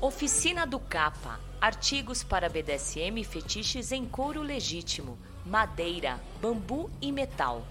Oficina 0.00 0.64
do 0.64 0.78
Capa. 0.78 1.40
Artigos 1.60 2.22
para 2.22 2.48
BDSM 2.48 3.20
e 3.20 3.24
fetiches 3.24 3.90
em 3.90 4.06
couro 4.06 4.42
legítimo, 4.42 5.18
madeira, 5.44 6.20
bambu 6.40 6.88
e 7.02 7.10
metal. 7.10 7.66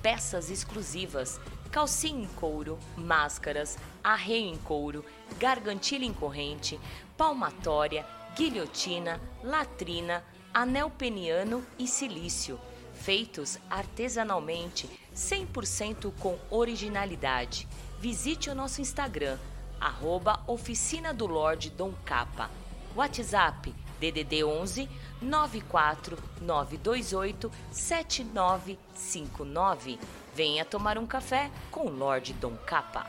Peças 0.00 0.48
exclusivas, 0.48 1.40
calcinha 1.72 2.22
em 2.22 2.28
couro, 2.28 2.78
máscaras, 2.96 3.76
arreio 4.02 4.54
em 4.54 4.56
couro, 4.58 5.04
gargantilha 5.40 6.04
em 6.04 6.12
corrente, 6.12 6.78
palmatória, 7.16 8.06
guilhotina, 8.36 9.20
latrina, 9.42 10.24
anel 10.54 10.88
peniano 10.88 11.66
e 11.76 11.88
silício, 11.88 12.60
feitos 12.94 13.58
artesanalmente, 13.68 14.88
100% 15.12 16.12
com 16.20 16.38
originalidade. 16.48 17.66
Visite 17.98 18.50
o 18.50 18.54
nosso 18.54 18.80
Instagram, 18.80 19.36
arroba 19.82 20.40
Oficina 20.46 21.12
do 21.12 21.26
Lorde 21.26 21.68
Dom 21.70 21.92
Capa. 22.04 22.48
WhatsApp 22.94 23.74
DDD 24.00 24.42
11 24.42 24.88
94 25.20 26.16
928 26.40 27.50
7959. 27.70 29.98
Venha 30.34 30.64
tomar 30.64 30.96
um 30.98 31.06
café 31.06 31.50
com 31.70 31.86
o 31.86 31.90
Lorde 31.90 32.32
Dom 32.34 32.56
Capa. 32.66 33.06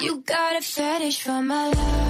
You 0.00 0.22
got 0.26 0.56
a 0.56 0.62
fetish 0.62 1.22
for 1.22 1.42
my 1.42 1.66
love. 1.66 2.09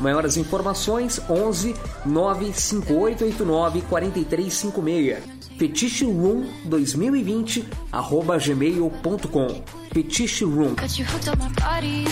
Maiores 0.00 0.36
informações 0.36 1.20
11 1.28 1.74
95889 2.04 3.82
4356. 3.82 5.34
Fetiche 5.58 6.04
Room 6.04 6.46
2020 6.64 7.68
arroba 7.92 8.38
gmail.com. 8.38 9.62
Fetiche 9.92 10.44
Room. 10.44 10.74
Got 10.74 10.98
you 10.98 11.06
hooked 11.06 11.28
on 11.28 11.38
my 11.38 11.48
body. 11.60 12.04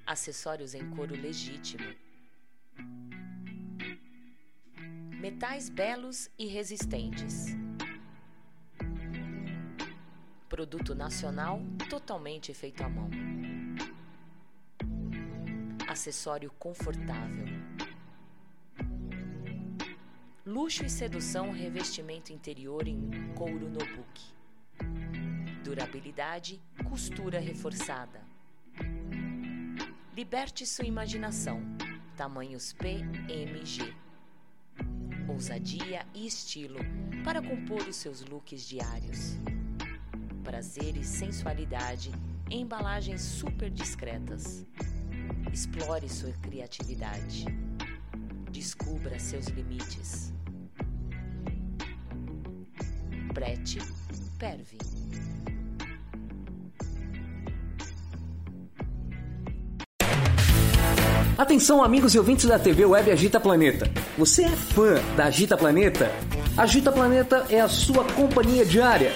Acessórios 0.05 0.75
em 0.75 0.87
couro 0.91 1.19
legítimo. 1.19 1.83
Metais 5.19 5.67
belos 5.67 6.29
e 6.37 6.45
resistentes. 6.45 7.55
Produto 10.51 10.93
nacional 10.93 11.61
totalmente 11.89 12.53
feito 12.53 12.83
à 12.83 12.89
mão. 12.89 13.09
Acessório 15.87 16.51
confortável. 16.59 17.45
Luxo 20.45 20.83
e 20.83 20.89
sedução 20.89 21.51
revestimento 21.51 22.33
interior 22.33 22.85
em 22.85 23.31
couro 23.33 23.69
nobuki. 23.69 24.33
Durabilidade, 25.63 26.61
costura 26.83 27.39
reforçada. 27.39 28.21
Liberte 30.13 30.65
sua 30.65 30.85
imaginação. 30.85 31.61
Tamanhos 32.17 32.73
PMG. 32.73 33.95
Ousadia 35.29 36.05
e 36.13 36.27
estilo 36.27 36.79
para 37.23 37.41
compor 37.41 37.87
os 37.87 37.95
seus 37.95 38.19
looks 38.25 38.67
diários. 38.67 39.37
Prazer 40.51 40.97
e 40.97 41.03
sensualidade 41.05 42.11
em 42.49 42.63
embalagens 42.63 43.21
super 43.21 43.69
discretas. 43.69 44.65
Explore 45.49 46.09
sua 46.09 46.33
criatividade. 46.41 47.45
Descubra 48.51 49.17
seus 49.17 49.45
limites. 49.45 50.33
Prete 53.33 53.79
Perve. 54.37 54.77
Atenção, 61.37 61.81
amigos 61.81 62.13
e 62.13 62.19
ouvintes 62.19 62.45
da 62.45 62.59
TV 62.59 62.85
Web 62.85 63.09
Agita 63.09 63.39
Planeta. 63.39 63.89
Você 64.17 64.43
é 64.43 64.49
fã 64.49 64.95
da 65.15 65.27
Agita 65.27 65.55
Planeta? 65.55 66.11
Agita 66.57 66.91
Planeta 66.91 67.45
é 67.49 67.61
a 67.61 67.69
sua 67.69 68.03
companhia 68.03 68.65
diária. 68.65 69.13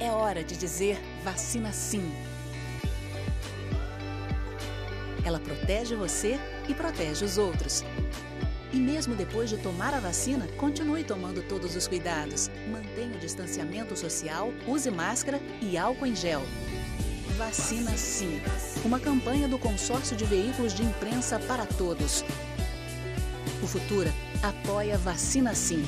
É 0.00 0.10
hora 0.10 0.42
de 0.42 0.56
dizer 0.56 0.98
vacina 1.22 1.70
sim. 1.72 2.10
Ela 5.24 5.38
protege 5.38 5.94
você 5.94 6.38
e 6.68 6.74
protege 6.74 7.24
os 7.24 7.38
outros. 7.38 7.84
E 8.72 8.76
mesmo 8.76 9.14
depois 9.14 9.50
de 9.50 9.56
tomar 9.56 9.92
a 9.94 10.00
vacina, 10.00 10.46
continue 10.56 11.02
tomando 11.02 11.42
todos 11.42 11.74
os 11.74 11.88
cuidados. 11.88 12.48
Mantenha 12.70 13.16
o 13.16 13.18
distanciamento 13.18 13.96
social, 13.96 14.52
use 14.66 14.90
máscara 14.90 15.40
e 15.60 15.76
álcool 15.76 16.06
em 16.06 16.14
gel. 16.14 16.42
Vacina 17.36 17.90
Sim. 17.96 18.40
Uma 18.84 19.00
campanha 19.00 19.48
do 19.48 19.58
Consórcio 19.58 20.16
de 20.16 20.24
Veículos 20.24 20.74
de 20.74 20.82
Imprensa 20.82 21.38
para 21.38 21.66
Todos. 21.66 22.24
O 23.62 23.66
Futura 23.66 24.12
apoia 24.42 24.96
Vacina 24.96 25.54
Sim. 25.54 25.84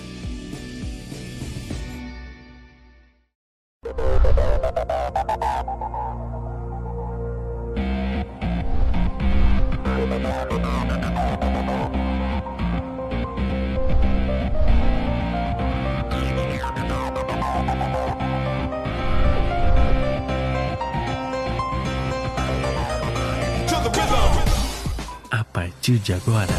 Partir 25.93 25.99
de 25.99 26.13
agora, 26.13 26.53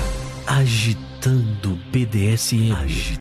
agitando 0.47 1.75
BDSM. 1.91 3.17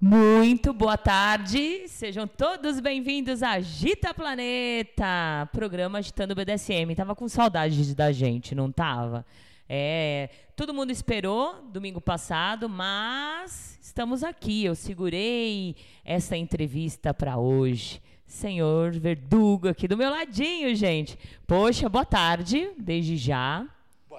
Muito 0.00 0.72
boa 0.72 0.96
tarde, 0.96 1.88
sejam 1.88 2.26
todos 2.26 2.78
bem-vindos 2.78 3.42
a 3.42 3.52
Agita 3.52 4.14
Planeta, 4.14 5.48
programa 5.52 5.98
Agitando 5.98 6.34
BDSM. 6.34 6.94
Tava 6.94 7.14
com 7.16 7.28
saudade 7.28 7.94
da 7.94 8.12
gente, 8.12 8.54
não 8.54 8.70
tava? 8.70 9.24
É, 9.68 10.28
todo 10.54 10.74
mundo 10.74 10.92
esperou 10.92 11.62
domingo 11.72 12.00
passado, 12.00 12.68
mas 12.68 13.78
estamos 13.82 14.22
aqui. 14.22 14.64
Eu 14.64 14.74
segurei 14.74 15.74
essa 16.04 16.36
entrevista 16.36 17.12
para 17.12 17.38
hoje. 17.38 18.00
Senhor 18.26 18.92
Verdugo 18.92 19.68
aqui 19.68 19.88
do 19.88 19.96
meu 19.96 20.10
ladinho, 20.10 20.74
gente. 20.74 21.18
Poxa, 21.46 21.88
boa 21.88 22.04
tarde, 22.04 22.70
desde 22.78 23.16
já. 23.16 23.66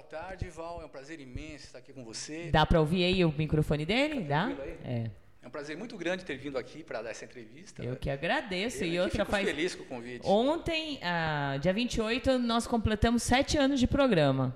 Boa 0.10 0.24
tarde, 0.24 0.50
Val. 0.50 0.82
É 0.82 0.86
um 0.86 0.90
prazer 0.90 1.20
imenso 1.20 1.66
estar 1.66 1.80
aqui 1.80 1.92
com 1.92 2.02
você. 2.02 2.50
Dá 2.50 2.66
para 2.66 2.80
ouvir 2.80 3.04
aí 3.04 3.26
o 3.26 3.34
microfone 3.38 3.86
dele? 3.86 4.22
Tá 4.22 4.48
Dá? 4.48 4.56
É. 4.86 5.12
É 5.44 5.48
um 5.48 5.50
prazer 5.50 5.76
muito 5.76 5.98
grande 5.98 6.24
ter 6.24 6.38
vindo 6.38 6.58
aqui 6.58 6.82
para 6.82 7.02
dar 7.02 7.10
essa 7.10 7.26
entrevista. 7.26 7.84
Eu 7.84 7.98
que 7.98 8.10
agradeço. 8.10 8.86
Eu 8.86 8.88
e 8.88 9.00
outra 9.02 9.26
fico 9.26 9.32
faz. 9.32 9.46
feliz 9.46 9.76
com 9.76 9.84
o 9.84 9.86
convite. 9.86 10.26
Ontem, 10.26 10.98
ah, 11.04 11.58
dia 11.62 11.74
28, 11.74 12.40
nós 12.40 12.66
completamos 12.66 13.22
sete 13.22 13.58
anos 13.58 13.82
de 13.82 13.88
programa. 13.88 14.56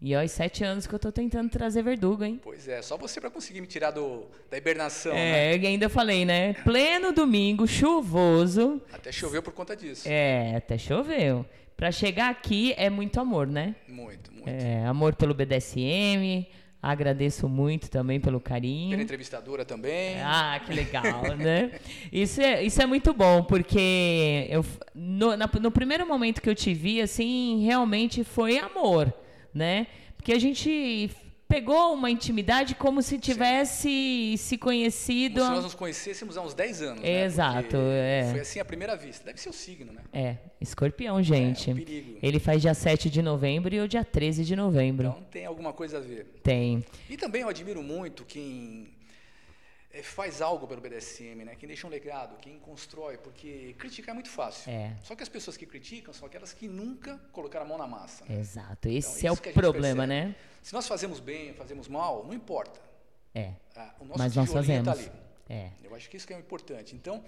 E 0.00 0.16
olha, 0.16 0.26
sete 0.26 0.64
anos 0.64 0.84
que 0.84 0.94
eu 0.94 0.98
tô 0.98 1.12
tentando 1.12 1.48
trazer 1.48 1.82
Verdugo, 1.82 2.24
hein? 2.24 2.40
Pois 2.42 2.66
é, 2.66 2.82
só 2.82 2.96
você 2.96 3.20
para 3.20 3.30
conseguir 3.30 3.60
me 3.60 3.68
tirar 3.68 3.92
do, 3.92 4.26
da 4.50 4.56
hibernação. 4.58 5.12
É, 5.12 5.56
né? 5.56 5.68
ainda 5.68 5.88
falei, 5.88 6.24
né? 6.24 6.54
Pleno 6.64 7.12
domingo, 7.12 7.68
chuvoso. 7.68 8.82
Até 8.92 9.12
choveu 9.12 9.44
por 9.44 9.52
conta 9.52 9.76
disso. 9.76 10.08
É, 10.08 10.56
até 10.56 10.76
choveu. 10.76 11.46
Pra 11.78 11.92
chegar 11.92 12.28
aqui 12.28 12.74
é 12.76 12.90
muito 12.90 13.20
amor, 13.20 13.46
né? 13.46 13.76
Muito, 13.88 14.32
muito. 14.32 14.48
É, 14.48 14.84
amor 14.84 15.14
pelo 15.14 15.32
BDSM. 15.32 16.44
Agradeço 16.82 17.48
muito 17.48 17.88
também 17.88 18.18
pelo 18.20 18.40
carinho. 18.40 18.90
Pela 18.90 19.02
entrevistadora 19.02 19.64
também. 19.64 20.20
Ah, 20.20 20.60
que 20.64 20.72
legal, 20.74 21.36
né? 21.38 21.70
Isso 22.12 22.40
é, 22.40 22.64
isso 22.64 22.82
é 22.82 22.86
muito 22.86 23.14
bom, 23.14 23.44
porque 23.44 24.46
eu, 24.50 24.64
no, 24.92 25.36
na- 25.36 25.48
no 25.60 25.70
primeiro 25.70 26.04
momento 26.06 26.42
que 26.42 26.50
eu 26.50 26.54
te 26.54 26.74
vi, 26.74 27.00
assim, 27.00 27.64
realmente 27.64 28.24
foi 28.24 28.58
amor, 28.58 29.12
né? 29.54 29.86
Porque 30.16 30.32
a 30.32 30.38
gente 30.38 31.10
pegou 31.48 31.94
uma 31.94 32.10
intimidade 32.10 32.74
como 32.74 33.00
se 33.00 33.18
tivesse 33.18 34.34
se 34.36 34.58
conhecido. 34.58 35.40
Como 35.40 35.46
se 35.46 35.54
nós 35.54 35.64
nos 35.64 35.74
conhecêssemos 35.74 36.36
há 36.36 36.42
uns 36.42 36.52
10 36.54 36.82
anos. 36.82 37.02
né? 37.02 37.24
Exato, 37.24 37.76
é. 37.76 38.28
Foi 38.30 38.40
assim 38.40 38.60
à 38.60 38.64
primeira 38.64 38.94
vista. 38.96 39.24
Deve 39.24 39.40
ser 39.40 39.48
o 39.48 39.52
signo, 39.52 39.92
né? 39.92 40.02
É, 40.12 40.36
escorpião, 40.60 41.22
gente. 41.22 41.70
É, 41.70 41.72
um 41.72 41.76
perigo. 41.76 42.18
Ele 42.22 42.38
faz 42.38 42.60
dia 42.60 42.74
7 42.74 43.08
de 43.08 43.22
novembro 43.22 43.74
e 43.74 43.78
eu 43.78 43.88
dia 43.88 44.04
13 44.04 44.44
de 44.44 44.54
novembro. 44.54 45.08
Então 45.08 45.22
tem 45.30 45.46
alguma 45.46 45.72
coisa 45.72 45.96
a 45.96 46.00
ver. 46.00 46.26
Tem. 46.42 46.84
E 47.08 47.16
também 47.16 47.42
eu 47.42 47.48
admiro 47.48 47.82
muito 47.82 48.24
quem 48.24 48.88
faz 50.02 50.40
algo 50.42 50.66
pelo 50.66 50.80
BDSM, 50.80 51.44
né? 51.44 51.54
Quem 51.56 51.66
deixa 51.66 51.86
um 51.86 51.90
legado, 51.90 52.36
quem 52.38 52.58
constrói, 52.58 53.16
porque 53.18 53.74
criticar 53.78 54.10
é 54.10 54.14
muito 54.14 54.28
fácil. 54.30 54.70
É. 54.70 54.94
Só 55.02 55.14
que 55.16 55.22
as 55.22 55.28
pessoas 55.28 55.56
que 55.56 55.64
criticam 55.66 56.12
são 56.12 56.26
aquelas 56.26 56.52
que 56.52 56.68
nunca 56.68 57.18
colocaram 57.32 57.64
a 57.64 57.68
mão 57.68 57.78
na 57.78 57.86
massa. 57.86 58.24
né? 58.26 58.38
Exato. 58.38 58.88
Esse 58.88 59.20
Então, 59.26 59.30
é 59.44 59.50
o 59.50 59.52
problema, 59.54 60.06
percebe. 60.06 60.28
né? 60.28 60.36
Se 60.62 60.72
nós 60.74 60.86
fazemos 60.86 61.20
bem, 61.20 61.54
fazemos 61.54 61.88
mal, 61.88 62.24
não 62.24 62.34
importa. 62.34 62.78
É. 63.34 63.52
Ah, 63.76 63.94
o 64.00 64.04
nosso 64.04 64.18
Mas 64.18 64.34
nós 64.36 64.48
tá 64.48 64.54
fazemos. 64.54 64.88
ali. 64.88 65.10
É. 65.48 65.70
Eu 65.82 65.94
acho 65.94 66.08
que 66.10 66.16
isso 66.16 66.26
que 66.26 66.34
é 66.34 66.38
importante. 66.38 66.94
Então, 66.94 67.24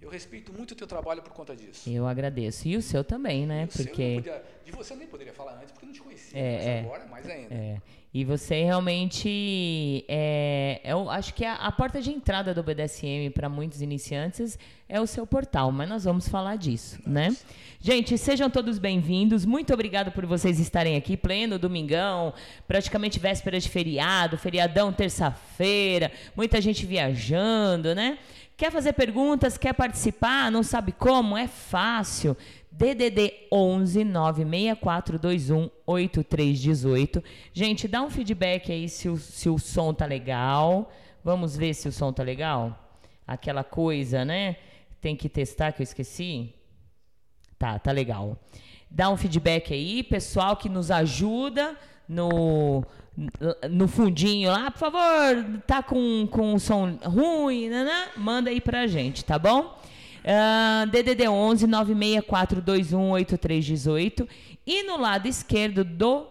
eu 0.00 0.08
respeito 0.08 0.52
muito 0.52 0.72
o 0.72 0.74
teu 0.74 0.86
trabalho 0.86 1.22
por 1.22 1.32
conta 1.32 1.54
disso. 1.54 1.88
Eu 1.88 2.06
agradeço. 2.06 2.68
E 2.68 2.76
o 2.76 2.82
seu 2.82 3.02
também, 3.02 3.46
né? 3.46 3.64
E 3.64 3.76
Porque. 3.76 4.14
podia- 4.16 4.42
de 4.64 4.72
você 4.72 4.92
eu 4.94 4.96
nem 4.96 5.06
poderia 5.06 5.32
falar 5.32 5.54
antes, 5.54 5.70
porque 5.70 5.84
eu 5.84 5.86
não 5.86 5.94
te 5.94 6.02
conhecia. 6.02 6.38
É, 6.38 6.56
mas 6.56 6.66
é. 6.66 6.80
agora, 6.80 7.06
mais 7.06 7.28
ainda. 7.28 7.54
É. 7.54 7.76
E 8.12 8.24
você 8.24 8.64
realmente 8.64 10.04
é, 10.08 10.80
eu 10.82 11.10
acho 11.10 11.34
que 11.34 11.44
a, 11.44 11.54
a 11.54 11.70
porta 11.70 12.00
de 12.00 12.10
entrada 12.10 12.54
do 12.54 12.62
BDSM 12.62 13.30
para 13.30 13.48
muitos 13.48 13.82
iniciantes 13.82 14.58
é 14.88 14.98
o 14.98 15.06
seu 15.06 15.26
portal, 15.26 15.70
mas 15.70 15.88
nós 15.88 16.04
vamos 16.04 16.26
falar 16.26 16.56
disso, 16.56 16.98
né? 17.06 17.36
Gente, 17.78 18.16
sejam 18.16 18.48
todos 18.48 18.78
bem-vindos. 18.78 19.44
Muito 19.44 19.74
obrigado 19.74 20.10
por 20.12 20.24
vocês 20.24 20.58
estarem 20.58 20.96
aqui 20.96 21.16
pleno 21.16 21.58
domingão, 21.58 22.32
praticamente 22.66 23.18
véspera 23.18 23.60
de 23.60 23.68
feriado, 23.68 24.38
feriadão 24.38 24.92
terça-feira, 24.92 26.10
muita 26.34 26.58
gente 26.60 26.86
viajando, 26.86 27.94
né? 27.94 28.18
Quer 28.56 28.72
fazer 28.72 28.94
perguntas, 28.94 29.58
quer 29.58 29.74
participar, 29.74 30.50
não 30.50 30.62
sabe 30.62 30.90
como? 30.90 31.36
É 31.36 31.46
fácil. 31.46 32.34
DDD 32.72 33.48
11 33.52 34.02
96421 34.04 35.70
8318. 35.86 37.22
Gente, 37.52 37.86
dá 37.86 38.00
um 38.00 38.08
feedback 38.08 38.72
aí 38.72 38.88
se 38.88 39.10
o, 39.10 39.18
se 39.18 39.50
o 39.50 39.58
som 39.58 39.92
tá 39.92 40.06
legal. 40.06 40.90
Vamos 41.22 41.54
ver 41.54 41.74
se 41.74 41.86
o 41.86 41.92
som 41.92 42.12
tá 42.12 42.22
legal? 42.22 42.90
Aquela 43.26 43.62
coisa, 43.62 44.24
né? 44.24 44.56
Tem 45.02 45.14
que 45.14 45.28
testar 45.28 45.72
que 45.72 45.82
eu 45.82 45.84
esqueci. 45.84 46.54
Tá, 47.58 47.78
tá 47.78 47.92
legal. 47.92 48.38
Dá 48.90 49.10
um 49.10 49.18
feedback 49.18 49.74
aí, 49.74 50.02
pessoal 50.02 50.56
que 50.56 50.68
nos 50.68 50.90
ajuda 50.90 51.76
no, 52.08 52.84
no 53.70 53.88
fundinho 53.88 54.50
lá, 54.50 54.70
por 54.70 54.78
favor, 54.78 55.60
tá 55.66 55.82
com, 55.82 56.26
com 56.30 56.58
som 56.58 56.98
ruim, 57.04 57.68
né, 57.68 57.84
né? 57.84 58.08
manda 58.16 58.50
aí 58.50 58.60
pra 58.60 58.86
gente, 58.86 59.24
tá 59.24 59.38
bom? 59.38 59.78
Ah, 60.24 60.84
DDD 60.90 61.28
11 61.28 61.66
96421 61.66 63.10
8318 63.12 64.28
e 64.66 64.82
no 64.82 64.98
lado 64.98 65.26
esquerdo 65.28 65.84
do, 65.84 66.26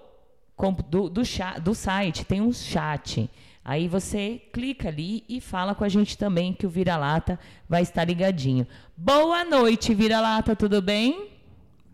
do, 0.90 1.10
do, 1.10 1.26
cha- 1.26 1.58
do 1.58 1.74
site 1.74 2.26
tem 2.26 2.42
um 2.42 2.52
chat. 2.52 3.30
Aí 3.64 3.88
você 3.88 4.40
clica 4.54 4.90
ali 4.90 5.24
e 5.28 5.42
fala 5.42 5.74
com 5.74 5.84
a 5.84 5.90
gente 5.90 6.16
também 6.18 6.54
que 6.54 6.68
o 6.68 6.70
Vira-Lata 6.70 7.40
vai 7.68 7.82
estar 7.82 8.04
ligadinho. 8.06 8.68
Boa 8.96 9.44
noite, 9.44 9.92
Vira-Lata, 9.94 10.56
tudo 10.56 10.82
bem? 10.84 11.30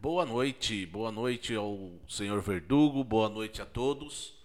Boa 0.01 0.25
noite, 0.25 0.85
boa 0.87 1.11
noite 1.11 1.53
ao 1.55 1.91
senhor 2.09 2.41
Verdugo, 2.41 3.03
boa 3.05 3.29
noite 3.29 3.61
a 3.61 3.65
todos. 3.65 4.40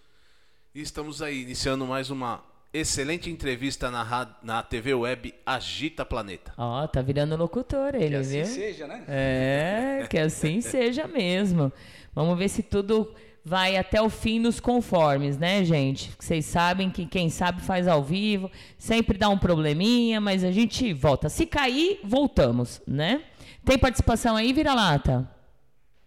E 0.76 0.82
estamos 0.82 1.22
aí 1.22 1.40
iniciando 1.40 1.86
mais 1.86 2.10
uma 2.10 2.44
excelente 2.70 3.30
entrevista 3.30 3.90
na, 3.90 4.36
na 4.42 4.62
TV 4.62 4.92
web 4.92 5.34
Agita 5.46 6.04
Planeta. 6.04 6.52
Ó, 6.58 6.86
tá 6.86 7.00
virando 7.00 7.34
locutor 7.34 7.94
ele, 7.94 8.10
Que 8.10 8.16
assim 8.16 8.42
viu? 8.42 8.44
seja, 8.44 8.86
né? 8.86 9.02
É, 9.08 10.06
que 10.06 10.18
assim 10.18 10.60
seja 10.60 11.08
mesmo. 11.08 11.72
Vamos 12.14 12.36
ver 12.36 12.50
se 12.50 12.62
tudo 12.62 13.10
vai 13.42 13.78
até 13.78 14.02
o 14.02 14.10
fim 14.10 14.38
nos 14.38 14.60
conformes, 14.60 15.38
né, 15.38 15.64
gente? 15.64 16.12
Vocês 16.18 16.44
sabem 16.44 16.90
que 16.90 17.06
quem 17.06 17.30
sabe 17.30 17.62
faz 17.62 17.88
ao 17.88 18.04
vivo, 18.04 18.50
sempre 18.76 19.16
dá 19.16 19.30
um 19.30 19.38
probleminha, 19.38 20.20
mas 20.20 20.44
a 20.44 20.52
gente 20.52 20.92
volta. 20.92 21.30
Se 21.30 21.46
cair, 21.46 22.00
voltamos, 22.04 22.82
né? 22.86 23.24
Tem 23.64 23.78
participação 23.78 24.36
aí, 24.36 24.52
vira-lata? 24.52 25.26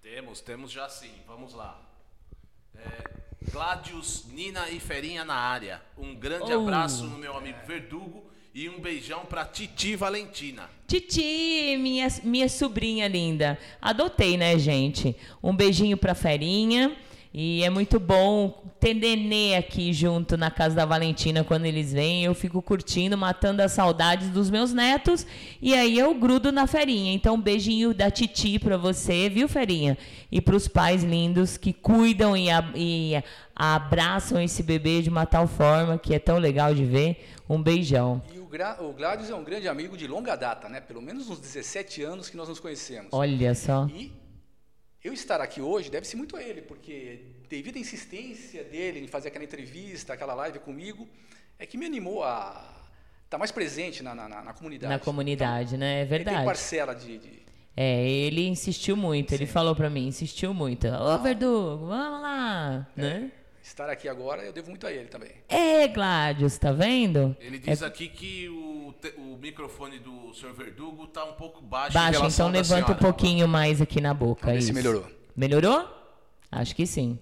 Temos, 0.04 0.42
temos 0.42 0.72
já 0.72 0.88
sim, 0.88 1.10
vamos 1.26 1.56
lá. 1.56 1.79
Gladius, 3.42 4.26
Nina 4.34 4.70
e 4.70 4.80
Ferinha 4.80 5.24
na 5.24 5.34
área. 5.36 5.82
Um 5.98 6.14
grande 6.14 6.52
Oh. 6.54 6.62
abraço 6.62 7.06
no 7.06 7.18
meu 7.18 7.36
amigo 7.38 7.58
Verdugo 7.66 8.24
e 8.54 8.68
um 8.68 8.80
beijão 8.80 9.26
pra 9.26 9.46
Titi 9.46 9.96
Valentina. 9.96 10.70
Titi, 10.88 11.78
minha, 11.80 12.08
minha 12.24 12.50
sobrinha 12.50 13.08
linda. 13.08 13.58
Adotei, 13.82 14.36
né, 14.38 14.58
gente? 14.60 15.16
Um 15.42 15.56
beijinho 15.56 15.96
pra 15.98 16.14
Ferinha. 16.14 16.96
E 17.32 17.64
é 17.64 17.70
muito 17.70 18.00
bom 18.00 18.64
ter 18.80 18.96
nenê 18.96 19.56
aqui 19.56 19.94
junto 19.94 20.36
na 20.36 20.50
casa 20.50 20.76
da 20.76 20.84
Valentina 20.86 21.44
quando 21.44 21.66
eles 21.66 21.94
vêm. 21.94 22.24
Eu 22.24 22.34
fico 22.34 22.60
curtindo, 22.60 23.16
matando 23.16 23.62
as 23.62 23.72
saudades 23.72 24.30
dos 24.30 24.50
meus 24.50 24.74
netos. 24.74 25.28
E 25.62 25.76
aí 25.76 25.98
eu 26.00 26.16
grudo 26.16 26.52
na 26.52 26.66
Ferinha. 26.66 27.14
Então, 27.14 27.36
um 27.36 27.42
beijinho 27.42 27.94
da 27.94 28.10
Titi 28.10 28.58
pra 28.58 28.78
você, 28.78 29.30
viu, 29.30 29.48
Ferinha? 29.48 29.96
E 30.32 30.42
pros 30.42 30.68
pais 30.68 31.04
lindos 31.04 31.56
que 31.56 31.72
cuidam 31.72 32.36
e, 32.36 32.50
a- 32.50 32.72
e 32.76 33.22
abraçam 33.56 34.42
esse 34.42 34.64
bebê 34.64 35.02
de 35.04 35.10
uma 35.10 35.26
tal 35.28 35.48
forma 35.48 36.00
que 36.00 36.16
é 36.16 36.20
tão 36.20 36.38
legal 36.40 36.74
de 36.74 36.84
ver. 36.84 37.26
Um 37.48 37.62
beijão. 37.62 38.22
E 38.34 38.38
o, 38.40 38.46
Gra 38.46 38.78
o 38.80 38.94
Gladius 38.94 39.30
é 39.30 39.36
um 39.36 39.44
grande 39.44 39.68
amigo 39.68 39.98
de 39.98 40.06
longa 40.08 40.36
data, 40.36 40.70
né? 40.70 40.80
Pelo 40.80 41.02
menos 41.02 41.30
uns 41.30 41.40
17 41.40 42.02
anos 42.04 42.30
que 42.30 42.38
nós 42.38 42.48
nos 42.48 42.60
conhecemos. 42.60 43.08
Olha 43.12 43.56
só. 43.56 43.88
E 43.92 44.12
eu 45.04 45.14
estar 45.14 45.40
aqui 45.42 45.62
hoje 45.62 45.90
deve-se 45.90 46.16
muito 46.16 46.36
a 46.36 46.44
ele, 46.44 46.62
porque 46.62 47.20
devido 47.50 47.78
à 47.78 47.80
insistência 47.80 48.64
dele 48.64 49.00
em 49.00 49.08
fazer 49.08 49.30
aquela 49.30 49.44
entrevista, 49.46 50.14
aquela 50.14 50.34
live 50.34 50.60
comigo, 50.60 51.08
é 51.58 51.66
que 51.66 51.78
me 51.78 51.86
animou 51.86 52.24
a 52.24 52.66
estar 53.26 53.38
mais 53.38 53.52
presente 53.52 54.02
na, 54.04 54.14
na, 54.16 54.28
na- 54.28 54.42
na 54.44 54.54
comunidade. 54.54 54.94
Na 54.94 55.00
comunidade, 55.00 55.78
né? 55.78 56.02
É 56.02 56.04
Então, 56.04 56.16
ele 56.16 56.24
tem 56.26 56.34
verdade. 56.34 56.46
parcela 56.46 56.94
de, 56.96 57.18
de- 57.18 57.40
É, 57.78 58.08
ele 58.10 58.48
insistiu 58.48 58.98
muito, 58.98 59.34
ele 59.34 59.46
falou 59.46 59.76
pra 59.76 59.90
mim, 59.90 60.08
insistiu 60.08 60.54
muito. 60.54 60.88
Ô, 60.88 61.18
Verdugo, 61.20 61.86
vamos 61.88 62.22
lá, 62.22 62.88
né? 62.96 63.32
estar 63.62 63.88
aqui 63.90 64.10
agora, 64.10 64.42
eu 64.44 64.52
devo 64.52 64.70
muito 64.70 64.88
a 64.88 64.92
ele 64.92 65.10
também. 65.10 65.30
É, 65.48 65.88
Gladius, 65.88 66.58
tá 66.58 66.72
vendo? 66.72 67.38
Ele 67.40 67.60
diz 67.60 67.84
aqui 67.84 68.08
que 68.10 68.50
o, 68.50 68.69
te- 68.94 69.14
o 69.18 69.38
microfone 69.38 70.00
do 70.00 70.34
senhor 70.34 70.54
Verdugo 70.54 71.08
tá 71.08 71.24
um 71.26 71.34
pouco 71.34 71.62
baixo, 71.62 71.98
relação 71.98 72.50
então 72.50 72.60
levanta 72.62 72.92
um 72.94 72.96
pouquinho 72.96 73.48
mais 73.48 73.82
aqui 73.82 74.00
na 74.02 74.14
boca. 74.14 74.54
Isso. 74.56 74.74
melhorou. 74.74 75.06
Melhorou? 75.36 75.88
Acho 76.52 76.76
que 76.76 76.86
sim. 76.88 77.18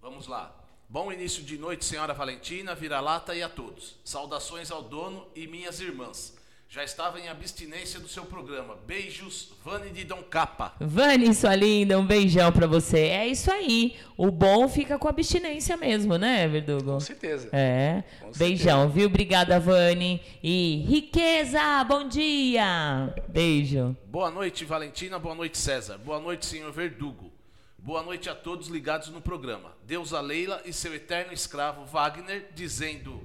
Vamos 0.00 0.26
lá. 0.26 0.56
Bom 0.88 1.12
início 1.12 1.42
de 1.42 1.56
noite, 1.56 1.84
senhora 1.84 2.12
Valentina, 2.12 2.74
vira-lata 2.74 3.34
e 3.34 3.42
a 3.42 3.48
todos. 3.48 3.96
Saudações 4.04 4.70
ao 4.70 4.82
dono 4.82 5.26
e 5.36 5.46
minhas 5.46 5.80
irmãs. 5.80 6.36
Já 6.72 6.84
estava 6.84 7.18
em 7.18 7.28
abstinência 7.28 7.98
do 7.98 8.06
seu 8.06 8.24
programa. 8.24 8.76
Beijos, 8.86 9.48
Vani 9.64 9.90
de 9.90 10.04
Dom 10.04 10.22
Capa. 10.22 10.72
Vani, 10.78 11.34
sua 11.34 11.56
linda, 11.56 11.98
um 11.98 12.06
beijão 12.06 12.52
pra 12.52 12.68
você. 12.68 13.08
É 13.08 13.26
isso 13.26 13.50
aí. 13.50 13.96
O 14.16 14.30
bom 14.30 14.68
fica 14.68 14.96
com 14.96 15.08
abstinência 15.08 15.76
mesmo, 15.76 16.16
né, 16.16 16.46
Verdugo? 16.46 16.92
Com 16.92 17.00
certeza. 17.00 17.48
É. 17.52 18.04
Com 18.20 18.30
Beijão, 18.30 18.88
viu? 18.88 19.08
Obrigada, 19.08 19.58
Vani. 19.58 20.22
E 20.44 20.84
riqueza, 20.86 21.82
bom 21.82 22.06
dia. 22.06 23.12
Beijo. 23.28 23.96
Boa 24.06 24.30
noite, 24.30 24.64
Valentina. 24.64 25.18
Boa 25.18 25.34
noite, 25.34 25.58
César. 25.58 25.98
Boa 25.98 26.20
noite, 26.20 26.46
senhor 26.46 26.70
Verdugo. 26.70 27.32
Boa 27.76 28.04
noite 28.04 28.30
a 28.30 28.34
todos 28.36 28.68
ligados 28.68 29.08
no 29.08 29.20
programa. 29.20 29.72
Deus 29.84 30.14
a 30.14 30.20
Leila 30.20 30.62
e 30.64 30.72
seu 30.72 30.94
eterno 30.94 31.32
escravo 31.32 31.84
Wagner 31.84 32.48
dizendo: 32.54 33.20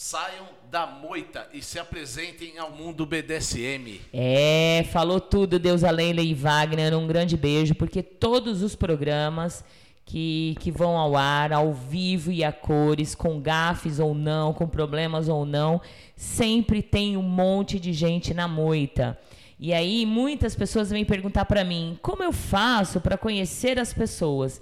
saiam 0.00 0.46
da 0.70 0.86
moita 0.86 1.48
e 1.52 1.60
se 1.60 1.76
apresentem 1.76 2.56
ao 2.56 2.70
mundo 2.70 3.04
BDSM. 3.04 4.00
É, 4.12 4.86
falou 4.92 5.20
tudo, 5.20 5.58
Deus 5.58 5.82
a 5.82 5.90
Leila 5.90 6.20
e 6.20 6.32
Wagner. 6.34 6.96
Um 6.96 7.08
grande 7.08 7.36
beijo, 7.36 7.74
porque 7.74 8.00
todos 8.00 8.62
os 8.62 8.76
programas 8.76 9.64
que, 10.04 10.54
que 10.60 10.70
vão 10.70 10.96
ao 10.96 11.16
ar, 11.16 11.52
ao 11.52 11.74
vivo 11.74 12.30
e 12.30 12.44
a 12.44 12.52
cores, 12.52 13.16
com 13.16 13.40
gafes 13.40 13.98
ou 13.98 14.14
não, 14.14 14.52
com 14.52 14.68
problemas 14.68 15.28
ou 15.28 15.44
não, 15.44 15.80
sempre 16.14 16.80
tem 16.80 17.16
um 17.16 17.22
monte 17.22 17.80
de 17.80 17.92
gente 17.92 18.32
na 18.32 18.46
moita. 18.46 19.18
E 19.58 19.74
aí 19.74 20.06
muitas 20.06 20.54
pessoas 20.54 20.90
vêm 20.90 21.04
perguntar 21.04 21.44
para 21.46 21.64
mim, 21.64 21.98
como 22.00 22.22
eu 22.22 22.32
faço 22.32 23.00
para 23.00 23.18
conhecer 23.18 23.80
as 23.80 23.92
pessoas? 23.92 24.60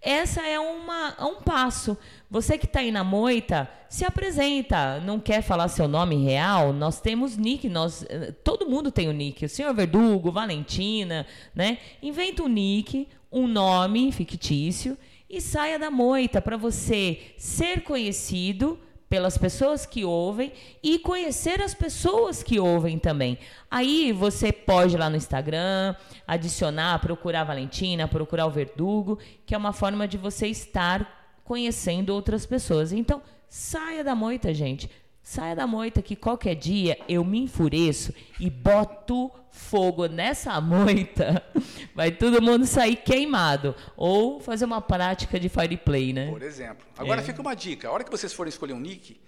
Essa 0.00 0.46
é 0.46 0.58
uma, 0.58 1.16
um 1.26 1.36
passo. 1.42 1.96
Você 2.30 2.56
que 2.58 2.66
está 2.66 2.80
aí 2.80 2.90
na 2.90 3.02
moita, 3.02 3.68
se 3.88 4.04
apresenta. 4.04 5.00
Não 5.00 5.18
quer 5.18 5.42
falar 5.42 5.68
seu 5.68 5.88
nome 5.88 6.16
real? 6.16 6.72
Nós 6.72 7.00
temos 7.00 7.36
nick, 7.36 7.68
nós, 7.68 8.04
eh, 8.08 8.32
todo 8.44 8.68
mundo 8.68 8.90
tem 8.90 9.08
o 9.08 9.12
nick. 9.12 9.44
O 9.44 9.48
senhor 9.48 9.74
Verdugo, 9.74 10.30
Valentina, 10.30 11.26
né? 11.54 11.78
Inventa 12.02 12.42
um 12.42 12.48
nick, 12.48 13.08
um 13.32 13.46
nome 13.46 14.12
fictício 14.12 14.96
e 15.28 15.40
saia 15.40 15.78
da 15.78 15.90
moita 15.90 16.40
para 16.40 16.56
você 16.56 17.34
ser 17.36 17.82
conhecido 17.82 18.78
pelas 19.08 19.38
pessoas 19.38 19.86
que 19.86 20.04
ouvem 20.04 20.52
e 20.82 20.98
conhecer 20.98 21.62
as 21.62 21.74
pessoas 21.74 22.42
que 22.42 22.58
ouvem 22.58 22.98
também. 22.98 23.38
Aí 23.70 24.12
você 24.12 24.52
pode 24.52 24.96
ir 24.96 24.98
lá 24.98 25.08
no 25.08 25.16
Instagram, 25.16 25.94
adicionar, 26.26 26.98
procurar 26.98 27.42
a 27.42 27.44
Valentina, 27.44 28.08
procurar 28.08 28.46
o 28.46 28.50
Verdugo, 28.50 29.18
que 29.44 29.54
é 29.54 29.58
uma 29.58 29.72
forma 29.72 30.08
de 30.08 30.18
você 30.18 30.48
estar 30.48 31.38
conhecendo 31.44 32.10
outras 32.10 32.44
pessoas. 32.44 32.92
Então, 32.92 33.22
saia 33.48 34.02
da 34.02 34.14
moita, 34.14 34.52
gente. 34.52 34.90
Saia 35.28 35.56
da 35.56 35.66
moita 35.66 36.00
que 36.00 36.14
qualquer 36.14 36.54
dia 36.54 36.96
eu 37.08 37.24
me 37.24 37.40
enfureço 37.40 38.14
e 38.38 38.48
boto 38.48 39.28
fogo 39.50 40.06
nessa 40.06 40.60
moita. 40.60 41.42
Vai 41.96 42.12
todo 42.12 42.40
mundo 42.40 42.64
sair 42.64 42.94
queimado. 42.94 43.74
Ou 43.96 44.38
fazer 44.38 44.66
uma 44.66 44.80
prática 44.80 45.40
de 45.40 45.48
fireplay, 45.48 46.12
né? 46.12 46.30
Por 46.30 46.42
exemplo. 46.42 46.86
Agora 46.96 47.20
É. 47.20 47.24
fica 47.24 47.40
uma 47.40 47.54
dica. 47.54 47.88
A 47.88 47.90
hora 47.90 48.04
que 48.04 48.10
vocês 48.10 48.32
forem 48.32 48.50
escolher 48.50 48.72
um 48.74 48.78
nick, 48.78 49.20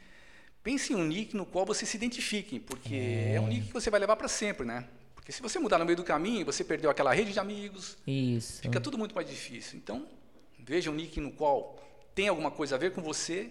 pense 0.63 0.93
em 0.93 0.97
um 0.97 1.05
nick 1.05 1.37
no 1.37 1.45
qual 1.45 1.67
vocês 1.67 1.89
se 1.89 1.97
identifiquem, 1.97 2.61
porque 2.61 2.95
é, 3.35 3.41
um 3.41 3.49
nick 3.49 3.67
que 3.67 3.73
você 3.75 3.91
vai 3.91 3.99
levar 3.99 4.15
para 4.15 4.29
sempre, 4.29 4.65
né? 4.65 4.85
Porque 5.17 5.33
se 5.33 5.43
você 5.43 5.59
mudar 5.59 5.79
no 5.79 5.85
meio 5.85 5.97
do 5.97 6.05
caminho, 6.05 6.47
você 6.47 6.63
perdeu 6.63 6.91
aquela 6.91 7.13
rede 7.13 7.33
de 7.33 7.41
amigos, 7.41 7.99
Isso. 8.07 8.63
fica 8.63 8.81
tudo 8.81 8.97
muito 8.97 9.17
mais 9.17 9.29
difícil. 9.29 9.77
Então, 9.77 10.07
veja 10.61 10.93
um 10.93 10.95
nick 10.95 11.19
no 11.19 11.33
qual 11.33 11.77
tem 12.15 12.29
alguma 12.29 12.53
coisa 12.53 12.77
a 12.77 12.79
ver 12.79 12.93
com 12.93 13.03
você 13.03 13.51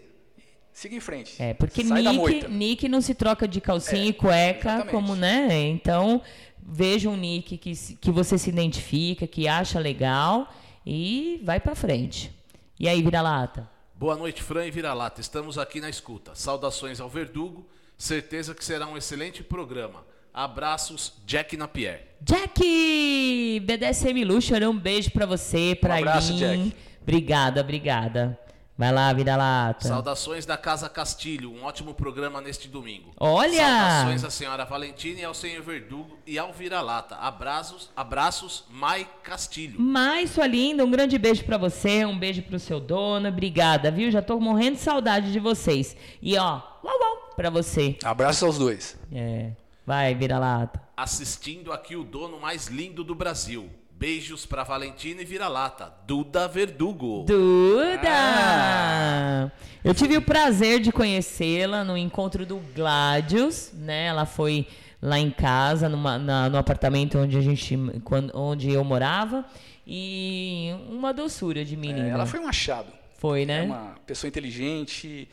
siga 0.78 0.96
em 0.96 1.00
frente. 1.00 1.42
É, 1.42 1.56
porque 1.56 1.84
nick, 1.84 2.48
nick 2.48 2.88
não 2.88 3.02
se 3.02 3.16
troca 3.16 3.48
de 3.48 3.60
calcinha 3.60 4.04
É, 4.04 4.08
e 4.10 4.14
cueca, 4.14 4.70
exatamente. 4.70 4.92
como, 4.92 5.16
né? 5.16 5.68
Então, 5.70 6.22
veja 6.62 7.10
um 7.10 7.18
nick 7.18 7.58
que, 7.58 7.74
que 7.96 8.12
você 8.12 8.38
se 8.38 8.50
identifica, 8.50 9.26
que 9.26 9.48
acha 9.48 9.80
legal 9.80 10.54
e 10.86 11.42
vai 11.44 11.60
pra 11.60 11.74
frente. 11.74 12.32
E 12.80 12.88
aí, 12.88 13.02
vira-lata? 13.02 13.68
Boa 13.96 14.16
noite, 14.16 14.44
Fran 14.44 14.68
e 14.68 14.70
Vira-Lata. 14.70 15.20
Estamos 15.20 15.58
aqui 15.58 15.82
na 15.82 15.90
escuta. 15.90 16.36
Saudações 16.36 17.00
ao 17.00 17.10
Verdugo. 17.10 17.68
Certeza 17.98 18.54
que 18.54 18.64
será 18.64 18.86
um 18.86 18.96
excelente 18.96 19.42
programa. 19.42 20.06
Abraços, 20.32 21.14
Jack 21.26 21.58
Napier. 21.58 22.06
Jack! 22.22 23.60
BDSM 23.66 24.24
Luxor, 24.24 24.62
um 24.62 24.78
beijo 24.78 25.10
pra 25.10 25.26
você, 25.26 25.76
pra 25.82 25.96
Um 25.96 25.98
abraço, 25.98 26.34
Aileen. 26.34 26.66
Jack. 26.66 26.76
Obrigada, 27.02 27.62
obrigada. 27.62 28.40
Vai 28.78 28.92
lá, 28.92 29.12
vira-lata. 29.12 29.88
Saudações 29.88 30.46
da 30.46 30.56
Casa 30.56 30.88
Castilho. 30.88 31.52
Um 31.52 31.64
ótimo 31.64 31.96
programa 31.96 32.40
neste 32.40 32.68
domingo. 32.68 33.12
Olha! 33.20 33.58
Saudações 33.58 34.24
à 34.24 34.30
senhora 34.30 34.66
Valentina 34.66 35.22
e 35.22 35.26
ao 35.26 35.34
senhor 35.34 35.64
Verdugo 35.64 36.16
e 36.28 36.38
ao 36.38 36.54
Vira-Lata. 36.54 37.16
Abraços, 37.16 37.90
abraços, 37.96 38.66
Mai 38.70 39.10
Castilho. 39.24 39.82
Mai, 39.82 40.28
sua 40.28 40.46
linda, 40.46 40.86
um 40.86 40.92
grande 40.92 41.18
beijo 41.18 41.44
pra 41.44 41.58
você, 41.58 42.06
um 42.06 42.20
beijo 42.20 42.44
pro 42.44 42.60
seu 42.60 42.80
dono, 42.80 43.28
obrigada, 43.30 43.90
viu? 43.90 44.12
Já 44.12 44.22
tô 44.22 44.40
morrendo 44.40 44.76
de 44.76 44.84
saudade 44.84 45.32
de 45.32 45.40
vocês. 45.40 45.98
E 46.22 46.38
ó, 46.38 46.62
uau, 46.84 47.00
uau, 47.00 47.34
pra 47.36 47.50
você. 47.50 47.98
Abraços 48.04 48.44
aos 48.44 48.58
dois. 48.60 48.96
É, 49.12 49.54
vai, 49.88 50.14
vira-lata. 50.14 50.80
Assistindo 50.96 51.74
aqui 51.74 51.96
o 51.96 52.04
dono 52.04 52.40
mais 52.40 52.68
lindo 52.68 53.04
do 53.04 53.16
Brasil. 53.16 53.72
Beijos 53.98 54.46
pra 54.46 54.64
Valentina 54.64 55.24
e 55.24 55.26
Vira-Lata. 55.26 55.92
Duda 56.06 56.48
Verdugo. 56.48 57.24
Duda! 57.28 58.10
Ah. 58.12 59.52
Eu 59.84 59.94
tive 59.96 60.16
o 60.18 60.22
prazer 60.22 60.80
de 60.80 60.92
conhecê-la 60.92 61.84
no 61.84 61.98
encontro 61.98 62.46
do 62.46 62.58
Gladius, 62.76 63.72
né? 63.74 64.06
Ela 64.06 64.26
foi 64.28 64.68
lá 65.02 65.18
em 65.18 65.32
casa, 65.32 65.90
numa- 65.90 66.20
na- 66.20 66.48
no 66.48 66.58
apartamento 66.60 67.18
onde 67.18 67.38
a 67.38 67.42
gente, 67.42 67.76
quando, 68.04 68.32
onde 68.38 68.70
eu 68.72 68.84
morava, 68.84 69.44
e 69.86 70.70
uma 70.90 71.12
doçura 71.12 71.66
de 71.66 71.76
menina. 71.76 72.08
É, 72.08 72.12
ela 72.12 72.26
foi 72.28 72.40
um 72.40 72.48
achado. 72.48 72.92
Foi, 73.18 73.46
né? 73.48 73.64
É 73.64 73.66
uma 73.66 73.96
pessoa 74.06 74.28
inteligente 74.28 75.28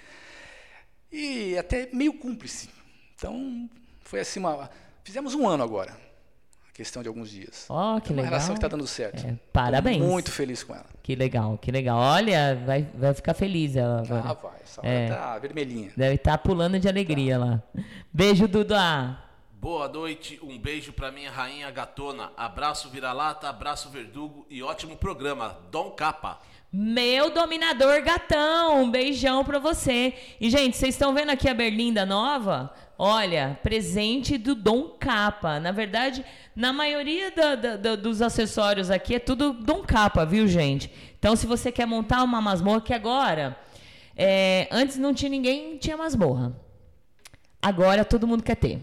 e 1.12 1.54
até 1.58 1.90
meio 1.92 2.14
cúmplice. 2.14 2.70
Então, 3.14 3.68
foi 4.02 4.20
assim 4.20 4.40
uma. 4.40 4.70
Fizemos 5.02 5.34
um 5.34 5.46
ano 5.46 5.62
agora. 5.62 5.94
Questão 6.74 7.02
de 7.02 7.08
alguns 7.08 7.30
dias. 7.30 7.66
Ó, 7.68 8.00
que 8.00 8.08
É 8.08 8.12
uma 8.12 8.22
legal. 8.22 8.30
relação 8.32 8.54
que 8.54 8.58
está 8.58 8.66
dando 8.66 8.84
certo. 8.86 9.24
É, 9.24 9.34
parabéns. 9.52 9.98
Tô 9.98 10.04
muito 10.10 10.32
feliz 10.32 10.64
com 10.64 10.74
ela. 10.74 10.84
Que 11.04 11.14
legal, 11.14 11.56
que 11.56 11.70
legal. 11.70 11.96
Olha, 11.96 12.60
vai, 12.66 12.84
vai 12.94 13.14
ficar 13.14 13.32
feliz 13.32 13.76
ela 13.76 14.00
agora. 14.02 14.22
Ah, 14.26 14.32
vai. 14.34 14.52
Essa 14.64 14.80
hora 14.80 14.90
É. 14.90 15.08
tá 15.08 15.38
vermelhinha. 15.38 15.92
Deve 15.96 16.16
estar 16.16 16.36
pulando 16.38 16.78
de 16.80 16.88
alegria 16.88 17.38
lá. 17.38 17.62
Beijo, 18.12 18.48
Duda. 18.48 19.18
Boa 19.52 19.88
noite, 19.88 20.38
um 20.42 20.58
beijo 20.58 20.92
pra 20.92 21.12
minha 21.12 21.30
rainha 21.30 21.70
gatona. 21.70 22.32
Abraço 22.36 22.90
Vira-Lata, 22.90 23.48
abraço 23.48 23.88
Verdugo 23.88 24.44
e 24.50 24.60
ótimo 24.62 24.96
programa. 24.96 25.56
Dom 25.70 25.90
Capa. 25.92 26.40
Meu 26.72 27.30
dominador 27.30 28.02
gatão, 28.02 28.82
um 28.82 28.90
beijão 28.90 29.44
pra 29.44 29.60
você. 29.60 30.12
E, 30.40 30.50
gente, 30.50 30.76
vocês 30.76 30.92
estão 30.96 31.14
vendo 31.14 31.30
aqui 31.30 31.48
a 31.48 31.54
berlinda 31.54 32.04
nova? 32.04 32.74
Olha, 32.98 33.58
presente 33.62 34.38
do 34.38 34.54
Dom 34.54 34.90
Capa. 35.00 35.58
Na 35.58 35.72
verdade, 35.72 36.24
na 36.54 36.72
maioria 36.72 37.30
da- 37.32 37.54
da- 37.56 37.76
da- 37.76 37.96
dos 37.96 38.22
acessórios 38.22 38.90
aqui 38.90 39.16
é 39.16 39.18
tudo 39.18 39.52
Dom 39.52 39.82
Capa, 39.82 40.24
viu, 40.24 40.46
gente? 40.46 40.90
Então, 41.18 41.34
se 41.34 41.46
você 41.46 41.72
quer 41.72 41.86
montar 41.86 42.22
uma 42.22 42.40
masmorra, 42.40 42.80
que 42.80 42.94
agora, 42.94 43.56
é, 44.16 44.68
antes 44.70 44.96
não 44.96 45.12
tinha 45.12 45.28
ninguém, 45.30 45.76
tinha 45.78 45.96
masmorra. 45.96 46.54
Agora 47.60 48.04
todo 48.04 48.26
mundo 48.26 48.42
quer 48.42 48.56
ter. 48.56 48.80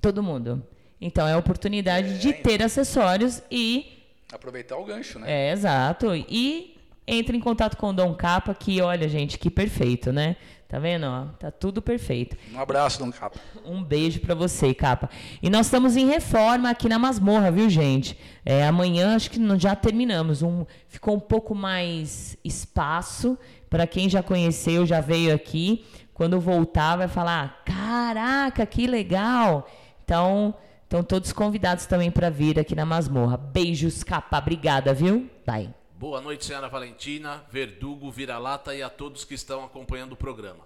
Todo 0.00 0.22
mundo. 0.22 0.62
Então, 1.00 1.26
é 1.26 1.32
a 1.32 1.38
oportunidade 1.38 2.18
de 2.20 2.32
ter 2.32 2.62
acessórios 2.62 3.42
e 3.50 4.04
Aproveitar 4.32 4.76
o 4.76 4.84
gancho, 4.84 5.18
né? 5.18 5.26
é, 5.48 5.52
exato. 5.52 6.14
E 6.14 6.76
entre 7.06 7.36
em 7.36 7.40
contato 7.40 7.76
com 7.76 7.88
o 7.88 7.92
Dom 7.92 8.14
Capa, 8.14 8.54
que 8.54 8.80
olha, 8.80 9.08
gente, 9.08 9.36
que 9.38 9.50
perfeito, 9.50 10.12
né? 10.12 10.36
Tá 10.72 10.78
vendo? 10.78 11.04
ó? 11.04 11.26
Tá 11.38 11.50
tudo 11.50 11.82
perfeito. 11.82 12.34
Um 12.50 12.58
abraço, 12.58 12.98
Dom 12.98 13.12
Capa. 13.12 13.38
Um 13.62 13.84
beijo 13.84 14.20
pra 14.20 14.34
você, 14.34 14.72
Capa. 14.72 15.10
E 15.42 15.50
nós 15.50 15.66
estamos 15.66 15.98
em 15.98 16.06
reforma 16.06 16.70
aqui 16.70 16.88
na 16.88 16.98
Masmorra, 16.98 17.50
viu, 17.50 17.68
gente? 17.68 18.18
É, 18.42 18.66
amanhã 18.66 19.14
acho 19.14 19.30
que 19.30 19.38
já 19.58 19.76
terminamos. 19.76 20.40
Um, 20.40 20.64
ficou 20.88 21.14
um 21.14 21.20
pouco 21.20 21.54
mais 21.54 22.38
espaço. 22.42 23.36
Pra 23.68 23.86
quem 23.86 24.08
já 24.08 24.22
conheceu, 24.22 24.86
já 24.86 25.02
veio 25.02 25.34
aqui. 25.34 25.84
Quando 26.14 26.40
voltar, 26.40 26.96
vai 26.96 27.08
falar: 27.08 27.62
Caraca, 27.66 28.64
que 28.64 28.86
legal! 28.86 29.68
Então, 30.02 30.54
estão 30.84 31.02
todos 31.02 31.34
convidados 31.34 31.84
também 31.84 32.10
pra 32.10 32.30
vir 32.30 32.58
aqui 32.58 32.74
na 32.74 32.86
Masmorra. 32.86 33.36
Beijos, 33.36 34.02
Capa. 34.02 34.38
Obrigada, 34.38 34.94
viu? 34.94 35.28
Vai. 35.46 35.68
Boa 36.02 36.20
noite, 36.20 36.44
senhora 36.44 36.68
Valentina, 36.68 37.44
Verdugo, 37.48 38.10
Vira-Lata 38.10 38.74
e 38.74 38.82
a 38.82 38.90
todos 38.90 39.24
que 39.24 39.34
estão 39.34 39.64
acompanhando 39.64 40.14
o 40.14 40.16
programa. 40.16 40.64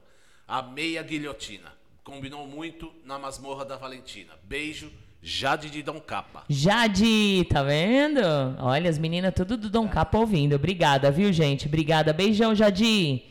A 0.49 0.63
meia 0.63 1.03
guilhotina. 1.03 1.75
Combinou 2.03 2.47
muito 2.47 2.91
na 3.05 3.19
masmorra 3.19 3.63
da 3.63 3.77
Valentina. 3.77 4.33
Beijo 4.45 4.91
Jade 5.21 5.69
de 5.69 5.83
Dom 5.83 6.01
Capa. 6.01 6.45
Jade, 6.49 7.47
tá 7.51 7.63
vendo? 7.63 8.23
Olha, 8.61 8.89
as 8.89 8.97
meninas 8.97 9.35
tudo 9.35 9.59
do 9.59 9.69
Dom 9.69 9.87
Capa 9.87 10.17
ouvindo. 10.17 10.57
Obrigada, 10.57 11.11
viu, 11.11 11.31
gente? 11.31 11.67
Obrigada. 11.67 12.15
Beijão, 12.15 12.55
Jade. 12.55 13.23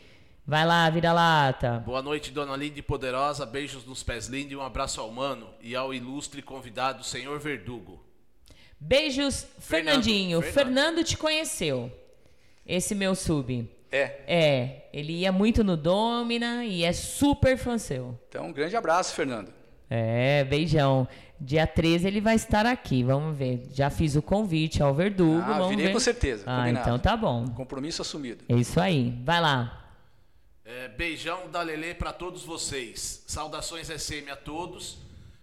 Vai 0.46 0.64
lá, 0.64 0.88
vira 0.88 1.12
lata. 1.12 1.82
Boa 1.84 2.02
noite, 2.02 2.30
dona 2.30 2.54
Linda 2.54 2.78
e 2.78 2.82
Poderosa. 2.82 3.44
Beijos 3.44 3.84
nos 3.84 4.04
pés 4.04 4.28
lindos 4.28 4.52
e 4.52 4.56
um 4.56 4.62
abraço 4.62 5.00
ao 5.00 5.10
mano 5.10 5.48
e 5.60 5.74
ao 5.74 5.92
ilustre 5.92 6.40
convidado, 6.40 7.02
senhor 7.02 7.40
Verdugo. 7.40 8.05
Beijos, 8.78 9.46
Fernandinho. 9.58 10.40
Fernando. 10.42 10.54
Fernando 10.54 11.04
te 11.04 11.16
conheceu. 11.16 11.90
Esse 12.66 12.94
meu 12.94 13.14
sub. 13.14 13.68
É. 13.90 14.20
É, 14.26 14.88
ele 14.92 15.12
ia 15.12 15.30
muito 15.32 15.62
no 15.64 15.76
Domina 15.76 16.64
e 16.64 16.82
é 16.84 16.92
super 16.92 17.56
fã 17.56 17.78
seu. 17.78 18.18
Então, 18.28 18.46
um 18.46 18.52
grande 18.52 18.76
abraço, 18.76 19.14
Fernando. 19.14 19.52
É, 19.88 20.44
beijão. 20.44 21.06
Dia 21.40 21.66
13 21.66 22.06
ele 22.08 22.20
vai 22.20 22.34
estar 22.34 22.66
aqui, 22.66 23.04
vamos 23.04 23.36
ver. 23.36 23.68
Já 23.72 23.90
fiz 23.90 24.16
o 24.16 24.22
convite 24.22 24.82
ao 24.82 24.94
Verdugo. 24.94 25.40
Ah, 25.42 25.52
vamos 25.58 25.68
virei 25.68 25.86
ver. 25.86 25.92
com 25.92 26.00
certeza, 26.00 26.44
Ah, 26.46 26.60
combinado. 26.60 26.80
então 26.88 26.98
tá 26.98 27.16
bom. 27.16 27.46
Compromisso 27.48 28.02
assumido. 28.02 28.44
É 28.48 28.54
isso 28.54 28.80
aí. 28.80 29.10
Vai 29.24 29.40
lá. 29.40 29.84
É, 30.64 30.88
beijão 30.88 31.48
da 31.50 31.62
Lelê 31.62 31.94
pra 31.94 32.12
todos 32.12 32.42
vocês. 32.42 33.22
Saudações 33.26 33.88
SM 33.88 34.28
a 34.30 34.36
todos, 34.36 34.98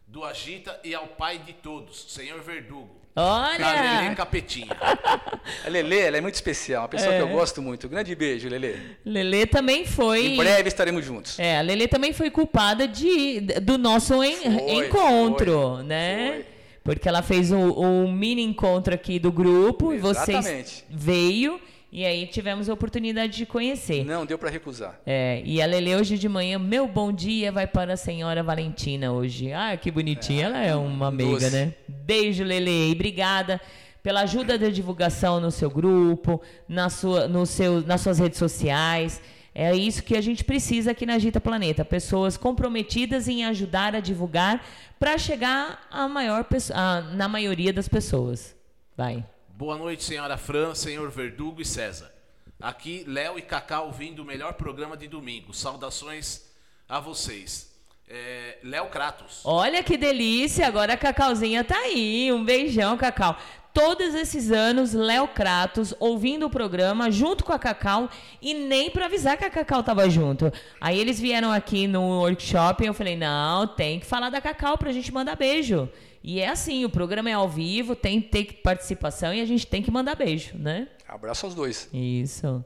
do 0.07 0.23
Agita 0.25 0.77
e 0.83 0.93
ao 0.93 1.07
pai 1.07 1.37
de 1.39 1.53
todos, 1.53 2.11
senhor 2.11 2.41
Verdugo. 2.41 3.02
Da 3.15 3.47
Lelê 3.57 3.97
Olha! 4.07 4.15
Capetinha. 4.15 4.75
A 5.65 5.69
Lelê, 5.69 5.99
ela 5.99 6.17
é 6.17 6.21
muito 6.21 6.35
especial, 6.35 6.83
uma 6.83 6.89
pessoa 6.89 7.13
que 7.13 7.21
eu 7.21 7.27
gosto 7.27 7.61
muito. 7.61 7.87
Grande 7.87 8.15
beijo, 8.15 8.49
Lelê. 8.49 8.75
Lelê 9.05 9.45
também 9.45 9.85
foi. 9.85 10.27
Em 10.33 10.37
breve 10.37 10.67
estaremos 10.67 11.05
juntos. 11.05 11.37
É, 11.37 11.59
a 11.59 11.61
Lelê 11.61 11.87
também 11.87 12.11
foi 12.11 12.31
culpada 12.31 12.87
de, 12.87 13.41
do 13.61 13.77
nosso 13.77 14.23
en- 14.23 14.35
Foi, 14.59 14.87
encontro, 14.87 15.75
foi, 15.75 15.83
né? 15.83 16.31
foi. 16.33 16.45
Porque 16.83 17.07
ela 17.07 17.21
fez 17.21 17.51
o, 17.51 17.57
o 17.57 18.11
mini 18.11 18.41
encontro 18.43 18.93
aqui 18.93 19.17
do 19.19 19.31
grupo 19.31 19.93
e 19.93 19.97
vocês 19.99 20.27
Exatamente. 20.39 20.83
veio 20.89 21.59
e 21.95 22.03
aí 22.05 22.25
tivemos 22.25 22.67
a 22.67 22.73
oportunidade 22.73 23.37
de 23.37 23.45
conhecer. 23.45 24.03
Não 24.03 24.25
deu 24.25 24.37
para 24.39 24.49
recusar. 24.49 24.99
É, 25.05 25.43
e 25.45 25.61
a 25.61 25.65
Lele 25.67 25.95
hoje 25.95 26.17
de 26.17 26.27
manhã, 26.27 26.57
meu 26.57 26.87
bom 26.87 27.13
dia 27.13 27.51
vai 27.51 27.67
para 27.67 27.93
a 27.93 27.97
senhora 27.97 28.41
Valentina 28.41 29.11
hoje. 29.13 29.53
Ah, 29.53 29.77
que 29.77 29.91
bonitinha, 29.91 30.45
ela 30.47 30.57
é 30.57 30.75
uma 30.75 31.11
meiga, 31.11 31.33
doce. 31.39 31.51
né? 31.51 31.73
Beijo, 31.87 32.43
Lele, 32.43 32.89
e 32.89 32.91
obrigada 32.93 33.61
pela 34.01 34.21
ajuda 34.21 34.57
da 34.57 34.69
divulgação 34.69 35.39
no 35.39 35.51
seu 35.51 35.69
grupo, 35.69 36.41
na 36.67 36.89
sua, 36.89 37.27
no 37.27 37.45
seu, 37.45 37.81
nas 37.81 38.01
suas 38.01 38.17
redes 38.17 38.39
sociais. 38.39 39.21
É 39.55 39.71
isso 39.75 40.01
que 40.01 40.17
a 40.17 40.21
gente 40.21 40.43
precisa 40.43 40.89
aqui 40.91 41.05
na 41.05 41.13
Agita 41.13 41.39
Planeta. 41.39 41.85
Pessoas 41.85 42.35
comprometidas 42.37 43.27
em 43.27 43.45
ajudar 43.45 43.95
a 43.95 43.99
divulgar 43.99 44.65
para 44.99 45.15
chegar 45.19 45.87
a 45.91 46.07
maior, 46.07 46.43
a- 46.73 47.01
na 47.13 47.27
maioria 47.27 47.71
das 47.71 47.87
pessoas. 47.87 48.55
Vai. 48.97 49.23
Boa 49.63 49.77
noite, 49.77 50.03
senhora 50.03 50.35
Fran, 50.35 50.75
senhor 50.75 51.09
Verdugo 51.09 51.61
e 51.61 51.65
César. 51.65 52.13
Aqui, 52.59 53.05
Léo 53.07 53.39
e 53.39 53.41
Cacá 53.41 53.79
ouvindo 53.79 54.21
o 54.21 54.25
melhor 54.25 54.55
programa 54.55 54.97
de 54.97 55.07
domingo. 55.07 55.53
Saudações 55.53 56.51
a 56.87 56.99
vocês. 56.99 57.73
É, 58.05 58.57
Léo 58.61 58.87
Kratos. 58.87 59.39
Olha 59.45 59.81
que 59.81 59.95
delícia, 59.95 60.67
agora 60.67 60.95
a 60.95 60.97
Cacauzinha 60.97 61.63
tá 61.63 61.77
aí. 61.77 62.29
Um 62.33 62.43
beijão, 62.43 62.97
Cacau. 62.97 63.37
Todos 63.73 64.13
esses 64.13 64.51
anos, 64.51 64.91
Léo 64.93 65.29
Kratos 65.29 65.95
ouvindo 65.97 66.45
o 66.45 66.49
programa 66.49 67.09
junto 67.09 67.45
com 67.45 67.53
a 67.53 67.57
Cacau 67.57 68.09
e 68.41 68.53
nem 68.53 68.91
pra 68.91 69.05
avisar 69.05 69.37
que 69.37 69.45
a 69.45 69.49
Cacau 69.49 69.81
tava 69.81 70.09
junto. 70.09 70.51
Aí 70.81 70.99
eles 70.99 71.21
vieram 71.21 71.49
aqui 71.49 71.87
no 71.87 72.19
workshop 72.19 72.83
e 72.83 72.87
eu 72.87 72.93
falei: 72.93 73.15
não, 73.15 73.65
tem 73.65 74.01
que 74.01 74.05
falar 74.05 74.29
da 74.29 74.41
Cacau 74.41 74.77
pra 74.77 74.91
gente 74.91 75.13
mandar 75.13 75.37
beijo. 75.37 75.89
E 76.23 76.39
é 76.39 76.47
assim: 76.49 76.85
o 76.85 76.89
programa 76.89 77.29
é 77.29 77.33
ao 77.33 77.49
vivo, 77.49 77.95
tem 77.95 78.21
que 78.21 78.29
ter 78.29 78.61
participação 78.61 79.33
e 79.33 79.41
a 79.41 79.45
gente 79.45 79.67
tem 79.67 79.81
que 79.83 79.91
mandar 79.91 80.15
beijo, 80.15 80.57
né? 80.57 80.87
Abraço 81.07 81.45
aos 81.45 81.53
dois. 81.53 81.89
Isso. 81.93 82.63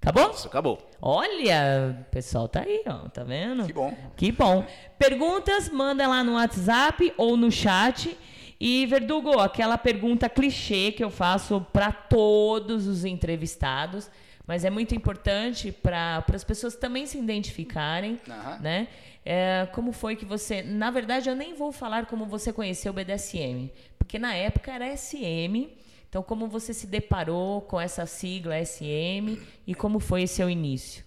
Acabou? 0.00 0.30
Isso, 0.30 0.48
acabou. 0.48 0.90
Olha, 1.00 1.96
o 2.00 2.10
pessoal 2.10 2.48
tá 2.48 2.62
aí, 2.62 2.82
ó, 2.86 3.08
tá 3.08 3.22
vendo? 3.22 3.66
Que 3.66 3.72
bom. 3.72 3.96
Que 4.16 4.32
bom. 4.32 4.66
Perguntas, 4.98 5.68
manda 5.68 6.06
lá 6.08 6.24
no 6.24 6.34
WhatsApp 6.34 7.12
ou 7.16 7.36
no 7.36 7.52
chat. 7.52 8.16
E, 8.58 8.86
Verdugo, 8.86 9.38
aquela 9.40 9.76
pergunta 9.78 10.28
clichê 10.28 10.92
que 10.92 11.02
eu 11.02 11.10
faço 11.10 11.64
para 11.72 11.92
todos 11.92 12.86
os 12.86 13.04
entrevistados, 13.04 14.10
mas 14.46 14.64
é 14.64 14.70
muito 14.70 14.94
importante 14.94 15.70
para 15.70 16.24
as 16.32 16.44
pessoas 16.44 16.74
também 16.76 17.06
se 17.06 17.18
identificarem, 17.18 18.20
né? 18.60 18.88
É, 19.24 19.68
como 19.72 19.92
foi 19.92 20.16
que 20.16 20.24
você... 20.24 20.62
Na 20.62 20.90
verdade, 20.90 21.28
eu 21.28 21.36
nem 21.36 21.54
vou 21.54 21.72
falar 21.72 22.06
como 22.06 22.26
você 22.26 22.52
conheceu 22.52 22.92
o 22.92 22.94
BDSM, 22.94 23.70
porque 23.98 24.18
na 24.18 24.34
época 24.34 24.72
era 24.72 24.96
SM, 24.96 25.68
então 26.08 26.22
como 26.22 26.48
você 26.48 26.74
se 26.74 26.86
deparou 26.86 27.62
com 27.62 27.80
essa 27.80 28.04
sigla 28.04 28.64
SM 28.64 29.38
e 29.66 29.74
como 29.74 30.00
foi 30.00 30.26
seu 30.26 30.50
início? 30.50 31.04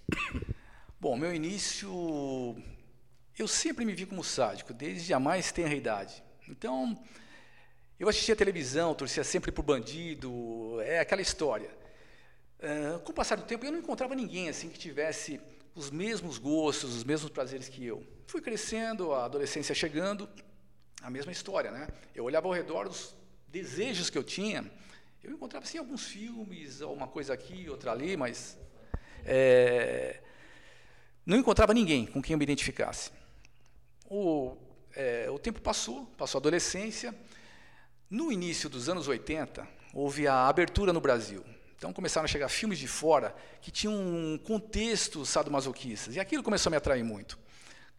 Bom, 0.99 1.15
meu 1.15 1.33
início. 1.33 2.55
Eu 3.37 3.47
sempre 3.47 3.83
me 3.83 3.93
vi 3.93 4.05
como 4.05 4.23
sádico, 4.23 4.73
desde 4.73 5.13
a 5.13 5.19
mais 5.19 5.51
tenra 5.51 5.75
idade. 5.75 6.23
Então, 6.47 6.97
eu 7.99 8.07
assistia 8.07 8.35
televisão, 8.35 8.95
torcia 8.95 9.23
sempre 9.23 9.51
por 9.51 9.63
bandido, 9.63 10.79
é 10.81 10.99
aquela 10.99 11.21
história. 11.21 11.69
Ah, 12.61 12.99
com 12.99 13.11
o 13.11 13.15
passar 13.15 13.35
do 13.35 13.43
tempo, 13.43 13.65
eu 13.65 13.71
não 13.71 13.79
encontrava 13.79 14.15
ninguém 14.15 14.49
assim 14.49 14.69
que 14.69 14.79
tivesse 14.79 15.39
os 15.75 15.91
mesmos 15.91 16.37
gostos, 16.37 16.95
os 16.95 17.03
mesmos 17.03 17.29
prazeres 17.29 17.67
que 17.67 17.85
eu. 17.85 18.01
Fui 18.27 18.41
crescendo, 18.41 19.11
a 19.11 19.25
adolescência 19.25 19.75
chegando, 19.75 20.27
a 21.01 21.09
mesma 21.09 21.31
história, 21.31 21.69
né? 21.69 21.89
Eu 22.15 22.23
olhava 22.23 22.47
ao 22.47 22.53
redor 22.53 22.87
dos 22.87 23.13
desejos 23.49 24.09
que 24.09 24.17
eu 24.17 24.23
tinha, 24.23 24.71
eu 25.21 25.31
encontrava 25.31 25.65
assim 25.65 25.77
alguns 25.77 26.05
filmes, 26.05 26.81
uma 26.81 27.07
coisa 27.07 27.33
aqui, 27.33 27.69
outra 27.69 27.91
ali, 27.91 28.15
mas 28.15 28.57
é, 29.25 30.21
não 31.25 31.37
encontrava 31.37 31.73
ninguém 31.73 32.05
com 32.05 32.21
quem 32.21 32.33
eu 32.33 32.37
me 32.37 32.43
identificasse. 32.43 33.11
O, 34.07 34.55
é, 34.95 35.27
o 35.29 35.39
tempo 35.39 35.59
passou, 35.61 36.05
passou 36.17 36.37
a 36.37 36.41
adolescência. 36.41 37.13
No 38.07 38.31
início 38.31 38.69
dos 38.69 38.87
anos 38.87 39.07
80, 39.07 39.67
houve 39.93 40.27
a 40.27 40.47
abertura 40.47 40.93
no 40.93 41.01
Brasil. 41.01 41.43
Então 41.77 41.91
começaram 41.91 42.25
a 42.25 42.27
chegar 42.27 42.47
filmes 42.49 42.79
de 42.79 42.87
fora 42.87 43.35
que 43.61 43.69
tinham 43.71 43.93
um 43.93 44.37
contexto 44.37 45.25
sadomasoquistas, 45.25 46.15
e 46.15 46.19
aquilo 46.19 46.41
começou 46.43 46.69
a 46.69 46.71
me 46.71 46.77
atrair 46.77 47.03
muito. 47.03 47.37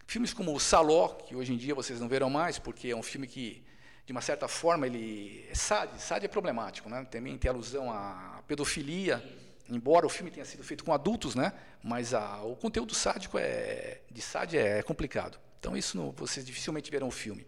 Filmes 0.07 0.33
como 0.33 0.55
o 0.55 0.61
Saló, 0.61 1.09
que 1.09 1.35
hoje 1.35 1.53
em 1.53 1.57
dia 1.57 1.75
vocês 1.75 2.01
não 2.01 2.09
verão 2.09 2.31
mais, 2.31 2.59
porque 2.59 2.89
é 2.89 2.97
um 2.97 3.03
filme 3.03 3.27
que, 3.27 3.63
de 4.07 4.13
uma 4.13 4.21
certa 4.21 4.47
forma, 4.47 4.87
ele 4.87 5.45
é 5.51 5.55
SAD. 5.55 6.01
SAD 6.01 6.25
é 6.27 6.29
problemático, 6.29 6.89
né? 6.89 7.05
também 7.11 7.37
tem 7.37 7.51
alusão 7.51 7.91
à 7.91 8.41
pedofilia, 8.47 9.23
embora 9.69 10.07
o 10.07 10.09
filme 10.09 10.31
tenha 10.31 10.45
sido 10.45 10.63
feito 10.63 10.85
com 10.85 10.93
adultos, 10.95 11.35
né? 11.35 11.53
mas 11.83 12.15
a, 12.15 12.41
o 12.43 12.55
conteúdo 12.55 12.95
sádico 12.95 13.37
é, 13.37 14.01
de 14.11 14.23
SAD 14.23 14.57
é 14.57 14.83
complicado. 14.83 15.39
Então 15.59 15.77
isso 15.77 15.97
não- 15.97 16.13
vocês 16.13 16.47
dificilmente 16.47 16.89
verão 16.89 17.09
o 17.09 17.11
filme. 17.13 17.45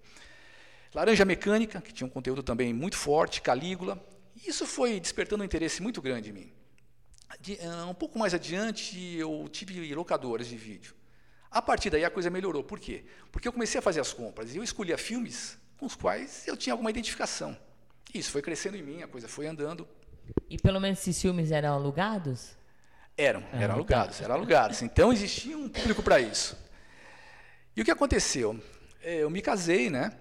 Laranja 0.93 1.25
Mecânica, 1.25 1.81
que 1.81 1.93
tinha 1.93 2.07
um 2.07 2.11
conteúdo 2.11 2.43
também 2.43 2.73
muito 2.75 2.97
forte, 2.97 3.41
Calígula. 3.41 4.03
Isso 4.47 4.67
foi 4.67 5.01
despertando 5.01 5.43
um 5.43 5.47
interesse 5.47 5.83
muito 5.83 6.01
grande 6.01 6.31
em 6.31 6.33
mim. 6.33 6.53
De- 7.41 7.59
ah, 7.63 7.87
um 7.87 7.95
pouco 7.95 8.19
mais 8.19 8.33
adiante, 8.35 9.17
eu 9.17 9.49
tive 9.51 9.95
locadoras 9.95 10.47
de 10.47 10.57
vídeo. 10.57 10.95
A 11.51 11.61
partir 11.63 11.91
daí 11.91 12.05
a 12.05 12.11
coisa 12.11 12.31
melhorou. 12.31 12.63
Por 12.63 12.79
quê? 12.79 13.05
Porque 13.33 13.49
eu 13.49 13.53
comecei 13.53 13.79
a 13.79 13.83
fazer 13.83 14.01
as 14.01 14.13
compras 14.13 14.55
e 14.55 14.59
eu 14.59 14.63
escolhia 14.63 14.99
filmes 14.99 15.59
com 15.77 15.87
os 15.87 15.95
quais 15.95 16.47
eu 16.47 16.57
tinha 16.57 16.73
alguma 16.75 16.91
identificação. 16.91 17.57
Isso 18.13 18.31
foi 18.31 18.43
crescendo 18.43 18.77
em 18.77 18.83
mim, 18.83 19.03
a 19.03 19.09
coisa 19.09 19.29
foi 19.29 19.47
andando. 19.47 19.87
E 20.49 20.59
pelo 20.59 20.81
menos 20.81 20.99
esses 21.01 21.21
filmes 21.21 21.51
eram 21.51 21.73
alugados? 21.75 22.57
Eram, 23.17 23.43
eram 23.53 23.75
alugados, 23.75 24.21
eram 24.21 24.35
alugados. 24.35 24.83
Então 24.83 25.13
existia 25.13 25.57
um 25.57 25.69
público 25.69 26.03
para 26.03 26.21
isso. 26.21 26.57
E 27.77 27.83
o 27.83 27.85
que 27.85 27.91
aconteceu? 27.91 28.59
Eh, 29.03 29.19
Eu 29.23 29.31
me 29.31 29.41
casei, 29.43 29.89
né? 29.91 30.13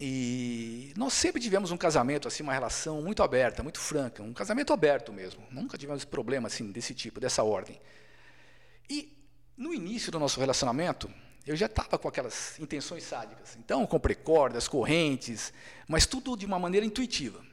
E 0.00 0.92
nós 0.96 1.12
sempre 1.12 1.40
tivemos 1.40 1.70
um 1.70 1.76
casamento, 1.76 2.26
assim, 2.26 2.42
uma 2.42 2.52
relação 2.52 3.00
muito 3.00 3.22
aberta, 3.22 3.62
muito 3.62 3.78
franca, 3.78 4.22
um 4.22 4.32
casamento 4.32 4.72
aberto 4.72 5.12
mesmo. 5.12 5.46
Nunca 5.50 5.78
tivemos 5.78 6.04
problema 6.04 6.48
assim 6.48 6.72
desse 6.72 6.94
tipo, 6.94 7.20
dessa 7.20 7.44
ordem. 7.44 7.80
E 8.90 9.16
no 9.56 9.72
início 9.72 10.10
do 10.10 10.18
nosso 10.18 10.40
relacionamento, 10.40 11.08
eu 11.46 11.54
já 11.54 11.66
estava 11.66 11.96
com 11.98 12.08
aquelas 12.08 12.58
intenções 12.58 13.04
sádicas. 13.04 13.56
Então, 13.56 13.86
comprei 13.86 14.16
cordas, 14.16 14.66
correntes, 14.66 15.52
mas 15.86 16.06
tudo 16.06 16.36
de 16.36 16.44
uma 16.44 16.58
maneira 16.58 16.84
intuitiva. 16.84 17.44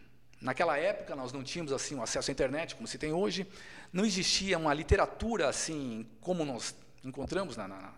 Naquela 0.41 0.77
época, 0.77 1.15
nós 1.15 1.31
não 1.31 1.43
tínhamos 1.43 1.71
assim 1.71 1.93
um 1.93 2.01
acesso 2.01 2.31
à 2.31 2.33
internet 2.33 2.75
como 2.75 2.87
se 2.87 2.97
tem 2.97 3.13
hoje. 3.13 3.45
Não 3.93 4.03
existia 4.03 4.57
uma 4.57 4.73
literatura 4.73 5.47
assim 5.47 6.07
como 6.19 6.43
nós 6.43 6.73
encontramos 7.03 7.55
na, 7.55 7.67
na, 7.67 7.93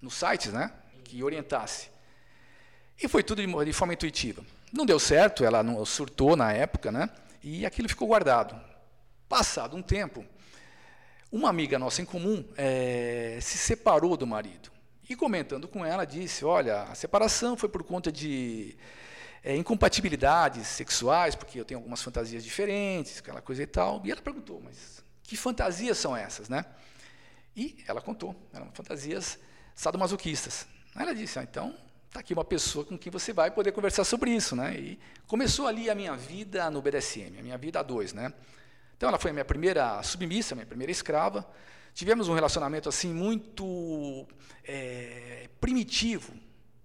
nos 0.00 0.14
sites, 0.14 0.52
né, 0.52 0.72
que 1.04 1.22
orientasse. 1.22 1.93
E 3.00 3.08
foi 3.08 3.22
tudo 3.22 3.44
de, 3.64 3.72
forma 3.72 3.94
intuitiva. 3.94 4.44
Não 4.72 4.86
deu 4.86 4.98
certo, 4.98 5.44
ela 5.44 5.62
não 5.62 5.84
surtou 5.84 6.36
na 6.36 6.52
época, 6.52 6.90
né? 6.92 7.10
E 7.42 7.66
aquilo 7.66 7.88
ficou 7.88 8.08
guardado. 8.08 8.58
Passado 9.28 9.76
um 9.76 9.82
tempo, 9.82 10.24
uma 11.30 11.48
amiga 11.48 11.78
nossa 11.78 12.02
em 12.02 12.04
comum 12.04 12.44
eh, 12.56 13.38
se 13.40 13.58
separou 13.58 14.16
do 14.16 14.26
marido. 14.26 14.70
E 15.08 15.16
comentando 15.16 15.68
com 15.68 15.84
ela, 15.84 16.04
disse: 16.04 16.44
Olha, 16.44 16.82
a 16.82 16.94
separação 16.94 17.56
foi 17.56 17.68
por 17.68 17.82
conta 17.82 18.10
de 18.10 18.76
é, 19.44 19.54
incompatibilidades 19.54 20.66
sexuais, 20.66 21.34
porque 21.34 21.60
eu 21.60 21.64
tenho 21.64 21.78
algumas 21.78 22.02
fantasias 22.02 22.42
diferentes, 22.42 23.18
aquela 23.18 23.42
coisa 23.42 23.62
e 23.62 23.66
tal. 23.66 24.00
E 24.04 24.10
ela 24.10 24.22
perguntou, 24.22 24.60
mas 24.64 25.04
que 25.22 25.36
fantasias 25.36 25.98
são 25.98 26.16
essas, 26.16 26.48
né? 26.48 26.64
E 27.54 27.84
ela 27.86 28.00
contou, 28.00 28.34
eram 28.52 28.70
fantasias 28.72 29.38
sadomasoquistas. 29.74 30.66
Ela 30.96 31.14
disse, 31.14 31.38
ah, 31.38 31.42
então 31.42 31.76
está 32.14 32.20
aqui 32.20 32.32
uma 32.32 32.44
pessoa 32.44 32.84
com 32.84 32.96
quem 32.96 33.10
você 33.10 33.32
vai 33.32 33.50
poder 33.50 33.72
conversar 33.72 34.04
sobre 34.04 34.30
isso, 34.30 34.54
né? 34.54 34.76
E 34.76 35.00
começou 35.26 35.66
ali 35.66 35.90
a 35.90 35.96
minha 35.96 36.14
vida 36.14 36.70
no 36.70 36.80
BDSM, 36.80 37.40
a 37.40 37.42
minha 37.42 37.58
vida 37.58 37.80
a 37.80 37.82
dois, 37.82 38.12
né? 38.12 38.32
Então 38.96 39.08
ela 39.08 39.18
foi 39.18 39.32
a 39.32 39.34
minha 39.34 39.44
primeira 39.44 40.00
submissa, 40.04 40.54
a 40.54 40.56
minha 40.56 40.66
primeira 40.66 40.92
escrava. 40.92 41.44
Tivemos 41.92 42.28
um 42.28 42.34
relacionamento 42.34 42.88
assim 42.88 43.12
muito 43.12 44.28
é, 44.62 45.48
primitivo, 45.60 46.34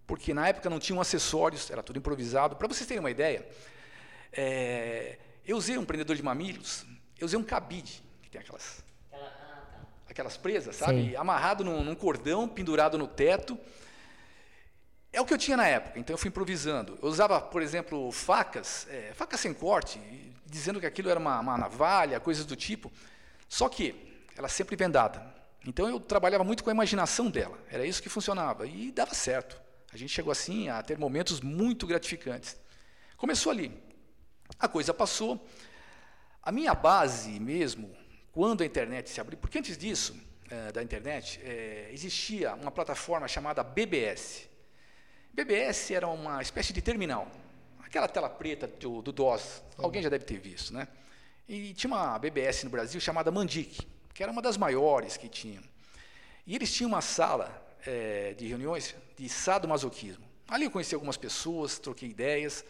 porque 0.07 0.33
na 0.33 0.47
época 0.47 0.67
não 0.67 0.79
tinham 0.79 0.99
acessórios, 0.99 1.69
era 1.69 1.83
tudo 1.83 1.99
improvisado. 1.99 2.55
Para 2.55 2.67
vocês 2.67 2.87
terem 2.87 2.99
uma 2.99 3.11
ideia, 3.11 3.47
é, 4.33 5.19
eu 5.45 5.57
usei 5.57 5.77
um 5.77 5.85
prendedor 5.85 6.15
de 6.15 6.23
mamilos, 6.23 6.87
eu 7.19 7.25
usei 7.25 7.37
um 7.37 7.43
cabide, 7.43 8.03
que 8.23 8.31
tem 8.31 8.41
aquelas, 8.41 8.83
aquelas 10.09 10.37
presas, 10.37 10.75
sabe? 10.77 11.11
Sim. 11.11 11.15
Amarrado 11.15 11.63
num, 11.63 11.83
num 11.83 11.93
cordão, 11.93 12.47
pendurado 12.47 12.97
no 12.97 13.07
teto. 13.07 13.55
É 15.11 15.19
o 15.19 15.25
que 15.25 15.33
eu 15.33 15.37
tinha 15.37 15.57
na 15.57 15.67
época, 15.67 15.99
então 15.99 16.13
eu 16.13 16.17
fui 16.17 16.29
improvisando. 16.29 16.97
Eu 17.01 17.09
usava, 17.09 17.41
por 17.41 17.61
exemplo, 17.61 18.11
facas, 18.11 18.87
é, 18.89 19.11
facas 19.13 19.39
sem 19.39 19.53
corte, 19.53 19.99
dizendo 20.45 20.79
que 20.79 20.85
aquilo 20.85 21.09
era 21.09 21.19
uma, 21.19 21.39
uma 21.39 21.57
navalha, 21.57 22.19
coisas 22.19 22.45
do 22.45 22.55
tipo. 22.55 22.91
Só 23.47 23.67
que 23.67 23.95
ela 24.37 24.47
sempre 24.47 24.75
vendada. 24.75 25.35
Então 25.65 25.89
eu 25.89 25.99
trabalhava 25.99 26.43
muito 26.43 26.63
com 26.63 26.69
a 26.69 26.73
imaginação 26.73 27.29
dela. 27.29 27.57
Era 27.69 27.85
isso 27.85 28.01
que 28.01 28.09
funcionava 28.09 28.67
e 28.67 28.91
dava 28.91 29.13
certo. 29.13 29.59
A 29.91 29.97
gente 29.97 30.13
chegou 30.13 30.31
assim 30.31 30.69
a 30.69 30.81
ter 30.83 30.97
momentos 30.97 31.41
muito 31.41 31.87
gratificantes. 31.87 32.57
Começou 33.17 33.51
ali. 33.51 33.71
A 34.59 34.67
coisa 34.67 34.93
passou. 34.93 35.45
A 36.41 36.51
minha 36.51 36.73
base 36.73 37.39
mesmo, 37.39 37.95
quando 38.31 38.61
a 38.61 38.65
internet 38.65 39.09
se 39.09 39.19
abriu, 39.19 39.37
porque 39.37 39.57
antes 39.57 39.77
disso, 39.77 40.15
eh, 40.49 40.71
da 40.71 40.81
internet, 40.81 41.39
eh, 41.43 41.89
existia 41.91 42.53
uma 42.55 42.71
plataforma 42.71 43.27
chamada 43.27 43.63
BBS. 43.63 44.48
BBS 45.33 45.91
era 45.91 46.07
uma 46.07 46.41
espécie 46.41 46.73
de 46.73 46.81
terminal. 46.81 47.27
Aquela 47.83 48.07
tela 48.07 48.29
preta 48.29 48.67
do, 48.67 49.01
do 49.01 49.11
DOS, 49.11 49.63
alguém 49.77 50.01
já 50.01 50.09
deve 50.09 50.25
ter 50.25 50.37
visto, 50.37 50.73
né? 50.73 50.87
E 51.47 51.73
tinha 51.73 51.91
uma 51.91 52.19
BBS 52.19 52.63
no 52.63 52.69
Brasil 52.69 52.99
chamada 53.01 53.31
Mandic, 53.31 53.87
que 54.13 54.21
era 54.21 54.31
uma 54.31 54.41
das 54.41 54.57
maiores 54.57 55.17
que 55.17 55.27
tinham. 55.27 55.63
E 56.45 56.55
eles 56.55 56.71
tinham 56.73 56.89
uma 56.89 57.01
sala 57.01 57.49
eh, 57.85 58.35
de 58.37 58.47
reuniões 58.47 58.95
de 59.17 59.27
sadomasoquismo. 59.27 60.23
Ali 60.47 60.65
eu 60.65 60.71
conheci 60.71 60.93
algumas 60.93 61.17
pessoas, 61.17 61.79
troquei 61.79 62.09
ideias, 62.09 62.63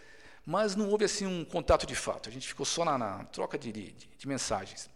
mas 0.45 0.75
não 0.75 0.89
houve 0.89 1.05
assim 1.05 1.25
um 1.25 1.43
contato 1.45 1.85
de 1.85 1.95
fato. 1.95 2.29
A 2.29 2.31
gente 2.31 2.47
ficou 2.47 2.65
só 2.65 2.85
na, 2.85 2.97
na 2.97 3.25
troca 3.25 3.57
de, 3.57 3.71
de, 3.71 3.91
de 3.91 4.27
mensagens. 4.27 4.89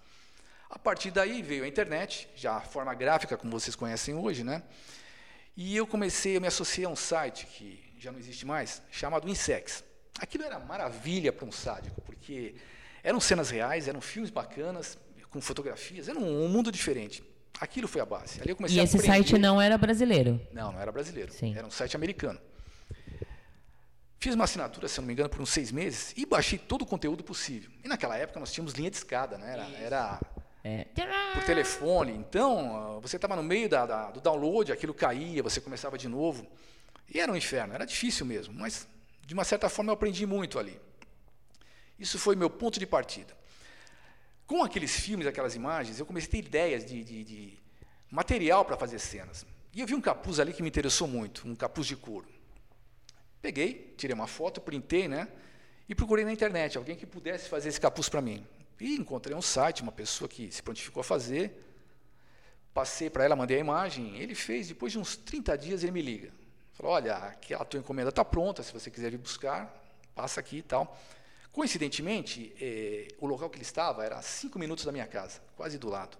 A 0.70 0.80
partir 0.80 1.12
daí 1.12 1.42
veio 1.42 1.64
a 1.64 1.68
internet, 1.68 2.28
já 2.36 2.58
a 2.58 2.62
forma 2.62 2.94
gráfica, 2.94 3.38
como 3.38 3.52
vocês 3.52 3.76
conhecem 3.76 4.16
hoje, 4.16 4.44
né? 4.44 4.64
E 5.56 5.76
eu 5.76 5.86
comecei, 5.86 6.36
eu 6.36 6.42
me 6.42 6.48
associei 6.48 6.86
a 6.86 6.90
um 6.90 6.96
site 6.96 7.46
que 7.46 7.84
já 8.00 8.12
não 8.12 8.20
existe 8.20 8.46
mais, 8.46 8.82
chamado 8.92 9.30
Insex. 9.30 9.84
Aquilo 10.20 10.44
era 10.44 10.60
maravilha 10.60 11.32
para 11.32 11.46
um 11.46 11.52
sádico, 11.52 12.02
porque 12.02 12.56
eram 13.04 13.20
cenas 13.20 13.50
reais, 13.50 13.88
eram 13.88 14.02
filmes 14.02 14.30
bacanas, 14.30 14.98
com 15.30 15.42
fotografias, 15.42 16.08
era 16.08 16.20
um, 16.20 16.46
um 16.46 16.48
mundo 16.48 16.72
diferente. 16.72 17.24
Aquilo 17.60 17.88
foi 17.88 18.02
a 18.02 18.06
base. 18.06 18.42
Ali 18.42 18.52
eu 18.52 18.56
comecei 18.56 18.80
E 18.80 18.84
esse 18.84 19.00
site 19.00 19.38
não 19.38 19.62
era 19.62 19.78
brasileiro. 19.78 20.40
Não, 20.52 20.72
não 20.72 20.80
era 20.80 20.92
brasileiro. 20.92 21.32
Sim. 21.32 21.56
Era 21.56 21.66
um 21.66 21.72
site 21.72 21.96
americano. 21.96 22.40
Fiz 24.20 24.36
uma 24.36 24.46
assinatura, 24.46 24.88
se 24.88 25.00
não 25.00 25.08
me 25.08 25.14
engano, 25.14 25.30
por 25.30 25.42
uns 25.42 25.50
seis 25.50 25.72
meses 25.72 26.14
e 26.16 26.26
baixei 26.26 26.58
todo 26.58 26.84
o 26.84 26.86
conteúdo 26.86 27.24
possível. 27.24 27.70
E 27.84 27.88
naquela 27.88 28.18
época 28.18 28.40
nós 28.40 28.52
tínhamos 28.54 28.74
linha 28.74 28.90
de 28.90 28.98
escada, 28.98 29.38
né? 29.38 29.52
Era, 29.52 29.70
era 29.80 30.22
É. 30.64 30.86
por 31.34 31.44
telefone. 31.44 32.14
Então, 32.14 33.00
você 33.02 33.18
estava 33.18 33.36
no 33.36 33.44
meio 33.44 33.68
da, 33.68 33.86
da- 33.86 34.12
do 34.12 34.22
download, 34.22 34.72
aquilo 34.72 34.94
caía, 34.94 35.44
você 35.44 35.60
começava 35.60 35.98
de 35.98 36.08
novo. 36.08 36.48
E 37.14 37.20
era 37.20 37.32
um 37.32 37.36
inferno, 37.36 37.74
era 37.74 37.86
difícil 37.86 38.26
mesmo, 38.26 38.54
mas 38.54 38.88
de 39.26 39.34
uma 39.34 39.44
certa 39.44 39.68
forma 39.70 39.90
eu 39.92 39.94
aprendi 39.94 40.26
muito 40.26 40.58
ali. 40.58 40.80
Isso 42.00 42.18
foi 42.18 42.36
meu 42.36 42.50
ponto 42.50 42.80
de 42.80 42.86
partida. 42.88 43.36
Com 44.48 44.64
aqueles 44.64 45.00
filmes, 45.00 45.28
aquelas 45.28 45.56
imagens, 45.56 46.00
eu 46.00 46.06
comecei 46.06 46.28
a 46.28 46.32
ter 46.32 46.48
ideias 46.48 46.86
de, 46.86 47.04
de- 47.04 47.24
de 47.24 47.54
material 48.10 48.64
para 48.64 48.78
fazer 48.78 49.00
cenas. 49.00 49.46
E 49.74 49.82
eu 49.82 49.88
vi 49.88 49.96
um 49.96 50.02
capuz 50.02 50.40
ali 50.40 50.54
que 50.54 50.62
me 50.62 50.70
interessou 50.70 51.08
muito, 51.08 51.48
um 51.48 51.56
capuz 51.56 51.88
de 51.88 51.96
couro. 51.96 52.28
Peguei, 53.42 53.94
tirei 53.98 54.14
uma 54.14 54.28
foto, 54.28 54.62
printei, 54.62 55.08
né? 55.08 55.28
E 55.90 55.94
procurei 55.96 56.24
na 56.24 56.32
internet 56.32 56.78
alguém 56.78 56.96
que 56.96 57.06
pudesse 57.06 57.50
fazer 57.50 57.70
esse 57.70 57.82
capuz 57.82 58.08
para 58.08 58.22
mim. 58.22 58.46
E 58.80 58.96
encontrei 58.96 59.36
um 59.36 59.42
site, 59.42 59.82
uma 59.82 59.92
pessoa 59.92 60.28
que 60.28 60.52
se 60.52 60.62
prontificou 60.62 61.02
a 61.02 61.04
fazer. 61.04 61.64
Passei 62.74 63.10
para 63.10 63.24
ela, 63.24 63.36
mandei 63.36 63.58
a 63.58 63.60
imagem. 63.60 64.18
Ele 64.18 64.36
fez, 64.36 64.68
depois 64.68 64.92
de 64.92 65.00
uns 65.00 65.16
30 65.16 65.58
dias, 65.58 65.84
ele 65.84 65.92
me 65.92 66.02
liga. 66.02 66.32
Falou: 66.74 66.94
Olha, 66.94 67.16
aquela 67.16 67.64
tua 67.64 67.80
encomenda 67.80 68.10
está 68.10 68.26
pronta, 68.26 68.64
se 68.64 68.74
você 68.74 68.90
quiser 68.90 69.12
vir 69.12 69.18
buscar, 69.18 69.72
passa 70.16 70.40
aqui 70.40 70.58
e 70.58 70.64
tal. 70.64 71.00
Coincidentemente, 71.52 72.52
eh, 72.60 73.10
o 73.20 73.28
local 73.28 73.48
que 73.48 73.58
ele 73.58 73.64
estava 73.64 74.04
era 74.04 74.18
a 74.18 74.22
cinco 74.24 74.58
minutos 74.58 74.84
da 74.84 74.92
minha 74.92 75.06
casa, 75.06 75.40
quase 75.56 75.78
do 75.78 75.88
lado. 75.88 76.18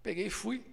Peguei 0.00 0.26
e 0.26 0.30
fui. 0.30 0.64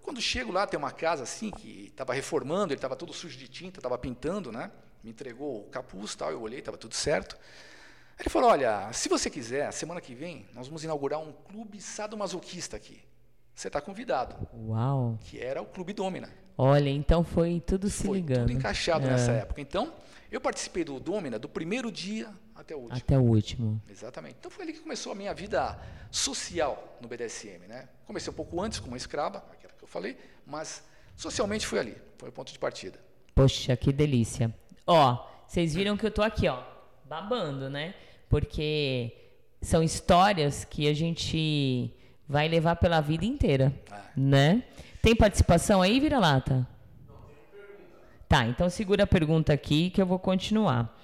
Quando 0.00 0.22
chego 0.22 0.50
lá, 0.50 0.66
tem 0.66 0.78
uma 0.78 0.90
casa 0.90 1.24
assim 1.24 1.50
que 1.50 1.88
estava 1.88 2.14
reformando, 2.14 2.72
ele 2.72 2.78
estava 2.78 2.96
todo 2.96 3.12
sujo 3.12 3.36
de 3.36 3.46
tinta, 3.46 3.78
estava 3.78 3.98
pintando, 3.98 4.50
né? 4.50 4.70
Me 5.04 5.10
entregou 5.10 5.60
o 5.60 5.68
capuz, 5.68 6.14
tal, 6.14 6.30
eu 6.30 6.40
olhei, 6.40 6.60
estava 6.60 6.78
tudo 6.78 6.94
certo. 6.94 7.36
Ele 8.20 8.28
falou: 8.28 8.50
"Olha, 8.50 8.92
se 8.92 9.08
você 9.08 9.28
quiser, 9.30 9.72
semana 9.72 10.00
que 10.00 10.14
vem 10.14 10.46
nós 10.54 10.66
vamos 10.68 10.84
inaugurar 10.84 11.18
um 11.20 11.32
clube 11.32 11.80
sadomasoquista 11.80 12.76
aqui. 12.76 13.00
Você 13.54 13.68
está 13.68 13.80
convidado." 13.80 14.36
Uau. 14.54 15.18
Que 15.22 15.40
era 15.40 15.60
o 15.62 15.66
Clube 15.66 15.92
Domina. 15.92 16.28
Olha, 16.56 16.90
então 16.90 17.24
foi 17.24 17.60
tudo 17.66 17.88
se 17.88 18.06
Foi 18.06 18.18
ligando. 18.18 18.40
tudo 18.40 18.52
encaixado 18.52 19.06
É. 19.06 19.10
nessa 19.10 19.32
época. 19.32 19.60
Então, 19.62 19.94
eu 20.30 20.40
participei 20.40 20.84
do 20.84 21.00
Domina 21.00 21.38
do 21.38 21.48
primeiro 21.48 21.90
dia 21.90 22.28
até 22.54 22.74
o 22.76 22.80
último. 22.80 22.96
Até 22.98 23.18
o 23.18 23.22
último. 23.22 23.82
Exatamente. 23.88 24.36
Então 24.38 24.50
foi 24.50 24.64
ali 24.64 24.74
que 24.74 24.80
começou 24.80 25.12
a 25.12 25.14
minha 25.14 25.32
vida 25.32 25.78
social 26.10 26.98
no 27.00 27.08
BDSM, 27.08 27.66
né? 27.66 27.88
Comecei 28.06 28.30
um 28.30 28.36
pouco 28.36 28.60
antes 28.60 28.78
com 28.78 28.88
uma 28.88 28.96
escrava, 28.98 29.38
aquela 29.50 29.72
que 29.72 29.82
eu 29.82 29.88
falei, 29.88 30.18
mas 30.46 30.82
socialmente 31.16 31.66
foi 31.66 31.78
ali, 31.78 31.96
foi 32.18 32.28
o 32.28 32.32
ponto 32.32 32.52
de 32.52 32.58
partida. 32.58 32.98
Poxa, 33.34 33.74
que 33.76 33.90
delícia. 33.90 34.54
Ó, 34.86 35.26
vocês 35.46 35.74
viram 35.74 35.96
que 35.96 36.04
eu 36.04 36.10
tô 36.10 36.20
aqui, 36.22 36.46
ó, 36.46 36.62
babando, 37.06 37.70
né? 37.70 37.94
Porque 38.30 39.12
são 39.60 39.82
histórias 39.82 40.64
que 40.64 40.88
a 40.88 40.94
gente 40.94 41.92
vai 42.26 42.48
levar 42.48 42.76
pela 42.76 43.00
vida 43.00 43.26
inteira, 43.26 43.70
né? 44.16 44.62
Tem 45.02 45.14
participação 45.14 45.82
aí, 45.82 46.00
Vira-Lata? 46.00 46.66
Tá, 48.28 48.46
então 48.46 48.70
segura 48.70 49.02
a 49.02 49.06
pergunta 49.06 49.52
aqui 49.52 49.90
que 49.90 50.00
eu 50.00 50.06
vou 50.06 50.18
continuar. 50.18 50.96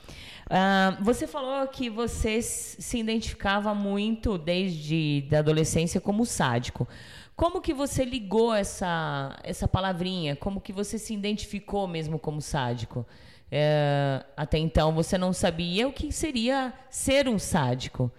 Ah, 0.49 0.97
você 1.01 1.27
falou 1.27 1.67
que 1.67 1.91
você 1.91 2.41
se 2.41 2.99
identificava 2.99 3.75
muito 3.75 4.39
desde 4.39 5.27
da 5.29 5.41
adolescência 5.41 6.01
como 6.01 6.25
sádico. 6.25 6.87
Como 7.35 7.61
que 7.61 7.75
você 7.75 8.05
ligou 8.05 8.55
essa, 8.55 9.37
essa 9.43 9.67
palavrinha? 9.67 10.37
Como 10.37 10.61
que 10.61 10.73
você 10.73 10.99
se 10.99 11.13
identificou 11.13 11.89
mesmo 11.89 12.19
como 12.19 12.41
sádico? 12.41 13.05
É, 13.51 14.25
até 14.37 14.59
então 14.59 14.95
você 14.95 15.17
não 15.17 15.33
sabia 15.33 15.87
o 15.87 15.93
que 15.93 16.11
seria 16.11 16.73
ser 16.91 17.29
um 17.29 17.39
sádico. 17.39 18.11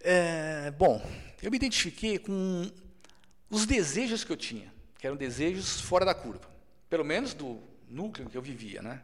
É, 0.00 0.70
bom, 0.72 1.00
eu 1.42 1.50
me 1.50 1.56
identifiquei 1.56 2.18
com 2.18 2.70
os 3.48 3.66
desejos 3.66 4.24
que 4.24 4.32
eu 4.32 4.36
tinha, 4.36 4.72
que 4.98 5.06
eram 5.06 5.16
desejos 5.16 5.80
fora 5.80 6.04
da 6.04 6.14
curva, 6.14 6.48
pelo 6.90 7.04
menos 7.04 7.34
do 7.34 7.62
núcleo 7.88 8.28
que 8.28 8.36
eu 8.36 8.42
vivia, 8.42 8.82
né? 8.82 9.00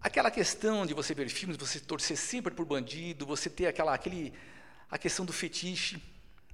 Aquela 0.00 0.30
questão 0.30 0.84
de 0.84 0.92
você 0.92 1.14
ver 1.14 1.30
filmes, 1.30 1.56
você 1.56 1.80
torcer 1.80 2.18
sempre 2.18 2.52
por 2.52 2.66
bandido, 2.66 3.24
você 3.24 3.48
ter 3.48 3.66
aquela, 3.66 3.94
aquele, 3.94 4.34
a 4.90 4.98
questão 4.98 5.24
do 5.24 5.32
fetiche, 5.32 6.00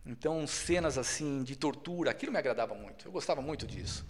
então 0.07 0.47
cenas 0.47 0.97
assim 0.97 1.43
de 1.43 1.57
tortura, 1.57 2.13
aquilo 2.13 2.31
me 2.31 2.39
agradava 2.39 2.75
muito, 2.75 3.09
eu 3.09 3.13
gostava 3.13 3.43
muito 3.43 3.67
disso. 3.67 4.07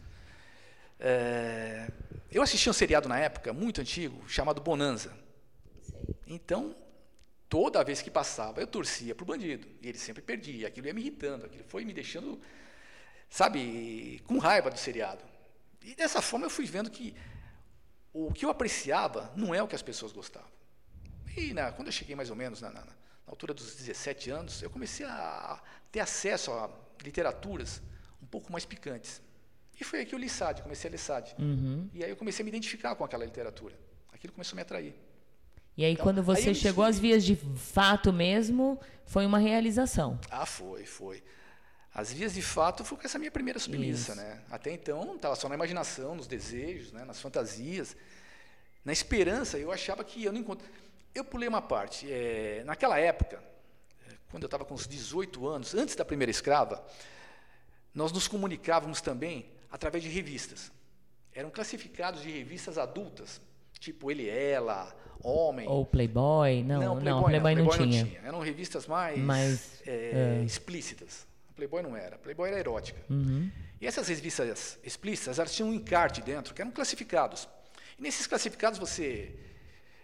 É, 1.00 1.90
eu 2.30 2.42
assisti 2.42 2.68
um 2.68 2.72
seriado 2.72 3.08
na 3.08 3.18
época, 3.18 3.52
muito 3.52 3.80
antigo, 3.80 4.28
chamado 4.28 4.60
Bonanza. 4.60 5.16
Então, 6.26 6.76
toda 7.48 7.82
vez 7.82 8.02
que 8.02 8.10
passava, 8.10 8.60
eu 8.60 8.66
torcia 8.66 9.14
para 9.14 9.22
o 9.24 9.26
bandido. 9.26 9.66
E 9.82 9.88
ele 9.88 9.98
sempre 9.98 10.22
perdia. 10.22 10.68
Aquilo 10.68 10.86
ia 10.86 10.94
me 10.94 11.00
irritando. 11.00 11.46
Aquilo 11.46 11.64
foi 11.64 11.84
me 11.84 11.92
deixando, 11.92 12.40
sabe, 13.28 14.22
com 14.26 14.38
raiva 14.38 14.70
do 14.70 14.78
seriado. 14.78 15.24
E 15.82 15.94
dessa 15.94 16.20
forma 16.20 16.46
eu 16.46 16.50
fui 16.50 16.66
vendo 16.66 16.90
que 16.90 17.14
o 18.12 18.32
que 18.32 18.44
eu 18.44 18.50
apreciava 18.50 19.32
não 19.36 19.54
é 19.54 19.62
o 19.62 19.68
que 19.68 19.74
as 19.74 19.82
pessoas 19.82 20.12
gostavam. 20.12 20.50
E 21.36 21.54
na, 21.54 21.72
quando 21.72 21.88
eu 21.88 21.92
cheguei 21.92 22.14
mais 22.16 22.28
ou 22.30 22.36
menos 22.36 22.60
na, 22.60 22.70
na- 22.70 22.84
na 22.84 23.32
altura 23.32 23.54
dos 23.54 23.76
17 23.76 24.30
anos, 24.30 24.62
eu 24.62 24.68
comecei 24.70 25.06
a 25.06 25.60
ter 25.92 26.00
acesso 26.00 26.50
a 26.52 26.68
literaturas 27.02 27.80
um 28.20 28.26
pouco 28.26 28.50
mais 28.52 28.64
picantes. 28.64 29.22
E 29.80 29.84
foi 29.84 30.00
aí 30.00 30.06
que 30.06 30.14
eu 30.14 30.18
li 30.18 30.28
SAD, 30.28 30.62
comecei 30.62 30.88
a 30.88 30.92
ler 30.92 30.98
SAD. 30.98 31.34
E 31.94 32.04
aí 32.04 32.10
eu 32.10 32.16
comecei 32.16 32.42
a 32.42 32.44
me 32.44 32.50
identificar 32.50 32.94
com 32.94 33.02
aquela 33.02 33.24
literatura. 33.24 33.74
Aquilo 34.12 34.32
começou 34.34 34.54
a 34.54 34.56
me 34.56 34.62
atrair. 34.62 34.94
E 35.76 35.84
aí, 35.84 35.92
Então, 35.92 36.04
quando 36.04 36.18
aí 36.18 36.24
você 36.24 36.50
eu 36.50 36.54
chegou 36.54 36.84
às 36.84 36.98
vias 36.98 37.24
de 37.24 37.34
fato 37.36 38.12
mesmo, 38.12 38.78
foi 39.06 39.24
uma 39.24 39.38
realização. 39.38 40.20
Ah, 40.30 40.44
foi, 40.44 40.84
foi. 40.84 41.22
As 41.94 42.12
vias 42.12 42.34
de 42.34 42.42
fato 42.42 42.84
foi 42.84 42.98
com 42.98 43.06
essa 43.06 43.18
minha 43.18 43.30
primeira 43.30 43.58
submissa, 43.58 44.12
Isso. 44.12 44.20
né? 44.20 44.42
Até 44.50 44.70
então, 44.70 45.16
estava 45.16 45.34
só 45.34 45.48
na 45.48 45.54
imaginação, 45.54 46.14
nos 46.14 46.26
desejos, 46.26 46.92
né? 46.92 47.04
nas 47.04 47.18
fantasias. 47.18 47.96
Na 48.84 48.92
esperança, 48.92 49.58
eu 49.58 49.72
achava 49.72 50.04
que 50.04 50.22
eu 50.22 50.32
não 50.32 50.40
encontro. 50.40 50.68
Eu 51.14 51.24
pulei 51.24 51.48
uma 51.48 51.62
parte. 51.62 52.06
É, 52.12 52.62
naquela 52.66 52.98
época, 52.98 53.42
é, 54.06 54.12
quando 54.30 54.42
eu 54.42 54.46
estava 54.46 54.64
com 54.64 54.74
uns 54.74 54.86
18 54.86 55.48
anos, 55.48 55.74
antes 55.74 55.96
da 55.96 56.04
primeira 56.04 56.30
escrava, 56.30 56.84
nós 57.94 58.12
nos 58.12 58.28
comunicávamos 58.28 59.00
também 59.00 59.50
através 59.70 60.02
de 60.02 60.11
revistas. 60.11 60.72
Eram 61.33 61.50
classificados 61.50 62.22
de 62.22 62.30
revistas 62.30 62.76
adultas, 62.76 63.40
tipo 63.78 64.11
Ele 64.11 64.28
Ela, 64.28 64.94
Homem. 65.22 65.68
Ou 65.68 65.85
Playboy? 65.85 66.62
Não, 66.64 66.80
não, 66.80 67.24
Playboy, 67.24 67.54
não, 67.54 67.68
tinha. 67.68 68.20
Eram 68.24 68.40
revistas 68.40 68.87
mais, 68.87 69.18
Mais, 69.18 69.83
é, 69.87 70.40
é. 70.40 70.44
explícitas. 70.44 71.26
Playboy 71.54 71.83
não 71.83 71.94
era. 71.96 72.16
Playboy 72.18 72.48
era 72.48 72.59
erótica. 72.59 73.00
Uhum. 73.11 73.50
E 73.80 73.87
essas 73.87 74.09
revistas 74.09 74.78
explícitas, 74.83 75.38
elas 75.38 75.54
tinham 75.54 75.68
um 75.68 75.74
encarte 75.74 76.22
dentro, 76.22 76.54
que 76.54 76.62
eram 76.62 76.70
classificados. 76.70 77.48
E 77.98 78.02
nesses 78.02 78.26
classificados 78.26 78.78
você 78.78 79.35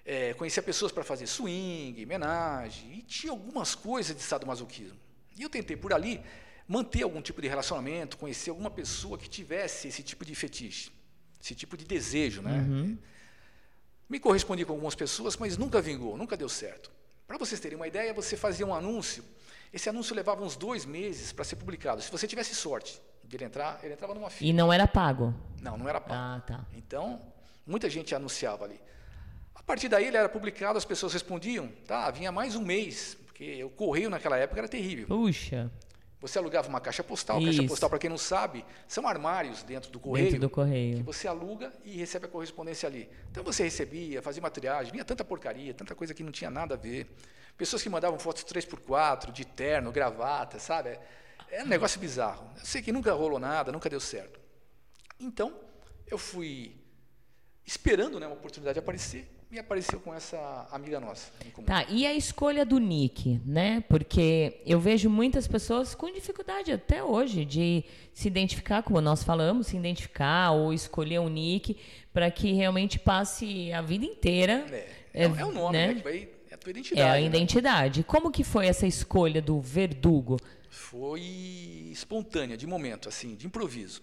é, 0.05 0.35
conhecia 0.35 0.63
pessoas 0.63 0.93
para 0.93 1.03
fazer 1.03 1.27
swing, 1.27 2.05
homenagem, 2.05 2.99
e 2.99 3.03
tinha 3.03 3.33
algumas 3.33 3.75
coisas 3.75 4.15
de 4.15 4.23
sadomasoquismo. 4.23 4.99
E 5.39 5.43
eu 5.43 5.51
tentei, 5.51 5.77
por 5.77 5.93
ali, 5.93 6.23
manter 6.69 7.03
algum 7.03 7.21
tipo 7.21 7.41
de 7.41 7.49
relacionamento, 7.49 8.17
conhecer 8.17 8.51
alguma 8.51 8.71
pessoa 8.71 9.17
que 9.17 9.29
tivesse 9.29 9.89
esse 9.89 10.03
tipo 10.03 10.25
de 10.25 10.35
fetiche, 10.35 10.91
esse 11.43 11.55
tipo 11.55 11.77
de 11.77 11.85
desejo, 11.85 12.43
né? 12.43 12.59
Uhum. 12.69 12.99
Me 14.09 14.21
correspondi 14.21 14.65
com 14.65 14.73
algumas 14.73 14.95
pessoas, 14.95 15.37
mas 15.37 15.57
nunca 15.57 15.81
vingou, 15.81 16.17
nunca 16.17 16.37
deu 16.37 16.49
certo. 16.49 16.91
Para 17.27 17.39
vocês 17.39 17.61
terem 17.61 17.77
uma 17.77 17.89
ideia, 17.89 18.15
você 18.15 18.37
fazia 18.37 18.65
um 18.67 18.75
anúncio. 18.75 19.25
Esse 19.73 19.89
anúncio 19.89 20.15
levava 20.15 20.45
uns 20.45 20.57
dois 20.57 20.85
meses 20.85 21.33
para 21.33 21.45
ser 21.45 21.57
publicado. 21.57 22.01
Se 22.01 22.11
você 22.11 22.27
tivesse 22.27 22.55
sorte 22.55 23.01
de 23.25 23.37
ele 23.37 23.45
entrar, 23.45 23.81
ele 23.83 23.95
entrava 23.95 24.15
numa 24.15 24.31
fila. 24.31 24.49
E 24.49 24.53
não 24.53 24.73
era 24.73 24.87
pago. 24.87 25.35
Não, 25.61 25.77
não 25.77 25.89
era 25.89 26.01
pago. 26.01 26.15
Ah, 26.15 26.41
tá. 26.47 26.67
Então, 26.73 27.21
muita 27.67 27.91
gente 27.91 28.15
anunciava 28.15 28.65
ali. 28.65 28.81
A 29.55 29.63
partir 29.63 29.89
daí 29.89 30.07
ele 30.07 30.17
era 30.17 30.29
publicado, 30.29 30.79
as 30.79 30.85
pessoas 30.85 31.13
respondiam, 31.13 31.69
tá, 31.87 32.09
vinha 32.13 32.31
mais 32.31 32.55
um 32.55 32.63
mês, 32.63 33.19
porque 33.27 33.65
o 33.65 33.71
correio 33.71 34.09
naquela 34.09 34.37
época 34.37 34.61
era 34.61 34.69
terrível. 34.69 35.09
Puxa, 35.09 35.71
Você 36.21 36.39
alugava 36.39 36.69
uma 36.69 36.81
caixa 36.81 37.05
postal, 37.05 37.39
caixa 37.41 37.61
Isso. 37.61 37.69
postal, 37.69 37.91
para 37.91 37.99
quem 37.99 38.09
não 38.09 38.17
sabe, 38.17 38.65
são 38.89 39.07
armários 39.07 39.63
dentro 39.63 39.91
do 39.91 40.01
correio. 40.01 40.27
dentro 40.27 40.41
do 40.41 40.49
que 40.49 40.55
correio. 40.55 41.05
você 41.05 41.29
aluga 41.29 41.73
e 41.85 41.97
recebe 41.97 42.25
a 42.25 42.29
correspondência 42.29 42.87
ali. 42.89 43.09
Então 43.31 43.45
você 43.45 43.65
recebia, 43.65 44.23
fazia 44.23 44.43
uma 44.43 44.51
triagem, 44.51 44.93
vinha 44.93 45.05
tanta 45.05 45.23
porcaria, 45.25 45.75
tanta 45.75 45.95
coisa 45.95 46.15
que 46.15 46.23
não 46.23 46.33
tinha 46.33 46.51
nada 46.51 46.75
a 46.75 46.77
ver. 46.77 47.07
Pessoas 47.57 47.83
que 47.83 47.91
mandavam 47.91 48.19
fotos 48.19 48.45
3x4, 48.45 49.31
de 49.31 49.45
terno, 49.45 49.93
gravata, 49.93 50.59
sabe? 50.59 50.91
É, 50.91 51.01
é 51.51 51.65
um 51.65 51.67
negócio 51.67 52.01
bizarro. 52.01 52.51
Eu 52.59 52.65
sei 52.65 52.81
que 52.81 52.93
nunca 52.93 53.13
rolou 53.13 53.39
nada, 53.39 53.71
nunca 53.71 53.89
deu 53.91 54.01
certo. 54.01 54.41
Então, 55.21 55.55
eu 56.07 56.17
fui 56.17 56.77
esperando 57.65 58.19
né, 58.19 58.27
uma 58.27 58.37
oportunidade 58.37 58.79
aparecer 58.79 59.36
e 59.51 59.59
apareceu 59.59 60.01
com 60.01 60.13
essa 60.13 60.67
amiga 60.73 60.99
nossa. 60.99 61.31
Tá, 61.65 61.85
e 61.89 62.07
a 62.07 62.13
escolha 62.13 62.65
do 62.65 62.79
nick, 62.79 63.41
né? 63.45 63.81
Porque 63.89 64.61
eu 64.67 64.81
vejo 64.81 65.09
muitas 65.09 65.47
pessoas 65.47 65.95
com 65.95 66.11
dificuldade 66.11 66.73
até 66.73 67.03
hoje 67.03 67.45
de 67.45 67.85
se 68.13 68.27
identificar, 68.27 68.83
como 68.83 69.01
nós 69.01 69.23
falamos, 69.23 69.69
se 69.69 69.77
identificar 69.77 70.51
ou 70.51 70.73
escolher 70.73 71.21
um 71.21 71.29
nick 71.29 71.77
para 72.13 72.31
que 72.31 72.53
realmente 72.53 72.99
passe 72.99 73.73
a 73.73 73.81
vida 73.81 74.05
inteira. 74.05 74.67
É, 74.71 74.89
é, 75.15 75.25
é 75.25 75.45
o 75.45 75.53
nome, 75.53 75.73
né? 75.79 75.95
que 75.95 76.03
vai, 76.03 76.29
é 76.51 76.55
a 76.55 76.59
tua 76.59 76.71
É 76.71 76.73
identidade. 76.73 77.09
a 77.09 77.13
né? 77.13 77.23
identidade. 77.23 78.03
Como 78.03 78.31
que 78.31 78.43
foi 78.43 78.67
essa 78.67 78.87
escolha 78.87 79.41
do 79.41 79.61
verdugo? 79.61 80.39
Foi 80.69 81.21
espontânea, 81.91 82.57
de 82.57 82.67
momento, 82.67 83.09
assim, 83.09 83.35
de 83.35 83.47
improviso. 83.47 84.03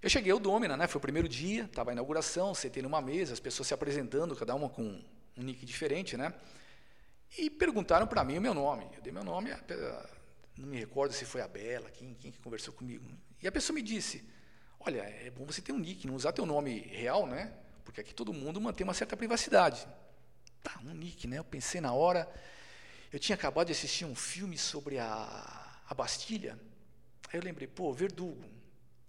Eu 0.00 0.08
cheguei 0.08 0.30
ao 0.30 0.38
Domina, 0.38 0.76
né? 0.76 0.86
Foi 0.86 0.98
o 0.98 1.02
primeiro 1.02 1.28
dia, 1.28 1.64
estava 1.64 1.90
a 1.90 1.92
inauguração, 1.92 2.54
sentei 2.54 2.82
numa 2.82 3.02
mesa, 3.02 3.32
as 3.32 3.40
pessoas 3.40 3.66
se 3.66 3.74
apresentando, 3.74 4.36
cada 4.36 4.54
uma 4.54 4.68
com 4.68 5.02
um 5.36 5.42
nick 5.42 5.66
diferente, 5.66 6.16
né? 6.16 6.32
E 7.36 7.50
perguntaram 7.50 8.06
para 8.06 8.22
mim 8.22 8.38
o 8.38 8.40
meu 8.40 8.54
nome. 8.54 8.88
Eu 8.94 9.02
dei 9.02 9.12
meu 9.12 9.24
nome, 9.24 9.50
não 10.56 10.68
me 10.68 10.78
recordo 10.78 11.12
se 11.12 11.24
foi 11.24 11.40
a 11.40 11.48
Bela, 11.48 11.90
quem, 11.90 12.14
quem 12.14 12.30
que 12.30 12.38
conversou 12.38 12.72
comigo. 12.72 13.10
E 13.42 13.48
a 13.48 13.52
pessoa 13.52 13.74
me 13.74 13.82
disse: 13.82 14.24
Olha, 14.78 15.00
é 15.00 15.30
bom 15.30 15.44
você 15.44 15.60
ter 15.60 15.72
um 15.72 15.78
nick, 15.78 16.06
não 16.06 16.14
usar 16.14 16.32
teu 16.32 16.46
nome 16.46 16.78
real, 16.78 17.26
né? 17.26 17.52
Porque 17.84 18.00
aqui 18.00 18.14
todo 18.14 18.32
mundo 18.32 18.60
mantém 18.60 18.84
uma 18.84 18.94
certa 18.94 19.16
privacidade. 19.16 19.86
Tá, 20.62 20.78
um 20.84 20.94
nick, 20.94 21.26
né? 21.26 21.38
Eu 21.38 21.44
pensei 21.44 21.80
na 21.80 21.92
hora. 21.92 22.28
Eu 23.12 23.18
tinha 23.18 23.34
acabado 23.34 23.66
de 23.66 23.72
assistir 23.72 24.04
um 24.04 24.14
filme 24.14 24.56
sobre 24.56 24.98
a, 24.98 25.80
a 25.88 25.94
Bastilha. 25.94 26.58
Aí 27.32 27.38
eu 27.38 27.42
lembrei, 27.42 27.66
pô, 27.66 27.92
Verdugo. 27.92 28.57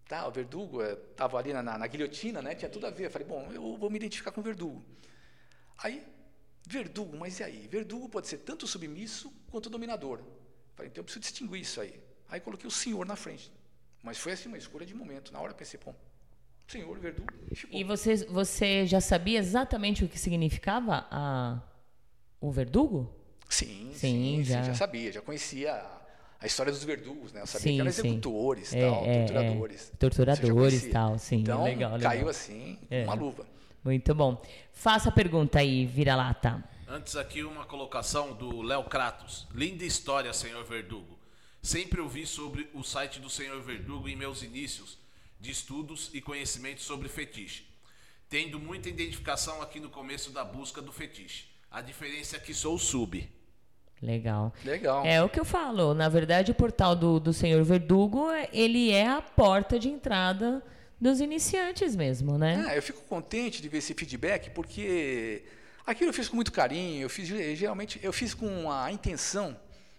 Tá, 0.09 0.27
o 0.27 0.31
Verdugo 0.31 0.81
estava 0.81 1.37
ali 1.37 1.53
na, 1.53 1.61
na, 1.61 1.77
na 1.77 1.85
guilhotina, 1.85 2.41
né? 2.41 2.55
Tinha 2.55 2.67
tudo 2.67 2.87
a 2.87 2.89
ver. 2.89 3.05
Eu 3.05 3.11
falei, 3.11 3.27
bom, 3.27 3.47
eu 3.53 3.77
vou 3.77 3.91
me 3.91 3.97
identificar 3.97 4.31
com 4.31 4.41
o 4.41 4.43
Verdugo. 4.43 4.83
Aí, 5.77 6.03
Verdugo, 6.67 7.15
mas 7.15 7.39
e 7.39 7.43
aí? 7.43 7.67
Verdugo 7.67 8.09
pode 8.09 8.27
ser 8.27 8.39
tanto 8.39 8.65
submisso 8.65 9.31
quanto 9.51 9.69
dominador. 9.69 10.17
Eu 10.17 10.25
falei, 10.75 10.89
então 10.89 11.01
eu 11.01 11.03
preciso 11.03 11.21
distinguir 11.21 11.61
isso 11.61 11.79
aí. 11.79 12.01
Aí 12.27 12.39
coloquei 12.39 12.67
o 12.67 12.71
senhor 12.71 13.05
na 13.05 13.15
frente. 13.15 13.51
Mas 14.01 14.17
foi 14.17 14.31
assim 14.31 14.47
uma 14.47 14.57
escolha 14.57 14.83
de 14.83 14.95
momento. 14.95 15.31
Na 15.31 15.41
hora 15.41 15.51
eu 15.51 15.55
pensei, 15.55 15.79
bom, 15.85 15.93
senhor, 16.67 16.97
Verdugo, 16.97 17.31
e 17.51 17.55
ficou. 17.55 17.79
E 17.79 17.83
você, 17.83 18.15
você 18.25 18.87
já 18.87 18.99
sabia 18.99 19.37
exatamente 19.37 20.03
o 20.03 20.09
que 20.09 20.17
significava 20.17 21.05
a, 21.11 21.61
o 22.41 22.51
verdugo? 22.51 23.13
Sim, 23.47 23.91
Sim, 23.93 24.37
sim, 24.37 24.43
já. 24.43 24.55
já. 24.55 24.63
já 24.63 24.73
sabia, 24.73 25.11
já 25.11 25.21
conhecia 25.21 25.98
a, 26.39 26.45
história 26.45 26.71
dos 26.71 26.83
verdugos, 26.83 27.33
né? 27.33 27.41
Eu 27.41 27.47
sabia 27.47 27.61
Sim, 27.63 27.73
que 27.75 27.79
eram 27.81 27.89
executores, 27.89 28.73
É, 28.73 28.89
tal, 28.89 29.05
é, 29.05 29.09
é. 29.09 29.25
torturadores. 29.25 29.81
Já 29.91 29.97
Torturadores, 29.97 30.89
tal, 30.91 31.19
sim, 31.19 31.35
Então, 31.37 31.63
legal, 31.63 31.93
legal. 31.93 32.11
caiu 32.11 32.29
assim, 32.29 32.77
É. 32.89 33.03
uma 33.03 33.13
luva. 33.13 33.45
Muito 33.83 34.13
bom. 34.13 34.41
Faça 34.73 35.09
a 35.09 35.11
pergunta 35.11 35.59
aí, 35.59 35.85
vira-lata. 35.85 36.63
Antes 36.87 37.15
aqui 37.15 37.43
uma 37.43 37.65
colocação 37.65 38.33
do 38.33 38.61
Léo 38.61 38.83
Kratos. 38.85 39.47
Linda 39.53 39.85
história, 39.85 40.33
senhor 40.33 40.63
Verdugo. 40.65 41.19
Sempre 41.61 41.99
ouvi 42.01 42.25
sobre 42.25 42.69
o 42.73 42.83
site 42.83 43.19
do 43.19 43.29
senhor 43.29 43.61
Verdugo 43.61 44.07
em 44.07 44.15
meus 44.15 44.41
inícios 44.41 44.97
de 45.39 45.51
estudos 45.51 46.09
e 46.13 46.21
conhecimentos 46.21 46.83
sobre 46.85 47.07
fetiche. 47.07 47.65
Tendo 48.29 48.59
muita 48.59 48.89
identificação 48.89 49.61
aqui 49.61 49.79
no 49.79 49.89
começo 49.89 50.31
da 50.31 50.43
busca 50.43 50.81
do 50.81 50.91
fetiche. 50.91 51.45
A 51.71 51.81
diferença 51.81 52.37
é 52.37 52.39
que 52.39 52.53
sou 52.53 52.77
sub. 52.77 53.29
Legal. 54.01 54.53
Legal. 54.63 55.05
É 55.05 55.21
o 55.21 55.27
que 55.29 55.39
eu 55.39 55.45
falo. 55.45 55.93
Na 55.93 56.07
verdade, 56.09 56.51
o 56.51 56.55
portal 56.55 56.95
do, 56.95 57.19
do 57.19 57.33
Senhor 57.33 57.63
Verdugo, 57.63 58.29
é- 58.31 58.47
ele 58.53 58.91
é 58.91 59.07
a 59.07 59.21
porta 59.21 59.77
de 59.77 59.89
entrada 59.89 60.63
dos 60.99 61.19
iniciantes 61.19 61.95
mesmo, 61.95 62.37
né? 62.37 62.65
Ah, 62.67 62.75
eu 62.75 62.81
fico 62.81 63.01
contente 63.03 63.61
de 63.61 63.69
ver 63.69 63.79
esse 63.79 63.93
feedback, 63.93 64.49
porque 64.51 65.43
aquilo 65.85 66.09
eu 66.09 66.13
fiz 66.13 66.27
com 66.29 66.35
muito 66.35 66.51
carinho, 66.51 67.01
eu 67.03 67.09
fiz 67.09 67.27
geralmente 67.27 67.99
eu 68.03 68.11
fiz 68.13 68.33
com 68.33 68.71
a 68.71 68.91
intenção 68.91 69.55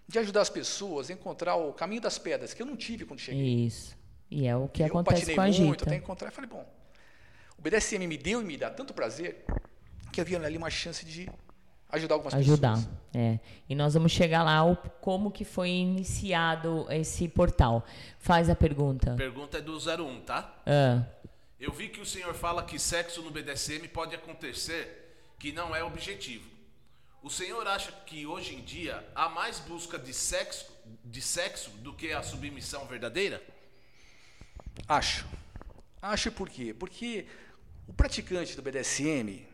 de 0.06 0.18
ajudar 0.18 0.40
as 0.42 0.50
pessoas 0.50 1.08
a 1.08 1.12
encontrar 1.12 1.54
o 1.56 1.72
caminho 1.72 2.00
das 2.02 2.18
pedras, 2.18 2.52
que 2.52 2.60
eu 2.60 2.66
não 2.66 2.76
tive 2.76 3.04
quando 3.04 3.20
cheguei. 3.20 3.64
Isso. 3.66 3.96
E 4.30 4.46
é 4.46 4.56
o 4.56 4.68
que 4.68 4.82
eu 4.82 4.86
acontece 4.86 5.34
com 5.34 5.40
a 5.40 5.44
muito 5.46 5.56
Gita. 5.56 5.84
até 5.86 5.96
encontrar. 5.96 6.28
Eu 6.28 6.32
falei, 6.32 6.48
bom, 6.50 6.66
o 7.58 7.62
BDSM 7.62 8.06
me 8.06 8.16
deu 8.16 8.40
e 8.40 8.44
me 8.44 8.56
dá 8.56 8.70
tanto 8.70 8.92
prazer 8.94 9.44
que 10.12 10.20
havia 10.20 10.38
ali 10.40 10.56
uma 10.56 10.70
chance 10.70 11.04
de 11.04 11.28
ajudar 11.92 12.14
algumas 12.14 12.34
Ajudar. 12.34 12.74
pessoas. 12.76 12.94
É. 13.12 13.38
E 13.68 13.74
nós 13.74 13.94
vamos 13.94 14.12
chegar 14.12 14.42
lá 14.42 14.64
o, 14.64 14.76
como 14.76 15.30
que 15.30 15.44
foi 15.44 15.68
iniciado 15.70 16.86
esse 16.90 17.28
portal. 17.28 17.84
Faz 18.18 18.48
a 18.48 18.54
pergunta. 18.54 19.14
Pergunta 19.16 19.58
é 19.58 19.60
do 19.60 19.76
01, 19.76 20.20
tá? 20.22 20.54
Ah, 20.66 21.04
Eu 21.58 21.72
vi 21.72 21.88
que 21.88 22.00
o 22.00 22.06
senhor 22.06 22.34
fala 22.34 22.62
que 22.62 22.78
sexo 22.78 23.22
no 23.22 23.30
BDSM 23.30 23.88
pode 23.88 24.14
acontecer, 24.14 25.14
que 25.38 25.52
não 25.52 25.74
é 25.74 25.82
objetivo. 25.82 26.48
O 27.22 27.28
senhor 27.28 27.66
acha 27.66 27.92
que 28.06 28.24
hoje 28.26 28.54
em 28.54 28.62
dia 28.62 29.04
há 29.14 29.28
mais 29.28 29.58
busca 29.60 29.98
de 29.98 30.14
sexo, 30.14 30.66
de 31.04 31.20
sexo 31.20 31.70
do 31.82 31.92
que 31.92 32.12
a 32.12 32.22
submissão 32.22 32.86
verdadeira? 32.86 33.42
Acho. 34.88 35.26
Acho 36.00 36.32
por 36.32 36.48
quê? 36.48 36.72
Porque 36.72 37.26
o 37.86 37.92
praticante 37.92 38.56
do 38.56 38.62
BDSM, 38.62 39.46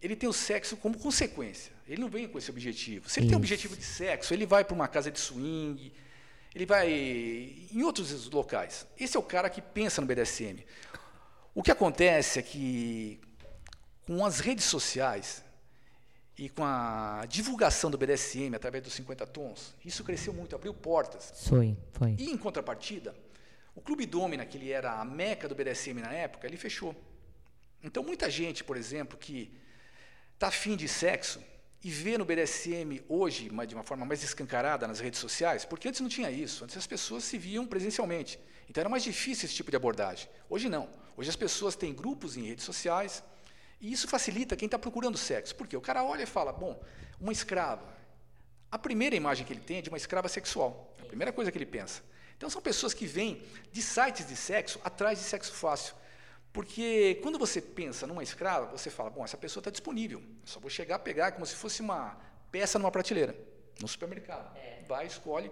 ele 0.00 0.14
tem 0.14 0.28
o 0.28 0.32
sexo 0.32 0.76
como 0.76 0.96
consequência. 0.98 1.72
Ele 1.88 2.02
não 2.02 2.08
vem 2.08 2.28
com 2.28 2.36
esse 2.36 2.50
objetivo. 2.50 3.08
Se 3.08 3.18
ele 3.18 3.26
tem 3.26 3.30
Isso. 3.30 3.38
objetivo 3.38 3.76
de 3.76 3.82
sexo, 3.82 4.34
ele 4.34 4.44
vai 4.44 4.62
para 4.62 4.74
uma 4.74 4.86
casa 4.86 5.10
de 5.10 5.18
swing, 5.18 5.90
ele 6.54 6.66
vai 6.66 6.90
em 6.90 7.82
outros 7.82 8.28
locais. 8.30 8.86
Esse 8.98 9.16
é 9.16 9.20
o 9.20 9.22
cara 9.22 9.48
que 9.48 9.62
pensa 9.62 10.00
no 10.00 10.06
BDSM. 10.06 10.64
O 11.54 11.62
que 11.62 11.70
acontece 11.70 12.38
é 12.38 12.42
que 12.42 13.18
com 14.06 14.24
as 14.24 14.38
redes 14.38 14.66
sociais 14.66 15.42
e 16.36 16.48
com 16.48 16.62
a 16.62 17.24
divulgação 17.26 17.90
do 17.90 17.96
BDSM 17.96 18.54
através 18.54 18.84
dos 18.84 18.92
50 18.92 19.26
tons, 19.26 19.74
isso 19.84 20.04
cresceu 20.04 20.32
muito, 20.32 20.54
abriu 20.54 20.74
portas. 20.74 21.32
foi, 21.48 21.76
foi. 21.92 22.14
E 22.18 22.30
em 22.30 22.36
contrapartida, 22.36 23.14
o 23.74 23.80
Clube 23.80 24.04
Domina, 24.04 24.44
que 24.44 24.58
ele 24.58 24.70
era 24.70 25.00
a 25.00 25.04
meca 25.04 25.48
do 25.48 25.54
BDSM 25.54 26.00
na 26.00 26.12
época, 26.12 26.46
ele 26.46 26.56
fechou. 26.56 26.94
Então 27.82 28.02
muita 28.02 28.28
gente, 28.28 28.62
por 28.62 28.76
exemplo, 28.76 29.16
que 29.16 29.52
tá 30.38 30.48
afim 30.48 30.76
de 30.76 30.86
sexo 30.86 31.40
e 31.82 31.90
vê 31.90 32.18
no 32.18 32.24
BDSM 32.24 33.04
hoje, 33.08 33.48
de 33.66 33.74
uma 33.74 33.84
forma 33.84 34.04
mais 34.04 34.22
escancarada 34.22 34.86
nas 34.86 34.98
redes 34.98 35.20
sociais, 35.20 35.64
porque 35.64 35.88
antes 35.88 36.00
não 36.00 36.08
tinha 36.08 36.30
isso, 36.30 36.64
antes 36.64 36.76
as 36.76 36.86
pessoas 36.86 37.24
se 37.24 37.38
viam 37.38 37.66
presencialmente. 37.66 38.38
Então 38.68 38.80
era 38.80 38.88
mais 38.88 39.04
difícil 39.04 39.46
esse 39.46 39.54
tipo 39.54 39.70
de 39.70 39.76
abordagem. 39.76 40.28
Hoje 40.50 40.68
não. 40.68 40.88
Hoje 41.16 41.30
as 41.30 41.36
pessoas 41.36 41.76
têm 41.76 41.94
grupos 41.94 42.36
em 42.36 42.44
redes 42.44 42.64
sociais 42.64 43.22
e 43.80 43.92
isso 43.92 44.08
facilita 44.08 44.56
quem 44.56 44.66
está 44.66 44.78
procurando 44.78 45.16
sexo. 45.16 45.54
Porque 45.54 45.76
o 45.76 45.80
cara 45.80 46.04
olha 46.04 46.24
e 46.24 46.26
fala: 46.26 46.52
bom, 46.52 46.80
uma 47.20 47.32
escrava. 47.32 47.96
A 48.70 48.78
primeira 48.78 49.16
imagem 49.16 49.46
que 49.46 49.52
ele 49.52 49.60
tem 49.60 49.78
é 49.78 49.82
de 49.82 49.88
uma 49.88 49.96
escrava 49.96 50.28
sexual. 50.28 50.94
A 51.00 51.06
primeira 51.06 51.32
coisa 51.32 51.50
que 51.50 51.56
ele 51.56 51.66
pensa. 51.66 52.02
Então 52.36 52.50
são 52.50 52.60
pessoas 52.60 52.92
que 52.92 53.06
vêm 53.06 53.42
de 53.72 53.80
sites 53.80 54.26
de 54.26 54.36
sexo 54.36 54.80
atrás 54.84 55.18
de 55.18 55.24
sexo 55.24 55.52
fácil. 55.52 55.94
Porque 56.52 57.18
quando 57.22 57.38
você 57.38 57.60
pensa 57.60 58.06
numa 58.06 58.22
escrava, 58.22 58.66
você 58.66 58.90
fala: 58.90 59.10
bom, 59.10 59.24
essa 59.24 59.36
pessoa 59.36 59.60
está 59.60 59.70
disponível. 59.70 60.22
Só 60.44 60.58
vou 60.60 60.70
chegar, 60.70 60.98
pegar 61.00 61.32
como 61.32 61.46
se 61.46 61.54
fosse 61.54 61.80
uma 61.80 62.18
peça 62.50 62.78
numa 62.78 62.90
prateleira, 62.90 63.34
no 63.80 63.88
supermercado. 63.88 64.56
Vai, 64.86 65.06
escolhe. 65.06 65.50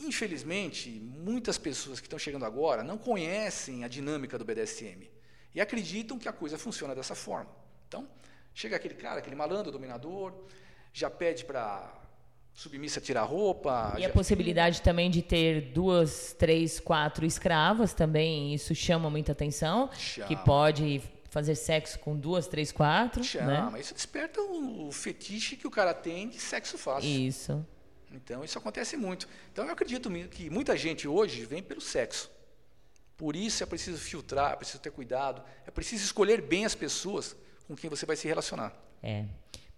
Infelizmente, 0.00 0.90
muitas 0.90 1.58
pessoas 1.58 1.98
que 2.00 2.06
estão 2.06 2.18
chegando 2.18 2.44
agora 2.44 2.82
não 2.84 2.96
conhecem 2.96 3.84
a 3.84 3.88
dinâmica 3.88 4.38
do 4.38 4.44
BDSM 4.44 5.10
e 5.54 5.60
acreditam 5.60 6.18
que 6.18 6.28
a 6.28 6.32
coisa 6.32 6.56
funciona 6.56 6.94
dessa 6.94 7.14
forma. 7.14 7.50
Então, 7.88 8.08
chega 8.54 8.76
aquele 8.76 8.94
cara, 8.94 9.18
aquele 9.18 9.34
malandro, 9.34 9.72
dominador, 9.72 10.32
já 10.92 11.10
pede 11.10 11.44
para 11.44 11.92
submissa 12.58 13.00
tirar 13.00 13.20
a 13.20 13.24
roupa. 13.24 13.94
E 13.96 14.02
já... 14.02 14.08
a 14.08 14.10
possibilidade 14.10 14.82
também 14.82 15.08
de 15.08 15.22
ter 15.22 15.70
duas, 15.72 16.32
três, 16.36 16.80
quatro 16.80 17.24
escravas 17.24 17.94
também, 17.94 18.52
isso 18.52 18.74
chama 18.74 19.08
muita 19.08 19.30
atenção. 19.30 19.88
Chama. 19.96 20.26
Que 20.26 20.36
pode 20.36 21.00
fazer 21.30 21.54
sexo 21.54 22.00
com 22.00 22.16
duas, 22.16 22.48
três, 22.48 22.72
quatro. 22.72 23.22
Chama, 23.22 23.70
Né? 23.70 23.80
isso 23.80 23.94
desperta 23.94 24.40
o 24.40 24.90
fetiche 24.90 25.54
que 25.56 25.68
o 25.68 25.70
cara 25.70 25.94
tem 25.94 26.28
de 26.28 26.40
sexo 26.40 26.76
fácil. 26.76 27.08
Isso. 27.08 27.64
Então, 28.10 28.42
isso 28.42 28.58
acontece 28.58 28.96
muito. 28.96 29.28
Então, 29.52 29.64
eu 29.64 29.70
acredito 29.70 30.10
que 30.28 30.50
muita 30.50 30.76
gente 30.76 31.06
hoje 31.06 31.44
vem 31.44 31.62
pelo 31.62 31.80
sexo. 31.80 32.28
Por 33.16 33.36
isso 33.36 33.62
é 33.62 33.66
preciso 33.66 33.98
filtrar, 33.98 34.54
é 34.54 34.56
preciso 34.56 34.80
ter 34.80 34.90
cuidado, 34.90 35.42
é 35.64 35.70
preciso 35.70 36.04
escolher 36.04 36.42
bem 36.42 36.64
as 36.64 36.74
pessoas 36.74 37.36
com 37.68 37.76
quem 37.76 37.88
você 37.88 38.04
vai 38.04 38.16
se 38.16 38.26
relacionar. 38.26 38.72
É. 39.00 39.26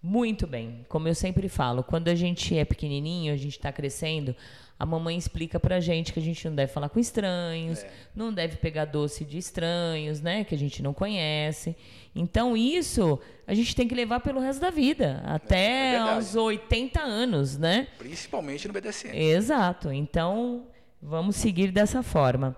Muito 0.03 0.47
bem. 0.47 0.85
Como 0.89 1.07
eu 1.09 1.15
sempre 1.15 1.49
falo, 1.49 1.83
quando 1.83 2.09
a 2.09 2.15
gente 2.15 2.57
é 2.57 2.65
pequenininho, 2.65 3.33
a 3.35 3.37
gente 3.37 3.53
está 3.59 3.71
crescendo, 3.71 4.35
a 4.79 4.87
mamãe 4.87 5.15
explica 5.19 5.61
pra 5.61 5.79
gente 5.79 6.11
que 6.11 6.19
a 6.19 6.23
gente 6.23 6.49
não 6.49 6.55
deve 6.57 6.73
falar 6.73 6.89
com 6.89 6.99
estranhos, 6.99 7.81
É. 7.83 7.91
não 8.17 8.33
deve 8.33 8.57
pegar 8.57 8.87
doce 8.87 9.27
de 9.27 9.37
estranhos, 9.37 10.23
né, 10.23 10.43
que 10.43 10.55
a 10.55 10.59
gente 10.59 10.83
não 10.83 10.95
conhece. 10.95 11.77
Então 12.17 12.57
isso 12.57 13.19
a 13.47 13.53
gente 13.53 13.77
tem 13.77 13.87
que 13.87 13.95
levar 13.95 14.21
pelo 14.21 14.41
resto 14.41 14.61
da 14.61 14.71
vida, 14.71 15.23
até 15.27 15.89
é 15.89 15.91
verdade. 15.93 16.11
aos 16.15 16.35
80 16.35 16.99
anos, 17.03 17.59
né? 17.59 17.89
Principalmente 17.99 18.67
no 18.69 18.73
BDSM. 18.73 19.15
Exato. 19.15 19.93
Então, 19.93 20.63
vamos 21.03 21.37
seguir 21.37 21.71
dessa 21.73 22.03
forma. 22.03 22.57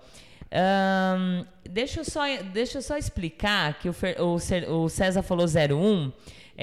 Deixa, 1.69 2.01
eu 2.01 2.05
só, 2.05 2.23
deixa 2.53 2.79
eu 2.79 2.83
só 2.83 2.97
explicar 2.97 3.79
que 3.81 3.89
o, 3.89 3.93
Fer- 3.93 4.21
o 4.21 4.85
o 4.85 4.89
César 4.89 5.23
falou 5.23 5.47
01, 5.47 6.13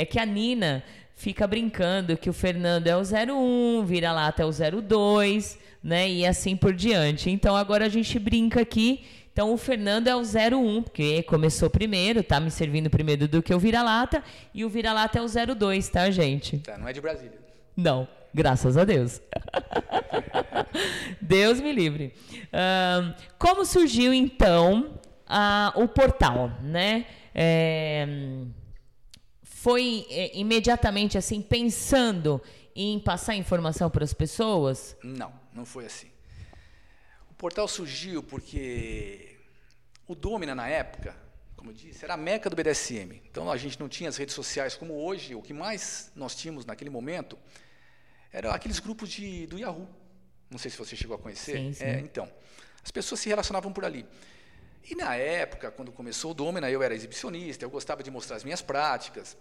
é 0.01 0.05
que 0.05 0.17
a 0.19 0.25
Nina 0.25 0.83
fica 1.15 1.45
brincando 1.45 2.15
que 2.17 2.29
o 2.29 2.33
Fernando 2.33 2.87
é 2.87 2.95
o 2.95 3.01
01, 3.01 3.83
vira 3.85 4.11
lá 4.11 4.27
até 4.27 4.45
o 4.45 4.51
02, 4.51 5.57
né? 5.83 6.09
E 6.09 6.25
assim 6.25 6.55
por 6.55 6.73
diante. 6.73 7.29
Então 7.29 7.55
agora 7.55 7.85
a 7.85 7.89
gente 7.89 8.17
brinca 8.17 8.61
aqui. 8.61 9.03
Então 9.33 9.53
o 9.53 9.57
Fernando 9.57 10.07
é 10.07 10.15
o 10.15 10.21
01, 10.21 10.83
porque 10.83 11.23
começou 11.23 11.69
primeiro, 11.69 12.23
tá 12.23 12.39
me 12.39 12.49
servindo 12.51 12.89
primeiro 12.89 13.27
do 13.27 13.41
que 13.41 13.53
o 13.53 13.59
vira-lata, 13.59 14.23
e 14.53 14.65
o 14.65 14.69
vira-lata 14.69 15.19
é 15.19 15.21
o 15.21 15.55
02, 15.55 15.87
tá, 15.89 16.09
gente? 16.11 16.57
Tá, 16.59 16.77
não 16.77 16.87
é 16.87 16.93
de 16.93 16.99
Brasília. 17.01 17.37
Não, 17.75 18.07
graças 18.33 18.75
a 18.77 18.83
Deus. 18.83 19.21
Deus 21.21 21.59
me 21.61 21.71
livre. 21.71 22.13
Ahn, 22.51 23.13
como 23.37 23.65
surgiu 23.65 24.13
então 24.13 24.99
a- 25.27 25.71
o 25.75 25.87
portal, 25.87 26.51
né? 26.61 27.05
É, 27.33 28.07
foi 29.69 30.07
é, 30.09 30.35
imediatamente 30.35 31.15
assim 31.15 31.41
pensando 31.41 32.41
em 32.75 32.99
passar 32.99 33.35
informação 33.35 33.89
para 33.89 34.03
as 34.03 34.13
pessoas? 34.13 34.97
Não, 35.03 35.31
não 35.53 35.63
foi 35.63 35.85
assim. 35.85 36.09
O 37.29 37.33
portal 37.35 37.67
surgiu 37.67 38.23
porque 38.23 39.37
o 40.07 40.15
Domina, 40.15 40.55
na 40.55 40.67
época, 40.67 41.15
como 41.55 41.69
eu 41.69 41.75
disse, 41.75 42.03
era 42.03 42.15
a 42.15 42.17
meca 42.17 42.49
do 42.49 42.55
BDSM. 42.55 43.21
Então 43.29 43.51
a 43.51 43.57
gente 43.57 43.79
não 43.79 43.87
tinha 43.87 44.09
as 44.09 44.17
redes 44.17 44.33
sociais 44.33 44.75
como 44.75 44.93
hoje. 44.95 45.35
O 45.35 45.41
que 45.41 45.53
mais 45.53 46.11
nós 46.15 46.35
tínhamos 46.35 46.65
naquele 46.65 46.89
momento 46.89 47.37
eram 48.33 48.49
aqueles 48.49 48.79
grupos 48.79 49.09
de, 49.09 49.45
do 49.45 49.59
Yahoo. 49.59 49.87
Não 50.49 50.57
sei 50.57 50.71
se 50.71 50.77
você 50.77 50.95
chegou 50.95 51.15
a 51.15 51.19
conhecer. 51.19 51.57
Sim, 51.57 51.73
sim. 51.73 51.83
É, 51.83 51.99
então, 51.99 52.27
as 52.83 52.89
pessoas 52.89 53.19
se 53.19 53.29
relacionavam 53.29 53.71
por 53.71 53.85
ali. 53.85 54.03
E 54.83 54.95
na 54.95 55.15
época, 55.15 55.69
quando 55.71 55.91
começou 55.91 56.31
o 56.31 56.33
Domina, 56.33 56.69
eu 56.69 56.81
era 56.81 56.93
exibicionista, 56.95 57.63
eu 57.63 57.69
gostava 57.69 58.01
de 58.03 58.09
mostrar 58.09 58.37
as 58.37 58.43
minhas 58.43 58.61
práticas. 58.61 59.37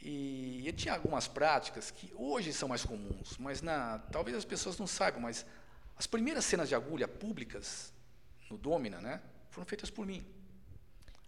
E 0.00 0.62
eu 0.66 0.72
tinha 0.72 0.94
algumas 0.94 1.28
práticas 1.28 1.90
que 1.90 2.12
hoje 2.16 2.52
são 2.52 2.68
mais 2.68 2.84
comuns, 2.84 3.36
mas 3.38 3.62
na, 3.62 3.98
talvez 4.10 4.36
as 4.36 4.44
pessoas 4.44 4.76
não 4.78 4.86
saibam, 4.86 5.20
mas 5.20 5.46
as 5.96 6.06
primeiras 6.06 6.44
cenas 6.44 6.68
de 6.68 6.74
agulha 6.74 7.06
públicas 7.06 7.92
no 8.50 8.56
Domina, 8.58 9.00
né, 9.00 9.20
foram 9.50 9.64
feitas 9.66 9.90
por 9.90 10.04
mim. 10.04 10.24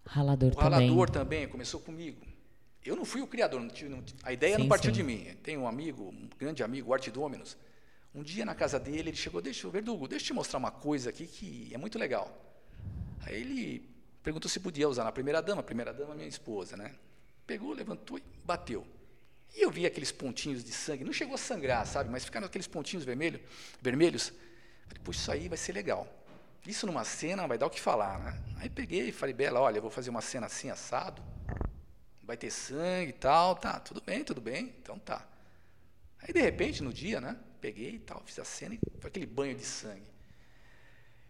Ralador 0.06 0.50
O 0.52 0.56
também. 0.56 0.70
ralador 0.88 1.10
também 1.10 1.48
começou 1.48 1.80
comigo. 1.80 2.26
Eu 2.84 2.94
não 2.96 3.04
fui 3.04 3.22
o 3.22 3.26
criador, 3.26 3.60
não 3.60 3.68
tive- 3.68 3.88
não- 3.88 4.04
a 4.22 4.32
ideia 4.32 4.58
não 4.58 4.64
Sim, 4.64 4.68
partiu 4.68 4.90
sim. 4.90 4.96
de 4.96 5.02
mim. 5.02 5.34
Tem 5.42 5.56
um 5.56 5.66
amigo, 5.66 6.04
um 6.10 6.28
grande 6.38 6.62
amigo, 6.62 6.90
o 6.90 6.94
Arte 6.94 7.10
Dominus. 7.10 7.56
Um 8.14 8.22
dia 8.22 8.44
na 8.44 8.54
casa 8.54 8.78
dele, 8.78 9.10
ele 9.10 9.16
chegou, 9.16 9.40
deixa 9.40 9.66
eu 9.66 9.70
Verdugo, 9.70 10.06
deixa 10.06 10.24
eu 10.24 10.26
te 10.26 10.32
mostrar 10.34 10.58
uma 10.58 10.70
coisa 10.70 11.08
aqui 11.10 11.26
que 11.26 11.70
é 11.72 11.78
muito 11.78 11.98
legal. 11.98 12.28
Aí 13.24 13.40
ele 13.40 13.88
perguntou 14.22 14.48
se 14.48 14.60
podia 14.60 14.88
usar 14.88 15.04
na 15.04 15.12
primeira 15.12 15.42
dama, 15.42 15.60
a 15.60 15.64
primeira 15.64 15.92
dama 15.92 16.12
é 16.12 16.16
minha 16.16 16.28
esposa, 16.28 16.76
né? 16.76 16.94
Pegou, 17.46 17.72
levantou 17.72 18.18
e 18.18 18.22
bateu. 18.44 18.86
E 19.54 19.62
eu 19.62 19.70
vi 19.70 19.86
aqueles 19.86 20.10
pontinhos 20.10 20.64
de 20.64 20.72
sangue, 20.72 21.04
não 21.04 21.12
chegou 21.12 21.34
a 21.34 21.38
sangrar, 21.38 21.86
sabe? 21.86 22.10
Mas 22.10 22.24
ficaram 22.24 22.46
aqueles 22.46 22.66
pontinhos 22.66 23.04
vermelho, 23.04 23.40
vermelhos. 23.80 24.32
Falei, 24.86 25.02
puxa, 25.02 25.20
isso 25.20 25.32
aí 25.32 25.48
vai 25.48 25.58
ser 25.58 25.72
legal. 25.72 26.08
Isso 26.66 26.86
numa 26.86 27.04
cena 27.04 27.46
vai 27.46 27.58
dar 27.58 27.66
o 27.66 27.70
que 27.70 27.80
falar, 27.80 28.18
né? 28.18 28.42
Aí 28.56 28.70
peguei 28.70 29.08
e 29.08 29.12
falei, 29.12 29.34
Bela, 29.34 29.60
olha, 29.60 29.78
eu 29.78 29.82
vou 29.82 29.90
fazer 29.90 30.10
uma 30.10 30.22
cena 30.22 30.46
assim, 30.46 30.70
assado. 30.70 31.22
Vai 32.22 32.36
ter 32.36 32.50
sangue 32.50 33.10
e 33.10 33.12
tal, 33.12 33.54
tá, 33.54 33.78
tudo 33.78 34.00
bem, 34.00 34.24
tudo 34.24 34.40
bem, 34.40 34.74
então 34.82 34.98
tá. 34.98 35.26
Aí, 36.20 36.32
de 36.32 36.40
repente, 36.40 36.82
no 36.82 36.92
dia, 36.92 37.20
né? 37.20 37.36
Peguei 37.60 37.96
e 37.96 37.98
tal, 37.98 38.22
fiz 38.24 38.38
a 38.38 38.44
cena 38.44 38.74
e 38.74 38.80
foi 38.98 39.08
aquele 39.08 39.26
banho 39.26 39.54
de 39.54 39.64
sangue. 39.64 40.13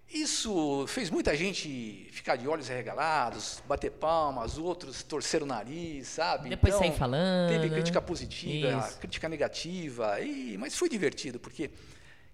Isso 0.09 0.87
fez 0.87 1.11
muita 1.11 1.37
gente 1.37 2.09
ficar 2.13 2.37
de 2.37 2.47
olhos 2.47 2.71
arregalados, 2.71 3.63
bater 3.67 3.91
palmas, 3.91 4.59
outros 4.59 5.03
torcer 5.03 5.43
o 5.43 5.47
nariz, 5.47 6.09
sabe? 6.09 6.51
Depois 6.51 6.75
sair 6.75 6.93
falando, 6.93 7.49
Teve 7.49 7.69
né? 7.69 7.75
crítica 7.75 8.01
positiva, 8.01 8.87
Isso. 8.87 8.99
crítica 8.99 9.29
negativa, 9.29 10.21
e, 10.21 10.57
mas 10.59 10.77
foi 10.77 10.89
divertido, 10.89 11.41
porque 11.41 11.71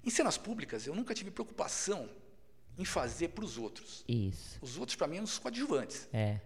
em 0.05 0.11
cenas 0.11 0.37
públicas 0.37 0.87
eu 0.87 0.95
nunca 0.95 1.15
tive 1.15 1.31
preocupação 1.31 2.09
em 2.77 2.85
fazer 2.85 3.29
para 3.29 3.45
os 3.45 3.57
outros. 3.57 4.05
Isso. 4.09 4.59
Os 4.61 4.77
outros, 4.77 4.97
para 4.97 5.07
mim, 5.07 5.17
são 5.17 5.25
os 5.25 5.39
coadjuvantes. 5.39 6.09
É. 6.13 6.41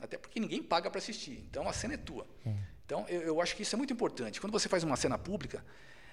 Até 0.00 0.16
porque 0.16 0.38
ninguém 0.38 0.62
paga 0.62 0.90
para 0.90 0.98
assistir. 0.98 1.44
Então 1.50 1.68
a 1.68 1.72
cena 1.72 1.94
é 1.94 1.96
tua. 1.96 2.26
Então 2.84 3.04
eu, 3.08 3.20
eu 3.22 3.40
acho 3.40 3.56
que 3.56 3.62
isso 3.62 3.74
é 3.74 3.78
muito 3.78 3.92
importante. 3.92 4.40
Quando 4.40 4.52
você 4.52 4.68
faz 4.68 4.84
uma 4.84 4.96
cena 4.96 5.18
pública, 5.18 5.64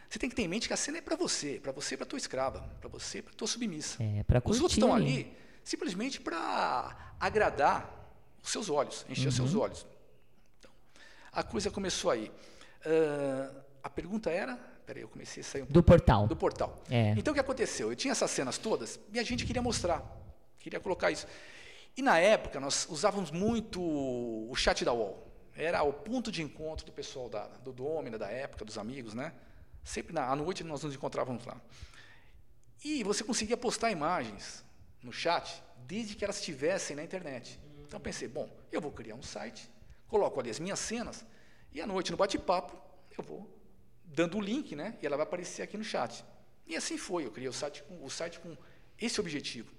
você 0.09 0.19
tem 0.19 0.29
que 0.29 0.35
ter 0.35 0.43
em 0.43 0.47
mente 0.47 0.67
que 0.67 0.73
a 0.73 0.77
cena 0.77 0.97
é 0.99 1.01
para 1.01 1.15
você, 1.15 1.59
para 1.61 1.71
você 1.71 1.95
e 1.95 1.97
para 1.97 2.05
tua 2.05 2.17
escrava, 2.17 2.59
para 2.79 2.89
você 2.89 3.19
e 3.19 3.21
para 3.21 3.33
tua 3.33 3.47
submissa. 3.47 4.01
É, 4.03 4.23
pra 4.23 4.41
Os 4.45 4.59
outros 4.59 4.73
estão 4.77 4.93
ali. 4.93 5.35
simplesmente 5.63 6.21
para 6.21 7.15
agradar 7.19 7.91
os 8.43 8.51
seus 8.51 8.69
olhos, 8.69 9.05
encher 9.09 9.27
os 9.27 9.39
Uhum. 9.39 9.47
seus 9.47 9.55
olhos. 9.59 9.85
Então, 10.59 10.71
a 11.31 11.43
coisa 11.43 11.69
começou 11.71 12.11
aí. 12.11 12.31
Ah, 12.85 13.51
a 13.83 13.89
pergunta 13.89 14.29
era, 14.29 14.55
peraí, 14.85 15.01
eu 15.01 15.07
comecei 15.09 15.41
a 15.41 15.43
sair 15.43 15.61
um 15.63 15.65
Do 15.65 15.81
portal. 15.83 16.27
do 16.27 16.35
portal. 16.35 16.81
É. 16.89 17.11
Então 17.17 17.31
o 17.31 17.33
que 17.35 17.39
aconteceu? 17.41 17.89
Eu 17.91 17.95
tinha 17.95 18.11
essas 18.11 18.29
cenas 18.31 18.57
todas 18.57 18.99
e 19.13 19.19
a 19.19 19.23
gente 19.23 19.45
queria 19.45 19.61
mostrar, 19.61 20.03
queria 20.59 20.79
colocar 20.79 21.11
isso. 21.11 21.27
E 21.97 22.01
na 22.01 22.19
época 22.19 22.59
nós 22.59 22.87
usávamos 22.89 23.31
muito 23.31 23.81
o 23.81 24.53
chat 24.55 24.83
da 24.85 24.91
UOL. 24.93 25.23
Era 25.55 25.81
o 25.83 25.93
ponto 25.93 26.31
de 26.31 26.41
encontro 26.43 26.85
do 26.85 26.91
pessoal 26.91 27.29
da, 27.29 27.47
do 27.63 27.71
Domina, 27.71 28.17
da 28.17 28.27
época, 28.29 28.65
dos 28.65 28.77
amigos, 28.77 29.13
né? 29.13 29.31
Sempre 29.85 30.13
na, 30.13 30.27
à 30.29 30.35
noite 30.35 30.63
nós 30.63 30.83
nos 30.83 30.95
encontrávamos 30.95 31.45
lá. 31.45 31.61
E 32.83 33.03
você 33.03 33.23
conseguia 33.23 33.55
postar 33.55 33.91
imagens 33.91 34.65
no 35.01 35.13
chat 35.13 35.63
desde 35.85 36.15
que 36.15 36.25
elas 36.25 36.39
estivessem 36.39 36.95
na 36.95 37.03
internet. 37.03 37.59
Então 37.87 37.99
pensei, 37.99 38.27
bom, 38.27 38.49
eu 38.71 38.81
vou 38.81 38.91
criar 38.91 39.15
um 39.15 39.21
site, 39.21 39.69
coloco 40.07 40.39
ali 40.39 40.49
as 40.49 40.59
minhas 40.59 40.79
cenas 40.79 41.23
e 41.71 41.79
à 41.79 41.85
noite 41.85 42.09
no 42.09 42.17
bate-papo 42.17 42.75
eu 43.15 43.23
vou 43.23 43.47
dando 44.03 44.37
o 44.37 44.41
link, 44.41 44.75
né? 44.75 44.97
E 45.01 45.05
ela 45.05 45.15
vai 45.15 45.25
aparecer 45.25 45.61
aqui 45.61 45.77
no 45.77 45.83
chat. 45.83 46.25
E 46.65 46.75
assim 46.75 46.97
foi, 46.97 47.25
eu 47.25 47.31
criei 47.31 47.47
o 47.47 47.53
site 47.53 47.83
com, 47.83 48.03
o 48.03 48.09
site 48.09 48.39
com 48.39 48.57
esse 48.99 49.19
objetivo. 49.21 49.71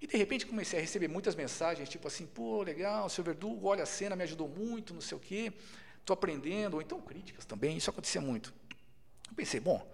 E 0.00 0.06
de 0.06 0.16
repente 0.16 0.46
comecei 0.46 0.80
a 0.80 0.82
receber 0.82 1.08
muitas 1.08 1.36
mensagens, 1.36 1.88
tipo 1.88 2.08
assim, 2.08 2.26
pô, 2.26 2.62
legal, 2.62 3.08
seu 3.08 3.22
Verdugo, 3.22 3.68
olha 3.68 3.84
a 3.84 3.86
cena, 3.86 4.16
me 4.16 4.24
ajudou 4.24 4.48
muito, 4.48 4.92
não 4.92 5.00
sei 5.00 5.16
o 5.16 5.20
quê. 5.20 5.52
estou 6.00 6.14
aprendendo, 6.14 6.74
ou 6.74 6.82
então 6.82 7.00
críticas 7.00 7.44
também, 7.44 7.76
isso 7.76 7.88
acontecia 7.90 8.20
muito. 8.20 8.52
Eu 9.28 9.34
pensei, 9.34 9.60
bom, 9.60 9.86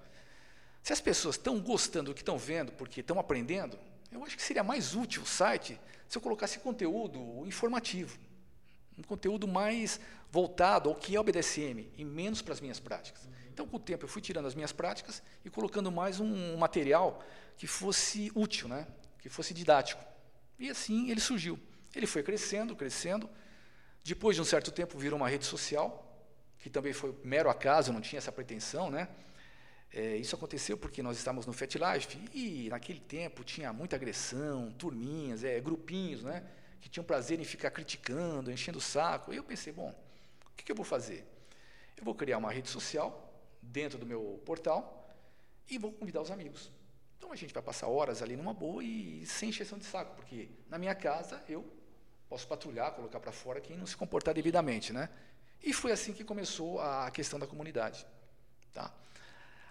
se 0.83 0.93
as 0.93 1.01
pessoas 1.01 1.37
estão 1.37 1.61
gostando 1.61 2.11
do 2.11 2.15
que 2.15 2.23
estão 2.23 2.39
vendo 2.39 2.73
porque 2.73 3.01
estão 3.01 3.19
aprendendo, 3.19 3.79
eu 4.11 4.23
acho 4.25 4.37
que 4.37 4.43
seria 4.43 4.63
mais 4.63 4.95
útil 4.95 5.23
o 5.23 5.27
site 5.27 5.81
se 6.09 6.17
eu 6.17 6.23
colocasse 6.23 6.59
conteúdo 6.59 7.45
informativo, 7.47 8.19
um 8.97 9.03
conteúdo 9.03 9.49
mais 9.49 9.99
voltado 10.31 10.89
ao 10.89 10.95
que 10.95 11.17
é 11.17 11.21
o 11.21 11.25
BDSM 11.25 11.91
e 11.97 12.05
menos 12.05 12.43
para 12.43 12.53
as 12.53 12.61
minhas 12.61 12.79
práticas. 12.79 13.29
Então, 13.53 13.67
com 13.67 13.77
o 13.77 13.81
tempo, 13.81 14.05
eu 14.05 14.09
fui 14.09 14.21
tirando 14.21 14.47
as 14.47 14.55
minhas 14.55 14.73
práticas 14.73 15.23
e 15.45 15.51
colocando 15.51 15.91
mais 15.91 16.21
um 16.21 16.57
material 16.57 17.25
que 17.57 17.67
fosse 17.67 18.31
útil, 18.35 18.69
né? 18.69 18.87
que 19.25 19.31
fosse 19.31 19.55
didático. 19.55 20.05
E 20.59 20.69
assim 20.69 21.11
ele 21.11 21.21
surgiu. 21.21 21.59
Ele 21.97 22.07
foi 22.07 22.23
crescendo, 22.23 22.77
crescendo. 22.77 23.27
Depois 24.05 24.37
de 24.37 24.43
um 24.43 24.45
certo 24.45 24.71
tempo, 24.71 24.99
virou 24.99 25.17
uma 25.17 25.29
rede 25.29 25.47
social, 25.47 26.04
que 26.65 26.71
também 26.71 26.95
foi 26.95 27.15
mero 27.23 27.51
acaso, 27.51 27.93
não 27.93 28.01
tinha 28.01 28.17
essa 28.17 28.33
pretensão, 28.33 28.91
né? 28.91 29.07
É, 29.93 30.17
isso 30.17 30.35
aconteceu 30.35 30.79
porque 30.79 31.03
nós 31.03 31.19
estávamos 31.19 31.45
no 31.45 31.53
Fat 31.53 31.75
Life 31.75 32.19
e 32.33 32.71
naquele 32.71 33.01
tempo 33.01 33.45
tinha 33.45 33.71
muita 33.71 33.97
agressão, 33.97 34.73
turminhas, 34.73 35.45
é, 35.45 35.61
grupinhos, 35.61 36.23
né? 36.23 36.43
Que 36.81 36.89
tinham 36.89 37.05
prazer 37.05 37.39
em 37.39 37.45
ficar 37.45 37.71
criticando, 37.71 38.51
enchendo 38.51 38.79
o 38.79 38.81
saco. 38.81 39.31
E 39.31 39.37
eu 39.37 39.45
pensei, 39.45 39.75
bom, 39.75 39.91
o 39.91 40.57
que, 40.57 40.65
que 40.65 40.73
eu 40.73 40.75
vou 40.75 40.87
fazer? 40.87 41.23
Eu 41.99 42.03
vou 42.03 42.15
criar 42.15 42.39
uma 42.39 42.51
rede 42.51 42.71
social 42.71 43.31
dentro 43.61 43.99
do 43.99 44.07
meu 44.07 44.41
portal 44.47 45.15
e 45.69 45.77
vou 45.77 45.93
convidar 45.93 46.23
os 46.23 46.31
amigos. 46.31 46.73
Então 47.19 47.31
a 47.31 47.37
gente 47.37 47.53
vai 47.53 47.63
passar 47.63 47.89
horas 47.89 48.23
ali 48.23 48.37
numa 48.37 48.55
boa 48.55 48.83
e 48.83 49.27
sem 49.27 49.51
encheção 49.51 49.77
de 49.77 49.85
saco, 49.85 50.17
porque 50.17 50.49
na 50.71 50.79
minha 50.79 50.95
casa 50.95 51.45
eu 51.47 51.63
posso 52.27 52.49
patrulhar, 52.49 52.93
colocar 52.93 53.21
para 53.21 53.33
fora 53.33 53.61
quem 53.61 53.77
não 53.77 53.85
se 53.85 53.99
comportar 53.99 54.33
devidamente, 54.33 54.91
né? 54.91 55.11
E 55.65 55.73
foi 55.73 55.93
assim 55.93 56.13
que 56.13 56.23
começou 56.23 56.79
a 56.79 57.11
questão 57.11 57.39
da 57.39 57.47
comunidade, 57.47 58.07
tá? 58.73 58.93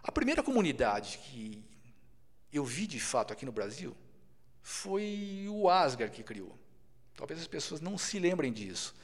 A 0.02 0.12
primeira 0.12 0.42
comunidade 0.42 1.20
que 1.20 1.64
eu 2.52 2.66
vi 2.66 2.88
de 2.88 3.00
fato 3.00 3.32
aqui 3.32 3.46
no 3.46 3.52
Brasil 3.52 3.96
foi 4.62 5.46
o 5.48 5.70
Asgar 5.70 6.10
que 6.10 6.24
criou. 6.24 6.58
Talvez 7.16 7.40
as 7.40 7.48
pessoas 7.48 7.80
não 7.80 7.96
se 7.98 8.18
lembrem 8.18 8.52
disso, 8.52 8.96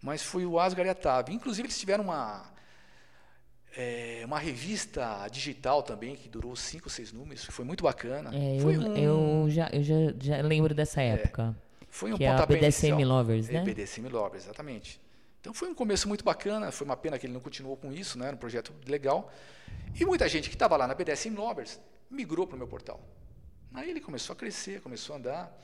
mas 0.00 0.22
foi 0.22 0.46
o 0.46 0.60
Asgar 0.60 0.86
e 0.86 0.88
a 0.88 0.94
Tab. 0.94 1.28
Inclusive 1.30 1.66
eles 1.66 1.78
tiveram 1.78 2.04
uma 2.04 2.52
é, 3.76 4.22
uma 4.24 4.38
revista 4.38 5.26
digital 5.28 5.82
também, 5.82 6.14
que 6.14 6.28
durou 6.28 6.54
cinco, 6.54 6.88
seis 6.88 7.12
números, 7.12 7.44
foi 7.46 7.64
muito 7.64 7.82
bacana. 7.82 8.30
É, 8.32 8.60
foi 8.60 8.76
eu, 8.76 8.80
um, 8.80 8.96
eu, 8.96 9.50
já, 9.50 9.68
eu 9.72 9.82
já, 9.82 9.94
já 10.20 10.40
lembro 10.40 10.72
dessa 10.72 11.02
época. 11.02 11.54
foi 11.90 12.12
um 12.12 12.16
que 12.16 12.24
é 12.24 12.28
a 12.28 12.46
BDSM 12.46 12.92
inicial. 12.92 13.08
Lovers, 13.08 13.48
né? 13.48 13.58
É, 13.58 13.64
BDSM 13.64 14.08
Lovers, 14.08 14.44
exatamente. 14.44 15.00
Então 15.48 15.54
foi 15.54 15.70
um 15.70 15.74
começo 15.74 16.06
muito 16.06 16.22
bacana, 16.22 16.70
foi 16.70 16.84
uma 16.84 16.94
pena 16.94 17.18
que 17.18 17.24
ele 17.24 17.32
não 17.32 17.40
continuou 17.40 17.74
com 17.74 17.90
isso, 17.90 18.18
né? 18.18 18.26
era 18.26 18.36
um 18.36 18.38
projeto 18.38 18.70
legal. 18.86 19.32
E 19.98 20.04
muita 20.04 20.28
gente 20.28 20.50
que 20.50 20.54
estava 20.54 20.76
lá 20.76 20.86
na 20.86 20.94
BDSM 20.94 21.34
Lovers 21.34 21.80
migrou 22.10 22.46
para 22.46 22.54
o 22.54 22.58
meu 22.58 22.68
portal. 22.68 23.00
Aí 23.72 23.88
ele 23.88 23.98
começou 23.98 24.34
a 24.34 24.36
crescer, 24.36 24.82
começou 24.82 25.14
a 25.14 25.18
andar. 25.18 25.58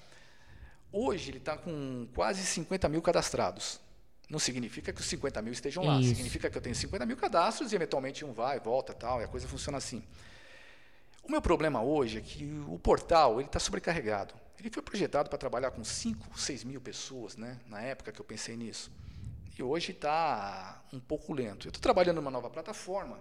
Hoje 0.90 1.30
ele 1.30 1.36
está 1.36 1.58
com 1.58 2.08
quase 2.14 2.46
50 2.46 2.88
mil 2.88 3.02
cadastrados. 3.02 3.78
Não 4.26 4.38
significa 4.38 4.90
que 4.90 5.02
os 5.02 5.06
50 5.06 5.42
mil 5.42 5.52
estejam 5.52 5.84
lá. 5.84 6.00
Isso. 6.00 6.14
Significa 6.14 6.48
que 6.48 6.56
eu 6.56 6.62
tenho 6.62 6.74
50 6.74 7.04
mil 7.04 7.18
cadastros 7.18 7.70
e 7.70 7.76
eventualmente 7.76 8.24
um 8.24 8.32
vai, 8.32 8.58
volta 8.58 8.94
tal, 8.94 9.20
e 9.20 9.24
a 9.24 9.28
coisa 9.28 9.46
funciona 9.46 9.76
assim. 9.76 10.02
O 11.22 11.30
meu 11.30 11.42
problema 11.42 11.82
hoje 11.82 12.16
é 12.16 12.20
que 12.22 12.64
o 12.68 12.78
portal 12.78 13.38
ele 13.38 13.48
está 13.48 13.60
sobrecarregado. 13.60 14.32
Ele 14.58 14.70
foi 14.70 14.82
projetado 14.82 15.28
para 15.28 15.36
trabalhar 15.36 15.72
com 15.72 15.84
5, 15.84 16.38
6 16.38 16.64
mil 16.64 16.80
pessoas, 16.80 17.36
né? 17.36 17.60
na 17.66 17.82
época 17.82 18.10
que 18.10 18.18
eu 18.18 18.24
pensei 18.24 18.56
nisso. 18.56 18.90
E 19.56 19.62
hoje 19.62 19.92
está 19.92 20.82
um 20.92 21.00
pouco 21.00 21.32
lento. 21.32 21.66
Eu 21.66 21.70
estou 21.70 21.82
trabalhando 21.82 22.16
numa 22.16 22.30
nova 22.30 22.50
plataforma 22.50 23.18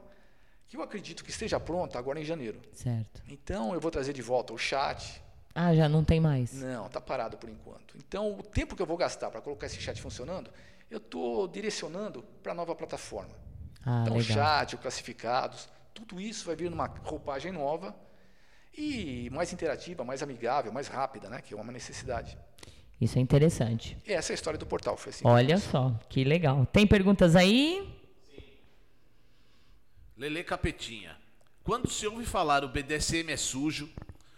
que 0.67 0.77
eu 0.77 0.81
acredito 0.81 1.23
que 1.23 1.29
esteja 1.29 1.59
pronta 1.59 1.99
agora 1.99 2.19
em 2.19 2.25
janeiro. 2.25 2.59
Certo. 2.73 3.21
Então 3.27 3.73
eu 3.73 3.79
vou 3.79 3.91
trazer 3.91 4.13
de 4.13 4.21
volta 4.21 4.53
o 4.53 4.57
chat. 4.57 5.21
Ah, 5.53 5.75
já 5.75 5.87
não 5.87 6.03
tem 6.03 6.19
mais. 6.19 6.53
Não, 6.53 6.87
está 6.87 6.99
parado 6.99 7.37
por 7.37 7.49
enquanto. 7.49 7.95
Então 7.97 8.39
o 8.39 8.43
tempo 8.43 8.75
que 8.75 8.81
eu 8.81 8.85
vou 8.87 8.97
gastar 8.97 9.29
para 9.29 9.41
colocar 9.41 9.67
esse 9.67 9.79
chat 9.79 10.01
funcionando, 10.01 10.49
eu 10.89 10.97
estou 10.97 11.47
direcionando 11.47 12.23
para 12.41 12.53
a 12.53 12.55
nova 12.55 12.73
plataforma. 12.73 13.35
Ah, 13.85 14.01
então, 14.01 14.15
o 14.15 14.19
legal. 14.19 14.37
chat, 14.37 14.75
o 14.75 14.77
classificados, 14.79 15.69
tudo 15.93 16.19
isso 16.19 16.45
vai 16.45 16.55
vir 16.55 16.71
numa 16.71 16.87
roupagem 16.87 17.51
nova 17.51 17.95
e 18.75 19.29
mais 19.31 19.53
interativa, 19.53 20.03
mais 20.03 20.23
amigável, 20.23 20.71
mais 20.71 20.87
rápida, 20.87 21.29
né? 21.29 21.41
que 21.41 21.53
é 21.53 21.57
uma 21.57 21.71
necessidade. 21.71 22.37
Isso 22.99 23.17
é 23.17 23.21
interessante. 23.21 23.97
E 24.05 24.13
essa 24.13 24.31
é 24.31 24.33
a 24.33 24.35
história 24.35 24.57
do 24.57 24.65
portal. 24.65 24.95
Foi 24.95 25.09
assim. 25.09 25.27
Olha 25.27 25.57
só, 25.57 25.99
que 26.09 26.23
legal. 26.23 26.65
Tem 26.67 26.87
perguntas 26.87 27.35
aí? 27.35 27.89
Lele 30.15 30.43
Capetinha. 30.43 31.17
Quando 31.63 31.89
se 31.89 32.05
ouve 32.07 32.25
falar 32.25 32.63
o 32.63 32.69
BDSM 32.69 33.31
é 33.31 33.37
sujo, 33.37 33.89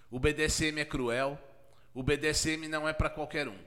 o 0.09 0.19
BDSM 0.19 0.79
é 0.79 0.85
cruel, 0.85 1.39
o 1.93 2.03
BDSM 2.03 2.67
não 2.67 2.87
é 2.87 2.93
para 2.93 3.09
qualquer 3.09 3.47
um. 3.47 3.57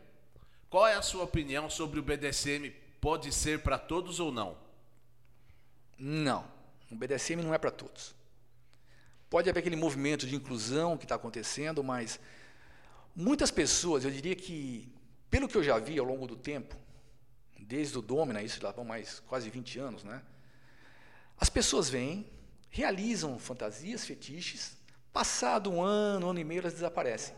Qual 0.71 0.87
é 0.87 0.95
a 0.95 1.03
sua 1.03 1.25
opinião 1.25 1.69
sobre 1.69 1.99
o 1.99 2.03
BDSM? 2.03 2.71
Pode 3.01 3.33
ser 3.33 3.61
para 3.61 3.79
todos 3.79 4.21
ou 4.21 4.31
não? 4.31 4.57
Não, 5.99 6.45
o 6.91 6.95
BDSM 6.95 7.43
não 7.43 7.55
é 7.55 7.59
para 7.59 7.71
todos. 7.71 8.15
Pode 9.29 9.51
haver 9.51 9.61
aquele 9.61 9.77
movimento 9.77 10.27
de 10.27 10.35
inclusão 10.35 10.97
que 10.97 11.05
está 11.05 11.17
acontecendo, 11.17 11.83
mas 11.83 12.21
muitas 13.19 13.51
pessoas, 13.51 14.05
eu 14.05 14.11
diria 14.13 14.37
que, 14.37 14.89
pelo 15.29 15.49
que 15.49 15.57
eu 15.57 15.63
já 15.63 15.77
vi 15.79 15.99
ao 15.99 16.07
longo 16.07 16.25
do 16.25 16.37
tempo, 16.37 16.77
desde 17.59 17.99
o 17.99 18.01
Domina, 18.01 18.41
isso 18.41 18.61
já 18.61 18.71
vão 18.71 18.85
mais 18.85 19.19
quase 19.21 19.51
20 19.51 19.79
anos, 19.81 20.05
né? 20.05 20.23
As 21.37 21.51
pessoas 21.51 21.91
vêm, 21.91 22.31
realizam 22.71 23.37
fantasias, 23.39 24.07
fetiches, 24.07 24.77
passado 25.13 25.69
um 25.71 25.83
ano, 25.83 26.29
um 26.29 26.31
ano 26.31 26.39
e 26.39 26.45
meio, 26.45 26.61
elas 26.61 26.75
desaparecem. 26.75 27.35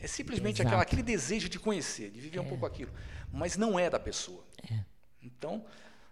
É 0.00 0.06
simplesmente 0.06 0.62
aquela, 0.62 0.80
aquele 0.80 1.02
desejo 1.02 1.48
de 1.48 1.58
conhecer, 1.58 2.10
de 2.10 2.20
viver 2.20 2.38
um 2.38 2.48
pouco 2.48 2.64
aquilo, 2.64 2.92
mas 3.30 3.56
não 3.56 3.78
é 3.78 3.90
da 3.90 4.00
pessoa. 4.00 4.42
É. 4.70 4.80
Então, 5.22 5.64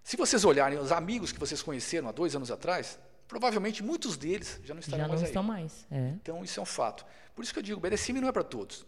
se 0.03 0.17
vocês 0.17 0.45
olharem 0.45 0.79
os 0.79 0.93
amigos 0.93 1.33
que 1.33 1.39
vocês 1.41 1.63
conheceram 1.63 2.09
há 2.09 2.13
dois 2.13 2.37
anos 2.37 2.51
atrás, 2.51 2.99
provavelmente 3.27 3.83
muitos 3.83 4.17
deles 4.17 4.61
já 4.63 4.75
não 4.75 4.81
estarão 4.81 5.05
Já 5.05 5.09
mais 5.09 5.21
não 5.21 5.25
aí. 5.25 5.31
estão 5.31 5.43
mais. 5.43 5.87
É. 5.91 6.09
Então, 6.09 6.45
isso 6.45 6.61
é 6.61 6.63
um 6.63 6.67
fato. 6.67 7.07
Por 7.35 7.43
isso 7.43 7.53
que 7.53 7.59
eu 7.59 7.63
digo, 7.63 7.79
o 7.79 7.81
BDSM 7.81 8.21
não 8.21 8.29
é 8.29 8.33
para 8.33 8.45
todos. 8.45 8.85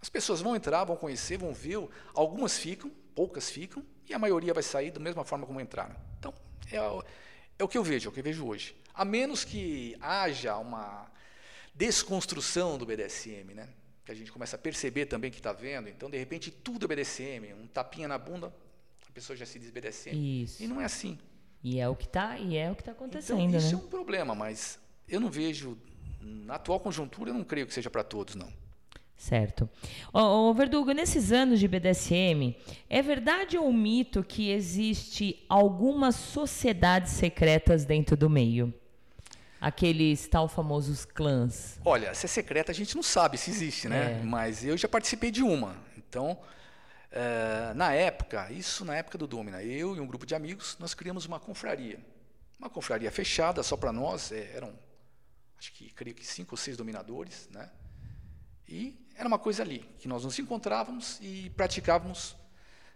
As 0.00 0.08
pessoas 0.08 0.40
vão 0.40 0.54
entrar, 0.54 0.84
vão 0.84 0.96
conhecer, 0.96 1.36
vão 1.38 1.52
ver, 1.52 1.78
algumas 2.14 2.58
ficam, 2.58 2.90
poucas 3.14 3.50
ficam, 3.50 3.84
e 4.08 4.14
a 4.14 4.18
maioria 4.18 4.54
vai 4.54 4.62
sair 4.62 4.90
da 4.90 5.00
mesma 5.00 5.24
forma 5.24 5.46
como 5.46 5.60
entraram. 5.60 5.94
Então, 6.18 6.32
é, 6.70 6.80
o- 6.80 7.02
é 7.58 7.64
o 7.64 7.68
que 7.68 7.76
eu 7.76 7.82
vejo, 7.84 8.08
é 8.08 8.10
o 8.10 8.12
que 8.12 8.20
eu 8.20 8.24
vejo 8.24 8.46
hoje. 8.46 8.76
A 8.94 9.04
menos 9.04 9.44
que 9.44 9.96
haja 10.00 10.56
uma 10.56 11.10
desconstrução 11.74 12.76
do 12.78 12.86
BDSM, 12.86 13.54
né? 13.54 13.68
Que 14.04 14.12
a 14.12 14.14
gente 14.14 14.32
começa 14.32 14.56
a 14.56 14.58
perceber 14.58 15.06
também 15.06 15.30
que 15.30 15.36
está 15.38 15.52
vendo. 15.52 15.88
Então, 15.88 16.08
de 16.10 16.16
repente, 16.18 16.50
tudo 16.50 16.84
é 16.84 16.88
BDSM. 16.88 17.52
Um 17.54 17.66
tapinha 17.66 18.08
na 18.08 18.18
bunda, 18.18 18.52
a 19.08 19.12
pessoa 19.12 19.36
já 19.36 19.44
se 19.46 19.58
diz 19.58 19.70
BDSM. 19.70 20.42
Isso. 20.42 20.62
E 20.62 20.66
não 20.66 20.80
é 20.80 20.84
assim. 20.84 21.18
E 21.62 21.78
é 21.80 21.88
o 21.88 21.94
que 21.94 22.08
tá, 22.08 22.38
e 22.38 22.56
é 22.56 22.70
o 22.70 22.74
que 22.76 22.82
tá 22.84 22.92
Então, 22.92 23.06
acontecendo, 23.06 23.56
isso 23.56 23.66
né? 23.66 23.72
é 23.74 23.76
um 23.84 23.88
problema, 23.88 24.34
mas 24.34 24.78
eu 25.08 25.20
não 25.20 25.28
vejo, 25.28 25.76
na 26.20 26.54
atual 26.54 26.78
conjuntura, 26.80 27.30
eu 27.30 27.34
não 27.34 27.42
creio 27.44 27.66
que 27.66 27.74
seja 27.74 27.90
para 27.90 28.04
todos, 28.04 28.34
não. 28.36 28.52
Certo. 29.18 29.68
Ô, 30.12 30.20
ô, 30.20 30.54
Verdugo, 30.54 30.92
nesses 30.92 31.32
anos 31.32 31.58
de 31.58 31.66
BDSM, 31.66 32.56
é 32.88 33.02
verdade 33.02 33.58
ou 33.58 33.70
mito 33.72 34.22
que 34.22 34.48
existe 34.48 35.44
algumas 35.48 36.14
sociedades 36.14 37.12
secretas 37.12 37.84
dentro 37.84 38.16
do 38.16 38.30
meio? 38.30 38.72
Aqueles 39.60 40.28
tal 40.28 40.48
famosos 40.48 41.04
clãs. 41.04 41.80
Olha, 41.84 42.14
se 42.14 42.26
é 42.26 42.28
secreta, 42.28 42.70
a 42.70 42.74
gente 42.74 42.94
não 42.94 43.02
sabe 43.02 43.36
se 43.36 43.50
existe, 43.50 43.88
né? 43.88 44.20
É. 44.20 44.22
Mas 44.22 44.64
eu 44.64 44.76
já 44.76 44.88
participei 44.88 45.32
de 45.32 45.42
uma. 45.42 45.76
Então, 45.96 46.38
eh, 47.10 47.72
na 47.74 47.92
época, 47.92 48.52
isso 48.52 48.84
na 48.84 48.94
época 48.94 49.18
do 49.18 49.26
Domina, 49.26 49.64
eu 49.64 49.96
e 49.96 50.00
um 50.00 50.06
grupo 50.06 50.24
de 50.24 50.36
amigos, 50.36 50.76
nós 50.78 50.94
criamos 50.94 51.26
uma 51.26 51.40
confraria. 51.40 51.98
Uma 52.56 52.70
confraria 52.70 53.10
fechada, 53.10 53.64
só 53.64 53.76
para 53.76 53.92
nós, 53.92 54.30
eh, 54.30 54.52
eram, 54.54 54.72
acho 55.58 55.72
que, 55.72 55.90
creio 55.92 56.14
que 56.14 56.24
cinco 56.24 56.52
ou 56.52 56.56
seis 56.56 56.76
dominadores, 56.76 57.48
né? 57.50 57.68
E 58.68 59.07
era 59.18 59.26
uma 59.26 59.38
coisa 59.38 59.62
ali, 59.62 59.80
que 59.98 60.06
nós 60.06 60.24
nos 60.24 60.38
encontrávamos 60.38 61.18
e 61.20 61.50
praticávamos 61.50 62.36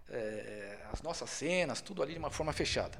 eh, 0.08 0.78
as 0.92 1.02
nossas 1.02 1.28
cenas, 1.30 1.80
tudo 1.80 2.02
ali 2.02 2.12
de 2.12 2.18
uma 2.18 2.30
forma 2.30 2.52
fechada. 2.52 2.96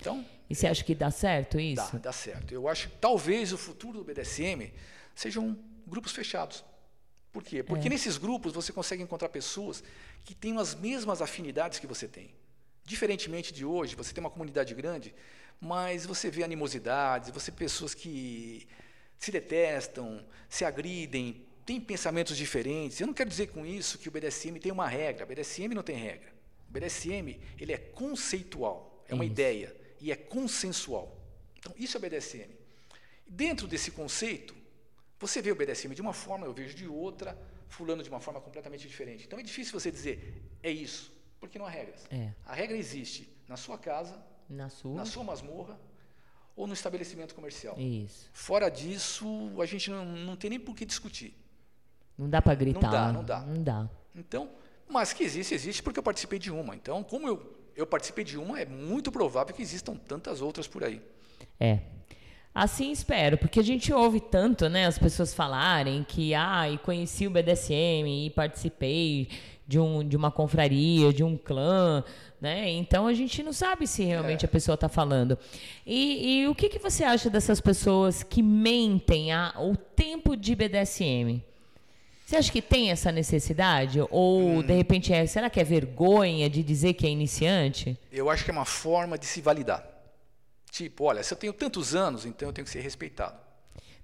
Então, 0.00 0.24
E 0.50 0.54
você 0.54 0.66
acha 0.66 0.82
que 0.84 0.94
dá 0.94 1.10
certo 1.10 1.58
isso? 1.58 1.92
Dá, 1.92 1.98
dá 1.98 2.12
certo. 2.12 2.52
Eu 2.52 2.68
acho 2.68 2.88
que 2.88 2.96
talvez 2.96 3.52
o 3.52 3.58
futuro 3.58 3.98
do 3.98 4.04
BDSM 4.04 4.72
sejam 5.14 5.56
grupos 5.86 6.12
fechados. 6.12 6.64
Por 7.32 7.42
quê? 7.44 7.62
Porque 7.62 7.86
É. 7.86 7.90
nesses 7.90 8.16
grupos 8.18 8.52
você 8.52 8.72
consegue 8.72 9.02
encontrar 9.02 9.28
pessoas 9.28 9.82
que 10.24 10.34
têm 10.34 10.56
as 10.58 10.74
mesmas 10.74 11.20
afinidades 11.22 11.78
que 11.78 11.86
você 11.86 12.08
tem. 12.08 12.34
Diferentemente 12.84 13.52
de 13.52 13.64
hoje, 13.64 13.94
você 13.94 14.12
tem 14.12 14.22
uma 14.22 14.30
comunidade 14.30 14.74
grande, 14.74 15.14
mas 15.60 16.06
você 16.06 16.30
vê 16.30 16.42
animosidades, 16.42 17.30
você 17.30 17.50
vê 17.50 17.56
pessoas 17.58 17.92
que 17.94 18.66
se 19.18 19.30
detestam, 19.32 20.24
se 20.48 20.64
agridem, 20.64 21.44
têm 21.68 21.78
pensamentos 21.78 22.34
diferentes. 22.34 22.98
Eu 22.98 23.06
não 23.06 23.12
quero 23.12 23.28
dizer 23.28 23.48
com 23.48 23.66
isso 23.66 23.98
que 23.98 24.08
o 24.08 24.10
BDSM 24.10 24.58
tem 24.58 24.72
uma 24.72 24.88
regra. 24.88 25.26
O 25.26 25.28
BDSM 25.28 25.74
não 25.74 25.82
tem 25.82 25.96
regra. 25.96 26.32
O 26.66 26.72
BDSM 26.72 27.38
ele 27.60 27.72
é 27.74 27.76
conceitual. 27.76 29.04
é 29.06 29.12
uma 29.14 29.22
Isso. 29.24 29.32
ideia 29.34 29.76
e 30.00 30.10
é 30.10 30.16
consensual. 30.16 31.06
Então, 31.58 31.74
isso 31.76 31.94
é 31.94 31.98
o 31.98 32.00
BDSM. 32.00 32.48
Dentro 33.26 33.66
desse 33.68 33.90
conceito, 33.90 34.54
você 35.20 35.42
vê 35.42 35.52
o 35.52 35.54
BDSM 35.56 35.94
de 35.94 36.00
uma 36.00 36.14
forma, 36.14 36.46
eu 36.46 36.54
vejo 36.54 36.74
de 36.74 36.86
outra, 36.88 37.38
fulano 37.68 38.02
de 38.02 38.08
uma 38.08 38.20
forma 38.20 38.40
completamente 38.40 38.88
diferente. 38.88 39.24
Então 39.26 39.38
é 39.38 39.42
difícil 39.42 39.78
você 39.78 39.90
dizer 39.90 40.42
é 40.62 40.70
isso, 40.70 41.12
porque 41.38 41.58
não 41.58 41.66
há 41.66 41.70
regras. 41.70 42.06
É. 42.10 42.32
A 42.46 42.54
regra 42.54 42.76
existe 42.78 43.28
na 43.46 43.58
sua 43.58 43.76
casa, 43.76 44.18
Na 44.48 44.70
sua. 44.70 44.94
na 44.94 45.04
sua 45.04 45.22
masmorra 45.22 45.78
ou 46.56 46.66
no 46.66 46.72
estabelecimento 46.72 47.34
comercial. 47.34 47.78
Isso. 47.78 48.30
Fora 48.32 48.70
disso, 48.70 49.26
a 49.60 49.66
gente 49.66 49.90
não, 49.90 50.06
não 50.06 50.34
tem 50.34 50.48
nem 50.48 50.60
por 50.60 50.74
que 50.74 50.86
discutir. 50.86 51.34
Não 52.18 52.28
dá 52.28 52.42
pra 52.42 52.54
gritar. 52.54 52.90
dá, 52.90 53.12
não 53.12 53.24
dá. 53.24 53.40
Não 53.40 53.62
dá. 53.62 53.88
Então, 54.14 54.48
mas 54.88 55.12
que 55.12 55.22
existe, 55.22 55.54
existe 55.54 55.82
porque 55.82 55.98
eu 55.98 56.02
participei 56.02 56.38
de 56.38 56.50
uma. 56.50 56.74
Então, 56.74 57.02
como 57.04 57.28
eu, 57.28 57.54
eu 57.76 57.86
participei 57.86 58.24
de 58.24 58.36
uma, 58.36 58.60
é 58.60 58.66
muito 58.66 59.12
provável 59.12 59.54
que 59.54 59.62
existam 59.62 59.94
tantas 59.94 60.40
outras 60.40 60.66
por 60.66 60.82
aí. 60.82 61.00
É. 61.60 61.78
Assim 62.54 62.90
espero, 62.90 63.38
porque 63.38 63.60
a 63.60 63.62
gente 63.62 63.92
ouve 63.92 64.18
tanto, 64.18 64.68
né, 64.68 64.86
as 64.86 64.98
pessoas 64.98 65.32
falarem 65.32 66.02
que, 66.02 66.34
ah, 66.34 66.68
e 66.68 66.76
conheci 66.78 67.24
o 67.24 67.30
BDSM 67.30 68.26
e 68.26 68.30
participei 68.30 69.28
de, 69.68 69.78
um, 69.78 70.02
de 70.02 70.16
uma 70.16 70.32
confraria, 70.32 71.12
de 71.12 71.22
um 71.22 71.36
clã, 71.36 72.02
né? 72.40 72.68
Então 72.70 73.06
a 73.06 73.12
gente 73.12 73.42
não 73.42 73.52
sabe 73.52 73.86
se 73.86 74.02
realmente 74.02 74.44
a 74.44 74.48
pessoa 74.48 74.74
está 74.74 74.88
falando. 74.88 75.38
E, 75.86 76.40
e 76.40 76.48
o 76.48 76.54
que, 76.54 76.68
que 76.68 76.78
você 76.78 77.04
acha 77.04 77.28
dessas 77.28 77.60
pessoas 77.60 78.22
que 78.22 78.42
mentem 78.42 79.30
a, 79.30 79.54
o 79.58 79.76
tempo 79.76 80.34
de 80.34 80.56
BDSM? 80.56 81.42
Você 82.28 82.36
acha 82.36 82.52
que 82.52 82.60
tem 82.60 82.90
essa 82.90 83.10
necessidade? 83.10 83.98
Ou, 84.10 84.62
de 84.62 84.74
repente, 84.74 85.14
é, 85.14 85.24
será 85.24 85.48
que 85.48 85.58
é 85.58 85.64
vergonha 85.64 86.50
de 86.50 86.62
dizer 86.62 86.92
que 86.92 87.06
é 87.06 87.08
iniciante? 87.08 87.98
Eu 88.12 88.28
acho 88.28 88.44
que 88.44 88.50
é 88.50 88.52
uma 88.52 88.66
forma 88.66 89.16
de 89.16 89.24
se 89.24 89.40
validar. 89.40 89.82
Tipo, 90.70 91.04
olha, 91.04 91.22
se 91.22 91.32
eu 91.32 91.38
tenho 91.38 91.54
tantos 91.54 91.94
anos, 91.94 92.26
então 92.26 92.50
eu 92.50 92.52
tenho 92.52 92.66
que 92.66 92.70
ser 92.70 92.80
respeitado. 92.80 93.34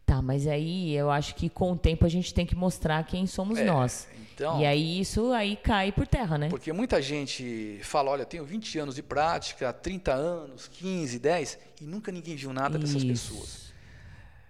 Tá, 0.07 0.22
mas 0.22 0.47
aí 0.47 0.95
eu 0.97 1.11
acho 1.11 1.35
que 1.35 1.51
com 1.51 1.72
o 1.72 1.77
tempo 1.77 2.07
a 2.07 2.09
gente 2.09 2.33
tem 2.33 2.47
que 2.47 2.55
mostrar 2.55 3.05
quem 3.05 3.27
somos 3.27 3.59
É, 3.59 3.64
nós. 3.66 4.09
então- 4.33 4.59
e 4.59 4.64
aí 4.64 5.01
isso 5.01 5.31
aí 5.33 5.55
cai 5.55 5.93
por 5.93 6.07
terra, 6.07 6.39
né? 6.39 6.49
Porque 6.49 6.72
muita 6.72 7.03
gente 7.03 7.79
fala, 7.83 8.11
olha, 8.11 8.22
eu 8.22 8.27
tenho 8.27 8.45
20 8.47 8.79
anos 8.79 8.95
de 8.95 9.03
prática, 9.03 9.70
30 9.70 10.14
anos, 10.14 10.66
15, 10.66 11.18
10, 11.18 11.59
e 11.79 11.85
nunca 11.85 12.11
ninguém 12.11 12.37
viu 12.37 12.55
nada 12.55 12.79
dessas 12.79 13.03
Isso. 13.03 13.07
pessoas. 13.07 13.75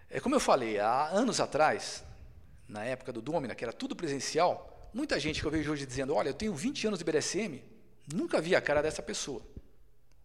É 0.09 0.21
como 0.21 0.37
eu 0.37 0.41
falei, 0.41 0.79
há 0.79 1.09
anos 1.09 1.41
atrás, 1.41 2.04
na 2.69 2.85
época 2.85 3.13
do 3.13 3.21
Domina, 3.23 3.55
que 3.55 3.65
era 3.65 3.73
tudo 3.73 3.95
presencial, 3.97 4.91
muita 4.93 5.19
gente 5.21 5.41
que 5.41 5.47
eu 5.47 5.51
vejo 5.51 5.71
hoje 5.73 5.87
dizendo, 5.87 6.15
olha, 6.15 6.29
eu 6.31 6.35
tenho 6.35 6.55
20 6.55 6.87
anos 6.87 6.99
de 6.99 7.05
BDSM, 7.05 7.63
nunca 8.13 8.41
vi 8.41 8.55
a 8.55 8.61
cara 8.61 8.83
dessa 8.83 9.03
pessoa. 9.03 9.43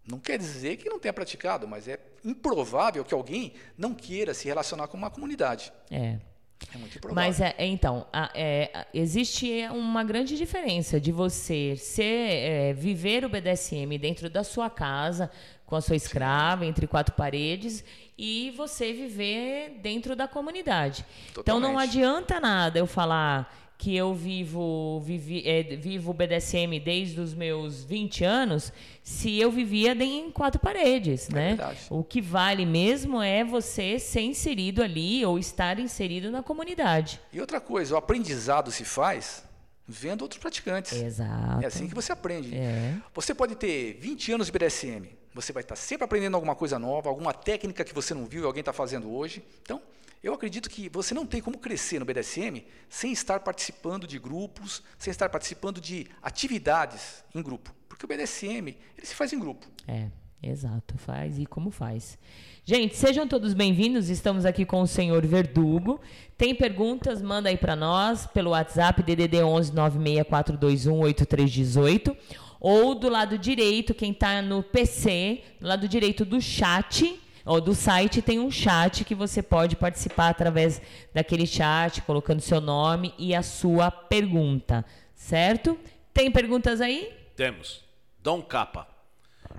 Não 0.07 0.19
quer 0.19 0.37
dizer 0.39 0.77
que 0.77 0.89
não 0.89 0.99
tenha 0.99 1.13
praticado, 1.13 1.67
mas 1.67 1.87
é 1.87 1.99
improvável 2.25 3.03
que 3.05 3.13
alguém 3.13 3.53
não 3.77 3.93
queira 3.93 4.33
se 4.33 4.47
relacionar 4.47 4.87
com 4.87 4.97
uma 4.97 5.09
comunidade. 5.09 5.71
É. 5.91 6.17
É 6.73 6.77
muito 6.77 6.97
improvável. 6.97 7.15
Mas 7.15 7.39
é, 7.39 7.55
é, 7.57 7.65
então, 7.65 8.05
a- 8.11 8.31
é, 8.35 8.85
existe 8.93 9.65
uma 9.71 10.03
grande 10.03 10.35
diferença 10.35 10.99
de 10.99 11.09
você 11.11 11.75
ser, 11.77 12.03
é, 12.03 12.73
viver 12.73 13.23
o 13.23 13.29
BDSM 13.29 13.97
dentro 13.97 14.29
da 14.29 14.43
sua 14.43 14.69
casa, 14.69 15.31
com 15.65 15.75
a 15.75 15.81
sua 15.81 15.95
escrava, 15.95 16.65
entre 16.65 16.85
quatro 16.85 17.15
paredes, 17.15 17.83
e 18.21 18.51
você 18.51 18.91
viver 18.91 19.79
dentro 19.81 20.13
da 20.13 20.27
comunidade. 20.27 21.05
Então 21.31 21.57
não 21.57 21.69
Totalmente. 21.69 21.89
adianta 21.89 22.37
nada 22.37 22.77
eu 22.77 22.85
falar 22.85 23.55
que 23.77 23.95
eu 23.95 24.13
vivo, 24.13 24.99
vivi, 24.99 25.41
é, 25.47 25.63
vivo 25.63 26.11
BDSM 26.11 26.81
desde 26.83 27.21
os 27.21 27.33
meus 27.33 27.85
20 27.85 28.25
anos, 28.25 28.73
se 29.01 29.39
eu 29.39 29.49
vivia 29.49 29.93
em 29.93 30.29
quatro 30.31 30.59
paredes, 30.59 31.29
né? 31.29 31.55
verdade. 31.55 31.79
O 31.89 32.03
que 32.03 32.19
vale 32.19 32.65
mesmo 32.65 33.21
é 33.21 33.41
você 33.41 33.97
ser 33.97 34.19
inserido 34.19 34.83
ali 34.83 35.25
ou 35.25 35.39
estar 35.39 35.79
inserido 35.79 36.29
na 36.29 36.43
comunidade. 36.43 37.21
E 37.31 37.39
outra 37.39 37.61
coisa, 37.61 37.95
o 37.95 37.97
aprendizado 37.97 38.69
se 38.69 38.83
faz 38.83 39.45
vendo 39.87 40.23
outros 40.23 40.41
praticantes. 40.41 40.91
Exato. 40.91 41.63
É 41.63 41.67
assim 41.67 41.87
que 41.87 41.95
você 41.95 42.11
aprende. 42.11 42.53
É. 42.53 42.95
Você 43.13 43.33
pode 43.33 43.55
ter 43.55 43.97
20 44.01 44.33
anos 44.33 44.47
de 44.47 44.51
BDSM. 44.51 45.18
Você 45.39 45.53
vai 45.53 45.63
estar 45.63 45.77
sempre 45.77 46.03
aprendendo 46.03 46.35
alguma 46.35 46.53
coisa 46.53 46.77
nova, 46.77 47.07
alguma 47.07 47.33
técnica 47.33 47.85
que 47.85 47.93
você 47.93 48.13
não 48.13 48.25
viu 48.25 48.43
e 48.43 48.45
alguém 48.45 48.59
está 48.59 48.73
fazendo 48.73 49.09
hoje. 49.09 49.41
Então, 49.61 49.81
eu 50.21 50.33
acredito 50.33 50.69
que 50.69 50.89
você 50.89 51.13
não 51.13 51.25
tem 51.25 51.41
como 51.41 51.57
crescer 51.57 51.97
no 51.97 52.03
BDSM 52.03 52.65
sem 52.89 53.13
estar 53.13 53.39
participando 53.39 54.05
de 54.05 54.19
grupos, 54.19 54.83
sem 54.97 55.11
estar 55.11 55.29
participando 55.29 55.79
de 55.79 56.07
atividades 56.21 57.23
em 57.33 57.41
grupo. 57.41 57.73
Porque 57.87 58.05
o 58.05 58.07
BDSM, 58.07 58.75
ele 58.97 59.05
se 59.05 59.15
faz 59.15 59.31
em 59.31 59.39
grupo. 59.39 59.65
É, 59.87 60.09
exato. 60.43 60.97
Faz 60.97 61.39
e 61.39 61.45
como 61.45 61.71
faz. 61.71 62.19
Gente, 62.65 62.97
sejam 62.97 63.25
todos 63.25 63.53
bem-vindos. 63.53 64.09
Estamos 64.09 64.45
aqui 64.45 64.65
com 64.65 64.81
o 64.81 64.87
senhor 64.87 65.25
Verdugo. 65.25 66.01
Tem 66.37 66.53
perguntas? 66.53 67.21
Manda 67.21 67.47
aí 67.47 67.57
para 67.57 67.77
nós 67.77 68.27
pelo 68.27 68.51
WhatsApp 68.51 69.01
DDD 69.01 69.41
11 69.41 69.73
96421 69.73 70.99
8318 70.99 72.17
ou 72.59 72.93
do 72.93 73.09
lado 73.09 73.37
direito, 73.37 73.93
quem 73.93 74.11
está 74.11 74.41
no 74.41 74.61
PC, 74.61 75.41
do 75.59 75.67
lado 75.67 75.87
direito 75.87 76.25
do 76.25 76.41
chat 76.41 77.19
ou 77.45 77.59
do 77.59 77.73
site 77.73 78.21
tem 78.21 78.39
um 78.39 78.51
chat 78.51 79.03
que 79.03 79.15
você 79.15 79.41
pode 79.41 79.75
participar 79.75 80.29
através 80.29 80.81
daquele 81.13 81.47
chat, 81.47 82.01
colocando 82.01 82.41
seu 82.41 82.61
nome 82.61 83.13
e 83.17 83.33
a 83.33 83.41
sua 83.41 83.89
pergunta, 83.89 84.85
certo? 85.15 85.79
Tem 86.13 86.29
perguntas 86.29 86.81
aí? 86.81 87.11
Temos. 87.35 87.83
Dom 88.21 88.41
Capa. 88.41 88.87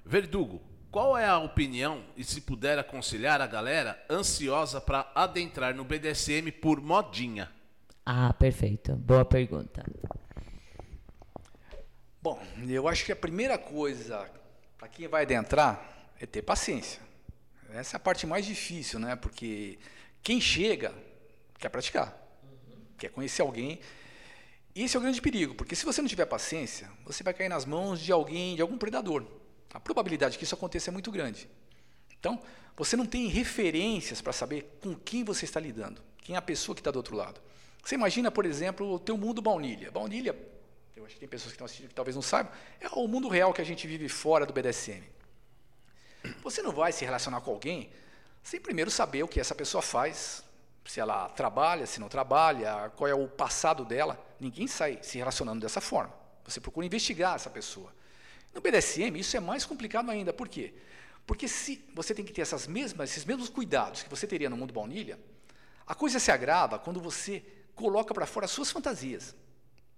Verdugo, 0.04 0.60
qual 0.90 1.16
é 1.16 1.26
a 1.26 1.38
opinião 1.38 2.02
e 2.16 2.22
se 2.22 2.40
puder 2.40 2.78
aconselhar 2.78 3.40
a 3.40 3.46
galera 3.46 4.00
ansiosa 4.10 4.80
para 4.80 5.10
adentrar 5.14 5.74
no 5.74 5.84
BDSM 5.84 6.52
por 6.60 6.80
modinha? 6.80 7.48
Ah, 8.04 8.32
perfeito. 8.32 8.94
Boa 8.94 9.24
pergunta. 9.24 9.84
Bom, 12.22 12.38
eu 12.68 12.86
acho 12.86 13.06
que 13.06 13.12
a 13.12 13.16
primeira 13.16 13.56
coisa 13.56 14.30
para 14.76 14.88
quem 14.88 15.08
vai 15.08 15.22
adentrar 15.22 16.10
é 16.20 16.26
ter 16.26 16.42
paciência. 16.42 17.00
Essa 17.70 17.96
é 17.96 17.98
a 17.98 18.00
parte 18.00 18.26
mais 18.26 18.44
difícil, 18.44 18.98
né? 18.98 19.16
Porque 19.16 19.78
quem 20.22 20.38
chega 20.38 20.92
quer 21.58 21.70
praticar, 21.70 22.14
quer 22.98 23.08
conhecer 23.08 23.40
alguém. 23.40 23.80
Esse 24.74 24.96
é 24.96 25.00
o 25.00 25.02
grande 25.02 25.22
perigo, 25.22 25.54
porque 25.54 25.74
se 25.74 25.86
você 25.86 26.02
não 26.02 26.08
tiver 26.08 26.26
paciência, 26.26 26.90
você 27.06 27.22
vai 27.22 27.32
cair 27.32 27.48
nas 27.48 27.64
mãos 27.64 27.98
de 27.98 28.12
alguém, 28.12 28.54
de 28.54 28.60
algum 28.60 28.76
predador. 28.76 29.26
A 29.72 29.80
probabilidade 29.80 30.36
que 30.36 30.44
isso 30.44 30.54
aconteça 30.54 30.90
é 30.90 30.92
muito 30.92 31.10
grande. 31.10 31.48
Então, 32.18 32.38
você 32.76 32.96
não 32.96 33.06
tem 33.06 33.28
referências 33.28 34.20
para 34.20 34.34
saber 34.34 34.78
com 34.82 34.94
quem 34.94 35.24
você 35.24 35.46
está 35.46 35.58
lidando, 35.58 36.02
quem 36.18 36.34
é 36.34 36.38
a 36.38 36.42
pessoa 36.42 36.74
que 36.74 36.82
está 36.82 36.90
do 36.90 36.96
outro 36.96 37.16
lado. 37.16 37.40
Você 37.82 37.94
imagina, 37.94 38.30
por 38.30 38.44
exemplo, 38.44 38.92
o 38.92 38.98
teu 38.98 39.16
mundo 39.16 39.40
baunilha. 39.40 39.90
Baunilha, 39.90 40.36
eu 41.00 41.06
acho 41.06 41.14
que 41.14 41.20
tem 41.20 41.28
pessoas 41.28 41.52
que 41.52 41.54
estão 41.54 41.64
assistindo 41.64 41.88
que 41.88 41.94
talvez 41.94 42.14
não 42.14 42.22
saibam, 42.22 42.52
é 42.78 42.88
o 42.88 43.08
mundo 43.08 43.28
real 43.28 43.52
que 43.52 43.60
a 43.60 43.64
gente 43.64 43.86
vive 43.86 44.08
fora 44.08 44.44
do 44.44 44.52
BDSM. 44.52 45.02
Você 46.42 46.60
não 46.62 46.72
vai 46.72 46.92
se 46.92 47.04
relacionar 47.04 47.40
com 47.40 47.50
alguém 47.50 47.90
sem 48.42 48.60
primeiro 48.60 48.90
saber 48.90 49.22
o 49.22 49.28
que 49.28 49.40
essa 49.40 49.54
pessoa 49.54 49.80
faz, 49.80 50.44
se 50.84 51.00
ela 51.00 51.28
trabalha, 51.30 51.86
se 51.86 51.98
não 52.00 52.08
trabalha, 52.08 52.90
qual 52.96 53.08
é 53.08 53.14
o 53.14 53.26
passado 53.26 53.84
dela. 53.84 54.22
Ninguém 54.38 54.66
sai 54.66 54.98
se 55.02 55.18
relacionando 55.18 55.60
dessa 55.60 55.80
forma. 55.80 56.12
Você 56.44 56.60
procura 56.60 56.86
investigar 56.86 57.36
essa 57.36 57.48
pessoa. 57.48 57.94
No 58.52 58.60
BDSM, 58.60 59.18
isso 59.18 59.36
é 59.36 59.40
mais 59.40 59.64
complicado 59.64 60.10
ainda. 60.10 60.32
Por 60.32 60.48
quê? 60.48 60.74
Porque 61.26 61.46
se 61.48 61.84
você 61.94 62.14
tem 62.14 62.24
que 62.24 62.32
ter 62.32 62.42
essas 62.42 62.66
mesmas, 62.66 63.10
esses 63.10 63.24
mesmos 63.24 63.48
cuidados 63.48 64.02
que 64.02 64.10
você 64.10 64.26
teria 64.26 64.50
no 64.50 64.56
mundo 64.56 64.74
baunilha, 64.74 65.18
a 65.86 65.94
coisa 65.94 66.18
se 66.18 66.30
agrava 66.30 66.78
quando 66.78 67.00
você 67.00 67.42
coloca 67.74 68.12
para 68.12 68.26
fora 68.26 68.46
as 68.46 68.50
suas 68.50 68.70
fantasias. 68.70 69.34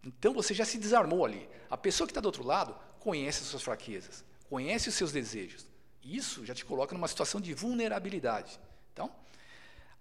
Então 0.05 0.33
você 0.33 0.53
já 0.53 0.65
se 0.65 0.79
desarmou 0.79 1.25
ali. 1.25 1.49
A 1.71 1.77
pessoa 1.77 2.07
que 2.07 2.11
está 2.11 2.21
do 2.21 2.27
outro 2.27 2.45
lado 2.45 2.75
conhece 2.99 3.43
as 3.43 3.49
suas 3.49 3.63
fraquezas, 3.63 4.25
conhece 4.49 4.89
os 4.89 4.95
seus 4.95 5.13
desejos. 5.13 5.67
Isso 6.03 6.45
já 6.45 6.55
te 6.55 6.65
coloca 6.65 6.95
numa 6.95 7.09
situação 7.09 7.41
de 7.41 7.55
vulnerabilidade. 7.55 8.59
Então, 8.93 9.11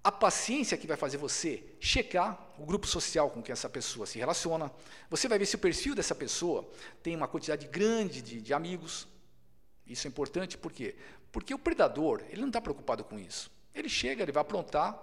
a 0.04 0.12
paciência 0.12 0.78
que 0.78 0.88
vai 0.88 0.98
fazer 0.98 1.18
você 1.18 1.64
checar 1.80 2.54
o 2.58 2.66
grupo 2.66 2.88
social 2.88 3.30
com 3.30 3.42
que 3.42 3.52
essa 3.52 3.70
pessoa 3.70 4.08
se 4.08 4.18
relaciona. 4.18 4.72
Você 5.10 5.28
vai 5.28 5.38
ver 5.38 5.46
se 5.46 5.56
o 5.56 5.60
perfil 5.60 5.94
dessa 5.94 6.16
pessoa 6.16 6.68
tem 7.04 7.16
uma 7.16 7.28
quantidade 7.28 7.68
grande 7.68 8.22
de, 8.22 8.42
de 8.42 8.54
amigos. 8.54 9.08
Isso 9.86 10.08
é 10.08 10.10
importante, 10.10 10.58
por 10.58 10.72
quê? 10.72 10.96
Porque 11.32 11.54
o 11.54 11.60
predador, 11.60 12.24
ele 12.30 12.42
não 12.42 12.48
está 12.48 12.60
preocupado 12.60 13.04
com 13.04 13.20
isso. 13.20 13.52
Ele 13.76 13.88
chega, 13.88 14.24
ele 14.24 14.32
vai 14.32 14.42
aprontar, 14.42 15.00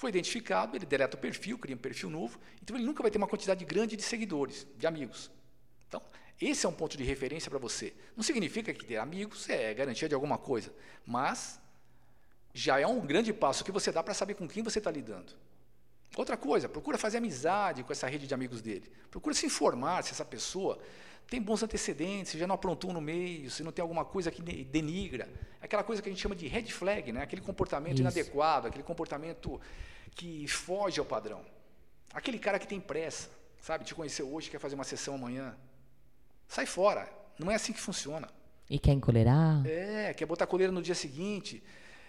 foi 0.00 0.08
identificado, 0.08 0.74
ele 0.74 0.86
deleta 0.86 1.14
o 1.14 1.20
perfil, 1.20 1.58
cria 1.58 1.76
um 1.76 1.78
perfil 1.78 2.08
novo, 2.08 2.40
então 2.62 2.74
ele 2.74 2.86
nunca 2.86 3.02
vai 3.02 3.10
ter 3.10 3.18
uma 3.18 3.26
quantidade 3.26 3.62
grande 3.66 3.96
de 3.96 4.02
seguidores, 4.02 4.66
de 4.78 4.86
amigos. 4.86 5.30
Então, 5.86 6.00
esse 6.40 6.64
é 6.64 6.68
um 6.68 6.72
ponto 6.72 6.96
de 6.96 7.04
referência 7.04 7.50
para 7.50 7.58
você. 7.58 7.92
Não 8.16 8.22
significa 8.22 8.72
que 8.72 8.82
ter 8.82 8.96
amigos 8.96 9.46
é 9.50 9.74
garantia 9.74 10.08
de 10.08 10.14
alguma 10.14 10.38
coisa, 10.38 10.72
mas 11.04 11.60
já 12.54 12.80
é 12.80 12.86
um 12.86 12.98
grande 13.00 13.30
passo 13.30 13.62
que 13.62 13.70
você 13.70 13.92
dá 13.92 14.02
para 14.02 14.14
saber 14.14 14.34
com 14.34 14.48
quem 14.48 14.62
você 14.62 14.78
está 14.78 14.90
lidando. 14.90 15.34
Outra 16.16 16.34
coisa, 16.36 16.66
procura 16.66 16.96
fazer 16.96 17.18
amizade 17.18 17.84
com 17.84 17.92
essa 17.92 18.08
rede 18.08 18.26
de 18.26 18.32
amigos 18.32 18.62
dele. 18.62 18.90
Procura 19.10 19.34
se 19.34 19.44
informar 19.44 20.02
se 20.02 20.12
essa 20.12 20.24
pessoa 20.24 20.78
tem 21.28 21.40
bons 21.42 21.62
antecedentes, 21.62 22.32
você 22.32 22.38
já 22.38 22.46
não 22.46 22.54
aprontou 22.54 22.90
no 22.92 23.02
meio, 23.02 23.50
se 23.50 23.62
não 23.62 23.70
tem 23.70 23.82
alguma 23.82 24.04
coisa 24.04 24.30
que 24.30 24.42
de- 24.42 24.64
denigra. 24.64 25.28
Aquela 25.60 25.84
coisa 25.84 26.00
que 26.02 26.08
a 26.08 26.12
gente 26.12 26.20
chama 26.20 26.34
de 26.34 26.48
red 26.48 26.64
flag, 26.64 27.12
né? 27.12 27.22
aquele 27.22 27.42
comportamento 27.42 27.94
Isso. 27.94 28.00
inadequado, 28.02 28.66
aquele 28.66 28.82
comportamento 28.82 29.60
que 30.14 30.46
foge 30.48 31.00
ao 31.00 31.06
padrão. 31.06 31.44
Aquele 32.12 32.38
cara 32.38 32.58
que 32.58 32.66
tem 32.66 32.80
pressa, 32.80 33.30
sabe? 33.60 33.84
Te 33.84 33.94
conheceu 33.94 34.32
hoje, 34.32 34.50
quer 34.50 34.58
fazer 34.58 34.74
uma 34.74 34.84
sessão 34.84 35.14
amanhã. 35.14 35.56
Sai 36.48 36.66
fora. 36.66 37.08
Não 37.38 37.50
é 37.50 37.54
assim 37.54 37.72
que 37.72 37.80
funciona. 37.80 38.28
E 38.68 38.78
quer 38.78 38.92
encolerar? 38.92 39.66
É, 39.66 40.12
quer 40.14 40.26
botar 40.26 40.46
coleira 40.46 40.72
no 40.72 40.82
dia 40.82 40.94
seguinte. 40.94 41.62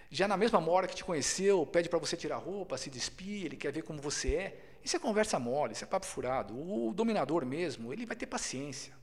Já 0.10 0.28
na 0.28 0.36
mesma 0.36 0.60
hora 0.70 0.88
que 0.88 0.96
te 0.96 1.04
conheceu, 1.04 1.66
pede 1.66 1.88
para 1.88 1.98
você 1.98 2.18
tirar 2.18 2.36
a 2.36 2.40
roupa, 2.40 2.78
se 2.78 2.90
despir, 2.90 3.46
ele 3.46 3.56
quer 3.56 3.72
ver 3.72 3.84
como 3.84 4.02
você 4.02 4.36
é. 4.36 4.78
Isso 4.84 4.96
é 4.96 5.00
conversa 5.00 5.40
mole, 5.40 5.74
isso 5.74 5.84
é 5.84 5.88
papo 5.88 6.06
furado. 6.06 6.54
O 6.54 6.94
dominador 6.94 7.46
mesmo, 7.46 7.94
ele 7.94 8.06
vai 8.06 8.16
ter 8.16 8.26
paciência. 8.26 8.94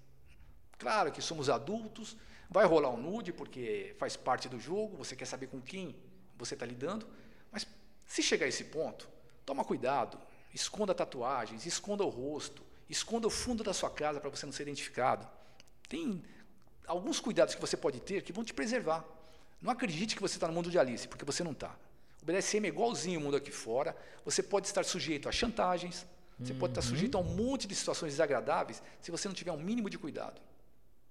Claro 0.78 1.10
que 1.10 1.22
somos 1.22 1.48
adultos, 1.48 2.16
vai 2.50 2.66
rolar 2.66 2.90
um 2.90 2.96
nude, 2.96 3.32
porque 3.32 3.94
faz 3.98 4.16
parte 4.16 4.48
do 4.48 4.60
jogo, 4.60 4.96
você 4.96 5.16
quer 5.16 5.24
saber 5.24 5.46
com 5.46 5.60
quem 5.60 5.96
você 6.36 6.54
está 6.54 6.66
lidando. 6.66 7.08
Mas 7.50 7.66
se 8.08 8.22
chegar 8.22 8.46
a 8.46 8.48
esse 8.48 8.64
ponto, 8.64 9.08
toma 9.44 9.64
cuidado, 9.64 10.18
esconda 10.52 10.94
tatuagens, 10.94 11.66
esconda 11.66 12.02
o 12.02 12.08
rosto, 12.08 12.62
esconda 12.88 13.26
o 13.26 13.30
fundo 13.30 13.62
da 13.62 13.74
sua 13.74 13.90
casa 13.90 14.18
para 14.18 14.30
você 14.30 14.46
não 14.46 14.52
ser 14.52 14.62
identificado. 14.62 15.28
Tem 15.88 16.24
alguns 16.86 17.20
cuidados 17.20 17.54
que 17.54 17.60
você 17.60 17.76
pode 17.76 18.00
ter 18.00 18.22
que 18.22 18.32
vão 18.32 18.42
te 18.42 18.54
preservar. 18.54 19.04
Não 19.60 19.70
acredite 19.70 20.16
que 20.16 20.22
você 20.22 20.36
está 20.36 20.48
no 20.48 20.54
mundo 20.54 20.70
de 20.70 20.78
Alice, 20.78 21.06
porque 21.06 21.24
você 21.24 21.44
não 21.44 21.52
está. 21.52 21.76
O 22.22 22.24
BDSM 22.24 22.64
é 22.64 22.68
igualzinho 22.68 23.20
o 23.20 23.22
mundo 23.22 23.36
aqui 23.36 23.50
fora. 23.50 23.96
Você 24.24 24.42
pode 24.42 24.66
estar 24.66 24.84
sujeito 24.84 25.28
a 25.28 25.32
chantagens, 25.32 26.06
você 26.40 26.54
pode 26.54 26.72
estar 26.72 26.82
sujeito 26.82 27.18
a 27.18 27.20
um 27.20 27.24
monte 27.24 27.66
de 27.66 27.74
situações 27.74 28.12
desagradáveis 28.12 28.82
se 29.00 29.10
você 29.10 29.28
não 29.28 29.34
tiver 29.34 29.52
um 29.52 29.60
mínimo 29.60 29.90
de 29.90 29.98
cuidado. 29.98 30.40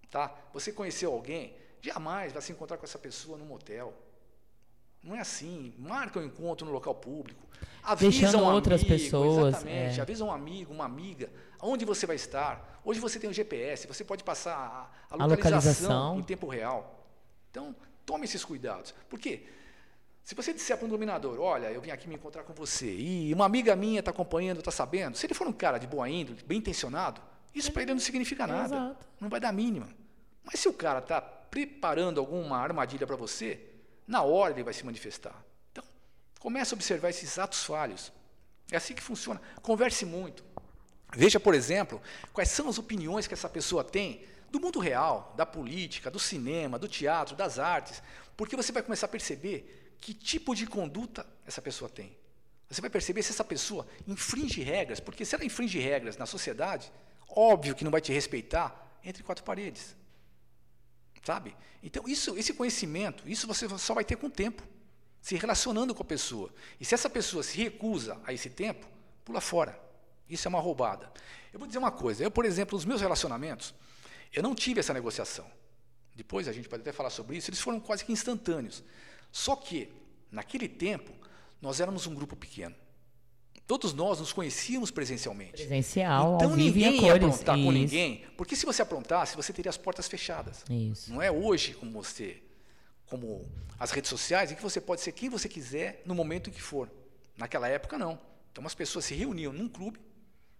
Tá? 0.09 0.33
Você 0.53 0.71
conheceu 0.71 1.11
alguém, 1.11 1.55
jamais 1.81 2.33
vai 2.33 2.41
se 2.41 2.51
encontrar 2.51 2.77
com 2.77 2.85
essa 2.85 2.97
pessoa 2.97 3.37
num 3.37 3.45
motel. 3.45 3.93
Não 5.07 5.15
é 5.15 5.19
assim. 5.21 5.73
Marca 5.77 6.19
um 6.19 6.23
encontro 6.23 6.65
no 6.67 6.73
local 6.73 6.93
público. 6.93 7.47
Avisa 7.81 8.11
Deixando 8.11 8.43
um 8.43 8.53
outras 8.53 8.81
amigo, 8.81 8.93
pessoas, 8.95 9.47
Exatamente. 9.55 9.99
é. 9.99 10.01
Avisa 10.01 10.23
um 10.25 10.31
amigo, 10.31 10.73
uma 10.73 10.83
amiga, 10.83 11.31
onde 11.61 11.85
você 11.85 12.05
vai 12.05 12.17
estar. 12.17 12.81
Hoje 12.83 12.99
você 12.99 13.17
tem 13.17 13.29
o 13.29 13.33
GPS, 13.33 13.87
você 13.87 14.03
pode 14.03 14.23
passar 14.23 14.53
a, 15.09 15.15
a 15.15 15.23
A 15.23 15.25
localização, 15.25 15.29
localização. 15.29 16.19
em 16.19 16.23
tempo 16.23 16.47
real. 16.47 17.07
Então, 17.49 17.73
tome 18.05 18.25
esses 18.25 18.43
cuidados. 18.43 18.93
Por 19.09 19.17
quê? 19.17 19.45
Se 20.25 20.35
você 20.35 20.53
disser 20.53 20.75
para 20.77 20.85
um 20.85 20.89
dominador, 20.89 21.39
olha, 21.39 21.67
eu 21.71 21.79
vim 21.79 21.89
aqui 21.89 22.05
me 22.09 22.15
encontrar 22.15 22.43
com 22.43 22.53
você, 22.53 22.93
e 22.93 23.33
uma 23.33 23.45
amiga 23.45 23.73
minha 23.77 23.99
está 23.99 24.11
acompanhando, 24.11 24.59
está 24.59 24.71
sabendo, 24.71 25.15
se 25.15 25.25
ele 25.25 25.33
for 25.33 25.47
um 25.47 25.53
cara 25.53 25.77
de 25.77 25.87
boa 25.87 26.09
índole, 26.09 26.43
bem 26.45 26.57
intencionado, 26.57 27.21
isso 27.55 27.71
para 27.71 27.83
ele 27.83 27.93
não 27.93 27.99
significa 28.01 28.45
nada. 28.45 28.75
Exato. 28.75 29.05
Não 29.21 29.29
vai 29.29 29.39
dar 29.39 29.49
a 29.49 29.53
mínima. 29.53 29.87
Mas 30.43 30.59
se 30.59 30.67
o 30.67 30.73
cara 30.73 30.99
está 30.99 31.21
preparando 31.21 32.19
alguma 32.19 32.57
armadilha 32.57 33.07
para 33.07 33.15
você, 33.15 33.57
na 34.07 34.23
hora 34.23 34.53
ele 34.53 34.63
vai 34.63 34.73
se 34.73 34.85
manifestar. 34.85 35.35
Então, 35.71 35.83
comece 36.39 36.73
a 36.73 36.75
observar 36.75 37.09
esses 37.09 37.37
atos 37.37 37.63
falhos. 37.63 38.11
É 38.71 38.77
assim 38.77 38.93
que 38.93 39.01
funciona. 39.01 39.41
Converse 39.61 40.05
muito. 40.05 40.43
Veja, 41.13 41.39
por 41.39 41.53
exemplo, 41.53 42.01
quais 42.33 42.49
são 42.49 42.67
as 42.69 42.77
opiniões 42.77 43.27
que 43.27 43.33
essa 43.33 43.49
pessoa 43.49 43.83
tem 43.83 44.25
do 44.49 44.59
mundo 44.59 44.79
real, 44.79 45.33
da 45.35 45.45
política, 45.45 46.09
do 46.09 46.19
cinema, 46.19 46.79
do 46.79 46.87
teatro, 46.87 47.35
das 47.35 47.59
artes, 47.59 48.01
porque 48.35 48.55
você 48.55 48.71
vai 48.71 48.81
começar 48.81 49.05
a 49.05 49.09
perceber 49.09 49.95
que 49.99 50.13
tipo 50.13 50.55
de 50.55 50.65
conduta 50.65 51.25
essa 51.45 51.61
pessoa 51.61 51.89
tem. 51.89 52.17
Você 52.69 52.81
vai 52.81 52.89
perceber 52.89 53.23
se 53.23 53.31
essa 53.31 53.43
pessoa 53.43 53.87
infringe 54.05 54.61
regras, 54.61 54.99
porque 54.99 55.23
se 55.23 55.35
ela 55.35 55.45
infringe 55.45 55.79
regras 55.79 56.17
na 56.17 56.25
sociedade, 56.25 56.91
óbvio 57.29 57.75
que 57.75 57.83
não 57.83 57.91
vai 57.91 58.01
te 58.01 58.11
respeitar 58.11 58.99
entre 59.03 59.23
quatro 59.23 59.43
paredes. 59.43 59.95
Sabe? 61.27 61.57
Então, 61.83 62.07
isso, 62.07 62.37
esse 62.37 62.53
conhecimento, 62.53 63.27
isso 63.27 63.45
você 63.45 63.67
só 63.77 63.93
vai 63.93 64.05
ter 64.05 64.15
com 64.15 64.27
o 64.27 64.31
tempo, 64.31 64.63
se 65.19 65.35
relacionando 65.35 65.93
com 65.93 66.01
a 66.01 66.05
pessoa. 66.05 66.49
E 66.79 66.85
se 66.85 66.93
essa 66.93 67.09
pessoa 67.09 67.43
se 67.43 67.57
recusa 67.57 68.17
a 68.23 68.31
esse 68.31 68.49
tempo, 68.49 68.87
pula 69.25 69.41
fora. 69.41 69.77
Isso 70.29 70.47
é 70.47 70.49
uma 70.49 70.61
roubada. 70.61 71.11
Eu 71.51 71.59
vou 71.59 71.67
dizer 71.67 71.79
uma 71.79 71.91
coisa, 71.91 72.23
eu, 72.23 72.31
por 72.31 72.45
exemplo, 72.45 72.77
os 72.77 72.85
meus 72.85 73.01
relacionamentos, 73.01 73.75
eu 74.31 74.41
não 74.41 74.55
tive 74.55 74.79
essa 74.79 74.93
negociação. 74.93 75.45
Depois 76.15 76.47
a 76.47 76.53
gente 76.53 76.69
pode 76.69 76.79
até 76.79 76.93
falar 76.93 77.09
sobre 77.09 77.35
isso, 77.35 77.49
eles 77.49 77.59
foram 77.59 77.81
quase 77.81 78.05
que 78.05 78.13
instantâneos. 78.13 78.81
Só 79.29 79.53
que, 79.57 79.91
naquele 80.31 80.69
tempo, 80.69 81.11
nós 81.61 81.81
éramos 81.81 82.07
um 82.07 82.15
grupo 82.15 82.37
pequeno. 82.37 82.75
Todos 83.67 83.93
nós 83.93 84.19
nos 84.19 84.31
conhecíamos 84.31 84.91
presencialmente. 84.91 85.51
Presencial, 85.57 86.35
Então 86.35 86.53
e 86.53 86.63
ninguém 86.63 86.95
ia 86.95 87.01
cores. 87.01 87.23
aprontar 87.23 87.55
com 87.57 87.63
Isso. 87.63 87.71
ninguém, 87.73 88.25
porque 88.37 88.55
se 88.55 88.65
você 88.65 88.81
aprontasse, 88.81 89.35
você 89.35 89.51
teria 89.51 89.69
as 89.69 89.77
portas 89.77 90.07
fechadas. 90.07 90.63
Isso. 90.69 91.11
Não 91.11 91.21
é 91.21 91.29
hoje 91.29 91.73
como 91.73 91.91
você, 91.91 92.41
como 93.07 93.45
as 93.77 93.91
redes 93.91 94.09
sociais, 94.09 94.51
em 94.51 94.55
que 94.55 94.63
você 94.63 94.79
pode 94.79 95.01
ser 95.01 95.11
quem 95.11 95.29
você 95.29 95.49
quiser 95.49 96.01
no 96.05 96.15
momento 96.15 96.49
em 96.49 96.53
que 96.53 96.61
for. 96.61 96.89
Naquela 97.37 97.67
época 97.67 97.97
não. 97.97 98.17
Então 98.53 98.65
as 98.65 98.73
pessoas 98.73 99.03
se 99.03 99.13
reuniam 99.13 99.51
num 99.51 99.67
clube 99.67 99.99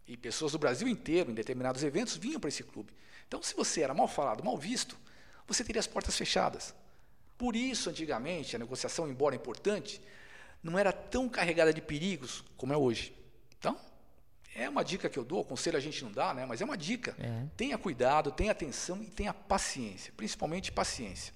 e 0.05 0.17
pessoas 0.17 0.51
do 0.51 0.59
Brasil 0.59 0.87
inteiro, 0.87 1.31
em 1.31 1.33
determinados 1.33 1.83
eventos, 1.83 2.17
vinham 2.17 2.41
para 2.41 2.49
esse 2.49 2.63
clube. 2.63 2.91
Então 3.25 3.41
se 3.41 3.55
você 3.55 3.81
era 3.81 3.93
mal 3.93 4.09
falado, 4.09 4.43
mal 4.43 4.57
visto, 4.57 4.97
você 5.47 5.63
teria 5.63 5.79
as 5.79 5.87
portas 5.87 6.17
fechadas. 6.17 6.75
Por 7.37 7.55
isso, 7.55 7.89
antigamente, 7.89 8.55
a 8.55 8.59
negociação, 8.59 9.07
embora 9.07 9.33
importante, 9.35 10.01
não 10.63 10.77
era 10.77 10.91
tão 10.91 11.29
carregada 11.29 11.73
de 11.73 11.81
perigos 11.81 12.43
como 12.55 12.73
é 12.73 12.77
hoje. 12.77 13.13
Então, 13.57 13.77
é 14.55 14.67
uma 14.67 14.83
dica 14.83 15.07
que 15.09 15.17
eu 15.17 15.23
dou, 15.23 15.43
conselho 15.43 15.77
a 15.77 15.79
gente 15.79 16.03
não 16.03 16.11
dá, 16.11 16.33
né? 16.33 16.45
mas 16.45 16.61
é 16.61 16.65
uma 16.65 16.77
dica. 16.77 17.15
É. 17.19 17.43
Tenha 17.55 17.77
cuidado, 17.77 18.31
tenha 18.31 18.51
atenção 18.51 19.01
e 19.03 19.05
tenha 19.05 19.33
paciência, 19.33 20.11
principalmente 20.17 20.71
paciência. 20.71 21.33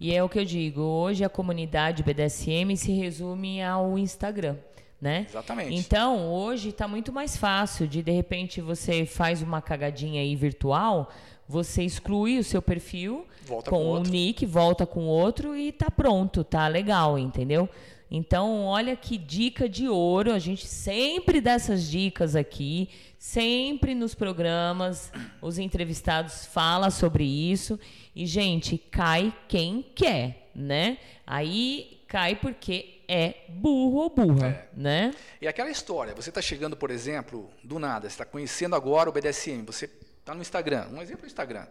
E 0.00 0.14
é 0.14 0.22
o 0.22 0.28
que 0.28 0.38
eu 0.38 0.44
digo, 0.44 0.80
hoje 0.80 1.24
a 1.24 1.28
comunidade 1.28 2.02
BDSM 2.02 2.76
se 2.76 2.92
resume 2.92 3.62
ao 3.62 3.96
Instagram, 3.96 4.56
né? 5.00 5.26
Exatamente. 5.28 5.74
Então, 5.74 6.32
hoje 6.32 6.70
está 6.70 6.88
muito 6.88 7.12
mais 7.12 7.36
fácil 7.36 7.86
de, 7.86 8.02
de 8.02 8.10
repente, 8.10 8.60
você 8.60 9.06
faz 9.06 9.40
uma 9.40 9.62
cagadinha 9.62 10.20
aí 10.20 10.34
virtual, 10.34 11.12
você 11.48 11.82
exclui 11.82 12.38
o 12.38 12.44
seu 12.44 12.60
perfil 12.60 13.26
Volta 13.46 13.70
com 13.70 13.76
com 13.76 13.84
o 13.84 13.88
outro. 13.88 14.10
nick, 14.10 14.46
volta 14.46 14.86
com 14.86 15.06
outro 15.06 15.54
e 15.54 15.70
tá 15.70 15.90
pronto, 15.90 16.42
tá 16.42 16.66
legal, 16.66 17.18
entendeu? 17.18 17.68
Então, 18.10 18.64
olha 18.64 18.94
que 18.94 19.16
dica 19.18 19.68
de 19.68 19.88
ouro, 19.88 20.32
a 20.32 20.38
gente 20.38 20.66
sempre 20.66 21.40
dá 21.40 21.52
essas 21.52 21.88
dicas 21.90 22.36
aqui, 22.36 22.88
sempre 23.18 23.94
nos 23.94 24.14
programas, 24.14 25.10
os 25.42 25.58
entrevistados 25.58 26.46
falam 26.46 26.90
sobre 26.90 27.24
isso. 27.24 27.78
E, 28.14 28.26
gente, 28.26 28.78
cai 28.78 29.34
quem 29.48 29.82
quer, 29.94 30.50
né? 30.54 30.98
Aí 31.26 32.02
cai 32.06 32.36
porque 32.36 33.00
é 33.08 33.34
burro 33.48 33.98
ou 34.02 34.10
burra, 34.10 34.46
É. 34.48 34.68
né? 34.76 35.14
E 35.40 35.48
aquela 35.48 35.70
história, 35.70 36.14
você 36.14 36.28
está 36.28 36.40
chegando, 36.40 36.76
por 36.76 36.90
exemplo, 36.90 37.50
do 37.64 37.78
nada, 37.78 38.02
você 38.08 38.14
está 38.14 38.24
conhecendo 38.24 38.76
agora 38.76 39.10
o 39.10 39.12
BDSM, 39.12 39.62
você 39.64 39.86
está 40.20 40.34
no 40.34 40.40
Instagram, 40.40 40.88
um 40.92 41.02
exemplo 41.02 41.22
no 41.22 41.26
Instagram. 41.26 41.66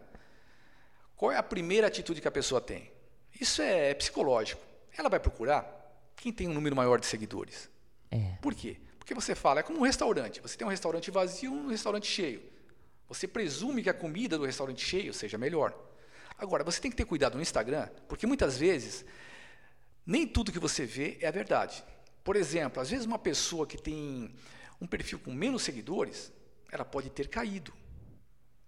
Qual 1.16 1.32
é 1.32 1.38
a 1.38 1.44
primeira 1.44 1.88
atitude 1.88 2.20
que 2.20 2.28
a 2.28 2.32
pessoa 2.32 2.60
tem? 2.60 2.92
Isso 3.40 3.62
é 3.62 3.94
psicológico. 3.94 4.62
Ela 4.98 5.10
vai 5.10 5.20
procurar 5.20 5.83
quem 6.24 6.32
tem 6.32 6.48
um 6.48 6.54
número 6.54 6.74
maior 6.74 7.02
de 7.02 7.06
seguidores. 7.06 7.70
É. 8.10 8.38
Por 8.42 8.56
quê? 8.56 8.78
Porque 8.98 9.14
você 9.14 9.36
fala, 9.36 9.60
é 9.60 9.64
como 9.64 9.80
um 9.80 9.84
restaurante. 9.84 10.40
Você 10.40 10.58
tem 10.58 10.66
um 10.66 10.70
restaurante 10.70 11.12
vazio 11.12 11.52
e 11.52 11.58
um 11.58 11.68
restaurante 11.68 12.08
cheio. 12.08 12.42
Você 13.10 13.28
presume 13.28 13.84
que 13.84 13.90
a 13.90 13.94
comida 13.94 14.38
do 14.38 14.46
restaurante 14.46 14.86
cheio 14.86 15.14
seja 15.14 15.38
melhor. 15.38 15.78
Agora, 16.38 16.64
você 16.64 16.80
tem 16.80 16.90
que 16.90 16.96
ter 16.96 17.04
cuidado 17.04 17.36
no 17.36 17.42
Instagram, 17.42 17.90
porque 18.08 18.26
muitas 18.26 18.58
vezes 18.58 19.04
nem 20.06 20.26
tudo 20.26 20.50
que 20.50 20.60
você 20.60 20.86
vê 20.86 21.18
é 21.20 21.28
a 21.28 21.32
verdade. 21.32 21.84
Por 22.24 22.38
exemplo, 22.38 22.82
às 22.82 22.90
vezes 22.90 23.06
uma 23.06 23.20
pessoa 23.20 23.68
que 23.68 23.78
tem 23.78 24.34
um 24.80 24.88
perfil 24.88 25.20
com 25.20 25.34
menos 25.34 25.62
seguidores, 25.62 26.32
ela 26.72 26.86
pode 26.86 27.10
ter 27.10 27.28
caído. 27.28 27.74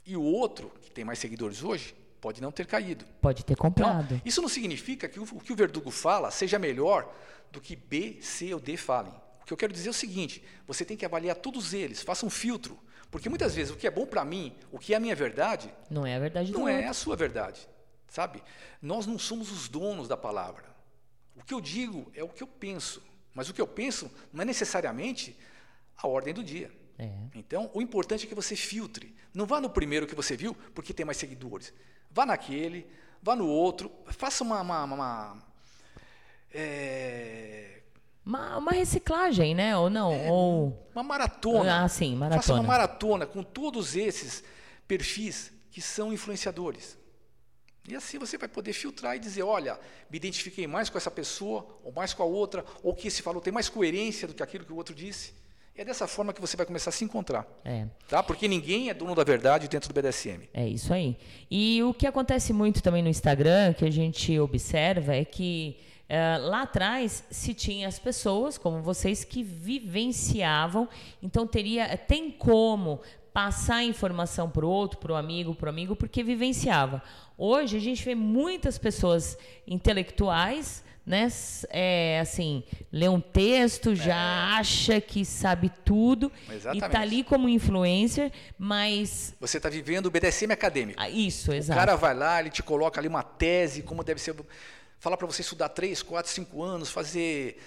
E 0.05 0.17
o 0.17 0.21
outro, 0.21 0.73
que 0.81 0.91
tem 0.91 1.05
mais 1.05 1.19
seguidores 1.19 1.63
hoje, 1.63 1.95
pode 2.25 2.41
não 2.41 2.51
ter 2.51 2.65
caído. 2.65 3.05
Pode 3.21 3.45
ter 3.45 3.53
Então, 3.53 3.69
comprado. 3.69 4.19
isso 4.25 4.41
não 4.41 4.49
significa 4.49 5.07
que 5.07 5.19
o, 5.19 5.23
o 5.23 5.39
que 5.39 5.53
o 5.53 5.55
verdugo 5.55 5.91
fala 5.91 6.31
seja 6.31 6.57
melhor 6.57 7.13
do 7.51 7.61
que 7.61 7.75
B, 7.75 8.17
C 8.19 8.51
ou 8.51 8.59
D 8.59 8.75
falem. 8.75 9.13
O 9.43 9.45
que 9.45 9.53
eu 9.53 9.57
quero 9.57 9.71
dizer 9.71 9.89
é 9.89 9.91
o 9.91 9.93
seguinte: 9.93 10.43
você 10.65 10.83
tem 10.83 10.97
que 10.97 11.05
avaliar 11.05 11.35
todos 11.35 11.71
eles, 11.71 12.01
faça 12.01 12.25
um 12.25 12.29
filtro. 12.31 12.79
Porque 13.11 13.29
muitas 13.29 13.53
vezes 13.53 13.71
o 13.71 13.77
que 13.77 13.85
é 13.85 13.91
bom 13.91 14.07
para 14.07 14.25
mim, 14.25 14.55
o 14.71 14.79
que 14.79 14.93
é 14.95 14.97
a 14.97 14.99
minha 14.99 15.15
verdade, 15.15 15.71
Não 15.87 16.03
é 16.03 16.15
a 16.15 16.19
verdade 16.19 16.51
não 16.51 16.67
é 16.67 16.77
outro. 16.77 16.89
a 16.89 16.93
sua 16.95 17.15
verdade. 17.15 17.69
Sabe? 18.07 18.41
Nós 18.81 19.05
não 19.05 19.19
somos 19.19 19.51
os 19.51 19.67
donos 19.69 20.07
da 20.07 20.17
palavra. 20.17 20.65
O 21.35 21.43
que 21.43 21.53
eu 21.53 21.61
digo 21.61 22.11
é 22.15 22.23
o 22.23 22.27
que 22.29 22.41
eu 22.41 22.47
penso. 22.47 23.03
Mas 23.35 23.49
o 23.49 23.53
que 23.53 23.61
eu 23.61 23.67
penso 23.67 24.09
não 24.33 24.41
é 24.41 24.45
necessariamente 24.45 25.37
a 25.95 26.07
ordem 26.07 26.33
do 26.33 26.43
dia. 26.43 26.71
É. 26.97 27.11
Então, 27.35 27.69
o 27.73 27.81
importante 27.81 28.25
é 28.25 28.29
que 28.29 28.35
você 28.35 28.55
filtre. 28.55 29.13
Não 29.33 29.45
vá 29.45 29.59
no 29.59 29.69
primeiro 29.69 30.07
que 30.07 30.15
você 30.15 30.35
viu, 30.37 30.55
porque 30.73 30.93
tem 30.93 31.05
mais 31.05 31.17
seguidores. 31.17 31.73
Vá 32.09 32.25
naquele, 32.25 32.87
vá 33.21 33.35
no 33.35 33.47
outro, 33.47 33.91
faça 34.07 34.43
uma. 34.43 34.61
uma, 34.61 34.83
uma- 34.85 35.43
é, 36.53 37.81
Uma, 38.25 38.57
uma 38.57 38.71
reciclagem, 38.71 39.53
né? 39.53 39.75
Ou 39.77 39.89
não? 39.89 40.27
Ou. 40.29 40.89
uma 40.93 41.03
maratona. 41.03 41.83
Ah, 41.83 41.87
sim, 41.87 42.11
Faça 42.13 42.19
maratona. 42.29 42.59
uma 42.61 42.67
maratona 42.67 43.25
com 43.25 43.43
todos 43.43 43.95
esses 43.95 44.43
perfis 44.87 45.51
que 45.71 45.81
são 45.81 46.13
influenciadores. 46.13 46.97
E 47.87 47.95
assim 47.95 48.17
você 48.17 48.35
vai 48.37 48.47
poder 48.47 48.73
filtrar 48.73 49.15
e 49.15 49.19
dizer, 49.19 49.43
olha, 49.43 49.79
me 50.09 50.17
identifiquei 50.17 50.65
mais 50.65 50.89
com 50.89 50.97
essa 50.97 51.11
pessoa, 51.11 51.67
ou 51.83 51.91
mais 51.91 52.13
com 52.15 52.23
a 52.23 52.25
outra, 52.25 52.65
ou 52.81 52.93
o 52.93 52.95
que 52.95 53.09
esse 53.09 53.21
falou 53.21 53.41
tem 53.41 53.53
mais 53.53 53.69
coerência 53.69 54.27
do 54.27 54.33
que 54.33 54.41
aquilo 54.41 54.65
que 54.65 54.73
o 54.73 54.75
outro 54.75 54.95
disse. 54.95 55.33
É 55.77 55.83
dessa 55.83 56.07
forma 56.07 56.31
que 56.31 56.39
você 56.39 56.55
vai 56.55 56.65
começar 56.65 56.89
a 56.89 56.93
se 56.93 57.03
encontrar. 57.03 57.45
É. 57.65 57.85
Tá? 58.07 58.23
Porque 58.23 58.47
ninguém 58.47 58.89
é 58.89 58.93
dono 58.93 59.13
da 59.13 59.25
verdade 59.25 59.67
dentro 59.67 59.91
do 59.91 59.93
BDSM. 59.93 60.47
É 60.53 60.65
isso 60.65 60.93
aí. 60.93 61.17
E 61.51 61.83
o 61.83 61.93
que 61.93 62.07
acontece 62.07 62.53
muito 62.53 62.81
também 62.81 63.03
no 63.03 63.09
Instagram, 63.09 63.73
que 63.73 63.83
a 63.83 63.91
gente 63.91 64.39
observa, 64.39 65.13
é 65.13 65.25
que 65.25 65.77
eh, 66.07 66.37
lá 66.37 66.61
atrás 66.61 67.25
se 67.29 67.53
tinha 67.53 67.89
as 67.89 67.99
pessoas, 67.99 68.57
como 68.57 68.81
vocês, 68.81 69.25
que 69.25 69.43
vivenciavam, 69.43 70.87
então 71.21 71.45
teria, 71.45 71.97
tem 71.97 72.31
como 72.31 73.01
passar 73.33 73.83
informação 73.83 74.49
para 74.49 74.65
o 74.65 74.69
outro, 74.69 74.97
para 74.97 75.11
o 75.11 75.15
amigo, 75.15 75.53
para 75.53 75.65
o 75.65 75.69
amigo, 75.69 75.93
porque 75.93 76.23
vivenciava. 76.23 77.03
Hoje 77.37 77.75
a 77.75 77.81
gente 77.81 78.01
vê 78.01 78.15
muitas 78.15 78.77
pessoas 78.77 79.37
intelectuais, 79.67 80.84
né? 81.05 81.27
É, 81.69 82.19
assim, 82.19 82.63
lê 82.91 83.07
um 83.07 83.21
texto, 83.21 83.93
já 83.95 84.55
acha 84.57 84.99
que 84.99 85.23
sabe 85.23 85.71
tudo 85.83 86.31
e 86.49 86.53
Exatamente. 86.53 86.89
tá 86.91 86.99
ali 86.99 87.23
como 87.23 87.47
influencer, 87.47 88.31
mas 88.57 89.35
Você 89.39 89.57
está 89.57 89.69
vivendo 89.69 90.07
o 90.07 90.11
BDSM 90.11 90.51
acadêmico. 90.51 90.99
ah, 90.99 91.09
isso, 91.09 91.51
O 91.51 91.53
exato. 91.53 91.79
cara 91.79 91.95
vai 91.95 92.13
lá, 92.15 92.39
ele 92.39 92.49
te 92.49 92.63
coloca 92.63 92.99
ali 92.99 93.07
uma 93.07 93.23
tese, 93.23 93.81
como 93.83 94.03
deve 94.03 94.19
ser. 94.19 94.35
Falar 94.99 95.17
para 95.17 95.27
você 95.27 95.41
estudar 95.41 95.69
3, 95.69 96.01
4, 96.01 96.31
5 96.31 96.63
anos, 96.63 96.89
fazer 96.89 97.61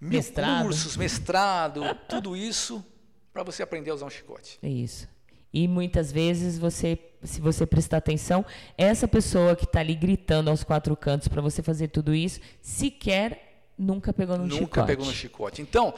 mil 0.00 0.10
Mestrado. 0.10 0.62
cursos, 0.64 0.96
mestrado, 0.96 1.82
tudo 2.08 2.36
isso 2.36 2.84
para 3.32 3.42
você 3.42 3.62
aprender 3.62 3.90
a 3.90 3.94
usar 3.94 4.04
um 4.06 4.10
chicote. 4.10 4.58
É 4.62 4.68
isso. 4.68 5.08
E 5.52 5.68
muitas 5.68 6.10
vezes 6.10 6.58
você, 6.58 6.98
se 7.22 7.40
você 7.40 7.66
prestar 7.66 7.98
atenção, 7.98 8.44
essa 8.76 9.06
pessoa 9.06 9.54
que 9.54 9.64
está 9.64 9.80
ali 9.80 9.94
gritando 9.94 10.48
aos 10.48 10.64
quatro 10.64 10.96
cantos 10.96 11.28
para 11.28 11.42
você 11.42 11.62
fazer 11.62 11.88
tudo 11.88 12.14
isso, 12.14 12.40
sequer 12.60 13.66
nunca 13.76 14.12
pegou 14.12 14.38
no 14.38 14.46
Nunca 14.46 14.56
chicote. 14.64 14.86
pegou 14.86 15.06
no 15.06 15.12
chicote. 15.12 15.62
Então, 15.62 15.94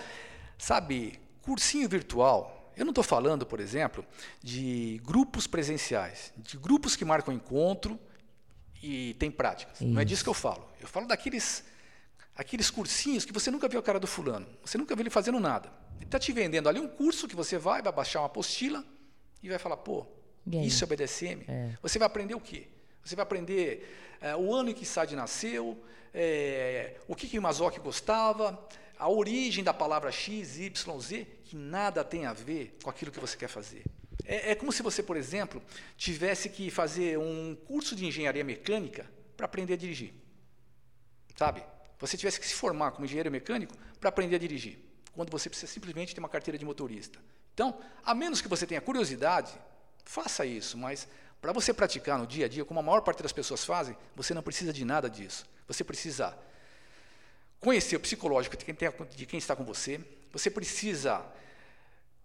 sabe, 0.59 1.19
cursinho 1.43 1.89
virtual, 1.89 2.73
eu 2.77 2.85
não 2.85 2.91
estou 2.91 3.05
falando, 3.05 3.47
por 3.47 3.61
exemplo, 3.61 4.05
de 4.43 5.01
grupos 5.05 5.47
presenciais, 5.47 6.33
de 6.37 6.57
grupos 6.57 6.97
que 6.97 7.05
marcam 7.05 7.33
encontro 7.33 7.99
e 8.83 9.15
tem 9.15 9.31
práticas. 9.31 9.81
Não 9.81 10.01
é 10.01 10.05
disso 10.05 10.25
que 10.25 10.29
eu 10.31 10.35
falo. 10.35 10.67
Eu 10.81 10.89
falo 10.89 11.07
daqueles 11.07 11.65
aqueles 12.37 12.69
cursinhos 12.69 13.25
que 13.25 13.33
você 13.33 13.49
nunca 13.49 13.69
viu 13.69 13.79
a 13.79 13.83
cara 13.83 14.01
do 14.01 14.09
fulano. 14.09 14.47
Você 14.65 14.77
nunca 14.77 14.97
viu 14.97 15.03
ele 15.03 15.11
fazendo 15.11 15.39
nada. 15.39 15.71
Ele 15.97 16.07
está 16.07 16.19
te 16.19 16.33
vendendo 16.33 16.69
ali 16.69 16.81
um 16.81 16.89
curso 16.89 17.29
que 17.29 17.37
você 17.37 17.57
vai, 17.57 17.81
vai 17.81 17.93
baixar 17.93 18.21
uma 18.21 18.27
apostila 18.27 18.85
e 19.45 19.49
vai 19.49 19.59
falar, 19.59 19.77
pô, 19.77 20.07
E 20.47 20.59
aí? 20.59 20.67
isso 20.67 20.83
é 20.83 20.87
BDSM? 20.87 21.45
Você 21.83 21.99
vai 21.99 22.07
aprender 22.07 22.35
o 22.35 22.41
quê? 22.41 22.67
Você 23.05 23.15
vai 23.15 23.23
aprender 23.23 24.17
eh, 24.23 24.35
o 24.35 24.55
ano 24.55 24.71
em 24.71 24.75
que 24.75 24.87
Sade 24.87 25.15
nasceu, 25.15 25.79
eh, 26.15 26.97
o 27.07 27.15
que, 27.15 27.29
que 27.29 27.39
Mazoc 27.39 27.79
gostava, 27.81 28.67
a 28.99 29.09
origem 29.09 29.63
da 29.63 29.75
palavra 29.75 30.11
X, 30.11 30.59
Y, 30.59 31.01
Z, 31.01 31.27
que 31.45 31.55
nada 31.55 32.03
tem 32.03 32.25
a 32.25 32.33
ver 32.33 32.79
com 32.83 32.89
aquilo 32.89 33.13
que 33.13 33.21
você 33.21 33.37
quer 33.37 33.49
fazer. 33.49 33.83
É, 34.25 34.53
é 34.53 34.55
como 34.55 34.73
se 34.73 34.83
você, 34.83 35.03
por 35.03 35.17
exemplo, 35.17 35.63
tivesse 35.99 36.49
que 36.49 36.71
fazer 36.71 37.19
um 37.19 37.55
curso 37.67 37.95
de 37.95 38.07
engenharia 38.07 38.43
mecânica 38.43 39.11
para 39.37 39.45
aprender 39.45 39.75
a 39.75 39.77
dirigir. 39.77 40.15
Sabe? 41.37 41.63
Você 41.99 42.17
tivesse 42.17 42.41
que 42.41 42.47
se 42.47 42.55
formar 42.55 42.93
como 42.93 43.05
engenheiro 43.05 43.31
mecânico 43.31 43.75
para 44.01 44.09
aprender 44.09 44.37
a 44.37 44.39
dirigir, 44.39 44.79
quando 45.13 45.31
você 45.31 45.51
precisa 45.51 45.71
simplesmente 45.71 46.15
ter 46.15 46.21
uma 46.21 46.29
carteira 46.31 46.57
de 46.57 46.65
motorista. 46.65 47.19
Então, 47.55 47.79
a 48.05 48.15
menos 48.15 48.41
que 48.41 48.49
você 48.49 48.67
tenha 48.67 48.81
curiosidade, 48.81 49.53
faça 50.05 50.45
isso, 50.45 50.77
mas 50.77 51.07
para 51.41 51.53
você 51.53 51.73
praticar 51.73 52.19
no 52.19 52.27
dia 52.27 52.47
a 52.47 52.49
dia, 52.49 52.65
como 52.65 52.81
a 52.81 52.83
maior 52.83 53.01
parte 53.01 53.23
das 53.23 53.33
pessoas 53.33 53.65
fazem, 53.65 53.97
você 54.17 54.35
não 54.35 54.43
precisa 54.43 54.73
de 54.73 54.85
nada 54.85 55.09
disso. 55.09 55.47
Você 55.69 55.85
precisa 55.85 56.37
conhecer 57.61 57.97
o 57.97 58.01
psicológico 58.01 58.57
de 58.57 58.65
quem, 58.65 58.75
tem- 58.75 58.91
de 59.17 59.25
quem 59.27 59.39
está 59.39 59.55
com 59.57 59.65
você, 59.65 60.01
você 60.33 60.51
precisa 60.51 61.25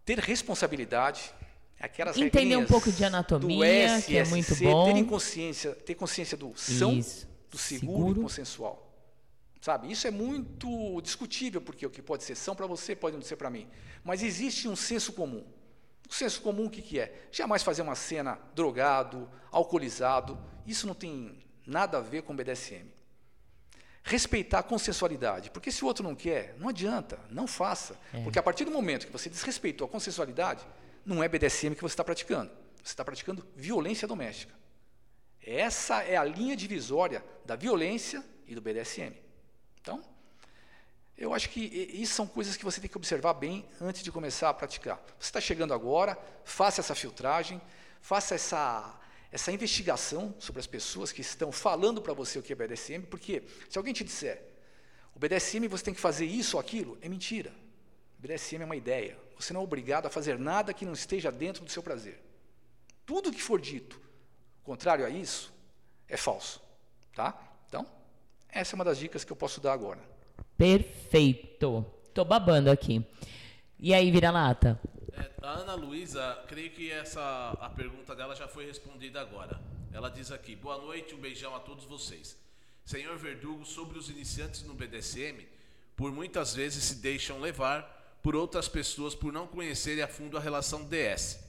ter 0.03 0.19
responsabilidade, 0.19 1.31
aquelas 1.79 2.17
Entender 2.17 2.57
um 2.57 2.65
pouco 2.65 2.91
de 2.91 3.05
anatomia, 3.05 4.01
que 4.01 4.17
é 4.17 4.21
SSC, 4.21 4.29
muito 4.31 4.55
bom. 4.57 4.93
Ter 4.93 5.03
consciência, 5.05 5.71
ter 5.75 5.95
consciência 5.95 6.35
do 6.35 6.53
são, 6.57 6.93
Isso. 6.93 7.27
do 7.51 7.57
seguro, 7.57 7.97
Seguro. 7.99 8.19
e 8.19 8.23
consensual. 8.23 8.88
Sabe? 9.61 9.91
Isso 9.91 10.07
é 10.07 10.11
muito 10.11 11.01
discutível, 11.01 11.61
porque 11.61 11.85
o 11.85 11.89
que 11.89 12.01
pode 12.01 12.23
ser 12.23 12.35
são 12.35 12.55
para 12.55 12.65
você 12.65 12.95
pode 12.95 13.15
não 13.15 13.23
ser 13.23 13.35
para 13.35 13.49
mim. 13.49 13.67
Mas 14.03 14.23
existe 14.23 14.67
um 14.67 14.75
senso 14.75 15.11
comum. 15.13 15.45
O 16.09 16.13
senso 16.13 16.41
comum 16.41 16.65
o 16.65 16.69
que, 16.69 16.81
que 16.81 16.99
é? 16.99 17.27
Jamais 17.31 17.61
fazer 17.61 17.81
uma 17.81 17.95
cena 17.95 18.39
drogado, 18.55 19.29
alcoolizado. 19.51 20.39
Isso 20.65 20.87
não 20.87 20.95
tem 20.95 21.37
nada 21.67 21.97
a 21.97 22.01
ver 22.01 22.23
com 22.23 22.35
BDSM. 22.35 22.87
Respeitar 24.01 24.59
a 24.59 24.63
consensualidade. 24.63 25.51
Porque 25.51 25.71
se 25.71 25.83
o 25.83 25.87
outro 25.87 26.03
não 26.03 26.15
quer, 26.15 26.55
não 26.57 26.69
adianta, 26.69 27.19
não 27.29 27.45
faça. 27.45 27.95
Porque 28.23 28.39
a 28.39 28.43
partir 28.43 28.63
do 28.63 28.71
momento 28.71 29.05
que 29.05 29.13
você 29.13 29.29
desrespeitou 29.29 29.85
a 29.85 29.89
consensualidade, 29.89 30.65
não 31.05 31.21
é 31.21 31.27
BDSM 31.27 31.75
que 31.75 31.81
você 31.81 31.93
está 31.93 32.03
praticando. 32.03 32.49
Você 32.81 32.93
está 32.93 33.03
praticando 33.03 33.45
violência 33.55 34.07
doméstica. 34.07 34.53
Essa 35.41 36.01
é 36.03 36.15
a 36.15 36.23
linha 36.23 36.55
divisória 36.55 37.23
da 37.45 37.55
violência 37.55 38.23
e 38.47 38.55
do 38.55 38.61
BDSM. 38.61 39.28
Eu 41.19 41.33
acho 41.33 41.49
que 41.49 41.59
isso 41.59 42.13
são 42.13 42.25
coisas 42.25 42.55
que 42.55 42.63
você 42.63 42.79
tem 42.79 42.89
que 42.89 42.95
observar 42.95 43.33
bem 43.33 43.67
antes 43.81 44.01
de 44.01 44.09
começar 44.09 44.47
a 44.47 44.53
praticar. 44.53 45.03
Você 45.19 45.27
está 45.27 45.41
chegando 45.41 45.73
agora, 45.73 46.17
faça 46.45 46.79
essa 46.79 46.95
filtragem, 46.95 47.61
faça 47.99 48.35
essa, 48.35 48.97
essa 49.29 49.51
investigação 49.51 50.33
sobre 50.39 50.61
as 50.61 50.65
pessoas 50.65 51.11
que 51.11 51.19
estão 51.19 51.51
falando 51.51 52.01
para 52.01 52.13
você 52.13 52.39
o 52.39 52.41
que 52.41 52.53
é 52.53 52.55
BDSM, 52.55 53.01
porque 53.01 53.43
se 53.69 53.77
alguém 53.77 53.93
te 53.93 54.01
disser, 54.01 54.41
o 55.13 55.19
BDSM 55.19 55.67
você 55.67 55.83
tem 55.83 55.93
que 55.93 55.99
fazer 55.99 56.25
isso 56.25 56.55
ou 56.55 56.61
aquilo, 56.61 56.97
é 57.01 57.09
mentira. 57.09 57.53
O 58.17 58.21
BDSM 58.21 58.61
é 58.61 58.65
uma 58.65 58.77
ideia. 58.77 59.19
Você 59.37 59.51
não 59.51 59.59
é 59.59 59.63
obrigado 59.65 60.05
a 60.05 60.09
fazer 60.09 60.39
nada 60.39 60.73
que 60.73 60.85
não 60.85 60.93
esteja 60.93 61.29
dentro 61.29 61.65
do 61.65 61.71
seu 61.71 61.83
prazer. 61.83 62.17
Tudo 63.05 63.29
que 63.33 63.43
for 63.43 63.59
dito 63.59 63.99
contrário 64.63 65.05
a 65.05 65.09
isso 65.09 65.53
é 66.07 66.15
falso. 66.15 66.61
Tá? 67.13 67.37
Então, 67.67 67.85
essa 68.47 68.73
é 68.73 68.75
uma 68.75 68.85
das 68.85 68.97
dicas 68.97 69.25
que 69.25 69.33
eu 69.33 69.35
posso 69.35 69.59
dar 69.59 69.73
agora. 69.73 70.17
Perfeito. 70.57 71.85
Tô 72.13 72.25
babando 72.25 72.69
aqui. 72.69 73.05
E 73.79 73.93
aí, 73.93 74.11
vira-lata? 74.11 74.79
É, 75.13 75.29
a 75.41 75.51
Ana 75.51 75.73
Luísa, 75.75 76.37
creio 76.47 76.71
que 76.71 76.91
essa 76.91 77.57
a 77.59 77.69
pergunta 77.69 78.15
dela 78.15 78.35
já 78.35 78.47
foi 78.47 78.65
respondida 78.65 79.21
agora. 79.21 79.59
Ela 79.93 80.09
diz 80.09 80.31
aqui: 80.31 80.55
Boa 80.55 80.77
noite, 80.77 81.15
um 81.15 81.19
beijão 81.19 81.55
a 81.55 81.59
todos 81.59 81.85
vocês. 81.85 82.37
Senhor 82.85 83.17
Verdugo, 83.17 83.65
sobre 83.65 83.97
os 83.97 84.09
iniciantes 84.09 84.63
no 84.63 84.73
BDSM, 84.73 85.45
por 85.95 86.11
muitas 86.11 86.53
vezes 86.55 86.83
se 86.83 86.95
deixam 86.95 87.39
levar 87.39 88.17
por 88.21 88.35
outras 88.35 88.67
pessoas 88.67 89.15
por 89.15 89.31
não 89.31 89.47
conhecerem 89.47 90.03
a 90.03 90.07
fundo 90.07 90.37
a 90.37 90.39
relação 90.39 90.83
DS. 90.85 91.39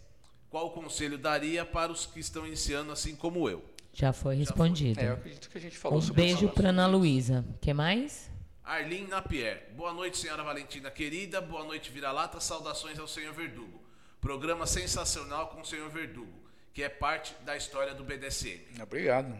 Qual 0.48 0.70
conselho 0.70 1.16
daria 1.16 1.64
para 1.64 1.90
os 1.92 2.06
que 2.06 2.20
estão 2.20 2.46
iniciando 2.46 2.92
assim 2.92 3.14
como 3.14 3.48
eu? 3.48 3.64
Já 3.92 4.12
foi 4.12 4.36
respondido. 4.36 5.00
É, 5.00 5.08
eu 5.08 5.12
acredito 5.14 5.48
que 5.48 5.58
a 5.58 5.60
gente 5.60 5.76
falou 5.78 5.98
Um 5.98 6.02
sobre 6.02 6.22
beijo 6.22 6.48
para 6.48 6.68
Ana 6.68 6.86
Luísa. 6.86 7.44
que 7.60 7.72
mais? 7.72 8.30
Arlene 8.64 9.08
Napier. 9.08 9.68
Boa 9.72 9.92
noite, 9.92 10.18
senhora 10.18 10.42
Valentina 10.42 10.90
querida. 10.90 11.40
Boa 11.40 11.64
noite, 11.64 11.90
vira-lata. 11.90 12.40
Saudações 12.40 12.98
ao 12.98 13.08
senhor 13.08 13.32
Verdugo. 13.34 13.82
Programa 14.20 14.66
sensacional 14.66 15.48
com 15.48 15.60
o 15.60 15.64
senhor 15.64 15.88
Verdugo, 15.88 16.32
que 16.74 16.82
é 16.82 16.88
parte 16.88 17.34
da 17.42 17.56
história 17.56 17.94
do 17.94 18.04
BDSM. 18.04 18.80
Obrigado. 18.82 19.34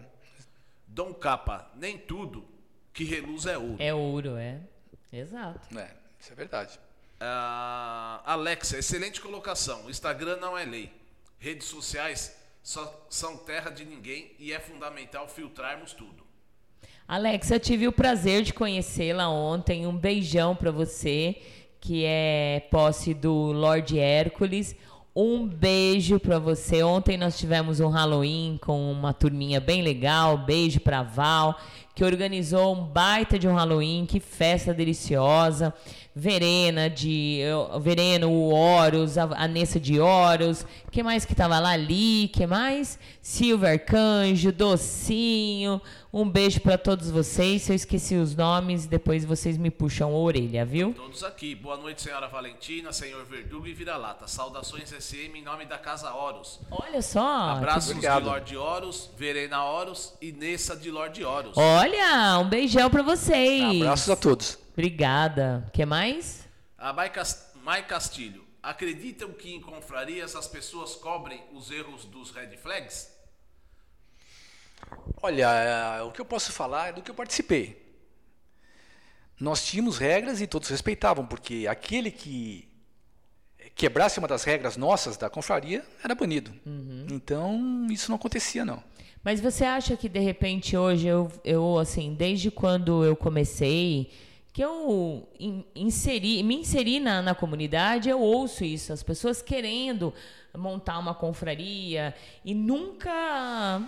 Dom 0.87 1.15
Capa, 1.15 1.71
nem 1.77 1.97
tudo 1.99 2.49
que 2.93 3.05
reluz 3.05 3.47
é 3.47 3.57
ouro. 3.57 3.77
É 3.79 3.95
ouro, 3.95 4.37
é. 4.37 4.61
Exato. 5.13 5.79
É, 5.79 5.91
isso 6.19 6.33
é 6.33 6.35
verdade. 6.35 6.81
Ah, 7.21 8.23
Alexa, 8.25 8.79
excelente 8.79 9.21
colocação. 9.21 9.89
Instagram 9.91 10.37
não 10.37 10.57
é 10.57 10.65
lei. 10.65 10.93
Redes 11.39 11.69
sociais 11.69 12.37
só 12.63 13.07
são 13.09 13.37
terra 13.37 13.71
de 13.71 13.85
ninguém 13.85 14.35
e 14.39 14.53
é 14.53 14.59
fundamental 14.59 15.29
filtrarmos 15.29 15.93
tudo. 15.93 16.20
Alexa, 17.11 17.57
eu 17.57 17.59
tive 17.59 17.89
o 17.89 17.93
prazer 17.93 18.45
de 18.45 18.55
conhecê-la 18.55 19.29
ontem. 19.29 19.85
Um 19.85 19.97
beijão 19.97 20.55
para 20.55 20.71
você, 20.71 21.35
que 21.81 22.05
é 22.05 22.63
posse 22.71 23.13
do 23.13 23.51
Lord 23.51 23.99
Hércules. 23.99 24.77
Um 25.15 25.45
beijo 25.45 26.21
para 26.21 26.39
você. 26.39 26.85
Ontem 26.85 27.17
nós 27.17 27.37
tivemos 27.37 27.81
um 27.81 27.89
Halloween 27.89 28.61
com 28.63 28.93
uma 28.93 29.13
turminha 29.13 29.59
bem 29.59 29.83
legal. 29.83 30.39
Beijo 30.39 30.79
para 30.79 31.03
Val, 31.03 31.59
que 32.01 32.05
organizou 32.05 32.75
um 32.75 32.83
baita 32.83 33.39
de 33.39 33.47
um 33.47 33.55
Halloween, 33.55 34.07
que 34.07 34.21
festa 34.21 34.73
deliciosa. 34.73 35.75
Verena 36.15 36.91
de 36.91 37.41
Verena, 37.83 38.27
o 38.27 38.53
Horus, 38.53 39.17
a 39.17 39.25
a 39.25 39.47
Nessa 39.47 39.79
de 39.79 40.01
Horus, 40.01 40.67
que 40.91 41.03
mais 41.03 41.25
que 41.25 41.35
tava 41.35 41.59
lá 41.61 41.71
ali, 41.71 42.29
que 42.33 42.47
mais? 42.47 42.99
Silver 43.23 43.71
Arcanjo, 43.71 44.51
Docinho. 44.51 45.81
Um 46.13 46.29
beijo 46.29 46.61
para 46.61 46.77
todos 46.77 47.09
vocês. 47.09 47.63
Se 47.63 47.71
eu 47.71 47.77
esqueci 47.77 48.17
os 48.17 48.35
nomes, 48.35 48.87
depois 48.87 49.25
vocês 49.25 49.57
me 49.57 49.71
puxam 49.71 50.11
a 50.11 50.19
orelha, 50.19 50.65
viu? 50.67 50.93
Todos 50.93 51.23
aqui. 51.23 51.55
Boa 51.55 51.77
noite, 51.77 52.03
senhora 52.03 52.27
Valentina, 52.27 52.93
senhor 52.93 53.25
Verdugo 53.27 53.69
e 53.69 53.73
Vira-Lata. 53.73 54.27
Saudações 54.27 54.91
SM 54.91 55.37
em 55.37 55.43
nome 55.43 55.67
da 55.67 55.79
Casa 55.79 56.13
Horus. 56.13 56.59
Olha 56.69 57.01
só. 57.01 57.51
Abraços 57.51 58.01
de. 58.01 58.09
Lorde 58.09 58.57
Horus, 58.57 59.09
Verena 59.17 59.65
Horus 59.65 60.13
e 60.21 60.33
Nessa 60.33 60.77
de 60.77 60.91
Lorde 60.91 61.25
Horus. 61.25 61.53
Olha, 61.57 61.90
um 62.41 62.49
beijão 62.49 62.91
para 62.91 63.03
vocês. 63.03 63.81
Abraços 63.83 64.11
a 64.11 64.17
todos. 64.17 64.59
Obrigada. 64.73 65.69
que 65.73 65.85
mais? 65.85 66.47
A 66.79 66.93
Mai, 66.93 67.11
Cas- 67.11 67.53
Mai 67.63 67.87
Castilho. 67.87 68.45
Acreditam 68.63 69.33
que 69.33 69.51
em 69.55 69.61
confrarias 69.61 70.37
as 70.37 70.47
pessoas 70.47 70.95
cobrem 70.95 71.43
os 71.53 71.71
erros 71.71 72.05
dos 72.05 72.31
red 72.31 72.57
flags? 72.59 73.11
Olha, 75.23 75.47
é, 75.99 76.03
o 76.03 76.11
que 76.13 76.21
eu 76.21 76.25
posso 76.25 76.53
falar 76.53 76.89
é 76.89 76.93
do 76.93 77.03
que 77.03 77.11
eu 77.11 77.15
participei. 77.15 77.81
Nós 79.39 79.65
tínhamos 79.67 79.97
regras 79.99 80.41
e 80.41 80.47
todos 80.47 80.69
respeitavam, 80.69 81.27
porque 81.27 81.67
aquele 81.69 82.11
que 82.11 82.69
quebrasse 83.75 84.19
uma 84.19 84.29
das 84.29 84.45
regras 84.45 84.77
nossas 84.77 85.17
da 85.17 85.31
confraria 85.31 85.85
era 86.05 86.15
banido. 86.15 86.53
Então, 87.11 87.87
isso 87.91 88.11
não 88.11 88.17
acontecia, 88.17 88.65
não. 88.65 88.83
Mas 89.23 89.41
você 89.41 89.65
acha 89.65 89.97
que 89.97 90.09
de 90.09 90.19
repente 90.21 90.77
hoje 90.77 91.07
eu, 91.07 91.31
eu 91.45 91.79
assim, 91.79 92.15
desde 92.15 92.51
quando 92.51 93.05
eu 93.05 93.15
comecei, 93.15 94.11
que 94.53 94.63
eu 94.65 95.29
in- 95.39 95.65
inseri, 95.75 96.43
me 96.43 96.57
inseri 96.57 96.99
na, 96.99 97.21
na 97.21 97.35
comunidade, 97.35 98.09
eu 98.09 98.19
ouço 98.21 98.65
isso, 98.65 98.93
as 98.93 99.03
pessoas 99.03 99.43
querendo 99.43 100.13
montar 100.57 100.99
uma 100.99 101.15
confraria 101.15 102.15
e 102.45 102.55
nunca 102.55 103.83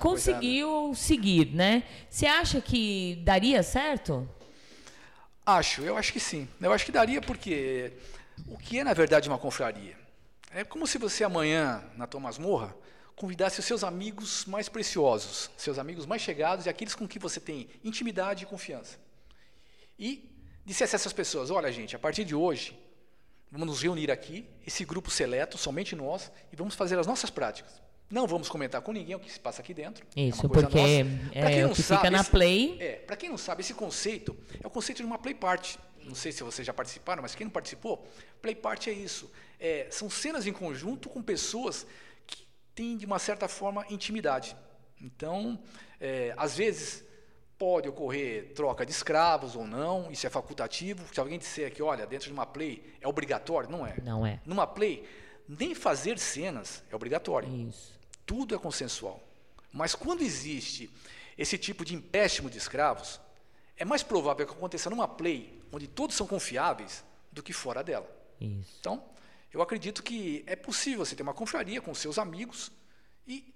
conseguiu 0.00 0.92
seguir, 0.94 1.54
né? 1.54 1.82
Você 2.08 2.26
acha 2.26 2.60
que 2.60 3.20
daria 3.24 3.62
certo? 3.62 4.26
Acho, 5.44 5.82
eu 5.82 5.96
acho 5.96 6.12
que 6.12 6.20
sim. 6.20 6.48
Eu 6.60 6.72
acho 6.72 6.84
que 6.86 6.92
daria 6.92 7.20
porque 7.20 7.92
o 8.48 8.56
que 8.56 8.78
é 8.78 8.84
na 8.84 8.94
verdade 8.94 9.28
uma 9.28 9.38
confraria? 9.38 9.94
É 10.54 10.64
como 10.64 10.86
se 10.86 10.98
você 10.98 11.22
amanhã, 11.22 11.82
na 11.96 12.06
tua 12.06 12.20
masmorra, 12.20 12.74
convidasse 13.16 13.60
os 13.60 13.66
seus 13.66 13.84
amigos 13.84 14.44
mais 14.46 14.68
preciosos, 14.68 15.50
seus 15.56 15.78
amigos 15.78 16.06
mais 16.06 16.22
chegados 16.22 16.66
e 16.66 16.68
aqueles 16.68 16.94
com 16.94 17.06
que 17.06 17.18
você 17.18 17.38
tem 17.40 17.68
intimidade 17.84 18.44
e 18.44 18.46
confiança. 18.46 18.98
E 19.98 20.28
dissesse 20.64 20.94
a 20.94 20.96
essas 20.96 21.12
pessoas: 21.12 21.50
olha, 21.50 21.70
gente, 21.72 21.94
a 21.94 21.98
partir 21.98 22.24
de 22.24 22.34
hoje, 22.34 22.78
vamos 23.50 23.66
nos 23.66 23.82
reunir 23.82 24.10
aqui, 24.10 24.48
esse 24.66 24.84
grupo 24.84 25.10
seleto, 25.10 25.56
somente 25.58 25.94
nós, 25.94 26.30
e 26.52 26.56
vamos 26.56 26.74
fazer 26.74 26.98
as 26.98 27.06
nossas 27.06 27.30
práticas. 27.30 27.80
Não 28.10 28.26
vamos 28.26 28.48
comentar 28.48 28.82
com 28.82 28.92
ninguém 28.92 29.14
o 29.16 29.20
que 29.20 29.30
se 29.32 29.40
passa 29.40 29.62
aqui 29.62 29.72
dentro. 29.72 30.04
é 30.14 30.22
Isso, 30.24 30.46
coisa 30.46 30.66
porque 30.66 30.78
é 31.32 31.50
quem 31.50 31.64
o 31.64 31.70
que 31.70 31.82
fica 31.82 32.10
na 32.10 32.20
esse- 32.20 32.30
play. 32.30 32.76
É, 32.78 32.96
para 32.96 33.16
quem 33.16 33.30
não 33.30 33.38
sabe, 33.38 33.62
esse 33.62 33.72
conceito 33.72 34.36
é 34.62 34.66
o 34.66 34.70
conceito 34.70 34.98
de 34.98 35.04
uma 35.04 35.16
play 35.18 35.34
party. 35.34 35.78
Não 36.04 36.14
sei 36.14 36.30
se 36.32 36.42
vocês 36.42 36.66
já 36.66 36.74
participaram, 36.74 37.22
mas 37.22 37.34
quem 37.34 37.44
não 37.46 37.50
participou, 37.52 38.06
play 38.42 38.54
party 38.54 38.90
é 38.90 38.92
isso. 38.92 39.30
É, 39.58 39.86
são 39.90 40.10
cenas 40.10 40.46
em 40.46 40.52
conjunto 40.52 41.08
com 41.08 41.22
pessoas 41.22 41.86
têm, 42.74 42.96
de 42.96 43.06
uma 43.06 43.18
certa 43.18 43.48
forma, 43.48 43.84
intimidade. 43.90 44.56
Então, 45.00 45.58
é, 46.00 46.34
às 46.36 46.56
vezes, 46.56 47.04
pode 47.58 47.88
ocorrer 47.88 48.52
troca 48.54 48.84
de 48.84 48.92
escravos 48.92 49.54
ou 49.54 49.66
não, 49.66 50.10
isso 50.10 50.26
é 50.26 50.30
facultativo. 50.30 51.04
Se 51.12 51.20
alguém 51.20 51.38
disser 51.38 51.72
que, 51.72 51.82
olha, 51.82 52.06
dentro 52.06 52.26
de 52.26 52.32
uma 52.32 52.46
play 52.46 52.82
é 53.00 53.06
obrigatório, 53.06 53.70
não 53.70 53.86
é. 53.86 53.96
Não 54.02 54.26
é. 54.26 54.40
Numa 54.44 54.66
play, 54.66 55.08
nem 55.48 55.74
fazer 55.74 56.18
cenas 56.18 56.82
é 56.90 56.96
obrigatório. 56.96 57.48
Isso. 57.68 57.98
Tudo 58.26 58.54
é 58.54 58.58
consensual. 58.58 59.22
Mas 59.72 59.94
quando 59.94 60.22
existe 60.22 60.90
esse 61.36 61.56
tipo 61.56 61.84
de 61.84 61.94
empréstimo 61.94 62.50
de 62.50 62.58
escravos, 62.58 63.20
é 63.76 63.84
mais 63.84 64.02
provável 64.02 64.46
que 64.46 64.52
aconteça 64.52 64.90
numa 64.90 65.08
play 65.08 65.60
onde 65.72 65.86
todos 65.86 66.14
são 66.14 66.26
confiáveis 66.26 67.04
do 67.30 67.42
que 67.42 67.52
fora 67.52 67.82
dela. 67.82 68.08
Isso. 68.40 68.76
Então, 68.80 69.02
eu 69.52 69.60
acredito 69.60 70.02
que 70.02 70.42
é 70.46 70.56
possível 70.56 71.04
você 71.04 71.14
ter 71.14 71.22
uma 71.22 71.34
confraria 71.34 71.80
com 71.80 71.94
seus 71.94 72.18
amigos 72.18 72.72
e 73.26 73.54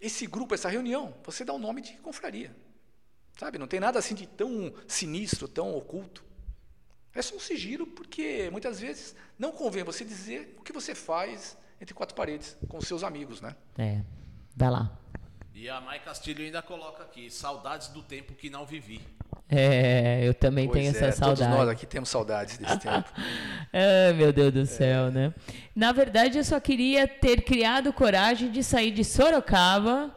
esse 0.00 0.26
grupo, 0.26 0.54
essa 0.54 0.68
reunião, 0.68 1.14
você 1.22 1.44
dá 1.44 1.52
o 1.52 1.58
nome 1.58 1.80
de 1.80 1.92
confraria. 1.94 2.54
Sabe? 3.38 3.58
Não 3.58 3.66
tem 3.66 3.80
nada 3.80 3.98
assim 3.98 4.14
de 4.14 4.26
tão 4.26 4.72
sinistro, 4.86 5.48
tão 5.48 5.74
oculto. 5.74 6.24
É 7.12 7.22
só 7.22 7.36
um 7.36 7.40
sigilo, 7.40 7.86
porque 7.86 8.48
muitas 8.50 8.80
vezes 8.80 9.14
não 9.38 9.52
convém 9.52 9.84
você 9.84 10.04
dizer 10.04 10.56
o 10.58 10.62
que 10.62 10.72
você 10.72 10.94
faz 10.94 11.56
entre 11.80 11.94
quatro 11.94 12.14
paredes 12.14 12.56
com 12.68 12.80
seus 12.80 13.02
amigos, 13.04 13.40
né? 13.40 13.56
É. 13.78 14.02
Vai 14.56 14.70
lá. 14.70 14.98
E 15.54 15.68
a 15.68 15.80
Mai 15.80 16.02
Castilho 16.02 16.44
ainda 16.44 16.60
coloca 16.60 17.02
aqui: 17.02 17.30
saudades 17.30 17.88
do 17.88 18.02
tempo 18.02 18.34
que 18.34 18.50
não 18.50 18.66
vivi. 18.66 19.00
É, 19.48 20.20
eu 20.22 20.32
também 20.32 20.66
Pois 20.66 20.78
tenho 20.78 20.86
é, 20.88 21.08
essa 21.08 21.20
Todos 21.20 21.38
saudade. 21.38 21.58
nós 21.58 21.68
aqui 21.68 21.86
temos 21.86 22.08
saudades 22.08 22.58
desse 22.58 22.78
tempo. 22.80 23.08
Ai, 23.72 24.12
meu 24.14 24.32
Deus 24.32 24.52
do 24.52 24.66
céu, 24.66 25.10
né? 25.10 25.32
Na 25.76 25.92
verdade, 25.92 26.38
eu 26.38 26.44
só 26.44 26.58
queria 26.58 27.06
ter 27.06 27.42
criado 27.42 27.92
coragem 27.92 28.50
de 28.50 28.62
sair 28.64 28.90
de 28.90 29.04
Sorocaba 29.04 30.14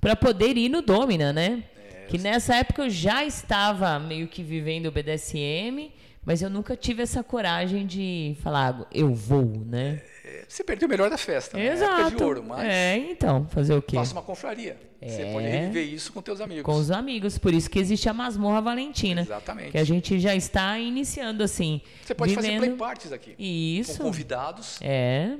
para 0.00 0.16
poder 0.16 0.56
ir 0.56 0.68
no 0.68 0.82
Domina, 0.82 1.32
né? 1.32 1.62
que 2.08 2.18
nessa 2.18 2.56
época 2.56 2.82
eu 2.82 2.90
já 2.90 3.24
estava 3.24 3.98
meio 3.98 4.28
que 4.28 4.42
vivendo 4.42 4.86
o 4.86 4.92
BDSM, 4.92 5.90
mas 6.24 6.42
eu 6.42 6.50
nunca 6.50 6.76
tive 6.76 7.02
essa 7.02 7.22
coragem 7.22 7.86
de 7.86 8.36
falar, 8.42 8.86
eu 8.92 9.14
vou, 9.14 9.44
né? 9.44 10.02
Você 10.48 10.62
perdeu 10.64 10.86
o 10.86 10.90
melhor 10.90 11.08
da 11.10 11.18
festa, 11.18 11.56
né? 11.56 11.72
Exato. 11.72 12.00
Época 12.02 12.16
de 12.16 12.22
ouro, 12.24 12.44
mas 12.46 12.64
É, 12.64 12.96
então, 12.96 13.46
fazer 13.48 13.74
o 13.74 13.82
quê? 13.82 13.96
faça 13.96 14.12
uma 14.12 14.22
confraria. 14.22 14.76
Você 15.00 15.22
É. 15.22 15.32
pode 15.32 15.46
reviver 15.46 15.84
isso 15.86 16.12
com 16.12 16.22
teus 16.22 16.40
amigos. 16.40 16.64
Com 16.64 16.74
os 16.78 16.90
amigos, 16.90 17.36
por 17.36 17.52
isso 17.52 17.68
que 17.68 17.78
existe 17.78 18.08
a 18.08 18.14
Masmorra 18.14 18.60
Valentina. 18.62 19.20
Exatamente. 19.20 19.72
Que 19.72 19.78
a 19.78 19.84
gente 19.84 20.18
já 20.18 20.34
está 20.34 20.78
iniciando 20.78 21.42
assim. 21.42 21.80
Você 22.02 22.14
pode 22.14 22.34
fazer 22.34 22.48
vivendo- 22.52 22.62
play 22.64 22.76
parties 22.76 23.12
aqui. 23.12 23.34
Isso. 23.38 23.98
Com 23.98 24.04
convidados. 24.04 24.78
É. 24.80 25.36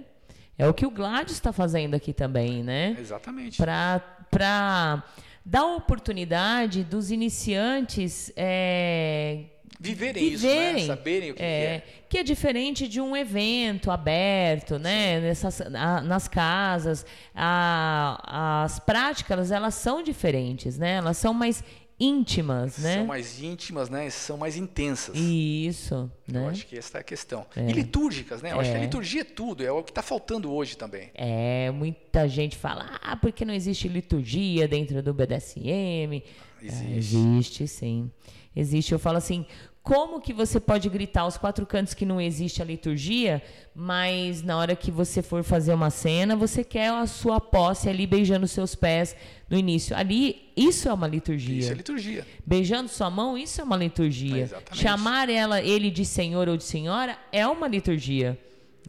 É 0.58 0.68
o 0.68 0.74
que 0.74 0.84
o 0.86 0.90
Gladys 0.90 1.32
está 1.32 1.52
fazendo 1.52 1.94
aqui 1.94 2.12
também, 2.12 2.62
né? 2.62 2.96
Exatamente. 3.00 3.56
Para 3.56 5.02
dar 5.44 5.60
a 5.60 5.76
oportunidade 5.76 6.84
dos 6.84 7.10
iniciantes 7.10 8.30
é, 8.36 9.44
Viverem, 9.80 10.28
isso, 10.32 10.46
né? 10.46 10.52
viverem. 10.52 10.86
Saberem 10.86 11.30
o 11.32 11.34
que, 11.34 11.42
é, 11.42 11.46
que 11.46 11.64
é. 11.66 11.82
que 12.08 12.18
é 12.18 12.22
diferente 12.22 12.86
de 12.88 13.00
um 13.00 13.16
evento 13.16 13.90
aberto, 13.90 14.78
né? 14.78 15.20
Nessas, 15.20 15.60
a- 15.60 16.00
nas 16.00 16.28
casas, 16.28 17.04
a- 17.34 18.62
as 18.64 18.78
práticas 18.78 19.50
elas 19.50 19.74
são 19.74 20.02
diferentes, 20.02 20.78
né? 20.78 20.94
Elas 20.96 21.16
são 21.16 21.34
mais 21.34 21.62
íntimas, 21.98 22.78
né? 22.78 22.94
São 22.96 23.06
mais 23.06 23.42
íntimas, 23.42 23.88
né? 23.88 24.10
São 24.10 24.36
mais 24.36 24.56
intensas. 24.56 25.16
Isso, 25.16 26.10
né? 26.26 26.40
Eu 26.44 26.48
acho 26.48 26.66
que 26.66 26.76
essa 26.76 26.98
é 26.98 27.00
a 27.00 27.04
questão. 27.04 27.46
É. 27.56 27.68
E 27.68 27.72
litúrgicas, 27.72 28.42
né? 28.42 28.52
Eu 28.52 28.60
acho 28.60 28.70
que 28.70 28.76
a 28.76 28.80
É. 28.80 28.82
liturgia 28.82 29.20
é 29.20 29.24
tudo, 29.24 29.64
é 29.64 29.70
o 29.70 29.82
que 29.82 29.90
está 29.90 30.02
faltando 30.02 30.52
hoje 30.52 30.76
também. 30.76 31.10
É, 31.14 31.70
muita 31.70 32.28
gente 32.28 32.56
fala, 32.56 32.98
ah, 33.02 33.16
porque 33.16 33.44
não 33.44 33.54
existe 33.54 33.86
liturgia 33.88 34.66
dentro 34.66 35.02
do 35.02 35.14
BDSM. 35.14 36.22
Existe. 36.62 36.86
É, 36.86 36.96
existe, 36.96 37.68
sim. 37.68 38.10
Existe. 38.56 38.92
Eu 38.92 38.98
falo 38.98 39.18
assim, 39.18 39.44
como 39.84 40.18
que 40.18 40.32
você 40.32 40.58
pode 40.58 40.88
gritar 40.88 41.20
aos 41.20 41.36
quatro 41.36 41.64
cantos 41.66 41.92
que 41.92 42.06
não 42.06 42.18
existe 42.18 42.62
a 42.62 42.64
liturgia, 42.64 43.42
mas 43.74 44.42
na 44.42 44.56
hora 44.56 44.74
que 44.74 44.90
você 44.90 45.20
for 45.20 45.44
fazer 45.44 45.74
uma 45.74 45.90
cena, 45.90 46.34
você 46.34 46.64
quer 46.64 46.88
a 46.90 47.06
sua 47.06 47.38
posse 47.38 47.86
ali 47.88 48.06
beijando 48.06 48.48
seus 48.48 48.74
pés 48.74 49.14
no 49.48 49.58
início. 49.58 49.94
Ali, 49.94 50.50
isso 50.56 50.88
é 50.88 50.92
uma 50.92 51.06
liturgia. 51.06 51.58
Isso 51.58 51.70
é 51.70 51.74
liturgia. 51.74 52.26
Beijando 52.46 52.88
sua 52.88 53.10
mão, 53.10 53.36
isso 53.36 53.60
é 53.60 53.64
uma 53.64 53.76
liturgia. 53.76 54.44
Exatamente. 54.44 54.82
Chamar 54.82 55.28
ela, 55.28 55.60
ele 55.60 55.90
de 55.90 56.06
senhor 56.06 56.48
ou 56.48 56.56
de 56.56 56.64
senhora 56.64 57.18
é 57.30 57.46
uma 57.46 57.68
liturgia. 57.68 58.30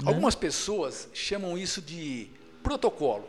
né? 0.02 0.08
Algumas 0.08 0.34
pessoas 0.34 1.10
chamam 1.14 1.58
isso 1.58 1.82
de 1.82 2.30
protocolo. 2.64 3.26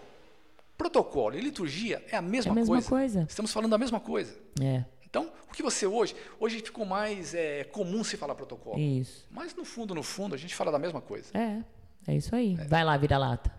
Protocolo 0.78 1.36
e 1.36 1.40
liturgia 1.40 2.00
é 2.12 2.16
a 2.16 2.22
mesma, 2.22 2.50
É 2.50 2.52
a 2.52 2.54
mesma 2.54 2.74
coisa. 2.76 2.88
coisa. 2.88 3.26
Estamos 3.28 3.52
falando 3.52 3.70
da 3.72 3.78
mesma 3.78 3.98
coisa. 3.98 4.36
É, 4.60 4.84
Então, 5.16 5.32
o 5.48 5.54
que 5.54 5.62
você 5.62 5.86
hoje. 5.86 6.14
Hoje 6.38 6.60
ficou 6.60 6.84
mais 6.84 7.34
é, 7.34 7.64
comum 7.64 8.04
se 8.04 8.18
falar 8.18 8.34
protocolo. 8.34 8.78
isso. 8.78 9.26
Mas 9.30 9.54
no 9.54 9.64
fundo, 9.64 9.94
no 9.94 10.02
fundo, 10.02 10.34
a 10.34 10.38
gente 10.38 10.54
fala 10.54 10.70
da 10.70 10.78
mesma 10.78 11.00
coisa. 11.00 11.30
É, 11.32 11.64
é 12.06 12.16
isso 12.16 12.34
aí. 12.36 12.54
Vai 12.68 12.84
lá, 12.84 12.94
vira-lata. 12.98 13.50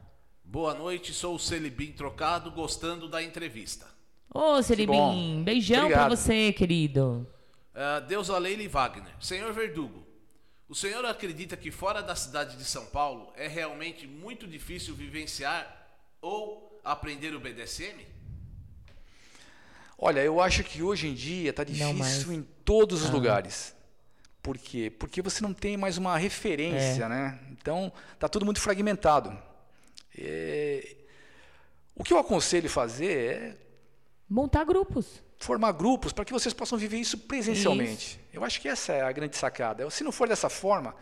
Boa 0.44 0.76
noite, 0.76 1.14
sou 1.14 1.34
o 1.34 1.40
Celibim 1.40 1.92
Trocado, 1.94 2.52
gostando 2.52 3.10
da 3.10 3.24
entrevista. 3.24 3.88
Ô, 4.32 4.62
Celibim, 4.62 5.42
beijão 5.44 5.88
pra 5.90 6.06
Obrigado. 6.06 6.10
você, 6.12 6.54
querido. 6.54 7.28
Uh, 7.74 8.06
Deus 8.08 8.30
a 8.30 8.38
Leile 8.38 8.68
Wagner. 8.68 9.14
Senhor 9.20 9.52
Verdugo, 9.52 10.06
o 10.70 10.76
senhor 10.76 11.04
acredita 11.06 11.58
que 11.58 11.72
fora 11.72 12.04
da 12.04 12.16
cidade 12.16 12.56
de 12.56 12.66
São 12.66 12.86
Paulo 12.86 13.34
é 13.36 13.48
realmente 13.48 14.06
muito 14.06 14.46
difícil 14.46 14.94
vivenciar 14.94 15.90
ou 16.22 16.80
aprender 16.84 17.34
o 17.34 17.40
BDSM? 17.40 18.06
Olha, 19.98 20.20
eu 20.22 20.40
acho 20.40 20.64
que 20.64 20.84
hoje 20.84 21.08
em 21.08 21.14
dia 21.14 21.50
está 21.50 21.64
difícil 21.64 22.32
em 22.32 22.44
todos 22.64 23.02
os 23.04 23.10
Ah. 23.10 23.14
lugares. 23.14 23.76
Por 24.44 24.58
quê? 24.58 24.90
Porque 24.90 25.22
você 25.22 25.42
não 25.42 25.54
tem 25.54 25.76
mais 25.76 25.98
uma 25.98 26.18
referência, 26.18 27.06
É. 27.06 27.10
né? 27.10 27.40
Então, 27.52 27.92
está 28.14 28.30
tudo 28.30 28.46
muito 28.46 28.62
fragmentado. 28.62 29.38
É, 30.18 30.96
O 31.96 32.04
que 32.04 32.14
eu 32.14 32.20
aconselho 32.20 32.70
fazer 32.70 33.18
é 33.18 33.58
Montar 34.30 34.64
grupos. 34.66 35.22
formar 35.40 35.72
grupos 35.72 36.14
para 36.14 36.24
que 36.24 36.32
vocês 36.32 36.54
possam 36.54 36.78
viver 36.78 36.98
isso 36.98 37.18
presencialmente. 37.18 38.20
Eu 38.32 38.44
acho 38.44 38.62
que 38.62 38.68
essa 38.68 38.94
é 38.94 39.02
a 39.02 39.12
grande 39.12 39.36
sacada. 39.36 39.90
Se 39.90 40.04
não 40.04 40.12
for 40.12 40.28
dessa 40.28 40.48
forma, 40.48 40.94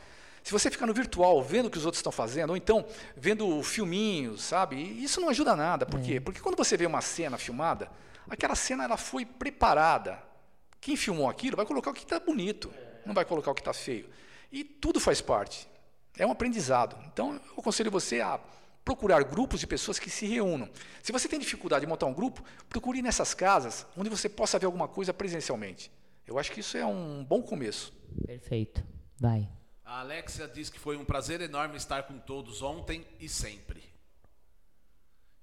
se 0.41 0.52
você 0.54 0.72
ficar 0.72 0.86
no 0.86 0.93
virtual 0.93 1.43
vendo 1.43 1.66
o 1.66 1.70
que 1.70 1.78
os 1.78 1.86
outros 1.86 2.00
estão 2.00 2.14
fazendo, 2.14 2.52
ou 2.52 2.58
então 2.58 2.86
vendo 3.18 3.62
filminhos, 3.62 4.41
sabe? 4.43 4.78
Isso 5.04 5.20
não 5.20 5.28
ajuda 5.28 5.54
nada. 5.56 5.86
Por 5.86 6.00
quê? 6.00 6.20
Porque 6.22 6.39
quando 6.39 6.56
você 6.56 6.78
vê 6.78 6.86
uma 6.86 7.02
cena 7.02 7.38
filmada, 7.38 7.91
aquela 8.30 8.56
cena 8.56 8.84
ela 8.84 8.98
foi 8.98 9.26
preparada. 9.26 10.22
Quem 10.80 10.96
filmou 10.96 11.30
aquilo 11.30 11.58
vai 11.58 11.66
colocar 11.66 11.92
o 11.92 11.94
que 11.94 12.04
está 12.04 12.20
bonito, 12.20 12.72
não 13.06 13.14
vai 13.14 13.26
colocar 13.26 13.52
o 13.52 13.56
que 13.56 13.62
está 13.62 13.74
feio. 13.74 14.10
E 14.52 14.64
tudo 14.64 15.00
faz 15.00 15.22
parte. 15.22 15.68
É 16.18 16.26
um 16.26 16.32
aprendizado. 16.32 16.96
Então, 17.08 17.34
eu 17.34 17.60
aconselho 17.60 17.92
você 17.92 18.22
a 18.22 18.40
procurar 18.86 19.24
grupos 19.24 19.60
de 19.60 19.68
pessoas 19.68 19.98
que 19.98 20.10
se 20.10 20.26
reúnam. 20.28 20.70
Se 21.02 21.12
você 21.12 21.28
tem 21.28 21.40
dificuldade 21.40 21.82
de 21.82 21.90
montar 21.90 22.06
um 22.06 22.14
grupo, 22.14 22.44
procure 22.70 23.00
ir 23.00 23.02
nessas 23.02 23.34
casas 23.34 23.86
onde 23.98 24.10
você 24.10 24.30
possa 24.30 24.60
ver 24.60 24.68
alguma 24.68 24.88
coisa 24.88 25.14
presencialmente. 25.14 25.92
Eu 26.26 26.40
acho 26.40 26.52
que 26.52 26.60
isso 26.60 26.78
é 26.78 26.86
um 26.86 27.24
bom 27.24 27.42
começo. 27.42 27.92
Perfeito. 28.26 28.86
Vai. 29.20 29.50
A 29.84 30.00
Alexia 30.00 30.48
diz 30.48 30.70
que 30.70 30.80
foi 30.80 30.98
um 30.98 31.06
prazer 31.06 31.42
enorme 31.42 31.78
estar 31.78 32.04
com 32.04 32.18
todos 32.20 32.62
ontem 32.62 33.06
e 33.20 33.28
sempre. 33.28 33.84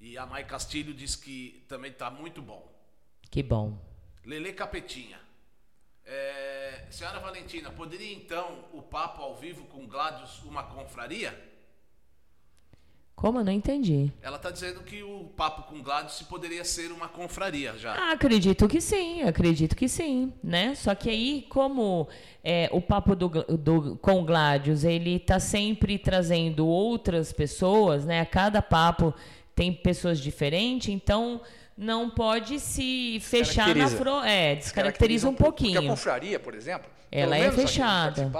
E 0.00 0.18
a 0.18 0.26
Mai 0.26 0.44
Castilho 0.44 0.92
diz 0.94 1.14
que 1.14 1.64
também 1.68 1.90
está 1.90 2.10
muito 2.10 2.42
bom. 2.42 2.71
Que 3.32 3.42
bom. 3.42 3.72
Lele 4.26 4.52
Capetinha. 4.52 5.18
É, 6.04 6.84
senhora 6.90 7.18
Valentina, 7.18 7.70
poderia 7.70 8.12
então 8.12 8.58
o 8.74 8.82
papo 8.82 9.22
ao 9.22 9.34
vivo 9.34 9.64
com 9.64 9.86
Gladius 9.86 10.42
uma 10.42 10.64
confraria? 10.64 11.34
Como? 13.16 13.38
Eu 13.38 13.44
não 13.44 13.52
entendi. 13.52 14.12
Ela 14.20 14.36
está 14.36 14.50
dizendo 14.50 14.82
que 14.82 15.02
o 15.02 15.32
papo 15.34 15.62
com 15.62 15.82
Gladius 15.82 16.18
se 16.18 16.24
poderia 16.24 16.62
ser 16.62 16.92
uma 16.92 17.08
confraria 17.08 17.74
já. 17.78 17.94
Ah, 17.94 18.12
acredito 18.12 18.68
que 18.68 18.82
sim, 18.82 19.22
acredito 19.22 19.74
que 19.74 19.88
sim, 19.88 20.34
né? 20.44 20.74
Só 20.74 20.94
que 20.94 21.08
aí, 21.08 21.46
como 21.48 22.08
é, 22.44 22.68
o 22.70 22.82
papo 22.82 23.16
do, 23.16 23.28
do, 23.56 23.96
com 23.96 24.20
o 24.20 24.24
Gladius, 24.26 24.84
ele 24.84 25.18
tá 25.18 25.40
sempre 25.40 25.96
trazendo 25.98 26.66
outras 26.66 27.32
pessoas, 27.32 28.04
né? 28.04 28.20
A 28.20 28.26
cada 28.26 28.60
papo 28.60 29.14
tem 29.54 29.72
pessoas 29.72 30.20
diferentes, 30.20 30.90
então 30.90 31.40
não 31.76 32.10
pode 32.10 32.60
se 32.60 33.18
fechar 33.20 33.74
na 33.74 33.88
fro... 33.88 34.22
É, 34.22 34.54
descaracteriza 34.56 35.28
um 35.28 35.34
pouco, 35.34 35.54
Porque 35.58 35.72
pouquinho. 35.72 35.90
a 35.90 35.94
confraria, 35.94 36.38
por 36.38 36.54
exemplo, 36.54 36.90
Ela 37.10 37.36
é 37.36 37.50
fechada. 37.50 38.30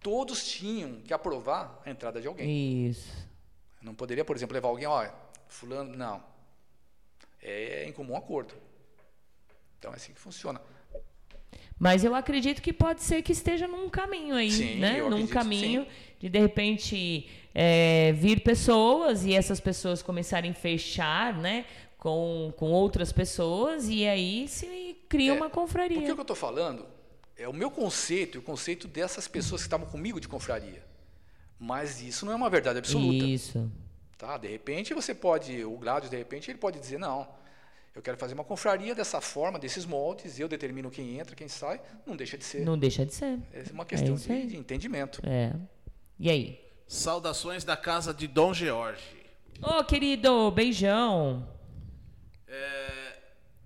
Todos 0.00 0.46
tinham 0.46 1.00
que 1.00 1.12
aprovar 1.12 1.80
a 1.84 1.90
entrada 1.90 2.20
de 2.20 2.28
alguém. 2.28 2.86
Isso. 2.88 3.12
Não 3.82 3.94
poderia, 3.94 4.24
por 4.24 4.36
exemplo, 4.36 4.54
levar 4.54 4.68
alguém, 4.68 4.86
olha, 4.86 5.12
fulano, 5.48 5.96
não. 5.96 6.22
É 7.42 7.84
em 7.88 7.92
comum 7.92 8.16
acordo. 8.16 8.54
Então 9.78 9.92
é 9.92 9.96
assim 9.96 10.12
que 10.12 10.20
funciona. 10.20 10.60
Mas 11.78 12.04
eu 12.04 12.14
acredito 12.14 12.62
que 12.62 12.72
pode 12.72 13.02
ser 13.02 13.22
que 13.22 13.32
esteja 13.32 13.66
num 13.68 13.88
caminho 13.90 14.34
aí, 14.34 14.50
Sim, 14.50 14.78
né? 14.78 14.98
eu 15.00 15.10
Num 15.10 15.26
caminho 15.26 15.82
sim. 15.82 15.88
de 16.18 16.28
de 16.30 16.38
repente 16.38 17.28
é, 17.54 18.12
vir 18.12 18.40
pessoas 18.40 19.24
e 19.24 19.34
essas 19.34 19.60
pessoas 19.60 20.02
começarem 20.02 20.50
a 20.52 20.54
fechar, 20.54 21.34
né? 21.34 21.66
Com, 22.06 22.52
com 22.56 22.70
outras 22.70 23.10
pessoas 23.10 23.88
e 23.88 24.06
aí 24.06 24.46
se 24.46 24.96
cria 25.08 25.34
uma 25.34 25.50
confraria. 25.50 25.96
Porque 25.96 26.12
o 26.12 26.14
que 26.14 26.20
eu 26.20 26.22
estou 26.22 26.36
falando 26.36 26.86
é 27.36 27.48
o 27.48 27.52
meu 27.52 27.68
conceito 27.68 28.36
e 28.36 28.38
o 28.38 28.42
conceito 28.42 28.86
dessas 28.86 29.26
pessoas 29.26 29.62
que 29.62 29.66
estavam 29.66 29.88
comigo 29.88 30.20
de 30.20 30.28
confraria. 30.28 30.84
Mas 31.58 32.00
isso 32.00 32.24
não 32.24 32.32
é 32.32 32.36
uma 32.36 32.48
verdade 32.48 32.78
absoluta. 32.78 33.24
Isso. 33.24 33.68
Tá? 34.16 34.38
De 34.38 34.46
repente 34.46 34.94
você 34.94 35.12
pode, 35.12 35.64
o 35.64 35.76
Gládio, 35.78 36.08
de 36.08 36.16
repente, 36.16 36.48
ele 36.48 36.58
pode 36.58 36.78
dizer, 36.78 36.96
não, 36.96 37.26
eu 37.92 38.00
quero 38.00 38.16
fazer 38.16 38.34
uma 38.34 38.44
confraria 38.44 38.94
dessa 38.94 39.20
forma, 39.20 39.58
desses 39.58 39.84
moldes, 39.84 40.38
eu 40.38 40.46
determino 40.46 40.92
quem 40.92 41.18
entra, 41.18 41.34
quem 41.34 41.48
sai, 41.48 41.80
não 42.06 42.14
deixa 42.14 42.38
de 42.38 42.44
ser. 42.44 42.64
Não 42.64 42.78
deixa 42.78 43.04
de 43.04 43.12
ser. 43.12 43.36
É 43.52 43.64
uma 43.72 43.84
questão 43.84 44.14
aí. 44.14 44.42
de, 44.42 44.46
de 44.50 44.56
entendimento. 44.56 45.20
É. 45.26 45.52
E 46.20 46.30
aí? 46.30 46.60
Saudações 46.86 47.64
da 47.64 47.76
casa 47.76 48.14
de 48.14 48.28
Dom 48.28 48.54
George. 48.54 49.02
Ô, 49.60 49.82
querido, 49.82 50.52
beijão. 50.52 51.55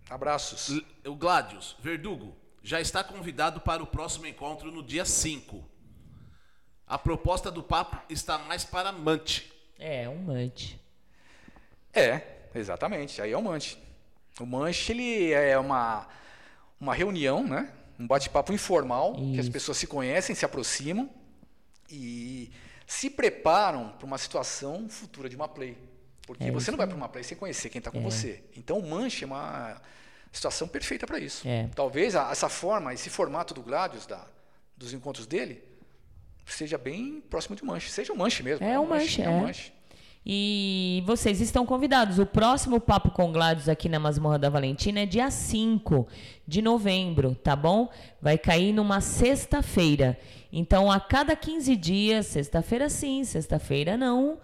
Abraços. 0.09 0.70
L- 0.70 0.86
O 1.07 1.14
Gladius, 1.14 1.76
Verdugo, 1.80 2.36
já 2.62 2.80
está 2.80 3.03
convidado 3.05 3.61
para 3.61 3.82
o 3.82 3.86
próximo 3.86 4.26
encontro 4.26 4.70
no 4.70 4.82
dia 4.82 5.05
5. 5.05 5.64
A 6.86 6.99
proposta 6.99 7.51
do 7.51 7.62
papo 7.62 7.97
está 8.12 8.36
mais 8.38 8.64
para 8.64 8.91
Mante. 8.93 9.51
É, 9.78 10.09
um 10.09 10.16
mante. 10.18 10.78
É, 11.93 12.20
exatamente. 12.55 13.22
Aí 13.22 13.32
é 13.32 13.36
o 13.36 13.43
manche. 13.43 13.78
O 14.38 14.45
manche 14.45 14.93
ele 14.93 15.32
é 15.32 15.57
uma, 15.59 16.07
uma 16.78 16.95
reunião, 16.95 17.47
né? 17.47 17.72
um 17.99 18.07
bate-papo 18.07 18.53
informal, 18.53 19.14
que 19.14 19.38
as 19.38 19.45
Isso. 19.47 19.53
pessoas 19.53 19.76
se 19.78 19.86
conhecem, 19.86 20.34
se 20.34 20.45
aproximam 20.45 21.09
e 21.88 22.51
se 22.86 23.09
preparam 23.11 23.91
para 23.91 24.07
uma 24.07 24.16
situação 24.18 24.88
futura 24.88 25.28
de 25.28 25.36
uma 25.36 25.47
play. 25.49 25.76
Porque 26.39 26.45
É 26.49 26.53
você 26.53 26.70
não 26.70 26.78
vai 26.78 26.87
para 26.87 26.97
uma 26.97 27.09
play 27.09 27.24
sem 27.24 27.37
conhecer 27.37 27.68
quem 27.70 27.78
está 27.81 27.91
com 27.91 28.01
você. 28.03 28.43
Então 28.57 28.78
o 28.78 28.89
manche 28.89 29.24
é 29.24 29.26
uma 29.26 29.81
situação 30.33 30.68
perfeita 30.68 31.07
para 31.07 31.18
isso. 31.18 31.47
É. 31.47 31.68
Talvez 31.74 32.14
a- 32.14 32.31
essa 32.31 32.49
forma, 32.49 32.95
esse 32.95 33.11
formato 33.11 33.53
do 33.55 33.62
Gladius, 33.62 34.07
da, 34.07 34.24
dos 34.76 34.93
encontros 34.93 35.26
dele, 35.26 35.62
seja 36.47 36.78
bem 36.78 37.20
próximo 37.28 37.57
de 37.57 37.62
um 37.62 37.66
manche. 37.66 37.91
Seja 37.91 38.12
um 38.12 38.16
manche 38.16 38.43
mesmo. 38.43 38.64
É 38.64 38.78
um 38.78 38.87
manche, 38.87 39.22
É 39.22 39.28
um 39.28 39.39
é. 39.39 39.41
manche. 39.43 39.72
E 40.24 41.03
vocês 41.07 41.41
estão 41.41 41.64
convidados. 41.64 42.18
O 42.18 42.26
próximo 42.26 42.78
Papo 42.78 43.11
com 43.11 43.33
Gladys 43.33 43.68
aqui 43.68 43.89
na 43.89 43.99
Masmorra 43.99 44.39
da 44.39 44.51
Valentina 44.51 45.01
é 45.01 45.07
dia 45.07 45.31
5 45.31 46.07
de 46.47 46.61
novembro, 46.61 47.35
tá 47.35 47.57
bom? 47.57 47.89
Vai 48.20 48.37
cair 48.37 48.72
numa 48.72 49.01
sexta-feira. 49.01 50.18
Então, 50.53 50.91
a 50.93 51.01
cada 51.01 51.35
15 51.35 51.74
dias, 51.74 52.26
sexta-feira 52.26 52.89
sim, 52.91 53.24
sexta-feira 53.24 53.97
não. 53.97 54.39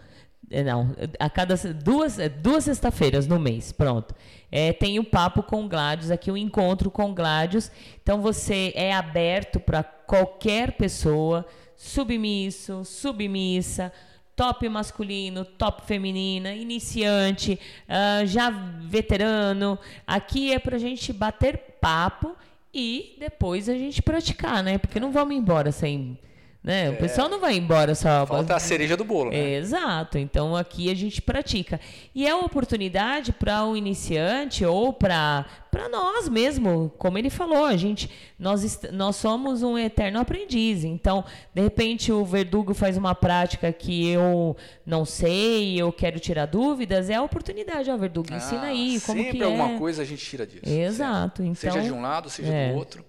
É, 0.50 0.62
Não, 0.62 0.94
a 1.18 1.28
cada 1.28 1.56
duas, 1.72 2.18
é, 2.18 2.28
duas 2.28 2.64
sexta-feiras 2.64 3.26
no 3.26 3.38
mês, 3.38 3.72
pronto. 3.72 4.14
É, 4.50 4.72
tem 4.72 4.98
o 4.98 5.04
papo 5.04 5.42
com 5.42 5.68
Gladys 5.68 6.10
aqui, 6.10 6.30
o 6.30 6.36
encontro 6.36 6.90
com 6.90 7.12
Gladys. 7.12 7.70
Então 8.02 8.22
você 8.22 8.72
é 8.76 8.92
aberto 8.92 9.58
para 9.58 9.82
qualquer 9.82 10.72
pessoa, 10.72 11.44
submisso, 11.74 12.84
submissa, 12.84 13.92
top 14.36 14.68
masculino, 14.68 15.44
top 15.44 15.84
feminina, 15.86 16.52
iniciante, 16.52 17.58
ah, 17.88 18.24
já 18.24 18.50
veterano. 18.50 19.78
Aqui 20.06 20.52
é 20.52 20.58
pra 20.58 20.78
gente 20.78 21.12
bater 21.12 21.78
papo 21.80 22.36
e 22.72 23.16
depois 23.18 23.68
a 23.68 23.74
gente 23.74 24.02
praticar, 24.02 24.62
né? 24.62 24.76
Porque 24.76 25.00
não 25.00 25.10
vamos 25.10 25.34
embora 25.34 25.72
sem. 25.72 26.18
Né? 26.66 26.90
O 26.90 26.96
pessoal 26.96 27.28
não 27.28 27.38
vai 27.38 27.56
embora 27.56 27.94
só. 27.94 28.26
Falta 28.26 28.56
a 28.56 28.58
cereja 28.58 28.96
do 28.96 29.04
bolo, 29.04 29.30
né? 29.30 29.54
Exato. 29.54 30.18
Então 30.18 30.56
aqui 30.56 30.90
a 30.90 30.94
gente 30.96 31.22
pratica. 31.22 31.78
E 32.12 32.26
é 32.26 32.34
uma 32.34 32.46
oportunidade 32.46 33.32
para 33.32 33.64
o 33.64 33.76
iniciante 33.76 34.64
ou 34.64 34.92
para 34.92 35.46
para 35.70 35.88
nós 35.88 36.28
mesmo, 36.28 36.90
como 36.98 37.18
ele 37.18 37.30
falou, 37.30 37.66
a 37.66 37.76
gente 37.76 38.10
nós 38.36 38.80
nós 38.92 39.14
somos 39.14 39.62
um 39.62 39.78
eterno 39.78 40.18
aprendiz. 40.18 40.82
Então, 40.82 41.24
de 41.54 41.62
repente 41.62 42.10
o 42.10 42.24
Verdugo 42.24 42.74
faz 42.74 42.96
uma 42.96 43.14
prática 43.14 43.72
que 43.72 44.08
eu 44.08 44.56
não 44.84 45.04
sei, 45.04 45.80
eu 45.80 45.92
quero 45.92 46.18
tirar 46.18 46.46
dúvidas, 46.46 47.08
é 47.08 47.14
a 47.14 47.22
oportunidade, 47.22 47.88
ó, 47.92 47.96
Verdugo, 47.96 48.34
ensina 48.34 48.62
Ah, 48.62 48.70
aí 48.70 49.00
como 49.06 49.22
sempre 49.22 49.38
que 49.38 49.42
é. 49.44 49.46
alguma 49.46 49.78
coisa 49.78 50.02
a 50.02 50.04
gente 50.04 50.24
tira 50.24 50.44
disso. 50.44 50.62
Exato. 50.66 51.42
sempre. 51.44 51.58
Então, 51.60 51.72
seja 51.72 51.84
de 51.84 51.92
um 51.92 52.02
lado, 52.02 52.28
seja 52.28 52.52
é. 52.52 52.72
do 52.72 52.78
outro. 52.78 53.04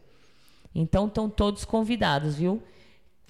Então 0.76 1.08
estão 1.08 1.28
todos 1.28 1.66
convidados, 1.66 2.36
viu? 2.36 2.62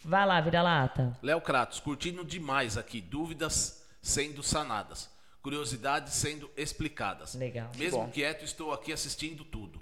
Vai 0.07 0.25
lá, 0.25 0.39
vira 0.39 0.61
lata. 0.61 1.17
Léo 1.21 1.41
Kratos, 1.41 1.81
curtindo 1.81 2.23
demais 2.23 2.77
aqui. 2.77 3.01
Dúvidas 3.01 3.85
sendo 4.01 4.41
sanadas. 4.41 5.09
Curiosidades 5.41 6.13
sendo 6.13 6.49
explicadas. 6.55 7.35
Legal. 7.35 7.69
Mesmo 7.75 7.99
bom. 7.99 8.09
quieto, 8.09 8.45
estou 8.45 8.71
aqui 8.71 8.93
assistindo 8.93 9.43
tudo. 9.43 9.81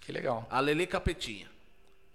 Que 0.00 0.12
legal. 0.12 0.46
A 0.48 0.60
Lele 0.60 0.86
Capetinha. 0.86 1.46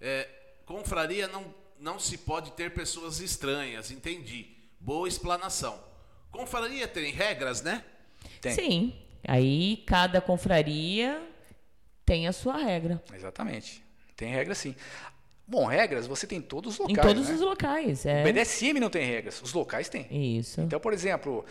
É, 0.00 0.28
confraria 0.66 1.28
não, 1.28 1.54
não 1.78 2.00
se 2.00 2.18
pode 2.18 2.50
ter 2.54 2.74
pessoas 2.74 3.20
estranhas, 3.20 3.92
entendi. 3.92 4.56
Boa 4.80 5.06
explanação. 5.06 5.78
Confraria 6.32 6.88
tem 6.88 7.12
regras, 7.12 7.62
né? 7.62 7.84
Tem. 8.40 8.52
Sim. 8.54 9.02
Aí 9.22 9.84
cada 9.86 10.20
confraria 10.20 11.22
tem 12.04 12.26
a 12.26 12.32
sua 12.32 12.56
regra. 12.56 13.00
Exatamente. 13.14 13.84
Tem 14.16 14.32
regras 14.32 14.58
sim. 14.58 14.74
Bom, 15.50 15.64
regras 15.64 16.06
você 16.06 16.26
tem 16.26 16.38
em 16.38 16.42
todos 16.42 16.74
os 16.74 16.78
locais. 16.78 16.98
em 16.98 17.00
todos 17.14 17.28
né? 17.28 17.34
os 17.34 17.40
locais. 17.40 18.04
É. 18.06 18.20
O 18.20 18.24
BDSM 18.24 18.78
não 18.78 18.90
tem 18.90 19.06
regras, 19.06 19.40
os 19.40 19.52
locais 19.54 19.88
têm. 19.88 20.06
Isso. 20.38 20.60
Então, 20.60 20.78
por 20.78 20.92
exemplo, 20.92 21.42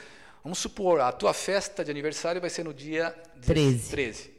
vamos 0.44 0.60
supor, 0.60 1.02
a 1.02 1.12
tua 1.12 1.34
festa 1.34 1.84
de 1.84 1.90
aniversário 1.90 2.40
vai 2.40 2.50
ser 2.52 2.64
no 2.64 2.74
dia 2.74 3.10
13. 3.42 3.90
13. 3.90 4.32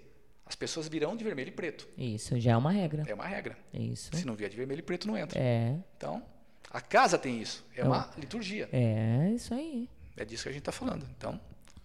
as 0.47 0.55
pessoas 0.55 0.87
virão 0.89 1.17
de 1.17 1.25
vermelho 1.25 1.49
e 1.49 1.53
preto. 1.53 1.89
Isso 1.99 2.39
já 2.39 2.53
é 2.53 2.57
uma 2.57 2.71
regra. 2.71 3.03
É 3.09 3.13
uma 3.13 3.27
regra. 3.27 3.59
Isso. 3.75 4.15
Se 4.15 4.25
não 4.25 4.37
vier 4.37 4.49
de 4.49 4.57
vermelho 4.57 4.79
e 4.79 4.83
preto, 4.83 5.09
não 5.09 5.17
entra. 5.19 5.39
É. 5.41 5.75
Então, 5.97 6.23
a 6.71 6.81
casa 6.81 7.19
tem 7.19 7.41
isso. 7.43 7.67
É 7.75 7.83
uma 7.83 8.09
liturgia. 8.17 8.69
É, 8.73 9.33
isso 9.35 9.53
aí. 9.53 9.89
É 10.17 10.25
disso 10.25 10.45
que 10.45 10.49
a 10.51 10.53
gente 10.53 10.61
está 10.63 10.73
falando. 10.73 11.05
Então, 11.17 11.39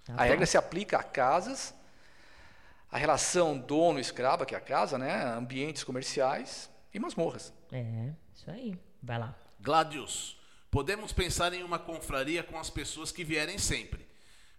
Tá 0.05 0.13
a 0.13 0.17
bom. 0.17 0.23
regra 0.23 0.45
se 0.45 0.57
aplica 0.57 0.97
a 0.97 1.03
casas, 1.03 1.73
a 2.91 2.97
relação 2.97 3.57
dono-escrava, 3.57 4.45
que 4.45 4.53
é 4.53 4.57
a 4.57 4.61
casa, 4.61 4.97
né? 4.97 5.23
ambientes 5.37 5.83
comerciais 5.83 6.69
e 6.93 6.99
masmorras. 6.99 7.51
É, 7.73 8.13
isso 8.33 8.49
aí. 8.49 8.77
Vai 9.01 9.19
lá. 9.19 9.35
Gladius, 9.59 10.37
podemos 10.69 11.11
pensar 11.11 11.53
em 11.53 11.63
uma 11.63 11.79
confraria 11.79 12.43
com 12.43 12.57
as 12.59 12.69
pessoas 12.69 13.11
que 13.11 13.23
vierem 13.23 13.57
sempre, 13.57 14.05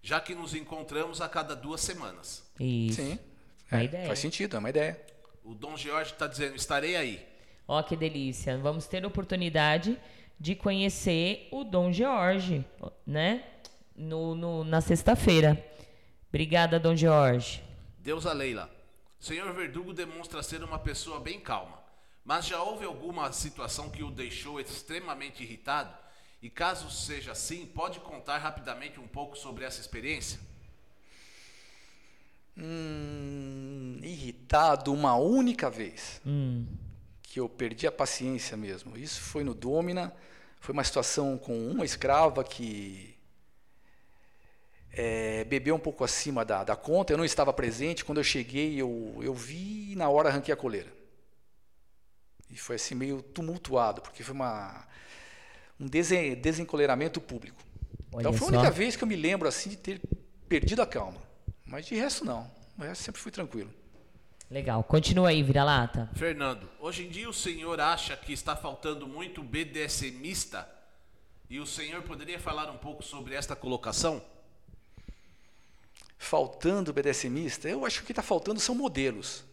já 0.03 0.21
que 0.21 0.35
nos 0.35 0.55
encontramos 0.55 1.21
a 1.21 1.29
cada 1.29 1.55
duas 1.55 1.81
semanas. 1.81 2.45
Isso. 2.59 3.01
Sim. 3.01 3.19
Uma 3.71 3.81
É, 3.81 3.85
ideia. 3.85 4.07
Faz 4.07 4.19
sentido, 4.19 4.57
é 4.57 4.59
uma 4.59 4.71
ideia. 4.71 5.01
O 5.45 5.55
Dom 5.55 5.77
George 5.77 6.13
está 6.13 6.27
dizendo: 6.27 6.57
estarei 6.57 6.97
aí. 6.97 7.27
Ó, 7.67 7.83
que 7.83 7.97
delícia. 7.97 8.59
Vamos 8.59 8.87
ter 8.87 9.05
a 9.05 9.07
oportunidade 9.09 9.99
de 10.39 10.55
conhecer 10.55 11.49
o 11.53 11.65
Dom 11.65 11.93
George, 11.93 12.65
né? 13.07 13.45
No, 13.97 14.35
no- 14.35 14.65
na 14.65 14.81
sexta-feira. 14.81 15.65
Obrigada, 16.29 16.81
Dom 16.81 16.97
George. 16.97 17.63
Deus 17.99 18.27
a 18.27 18.33
Leila. 18.33 18.69
Senhor 19.21 19.51
Verdugo 19.55 19.93
demonstra 19.95 20.43
ser 20.43 20.63
uma 20.63 20.79
pessoa 20.79 21.21
bem 21.21 21.41
calma, 21.41 21.79
mas 22.25 22.47
já 22.47 22.63
houve 22.63 22.87
alguma 22.87 23.31
situação 23.33 23.91
que 23.91 24.03
o 24.03 24.11
deixou 24.11 24.59
extremamente 24.59 25.43
irritado? 25.43 25.95
E 26.41 26.49
caso 26.49 26.91
seja 26.91 27.33
assim, 27.33 27.67
pode 27.67 28.01
contar 28.01 28.39
rapidamente 28.39 28.99
um 28.99 29.07
pouco 29.07 29.37
sobre 29.37 29.65
essa 29.65 29.81
experiência? 29.81 30.41
Hum, 32.57 33.99
irritado 34.03 34.93
uma 34.93 35.17
única 35.17 35.69
vez. 35.69 36.21
Hum. 36.25 36.67
Que 37.23 37.41
eu 37.41 37.49
perdi 37.49 37.87
a 37.87 37.93
paciência 37.93 38.57
mesmo. 38.57 38.97
Isso 38.97 39.21
foi 39.21 39.43
no 39.43 39.55
Domina. 39.55 40.15
Foi 40.61 40.73
uma 40.73 40.85
situação 40.85 41.37
com 41.37 41.71
uma 41.71 41.85
escrava 41.85 42.43
que 42.45 43.15
é, 44.93 45.45
bebeu 45.45 45.75
um 45.75 45.81
pouco 45.81 46.05
acima 46.05 46.45
da, 46.45 46.65
da 46.65 46.77
conta. 46.77 47.13
Eu 47.13 47.19
não 47.19 47.25
estava 47.25 47.53
presente. 47.53 48.05
Quando 48.05 48.19
eu 48.19 48.25
cheguei, 48.25 48.81
eu, 48.81 49.19
eu 49.21 49.35
vi 49.35 49.93
e 49.93 49.97
na 49.97 50.09
hora 50.09 50.29
arranquei 50.29 50.55
a 50.55 50.57
coleira. 50.57 51.04
E 52.55 52.57
foi 52.57 52.77
assim 52.77 52.95
meio 52.95 53.21
tumultuado, 53.21 54.01
porque 54.01 54.23
foi 54.23 54.33
uma, 54.33 54.87
um 55.79 55.89
desen, 55.89 56.37
desencoleiramento 56.37 57.21
público. 57.21 57.61
Olha 58.13 58.21
então 58.21 58.33
foi 58.33 58.47
a 58.47 58.51
só. 58.53 58.57
única 58.57 58.71
vez 58.71 58.95
que 58.95 59.03
eu 59.03 59.09
me 59.09 59.17
lembro 59.17 59.49
assim 59.49 59.71
de 59.71 59.77
ter 59.77 60.01
perdido 60.49 60.81
a 60.81 60.87
calma. 60.87 61.21
Mas 61.67 61.85
de 61.85 61.97
resto 61.97 62.25
não. 62.25 62.49
O 62.79 62.83
resto 62.83 63.03
sempre 63.03 63.21
fui 63.21 63.33
tranquilo. 63.33 63.75
Legal. 64.49 64.85
Continua 64.85 65.31
aí, 65.31 65.43
vira-lata. 65.43 66.09
Fernando, 66.15 66.71
hoje 66.79 67.05
em 67.05 67.09
dia 67.11 67.29
o 67.29 67.33
senhor 67.33 67.81
acha 67.81 68.17
que 68.17 68.33
está 68.33 68.55
faltando 68.55 69.05
muito 69.09 69.43
BDSMista? 69.43 70.69
E 71.51 71.59
o 71.59 71.67
senhor 71.67 72.03
poderia 72.03 72.39
falar 72.39 72.71
um 72.71 72.79
pouco 72.79 73.03
sobre 73.03 73.35
esta 73.35 73.57
colocação? 73.57 74.23
Faltando 76.17 76.93
BDSMista, 76.93 77.69
eu 77.69 77.85
acho 77.85 77.99
que 77.99 78.05
o 78.05 78.07
que 78.07 78.13
está 78.13 78.23
faltando 78.23 78.61
são 78.61 78.77
modelos. 78.77 79.45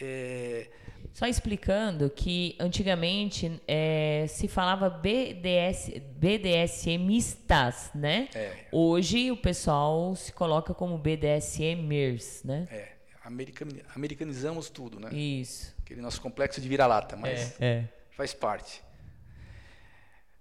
É, 0.00 0.70
Só 1.12 1.26
explicando 1.26 2.08
que 2.10 2.56
antigamente 2.58 3.60
é, 3.68 4.26
se 4.28 4.48
falava 4.48 4.88
BDS, 4.88 5.90
BDSMistas, 6.16 7.90
né? 7.94 8.28
É. 8.34 8.66
Hoje 8.72 9.30
o 9.30 9.36
pessoal 9.36 10.14
se 10.16 10.32
coloca 10.32 10.72
como 10.74 10.96
BDSMers, 10.98 12.42
né? 12.44 12.66
é, 12.70 12.92
americani- 13.24 13.82
americanizamos 13.94 14.70
tudo, 14.70 14.98
né? 14.98 15.12
Isso. 15.12 15.74
Aquele 15.82 16.00
nosso 16.00 16.20
complexo 16.20 16.60
de 16.60 16.68
vira-lata, 16.68 17.16
mas 17.16 17.60
É. 17.60 17.84
faz 18.12 18.32
parte. 18.32 18.82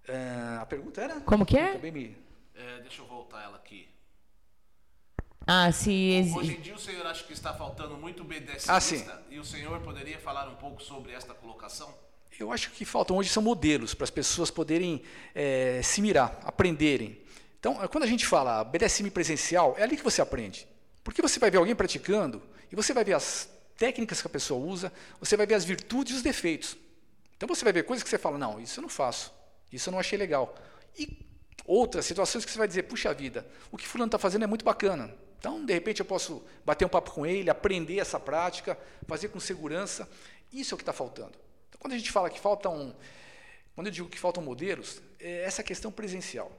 Ah, 0.07 0.59
a 0.61 0.65
pergunta 0.65 1.01
era? 1.01 1.19
Como 1.21 1.45
que 1.45 1.57
é? 1.57 1.73
Também 1.73 1.91
me... 1.91 2.17
É, 2.55 2.81
deixa 2.81 3.01
eu 3.01 3.05
voltar 3.07 3.43
ela 3.43 3.57
aqui. 3.57 3.87
Ah, 5.53 5.69
se 5.69 5.91
exi- 5.91 6.37
Hoje 6.37 6.53
em 6.55 6.61
dia 6.61 6.73
o 6.73 6.79
senhor 6.79 7.05
acha 7.05 7.25
que 7.25 7.33
está 7.33 7.53
faltando 7.53 7.97
muito 7.97 8.23
BDSMista? 8.23 8.71
Ah, 8.73 8.79
sim. 8.79 9.05
E 9.29 9.37
o 9.37 9.43
senhor 9.43 9.81
poderia 9.81 10.17
falar 10.17 10.47
um 10.47 10.55
pouco 10.55 10.81
sobre 10.81 11.11
esta 11.11 11.33
colocação? 11.33 11.93
Eu 12.39 12.53
acho 12.53 12.71
que 12.71 12.85
faltam 12.85 13.17
hoje 13.17 13.29
são 13.29 13.43
modelos 13.43 13.93
para 13.93 14.05
as 14.05 14.09
pessoas 14.09 14.49
poderem 14.49 15.03
eh, 15.35 15.81
se 15.83 16.01
mirar, 16.01 16.39
aprenderem. 16.45 17.19
Então, 17.59 17.83
eh, 17.83 17.87
quando 17.89 18.05
a 18.05 18.07
gente 18.07 18.25
fala 18.25 18.63
BDSM 18.63 19.11
presencial, 19.11 19.75
é 19.77 19.83
ali 19.83 19.97
que 19.97 20.03
você 20.05 20.21
aprende. 20.21 20.65
Porque 21.03 21.21
você 21.21 21.37
vai 21.37 21.51
ver 21.51 21.57
alguém 21.57 21.75
praticando 21.75 22.41
e 22.71 22.75
você 22.77 22.93
vai 22.93 23.03
ver 23.03 23.15
as 23.15 23.49
técnicas 23.77 24.21
que 24.21 24.27
a 24.27 24.29
pessoa 24.29 24.57
usa, 24.65 24.89
você 25.19 25.35
vai 25.35 25.45
ver 25.45 25.55
as 25.55 25.65
virtudes 25.65 26.13
e 26.13 26.15
os 26.15 26.21
defeitos. 26.21 26.77
Então 27.35 27.45
você 27.45 27.65
vai 27.65 27.73
ver 27.73 27.83
coisas 27.83 28.03
que 28.03 28.09
você 28.09 28.17
fala, 28.17 28.37
não, 28.37 28.57
isso 28.57 28.79
eu 28.79 28.83
não 28.83 28.89
faço, 28.89 29.33
isso 29.69 29.89
eu 29.89 29.91
não 29.91 29.99
achei 29.99 30.17
legal. 30.17 30.55
E 30.97 31.25
outras 31.65 32.05
situações 32.05 32.45
que 32.45 32.51
você 32.51 32.57
vai 32.57 32.69
dizer, 32.69 32.83
puxa 32.83 33.13
vida, 33.13 33.45
o 33.69 33.75
que 33.77 33.85
fulano 33.85 34.07
está 34.07 34.17
fazendo 34.17 34.43
é 34.45 34.47
muito 34.47 34.63
bacana. 34.63 35.13
Então, 35.41 35.65
de 35.65 35.73
repente, 35.73 36.01
eu 36.01 36.05
posso 36.05 36.43
bater 36.63 36.85
um 36.85 36.87
papo 36.87 37.09
com 37.09 37.25
ele, 37.25 37.49
aprender 37.49 37.97
essa 37.97 38.19
prática, 38.19 38.77
fazer 39.07 39.29
com 39.29 39.39
segurança. 39.39 40.07
Isso 40.53 40.71
é 40.71 40.75
o 40.75 40.77
que 40.77 40.83
está 40.83 40.93
faltando. 40.93 41.31
Então, 41.67 41.81
quando 41.81 41.93
a 41.93 41.97
gente 41.97 42.11
fala 42.11 42.29
que 42.29 42.39
faltam, 42.39 42.95
quando 43.73 43.87
eu 43.87 43.91
digo 43.91 44.07
que 44.07 44.19
faltam 44.19 44.43
modelos, 44.43 45.01
é 45.19 45.43
essa 45.43 45.63
questão 45.63 45.91
presencial. 45.91 46.51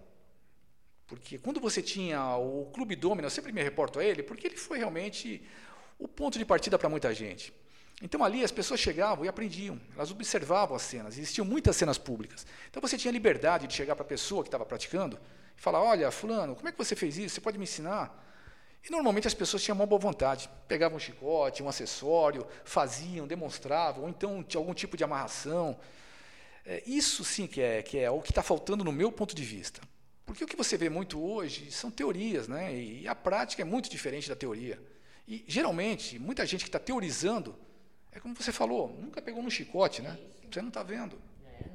Porque 1.06 1.38
quando 1.38 1.60
você 1.60 1.80
tinha 1.80 2.36
o 2.38 2.72
Clube 2.74 2.96
Domino, 2.96 3.26
eu 3.26 3.30
sempre 3.30 3.52
me 3.52 3.62
reporto 3.62 4.00
a 4.00 4.04
ele, 4.04 4.20
porque 4.20 4.48
ele 4.48 4.56
foi 4.56 4.78
realmente 4.78 5.40
o 5.96 6.08
ponto 6.08 6.36
de 6.36 6.44
partida 6.44 6.76
para 6.76 6.88
muita 6.88 7.14
gente. 7.14 7.52
Então 8.02 8.24
ali 8.24 8.42
as 8.42 8.50
pessoas 8.50 8.80
chegavam 8.80 9.24
e 9.24 9.28
aprendiam, 9.28 9.80
elas 9.94 10.10
observavam 10.10 10.74
as 10.74 10.82
cenas, 10.82 11.16
existiam 11.16 11.44
muitas 11.44 11.76
cenas 11.76 11.98
públicas. 11.98 12.44
Então 12.68 12.82
você 12.82 12.98
tinha 12.98 13.12
liberdade 13.12 13.68
de 13.68 13.74
chegar 13.74 13.94
para 13.94 14.04
a 14.04 14.08
pessoa 14.08 14.42
que 14.42 14.48
estava 14.48 14.66
praticando 14.66 15.16
e 15.56 15.60
falar: 15.60 15.80
Olha, 15.80 16.10
Fulano, 16.10 16.56
como 16.56 16.68
é 16.68 16.72
que 16.72 16.78
você 16.78 16.96
fez 16.96 17.16
isso? 17.16 17.36
Você 17.36 17.40
pode 17.40 17.58
me 17.58 17.62
ensinar? 17.62 18.31
E 18.84 18.90
normalmente 18.90 19.28
as 19.28 19.34
pessoas 19.34 19.62
tinham 19.62 19.76
uma 19.76 19.86
boa 19.86 20.00
vontade, 20.00 20.50
pegavam 20.66 20.96
um 20.96 21.00
chicote, 21.00 21.62
um 21.62 21.68
acessório, 21.68 22.46
faziam, 22.64 23.26
demonstravam, 23.26 24.02
ou 24.02 24.08
então 24.08 24.42
tinha 24.42 24.60
algum 24.60 24.74
tipo 24.74 24.96
de 24.96 25.04
amarração. 25.04 25.78
É, 26.66 26.82
isso 26.84 27.24
sim 27.24 27.46
que 27.46 27.60
é, 27.60 27.82
que 27.82 27.98
é 27.98 28.10
o 28.10 28.20
que 28.20 28.32
está 28.32 28.42
faltando 28.42 28.82
no 28.82 28.92
meu 28.92 29.12
ponto 29.12 29.34
de 29.34 29.44
vista. 29.44 29.80
Porque 30.24 30.44
o 30.44 30.46
que 30.46 30.56
você 30.56 30.76
vê 30.76 30.88
muito 30.88 31.20
hoje 31.22 31.70
são 31.70 31.90
teorias, 31.90 32.48
né? 32.48 32.74
E 32.74 33.06
a 33.06 33.14
prática 33.14 33.62
é 33.62 33.64
muito 33.64 33.88
diferente 33.88 34.28
da 34.28 34.36
teoria. 34.36 34.80
E 35.26 35.44
geralmente, 35.46 36.18
muita 36.18 36.44
gente 36.44 36.62
que 36.62 36.68
está 36.68 36.78
teorizando, 36.78 37.54
é 38.10 38.18
como 38.18 38.34
você 38.34 38.52
falou, 38.52 38.96
nunca 39.00 39.22
pegou 39.22 39.42
no 39.42 39.50
chicote, 39.50 40.02
né? 40.02 40.18
Você 40.50 40.60
não 40.60 40.68
está 40.68 40.82
vendo. 40.82 41.20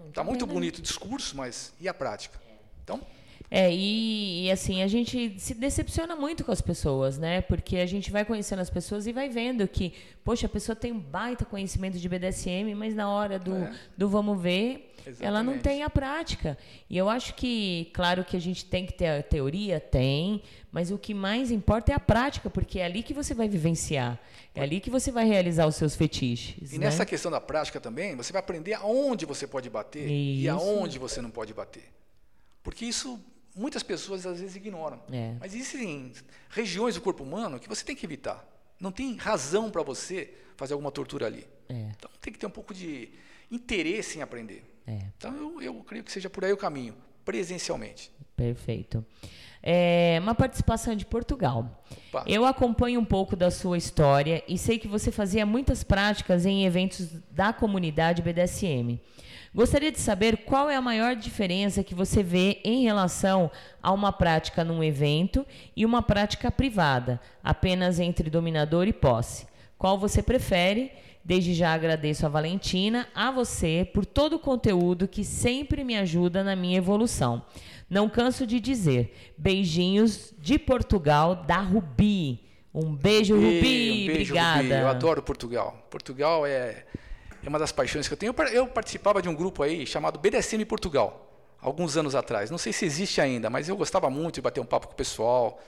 Está 0.10 0.24
muito 0.24 0.46
bonito 0.46 0.80
o 0.80 0.82
discurso, 0.82 1.36
mas 1.38 1.74
e 1.80 1.88
a 1.88 1.94
prática? 1.94 2.40
Então, 2.84 3.06
É, 3.50 3.74
e, 3.74 4.46
e, 4.46 4.52
assim, 4.52 4.82
a 4.82 4.88
gente 4.88 5.40
se 5.40 5.54
decepciona 5.54 6.18
muito 6.18 6.44
com 6.44 6.52
as 6.52 6.60
pessoas, 6.60 7.18
né? 7.18 7.40
Porque 7.40 7.78
a 7.78 7.86
gente 7.86 8.12
vai 8.12 8.26
conhecendo 8.26 8.60
as 8.60 8.70
pessoas 8.70 9.08
e 9.08 9.14
vai 9.14 9.30
vendo 9.30 9.66
que, 9.70 9.94
poxa, 10.22 10.48
a 10.48 10.50
pessoa 10.50 10.76
tem 10.76 10.92
um 10.92 11.00
baita 11.00 11.46
conhecimento 11.46 11.98
de 11.98 12.10
BDSM, 12.10 12.76
mas 12.76 12.94
na 12.94 13.10
hora 13.10 13.40
do, 13.40 13.56
É. 13.56 13.74
do 13.98 14.10
vamos 14.10 14.42
ver, 14.42 14.94
ela 15.22 15.42
não 15.42 15.54
Exatamente. 15.54 15.64
tem 15.64 15.84
a 15.84 15.90
prática. 15.90 16.58
E 16.90 16.98
eu 16.98 17.08
acho 17.10 17.36
que, 17.36 17.90
claro 17.94 18.26
que 18.26 18.36
a 18.36 18.40
gente 18.42 18.66
tem 18.66 18.86
que 18.86 18.92
ter 18.92 19.08
a 19.08 19.24
teoria, 19.24 19.80
tem, 19.80 20.44
mas 20.70 20.92
o 20.92 20.98
que 20.98 21.14
mais 21.14 21.50
importa 21.50 21.94
é 21.94 21.96
a 21.96 22.00
prática, 22.02 22.50
porque 22.50 22.80
é 22.80 22.86
ali 22.86 23.02
que 23.02 23.14
você 23.14 23.34
vai 23.34 23.48
vivenciar, 23.48 24.20
é 24.54 24.62
ali 24.62 24.82
que 24.82 24.90
você 24.90 25.10
vai 25.10 25.26
realizar 25.26 25.66
os 25.68 25.76
seus 25.78 25.96
fetiches. 25.96 26.74
e 26.74 26.78
né? 26.78 26.88
nessa 26.88 27.06
questão 27.06 27.32
da 27.32 27.40
prática 27.40 27.80
também, 27.80 28.14
você 28.14 28.34
vai 28.34 28.42
aprender 28.42 28.74
aonde 28.74 29.26
você 29.26 29.48
pode 29.48 29.70
bater 29.70 30.06
e 30.06 30.44
Isso. 30.46 30.52
aonde 30.52 31.00
você 31.00 31.22
não 31.22 31.30
pode 31.30 31.54
bater. 31.54 31.86
Porque 32.62 32.84
isso 32.84 33.18
muitas 33.58 33.84
pessoas 33.84 34.26
às 34.26 34.40
vezes 34.40 34.56
ignoram. 34.56 35.02
É. 35.12 35.36
Mas 35.40 35.54
existem 35.54 36.14
regiões 36.50 36.96
do 36.96 37.02
corpo 37.02 37.24
humano 37.24 37.60
que 37.60 37.68
você 37.68 37.84
tem 37.84 37.96
que 37.96 38.06
evitar. 38.06 38.46
Não 38.80 38.92
tem 38.92 39.16
razão 39.16 39.70
para 39.70 39.82
você 39.82 40.34
fazer 40.56 40.74
alguma 40.74 40.92
tortura 40.92 41.26
ali. 41.26 41.48
É. 41.68 41.92
Então 41.98 42.10
tem 42.22 42.32
que 42.32 42.40
ter 42.40 42.46
um 42.46 42.52
pouco 42.52 42.74
de 42.74 43.10
interesse 43.52 44.20
em 44.20 44.22
aprender. 44.22 44.64
É. 44.86 45.00
Então 45.18 45.36
eu, 45.36 45.62
eu 45.62 45.74
creio 45.84 46.04
que 46.04 46.12
seja 46.12 46.30
por 46.30 46.46
aí 46.46 46.54
o 46.54 46.58
caminho, 46.58 46.96
presencialmente. 47.26 48.12
Perfeito. 48.36 49.04
É, 49.62 50.18
uma 50.22 50.36
participação 50.36 50.96
de 50.96 51.06
Portugal. 51.06 51.84
Opa. 52.10 52.24
Eu 52.28 52.46
acompanho 52.46 53.00
um 53.00 53.06
pouco 53.06 53.36
da 53.36 53.50
sua 53.50 53.78
história 53.78 54.44
e 54.48 54.58
sei 54.58 54.78
que 54.78 54.88
você 54.88 55.12
fazia 55.12 55.46
muitas 55.46 55.84
práticas 55.84 56.46
em 56.46 56.66
eventos 56.66 57.10
da 57.32 57.52
comunidade 57.52 58.22
BDSM. 58.22 59.02
Gostaria 59.58 59.92
de 59.92 60.00
saber 60.00 60.44
qual 60.46 60.70
é 60.70 60.76
a 60.76 60.82
maior 60.84 61.16
diferença 61.16 61.84
que 61.84 61.96
você 61.96 62.22
vê 62.22 62.62
em 62.64 62.84
relação 62.84 63.50
a 63.82 63.92
uma 63.92 64.14
prática 64.14 64.64
num 64.64 64.84
evento 64.84 65.44
e 65.76 65.84
uma 65.84 66.04
prática 66.04 66.52
privada, 66.52 67.20
apenas 67.44 68.00
entre 68.00 68.30
dominador 68.30 68.88
e 68.88 68.94
posse. 68.94 69.48
Qual 69.76 69.98
você 69.98 70.22
prefere? 70.22 70.92
Desde 71.26 71.56
já 71.56 71.74
agradeço 71.74 72.24
a 72.24 72.30
Valentina, 72.30 73.08
a 73.16 73.32
você, 73.32 73.90
por 73.92 74.06
todo 74.06 74.36
o 74.36 74.40
conteúdo 74.40 75.08
que 75.08 75.24
sempre 75.24 75.84
me 75.84 75.98
ajuda 75.98 76.44
na 76.44 76.56
minha 76.56 76.78
evolução. 76.78 77.44
Não 77.90 78.08
canso 78.08 78.46
de 78.46 78.60
dizer. 78.60 79.34
Beijinhos 79.36 80.36
de 80.38 80.60
Portugal, 80.60 81.36
da 81.36 81.58
Rubi. 81.58 82.46
Um 82.72 82.94
beijo, 82.94 83.34
Rubi. 83.34 83.48
um 83.48 84.14
beijo, 84.14 84.34
Obrigada. 84.34 84.62
Rubi. 84.62 84.74
Eu 84.76 84.88
adoro 84.88 85.24
Portugal. 85.24 85.88
Portugal 85.90 86.46
é, 86.46 86.86
é 87.48 87.50
uma 87.50 87.58
das 87.58 87.72
paixões 87.72 88.08
que 88.08 88.14
eu 88.14 88.18
tenho. 88.18 88.30
Eu 88.32 88.34
par- 88.34 88.54
Eu 88.54 88.68
participava 88.68 89.22
de 89.22 89.30
um 89.30 89.34
grupo 89.34 89.64
aí 89.64 89.88
chamado 89.88 90.20
BDSM 90.20 90.66
Portugal, 90.66 91.56
alguns 91.62 91.96
anos 91.96 92.14
atrás. 92.14 92.52
Não 92.52 92.58
sei 92.58 92.74
se 92.74 92.86
existe 92.86 93.22
ainda, 93.22 93.50
mas 93.50 93.70
eu 93.70 93.78
gostava 93.78 94.10
muito 94.10 94.36
de 94.36 94.42
bater 94.42 94.60
um 94.60 94.66
papo 94.66 94.88
com 94.88 94.94
o 94.94 94.96
pessoal. 94.98 95.60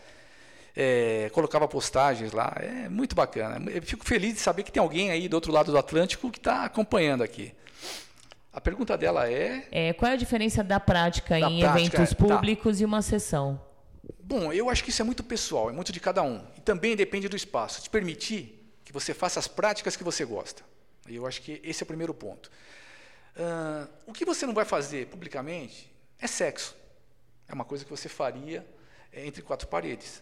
É, 0.76 1.30
colocava 1.34 1.68
postagens 1.70 2.34
lá. 2.34 2.54
É 2.60 2.90
muito 2.90 3.16
bacana. 3.16 3.72
Eu 3.72 3.82
fico 3.82 4.06
feliz 4.06 4.34
de 4.34 4.40
saber 4.42 4.64
que 4.64 4.72
tem 4.72 4.82
alguém 4.82 5.10
aí 5.10 5.28
do 5.30 5.34
outro 5.36 5.52
lado 5.54 5.72
do 5.72 5.78
Atlântico 5.78 6.30
que 6.30 6.38
está 6.38 6.66
acompanhando 6.66 7.24
aqui. 7.24 7.54
A 8.52 8.60
pergunta 8.60 8.98
dela 8.98 9.30
é. 9.30 9.66
É, 9.72 9.94
qual 9.94 10.12
é 10.12 10.14
a 10.16 10.18
diferença 10.18 10.62
da 10.64 10.80
prática 10.82 11.40
Da 11.40 11.50
em 11.50 11.60
prática, 11.62 11.80
eventos 11.80 12.12
é, 12.12 12.16
tá. 12.16 12.26
públicos 12.26 12.82
e 12.82 12.86
uma 12.86 13.02
sessão? 13.02 13.60
Bom, 14.22 14.52
eu 14.52 14.70
acho 14.70 14.84
que 14.84 14.90
isso 14.90 15.02
é 15.02 15.06
muito 15.06 15.24
pessoal, 15.24 15.70
é 15.70 15.74
muito 15.74 15.92
de 15.94 16.00
cada 16.00 16.22
um. 16.22 16.44
E 16.58 16.62
também 16.62 16.96
depende 16.96 17.30
do 17.30 17.36
espaço. 17.38 17.82
Te 17.82 17.90
permitir 17.90 18.70
que 18.84 18.92
você 18.92 19.14
faça 19.14 19.40
as 19.40 19.48
práticas 19.48 19.96
que 19.96 20.04
você 20.04 20.26
gosta. 20.26 20.62
E 21.12 21.16
eu 21.16 21.26
acho 21.26 21.42
que 21.42 21.62
esse 21.64 21.82
é 21.82 21.86
o 21.86 21.88
primeiro 21.88 22.14
ponto. 22.14 22.52
Ah, 23.36 23.88
o 24.06 24.14
que 24.14 24.26
você 24.26 24.46
não 24.46 24.54
vai 24.54 24.66
fazer 24.66 25.08
publicamente 25.08 25.92
é 26.20 26.28
sexo. 26.28 26.76
É 27.48 27.54
uma 27.54 27.66
coisa 27.66 27.86
que 27.86 27.90
você 27.90 28.10
faria 28.10 28.66
eh, 29.12 29.26
entre 29.26 29.42
quatro 29.42 29.68
paredes. 29.68 30.22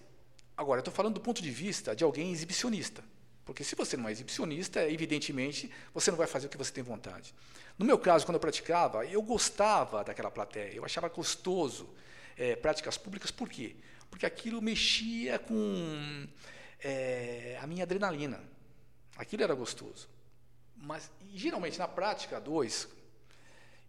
Agora, 0.56 0.80
eu 0.80 0.82
estou 0.82 0.94
falando 0.94 1.16
do 1.16 1.22
ponto 1.22 1.42
de 1.42 1.50
vista 1.52 1.96
de 1.96 2.04
alguém 2.04 2.32
exibicionista. 2.32 3.04
Porque 3.44 3.64
se 3.64 3.76
você 3.76 3.98
não 3.98 4.08
é 4.08 4.12
exibicionista, 4.12 4.84
evidentemente, 4.90 5.72
você 5.94 6.12
não 6.12 6.18
vai 6.18 6.28
fazer 6.28 6.48
o 6.48 6.50
que 6.50 6.58
você 6.58 6.72
tem 6.72 6.84
vontade. 6.84 7.34
No 7.78 7.86
meu 7.86 7.98
caso, 7.98 8.26
quando 8.26 8.36
eu 8.36 8.40
praticava, 8.40 9.06
eu 9.06 9.22
gostava 9.22 10.04
daquela 10.04 10.30
plateia, 10.30 10.74
eu 10.74 10.86
achava 10.86 11.08
gostoso 11.10 11.90
eh, 12.38 12.56
práticas 12.56 12.98
públicas, 12.98 13.32
por 13.32 13.50
quê? 13.50 13.76
Porque 14.10 14.26
aquilo 14.26 14.62
mexia 14.62 15.40
com 15.40 16.28
eh, 16.84 17.58
a 17.62 17.66
minha 17.68 17.84
adrenalina. 17.84 18.40
Aquilo 19.16 19.44
era 19.44 19.56
gostoso. 19.56 20.08
Mas, 20.82 21.12
geralmente, 21.34 21.78
na 21.78 21.88
prática 21.88 22.40
2, 22.40 22.88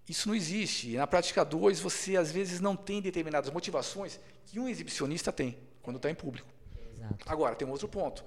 isso 0.08 0.28
não 0.28 0.34
existe. 0.34 0.96
Na 0.96 1.06
prática 1.06 1.44
2, 1.44 1.80
você, 1.80 2.16
às 2.16 2.32
vezes, 2.32 2.60
não 2.60 2.74
tem 2.74 3.00
determinadas 3.00 3.50
motivações 3.50 4.18
que 4.46 4.58
um 4.58 4.68
exibicionista 4.68 5.32
tem 5.32 5.58
quando 5.82 5.96
está 5.96 6.10
em 6.10 6.14
público. 6.14 6.48
Exato. 6.94 7.16
Agora, 7.26 7.54
tem 7.54 7.66
um 7.68 7.70
outro 7.70 7.88
ponto. 7.88 8.24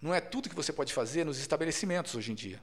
Não 0.00 0.14
é 0.14 0.20
tudo 0.20 0.48
que 0.48 0.54
você 0.54 0.72
pode 0.72 0.92
fazer 0.92 1.24
nos 1.24 1.38
estabelecimentos 1.38 2.14
hoje 2.14 2.30
em 2.30 2.34
dia. 2.34 2.60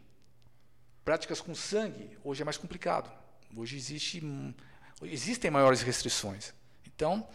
Práticas 1.04 1.42
com 1.42 1.54
sangue, 1.54 2.18
hoje 2.24 2.42
é 2.42 2.46
mais 2.46 2.58
complicado. 2.58 3.12
Hoje 3.56 3.76
existe, 3.76 4.24
hum, 4.24 4.54
existem 5.04 5.52
maiores 5.52 5.82
restrições. 5.82 6.54
Então, 6.86 7.28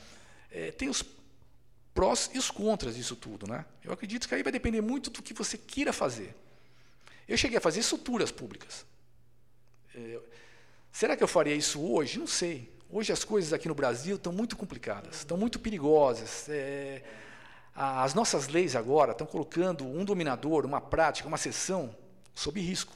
eh, 0.51 0.73
tem 0.73 0.89
os 0.89 1.05
prós 1.95 2.31
e 2.33 2.39
os 2.39 2.51
contras 2.51 2.97
disso 2.97 3.15
tudo. 3.15 3.47
Né? 3.47 3.65
Eu 3.85 3.93
acredito 3.93 4.27
que 4.27 4.35
aí 4.35 4.43
vai 4.43 4.53
depender 4.53 4.81
muito 4.81 5.11
do 5.11 5.23
que 5.23 5.35
você 5.35 5.59
queira 5.59 5.93
fazer. 5.93 6.35
Eu 7.31 7.37
cheguei 7.37 7.57
a 7.59 7.61
fazer 7.61 7.83
suturas 7.85 8.33
públicas. 8.33 8.85
Eh, 9.95 10.19
será 10.91 11.17
que 11.17 11.23
eu 11.23 11.29
faria 11.29 11.55
isso 11.55 11.81
hoje? 11.81 12.19
Não 12.19 12.27
sei. 12.27 12.69
Hoje 12.91 13.13
as 13.13 13.23
coisas 13.23 13.53
aqui 13.53 13.69
no 13.69 13.75
Brasil 13.75 14.17
estão 14.17 14.33
muito 14.33 14.57
complicadas, 14.57 15.19
estão 15.19 15.37
muito 15.37 15.61
perigosas. 15.61 16.49
A- 17.73 18.03
as 18.03 18.15
nossas 18.15 18.49
leis 18.49 18.75
agora 18.75 19.13
estão 19.13 19.27
colocando 19.29 19.85
um 19.87 20.05
dominador, 20.05 20.67
uma 20.67 20.81
prática, 20.81 21.29
uma 21.29 21.37
sessão 21.37 21.95
sob 22.35 22.61
risco. 22.61 22.95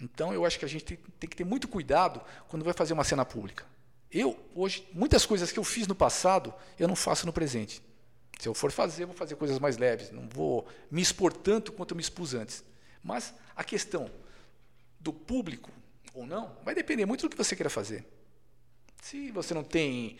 Então 0.00 0.30
eu 0.32 0.44
acho 0.44 0.58
que 0.58 0.66
a 0.66 0.68
gente 0.68 0.84
tem, 0.84 0.98
tem 1.18 1.30
que 1.30 1.34
ter 1.36 1.44
muito 1.44 1.66
cuidado 1.68 2.20
quando 2.48 2.64
vai 2.66 2.74
fazer 2.74 2.92
uma 2.92 3.02
cena 3.02 3.24
pública. 3.24 3.64
Eu, 4.10 4.38
hoje, 4.54 4.86
muitas 4.92 5.24
coisas 5.24 5.50
que 5.50 5.58
eu 5.58 5.64
fiz 5.64 5.86
no 5.86 5.94
passado, 5.94 6.52
eu 6.78 6.86
não 6.86 6.94
faço 6.94 7.24
no 7.24 7.32
presente. 7.32 7.82
Se 8.38 8.46
eu 8.46 8.52
for 8.54 8.70
fazer, 8.70 9.04
eu 9.04 9.06
vou 9.08 9.16
fazer 9.16 9.36
coisas 9.36 9.58
mais 9.58 9.78
leves, 9.78 10.10
não 10.10 10.28
vou 10.28 10.66
me 10.90 11.00
expor 11.00 11.32
tanto 11.32 11.72
quanto 11.72 11.92
eu 11.92 11.96
me 11.96 12.02
expus 12.02 12.34
antes. 12.34 12.62
Mas 13.02 13.34
a 13.54 13.64
questão 13.64 14.10
do 15.00 15.12
público 15.12 15.70
ou 16.14 16.26
não 16.26 16.56
vai 16.64 16.74
depender 16.74 17.06
muito 17.06 17.22
do 17.22 17.30
que 17.30 17.36
você 17.36 17.54
queira 17.54 17.70
fazer. 17.70 18.04
Se 19.02 19.30
você 19.30 19.54
não 19.54 19.62
tem. 19.62 20.16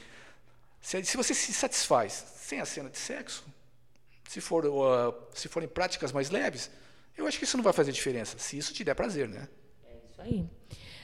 Se, 0.80 1.02
se 1.04 1.16
você 1.16 1.34
se 1.34 1.52
satisfaz 1.52 2.12
sem 2.36 2.60
a 2.60 2.64
cena 2.64 2.88
de 2.88 2.98
sexo, 2.98 3.44
se, 4.28 4.40
for, 4.40 4.64
uh, 4.64 5.14
se 5.34 5.48
forem 5.48 5.68
práticas 5.68 6.12
mais 6.12 6.30
leves, 6.30 6.70
eu 7.16 7.26
acho 7.26 7.38
que 7.38 7.44
isso 7.44 7.56
não 7.56 7.64
vai 7.64 7.72
fazer 7.72 7.90
diferença, 7.90 8.38
se 8.38 8.56
isso 8.56 8.72
te 8.72 8.84
der 8.84 8.94
prazer, 8.94 9.28
né? 9.28 9.48
Isso 10.10 10.20
aí. 10.20 10.46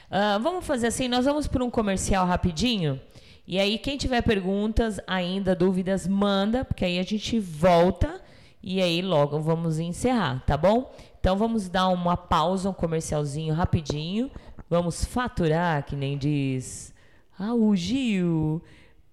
Ah, 0.09 0.37
vamos 0.37 0.65
fazer 0.65 0.87
assim, 0.87 1.07
nós 1.07 1.25
vamos 1.25 1.47
por 1.47 1.61
um 1.61 1.69
comercial 1.69 2.25
rapidinho. 2.25 3.01
E 3.47 3.59
aí, 3.59 3.77
quem 3.77 3.97
tiver 3.97 4.21
perguntas, 4.21 4.99
ainda 5.05 5.55
dúvidas, 5.55 6.07
manda, 6.07 6.63
porque 6.65 6.85
aí 6.85 6.97
a 6.97 7.03
gente 7.03 7.39
volta 7.39 8.21
e 8.61 8.81
aí 8.81 9.01
logo 9.01 9.39
vamos 9.39 9.77
encerrar, 9.77 10.43
tá 10.45 10.57
bom? 10.57 10.95
Então 11.25 11.35
vamos 11.35 11.67
dar 11.67 11.87
uma 11.87 12.15
pausa, 12.15 12.69
um 12.69 12.73
comercialzinho 12.73 13.51
rapidinho. 13.51 14.29
Vamos 14.69 15.03
faturar, 15.03 15.83
que 15.83 15.95
nem 15.95 16.19
diz. 16.19 16.93
Ah, 17.39 17.51
o 17.51 17.75
Gil. 17.75 18.61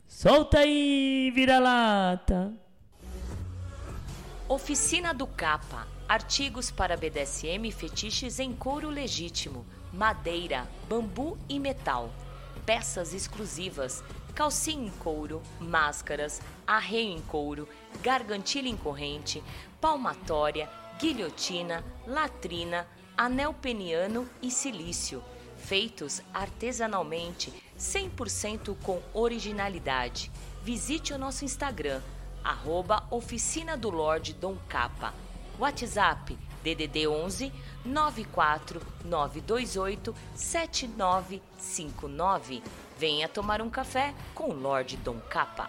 Solta 0.06 0.58
aí, 0.58 1.32
vira-lata. 1.34 2.52
Oficina 4.46 5.14
do 5.14 5.26
Capa. 5.26 5.88
Artigos 6.06 6.70
para 6.70 6.98
BDSM 6.98 7.66
e 7.66 7.72
fetiches 7.72 8.38
em 8.38 8.52
couro 8.52 8.90
legítimo, 8.90 9.64
madeira, 9.90 10.68
bambu 10.86 11.38
e 11.48 11.58
metal. 11.58 12.10
Peças 12.66 13.14
exclusivas, 13.14 14.04
calcinha 14.34 14.86
em 14.86 14.90
couro, 14.90 15.40
máscaras, 15.58 16.42
arreio 16.66 17.16
em 17.16 17.22
couro, 17.22 17.66
gargantilha 18.02 18.68
em 18.68 18.76
corrente, 18.76 19.42
palmatória, 19.80 20.68
guilhotina, 21.02 21.84
latrina, 22.06 22.86
anel 23.16 23.52
peniano 23.52 24.28
e 24.40 24.52
silício. 24.52 25.20
Feitos 25.56 26.22
artesanalmente, 26.32 27.52
100% 27.76 28.76
com 28.84 29.02
originalidade. 29.12 30.30
Visite 30.62 31.12
o 31.12 31.18
nosso 31.18 31.44
Instagram, 31.44 32.00
arroba 32.44 33.04
Oficina 33.10 33.76
do 33.76 33.90
Lorde 33.90 34.32
Dom 34.32 34.56
Capa. 34.68 35.12
WhatsApp 35.58 36.38
DDD 36.62 37.08
11 37.08 37.52
94 37.84 38.80
928 39.04 40.14
7959. 40.36 42.62
Venha 42.96 43.28
tomar 43.28 43.60
um 43.60 43.68
café 43.68 44.14
com 44.36 44.50
o 44.50 44.54
Lorde 44.54 44.96
Dom 44.98 45.18
Capa. 45.28 45.68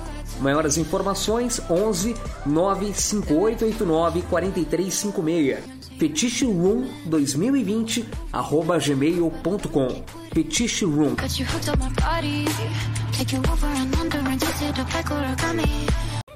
Maiores 0.39 0.77
informações 0.77 1.61
11 1.69 2.15
95889 2.45 4.21
4356. 4.23 5.81
Fetiche 5.97 6.45
Room 6.45 6.87
2020 7.05 8.09
arroba 8.33 8.79
gmail.com. 8.79 10.03
Fetiche 10.33 10.85
Room. 10.85 11.15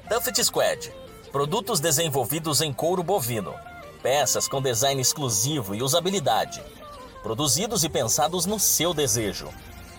Tuffet 0.08 0.44
Squad. 0.44 0.92
Produtos 1.32 1.80
desenvolvidos 1.80 2.60
em 2.60 2.72
couro 2.72 3.02
bovino. 3.02 3.52
Peças 4.02 4.46
com 4.46 4.62
design 4.62 5.00
exclusivo 5.00 5.74
e 5.74 5.82
usabilidade. 5.82 6.62
Produzidos 7.22 7.82
e 7.82 7.88
pensados 7.88 8.46
no 8.46 8.60
seu 8.60 8.94
desejo. 8.94 9.48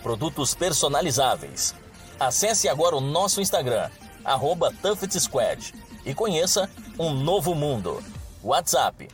Produtos 0.01 0.55
personalizáveis. 0.55 1.75
Acesse 2.19 2.67
agora 2.67 2.95
o 2.95 3.01
nosso 3.01 3.39
Instagram, 3.39 3.89
arroba 4.25 4.73
Squad, 5.19 5.73
e 6.05 6.13
conheça 6.13 6.69
um 6.97 7.13
novo 7.13 7.53
mundo. 7.53 8.01
WhatsApp 8.43 9.07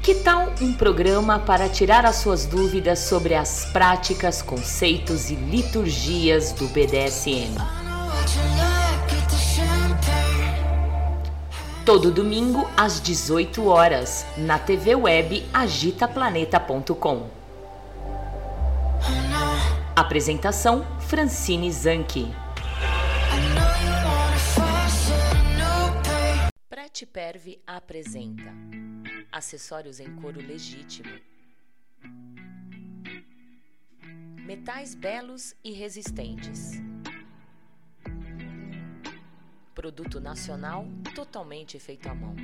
Que 0.01 0.15
tal 0.15 0.51
um 0.61 0.73
programa 0.73 1.39
para 1.39 1.69
tirar 1.69 2.05
as 2.05 2.17
suas 2.17 2.45
dúvidas 2.45 2.99
sobre 2.99 3.35
as 3.35 3.63
práticas, 3.71 4.41
conceitos 4.41 5.29
e 5.29 5.35
liturgias 5.35 6.51
do 6.51 6.67
BDSM? 6.67 7.55
Todo 11.85 12.09
domingo 12.09 12.65
às 12.77 13.01
18 13.01 13.65
horas, 13.67 14.25
na 14.37 14.57
TV 14.57 14.95
web 14.95 15.45
agitaplaneta.com. 15.53 17.29
Apresentação 19.93 20.85
Francine 21.01 21.69
Zanke. 21.73 22.33
Prete 26.69 27.05
Perve 27.05 27.59
apresenta 27.67 28.45
Acessórios 29.29 29.99
em 29.99 30.15
couro 30.15 30.39
legítimo. 30.39 31.09
Metais 34.45 34.95
belos 34.95 35.53
e 35.61 35.73
resistentes. 35.73 36.81
Produto 39.73 40.19
nacional 40.19 40.87
totalmente 41.15 41.79
feito 41.79 42.07
à 42.07 42.13
mão. 42.13 42.35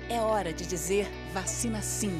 É 0.08 0.20
hora 0.20 0.52
de 0.52 0.64
dizer 0.64 1.10
vacina 1.34 1.82
sim 1.82 2.12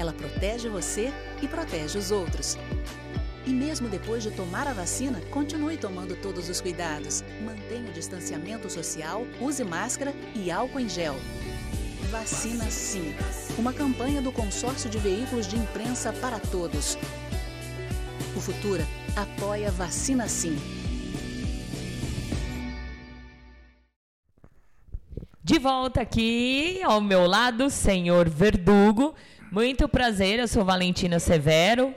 ela 0.00 0.12
protege 0.14 0.68
você 0.68 1.12
e 1.42 1.46
protege 1.46 1.98
os 1.98 2.10
outros. 2.10 2.56
E 3.46 3.50
mesmo 3.50 3.88
depois 3.88 4.22
de 4.22 4.30
tomar 4.30 4.66
a 4.66 4.72
vacina, 4.72 5.20
continue 5.30 5.76
tomando 5.76 6.16
todos 6.16 6.48
os 6.48 6.60
cuidados. 6.60 7.22
Mantenha 7.44 7.90
o 7.90 7.92
distanciamento 7.92 8.70
social, 8.70 9.26
use 9.40 9.62
máscara 9.62 10.14
e 10.34 10.50
álcool 10.50 10.80
em 10.80 10.88
gel. 10.88 11.16
Vacina 12.10 12.64
Sim. 12.70 13.14
Uma 13.58 13.72
campanha 13.72 14.22
do 14.22 14.32
Consórcio 14.32 14.88
de 14.88 14.98
Veículos 14.98 15.46
de 15.46 15.56
Imprensa 15.56 16.12
para 16.14 16.38
Todos. 16.38 16.96
O 18.34 18.40
Futura 18.40 18.86
apoia 19.14 19.70
Vacina 19.70 20.26
Sim. 20.28 20.56
De 25.42 25.58
volta 25.58 26.00
aqui 26.00 26.80
ao 26.84 27.00
meu 27.00 27.26
lado, 27.26 27.68
senhor 27.68 28.28
Verdugo. 28.28 29.14
Muito 29.52 29.88
prazer, 29.88 30.38
eu 30.38 30.46
sou 30.46 30.64
Valentina 30.64 31.18
Severo, 31.18 31.92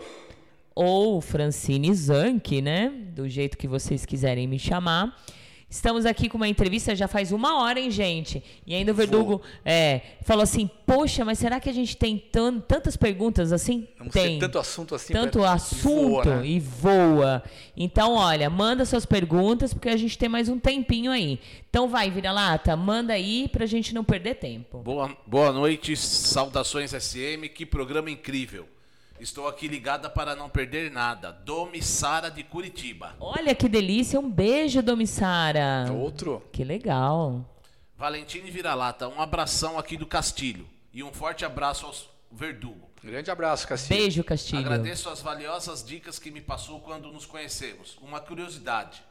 ou 0.73 1.21
Francine 1.21 1.93
Zanck, 1.93 2.59
né? 2.63 2.91
Do 3.13 3.29
jeito 3.29 3.59
que 3.59 3.67
vocês 3.67 4.07
quiserem 4.07 4.47
me 4.47 4.57
chamar. 4.57 5.15
Estamos 5.73 6.05
aqui 6.05 6.29
com 6.29 6.37
uma 6.37 6.47
entrevista 6.47 6.95
já 6.95 7.07
faz 7.07 7.31
uma 7.31 7.63
hora, 7.63 7.79
hein, 7.79 7.89
gente? 7.89 8.43
E 8.63 8.75
ainda 8.75 8.91
o 8.91 8.93
Verdugo 8.93 9.41
é, 9.65 10.01
falou 10.21 10.43
assim: 10.43 10.69
Poxa, 10.85 11.25
mas 11.25 11.39
será 11.39 11.59
que 11.59 11.67
a 11.67 11.73
gente 11.73 11.97
tem 11.97 12.23
tantas 12.67 12.95
perguntas 12.95 13.51
assim? 13.51 13.87
Vamos 13.97 14.13
tem. 14.13 14.37
tanto 14.37 14.59
assunto 14.59 14.93
assim. 14.93 15.11
Tanto 15.11 15.39
pra... 15.39 15.53
assunto 15.53 15.89
e 15.89 15.89
voa, 15.89 16.25
né? 16.25 16.45
e 16.45 16.59
voa. 16.59 17.43
Então, 17.75 18.13
olha, 18.13 18.51
manda 18.51 18.85
suas 18.85 19.03
perguntas, 19.03 19.73
porque 19.73 19.89
a 19.89 19.97
gente 19.97 20.15
tem 20.15 20.29
mais 20.29 20.47
um 20.47 20.59
tempinho 20.59 21.11
aí. 21.11 21.39
Então 21.67 21.89
vai, 21.89 22.11
vira-lata, 22.11 22.75
manda 22.77 23.13
aí 23.13 23.47
pra 23.47 23.65
gente 23.65 23.95
não 23.95 24.03
perder 24.03 24.35
tempo. 24.35 24.77
Boa, 24.77 25.17
boa 25.25 25.51
noite, 25.51 25.97
saudações 25.97 26.91
SM, 26.91 27.49
que 27.51 27.65
programa 27.65 28.11
incrível. 28.11 28.67
Estou 29.23 29.47
aqui 29.47 29.69
ligada 29.69 30.09
para 30.09 30.35
não 30.35 30.49
perder 30.49 30.91
nada. 30.91 31.31
Domi 31.31 31.81
Sara 31.81 32.29
de 32.29 32.43
Curitiba. 32.43 33.15
Olha 33.21 33.55
que 33.55 33.69
delícia, 33.69 34.19
um 34.19 34.29
beijo, 34.29 34.83
Domi 34.83 35.07
Sara. 35.07 35.89
Outro. 35.93 36.43
Que 36.51 36.61
legal. 36.61 37.45
Valentine 37.97 38.51
Vira-Lata, 38.51 39.07
um 39.07 39.21
abração 39.21 39.79
aqui 39.79 39.95
do 39.95 40.05
Castilho. 40.05 40.67
E 40.93 41.01
um 41.01 41.13
forte 41.13 41.45
abraço 41.45 41.85
aos 41.85 42.09
Verdugo. 42.29 42.89
Grande 43.01 43.31
abraço, 43.31 43.65
Castilho. 43.65 43.97
Beijo, 43.97 44.23
Castilho. 44.25 44.59
Agradeço 44.59 45.09
as 45.09 45.21
valiosas 45.21 45.85
dicas 45.85 46.19
que 46.19 46.29
me 46.29 46.41
passou 46.41 46.81
quando 46.81 47.09
nos 47.09 47.25
conhecemos. 47.25 47.97
Uma 48.01 48.19
curiosidade. 48.19 49.01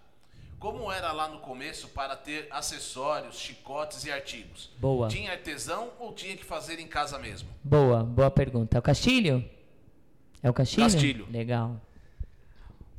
Como 0.59 0.93
era 0.93 1.11
lá 1.13 1.27
no 1.27 1.39
começo 1.39 1.89
para 1.89 2.17
ter 2.17 2.49
acessórios, 2.51 3.39
chicotes 3.39 4.05
e 4.05 4.13
artigos? 4.13 4.69
Boa. 4.79 5.09
Tinha 5.09 5.33
artesão 5.33 5.89
ou 5.99 6.13
tinha 6.13 6.37
que 6.37 6.45
fazer 6.45 6.79
em 6.79 6.87
casa 6.87 7.19
mesmo? 7.19 7.49
Boa, 7.65 8.05
boa 8.05 8.31
pergunta. 8.31 8.79
O 8.79 8.83
Castilho? 8.83 9.43
É 10.43 10.51
o 10.51 10.55
Castilho? 10.55 10.83
Castilho. 10.83 11.29
Legal. 11.31 11.81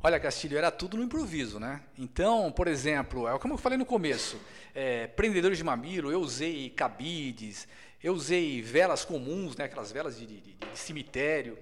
Olha, 0.02 0.20
Castilho, 0.20 0.58
era 0.58 0.70
tudo 0.70 0.96
no 0.96 1.02
improviso, 1.02 1.58
né? 1.58 1.82
Então, 1.98 2.52
por 2.52 2.68
exemplo, 2.68 3.26
é 3.28 3.38
como 3.38 3.54
eu 3.54 3.58
falei 3.58 3.78
no 3.78 3.86
começo, 3.86 4.38
é, 4.74 5.06
prendedores 5.06 5.56
de 5.56 5.64
mamilo, 5.64 6.12
eu 6.12 6.20
usei 6.20 6.68
cabides, 6.70 7.66
eu 8.02 8.12
usei 8.12 8.60
velas 8.60 9.02
comuns, 9.02 9.56
né? 9.56 9.64
aquelas 9.64 9.90
velas 9.90 10.18
de, 10.18 10.26
de, 10.26 10.40
de 10.40 10.56
cemitério. 10.74 11.56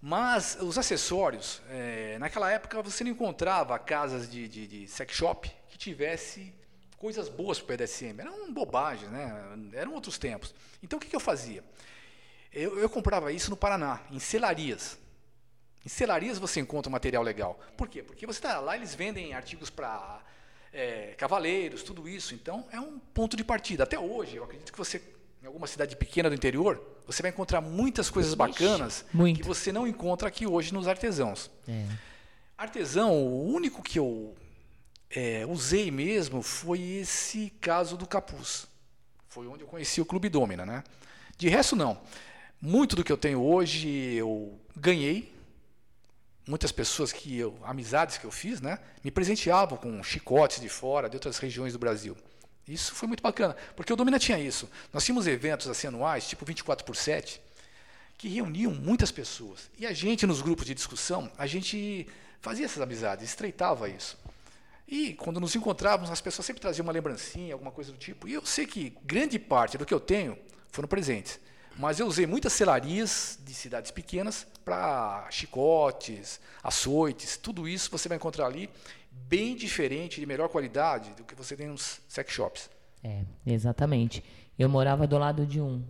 Mas 0.00 0.56
os 0.60 0.78
acessórios, 0.78 1.62
é, 1.68 2.16
naquela 2.18 2.48
época 2.50 2.80
você 2.82 3.02
não 3.02 3.10
encontrava 3.10 3.76
casas 3.78 4.30
de, 4.30 4.46
de, 4.46 4.66
de 4.66 4.86
sex 4.86 5.12
shop 5.12 5.50
que 5.68 5.76
tivesse 5.76 6.54
coisas 6.96 7.28
boas 7.28 7.58
para 7.58 7.74
o 7.74 7.76
PDSM. 7.76 8.20
Eram 8.20 8.52
bobagens, 8.52 9.10
né? 9.10 9.32
Eram 9.72 9.94
outros 9.94 10.16
tempos. 10.16 10.54
Então 10.82 10.96
o 10.96 11.00
que, 11.00 11.08
que 11.08 11.16
eu 11.16 11.20
fazia? 11.20 11.64
Eu, 12.52 12.78
eu 12.78 12.88
comprava 12.88 13.32
isso 13.32 13.50
no 13.50 13.56
Paraná, 13.56 14.00
em 14.12 14.20
selarias. 14.20 14.96
Em 15.84 15.88
selarias 15.88 16.38
você 16.38 16.60
encontra 16.60 16.90
material 16.90 17.22
legal. 17.22 17.60
Por 17.76 17.88
quê? 17.88 18.02
Porque 18.02 18.26
você 18.26 18.38
está 18.38 18.58
lá, 18.58 18.74
eles 18.74 18.94
vendem 18.94 19.34
artigos 19.34 19.68
para 19.68 20.22
é, 20.72 21.14
cavaleiros, 21.18 21.82
tudo 21.82 22.08
isso. 22.08 22.34
Então, 22.34 22.66
é 22.72 22.80
um 22.80 22.98
ponto 22.98 23.36
de 23.36 23.44
partida. 23.44 23.84
Até 23.84 23.98
hoje, 23.98 24.36
eu 24.36 24.44
acredito 24.44 24.72
que 24.72 24.78
você, 24.78 25.02
em 25.42 25.46
alguma 25.46 25.66
cidade 25.66 25.94
pequena 25.94 26.30
do 26.30 26.34
interior, 26.34 26.82
você 27.06 27.20
vai 27.20 27.30
encontrar 27.30 27.60
muitas 27.60 28.08
coisas 28.08 28.32
bacanas 28.32 29.04
Muito. 29.12 29.40
que 29.40 29.46
você 29.46 29.70
não 29.70 29.86
encontra 29.86 30.28
aqui 30.28 30.46
hoje 30.46 30.72
nos 30.72 30.88
artesãos. 30.88 31.50
É. 31.68 31.86
Artesão, 32.56 33.12
o 33.12 33.52
único 33.52 33.82
que 33.82 33.98
eu 33.98 34.34
é, 35.10 35.44
usei 35.46 35.90
mesmo 35.90 36.40
foi 36.40 36.80
esse 36.80 37.50
caso 37.60 37.96
do 37.96 38.06
capuz. 38.06 38.66
Foi 39.28 39.46
onde 39.46 39.64
eu 39.64 39.68
conheci 39.68 40.00
o 40.00 40.06
Clube 40.06 40.30
Domina, 40.30 40.64
né? 40.64 40.82
De 41.36 41.48
resto, 41.48 41.76
não. 41.76 42.00
Muito 42.60 42.96
do 42.96 43.04
que 43.04 43.12
eu 43.12 43.16
tenho 43.18 43.42
hoje 43.42 44.14
eu 44.14 44.58
ganhei 44.74 45.33
muitas 46.46 46.70
pessoas 46.72 47.12
que 47.12 47.38
eu, 47.38 47.58
amizades 47.62 48.18
que 48.18 48.24
eu 48.24 48.30
fiz, 48.30 48.60
né, 48.60 48.78
me 49.02 49.10
presenteavam 49.10 49.78
com 49.78 50.02
chicotes 50.02 50.60
de 50.60 50.68
fora, 50.68 51.08
de 51.08 51.16
outras 51.16 51.38
regiões 51.38 51.72
do 51.72 51.78
Brasil. 51.78 52.16
Isso 52.66 52.94
foi 52.94 53.06
muito 53.08 53.22
bacana, 53.22 53.56
porque 53.76 53.92
o 53.92 53.96
Domina 53.96 54.18
tinha 54.18 54.38
isso. 54.38 54.68
Nós 54.92 55.04
tínhamos 55.04 55.26
eventos 55.26 55.68
assim 55.68 55.86
anuais, 55.86 56.26
tipo 56.26 56.44
24 56.44 56.84
por 56.84 56.96
7, 56.96 57.40
que 58.16 58.28
reuniam 58.28 58.72
muitas 58.72 59.10
pessoas. 59.10 59.70
E 59.78 59.86
a 59.86 59.92
gente, 59.92 60.26
nos 60.26 60.40
grupos 60.40 60.64
de 60.66 60.74
discussão, 60.74 61.30
a 61.36 61.46
gente 61.46 62.06
fazia 62.40 62.64
essas 62.64 62.80
amizades, 62.80 63.24
estreitava 63.24 63.88
isso. 63.88 64.18
E 64.86 65.14
quando 65.14 65.40
nos 65.40 65.54
encontrávamos, 65.54 66.10
as 66.10 66.20
pessoas 66.20 66.46
sempre 66.46 66.60
traziam 66.60 66.84
uma 66.84 66.92
lembrancinha, 66.92 67.54
alguma 67.54 67.70
coisa 67.70 67.90
do 67.90 67.98
tipo. 67.98 68.28
E 68.28 68.34
eu 68.34 68.44
sei 68.44 68.66
que 68.66 68.96
grande 69.02 69.38
parte 69.38 69.76
do 69.76 69.84
que 69.84 69.92
eu 69.92 70.00
tenho 70.00 70.38
foram 70.70 70.88
presentes. 70.88 71.40
Mas 71.76 71.98
eu 71.98 72.06
usei 72.06 72.26
muitas 72.26 72.52
selarias 72.52 73.38
de 73.44 73.52
cidades 73.52 73.90
pequenas 73.90 74.46
para 74.64 75.26
chicotes, 75.30 76.40
açoites, 76.62 77.36
tudo 77.36 77.68
isso 77.68 77.90
você 77.90 78.08
vai 78.08 78.16
encontrar 78.16 78.46
ali 78.46 78.70
bem 79.10 79.56
diferente, 79.56 80.20
de 80.20 80.26
melhor 80.26 80.48
qualidade 80.48 81.10
do 81.10 81.24
que 81.24 81.34
você 81.34 81.56
tem 81.56 81.68
nos 81.68 82.00
sex 82.08 82.32
shops. 82.32 82.70
É, 83.02 83.22
exatamente. 83.46 84.24
Eu 84.58 84.68
morava 84.68 85.06
do 85.06 85.18
lado 85.18 85.46
de 85.46 85.60
um. 85.60 85.84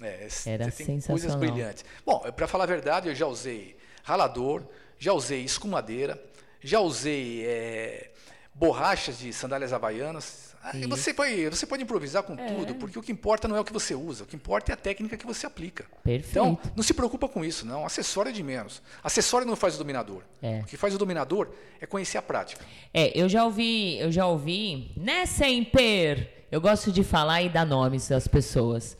É, 0.00 0.28
Era 0.46 0.70
tem 0.70 0.86
coisas 0.86 1.04
sensacional. 1.04 1.38
brilhantes. 1.38 1.84
Bom, 2.04 2.20
para 2.32 2.46
falar 2.46 2.64
a 2.64 2.66
verdade, 2.66 3.08
eu 3.08 3.14
já 3.14 3.26
usei 3.26 3.76
ralador, 4.02 4.62
já 4.98 5.12
usei 5.12 5.42
escumadeira, 5.42 6.22
já 6.62 6.80
usei 6.80 7.44
é, 7.46 8.12
borrachas 8.54 9.18
de 9.18 9.32
sandálias 9.32 9.72
havaianas. 9.72 10.45
Aí 10.72 10.80
Isso. 10.80 10.88
você 10.88 11.14
pode, 11.14 11.48
você 11.48 11.64
pode 11.64 11.82
improvisar 11.84 12.24
com 12.24 12.34
É. 12.34 12.52
tudo, 12.52 12.74
porque 12.74 12.98
o 12.98 13.02
que 13.02 13.12
importa 13.12 13.46
não 13.46 13.56
é 13.56 13.60
o 13.60 13.64
que 13.64 13.72
você 13.72 13.94
usa, 13.94 14.24
o 14.24 14.26
que 14.26 14.34
importa 14.34 14.72
é 14.72 14.74
a 14.74 14.76
técnica 14.76 15.16
que 15.16 15.24
você 15.24 15.46
aplica. 15.46 15.84
Perfeito. 16.02 16.30
Então, 16.30 16.58
não 16.74 16.82
se 16.82 16.92
preocupa 16.92 17.28
com 17.28 17.44
isso, 17.44 17.64
não. 17.64 17.86
Acessório 17.86 18.30
é 18.30 18.32
de 18.32 18.42
menos. 18.42 18.82
Acessório 19.02 19.46
não 19.46 19.54
faz 19.54 19.76
o 19.76 19.78
dominador. 19.78 20.22
É. 20.42 20.60
O 20.60 20.64
que 20.64 20.76
faz 20.76 20.94
o 20.94 20.98
dominador 20.98 21.48
é 21.80 21.86
conhecer 21.86 22.18
a 22.18 22.22
prática. 22.22 22.64
É, 22.92 23.16
eu 23.18 23.28
já 23.28 23.44
ouvi, 23.44 23.96
eu 23.98 24.10
já 24.10 24.26
ouvi, 24.26 24.90
né, 24.96 25.24
Semper? 25.24 26.46
Eu 26.50 26.60
gosto 26.60 26.90
de 26.90 27.04
falar 27.04 27.42
e 27.42 27.48
dar 27.48 27.64
nomes 27.64 28.08
das 28.08 28.26
pessoas. 28.26 28.96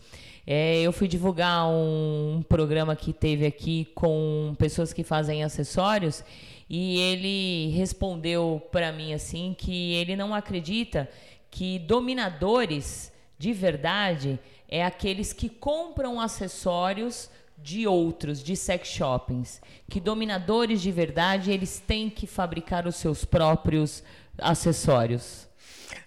É, 0.47 0.81
eu 0.81 0.93
fui 0.93 1.09
divulgar 1.09 1.67
um, 1.67 2.41
programa 2.49 2.95
que 2.95 3.13
teve 3.13 3.45
aqui 3.45 3.89
com 3.97 4.55
pessoas 4.57 4.93
que 4.93 5.03
fazem 5.03 5.43
acessórios 5.43 6.23
e 6.71 6.99
ele 7.01 7.77
respondeu 7.77 8.63
para 8.71 8.93
mim 8.93 9.13
assim 9.13 9.55
que 9.59 9.95
ele 9.95 10.15
não 10.15 10.33
acredita 10.33 11.09
que 11.57 11.79
dominadores 11.79 13.11
de 13.39 13.51
verdade 13.55 14.39
é 14.69 14.85
aqueles 14.85 15.33
que 15.33 15.49
compram 15.49 16.21
acessórios 16.21 17.31
de 17.57 17.87
outros, 17.87 18.43
de 18.45 18.55
sex 18.55 18.89
shoppings. 18.89 19.63
Que 19.89 19.99
dominadores 19.99 20.83
de 20.83 20.93
verdade, 20.93 21.51
eles 21.51 21.79
têm 21.87 22.11
que 22.11 22.27
fabricar 22.27 22.87
os 22.87 22.97
seus 22.97 23.25
próprios 23.25 24.03
acessórios. 24.37 25.49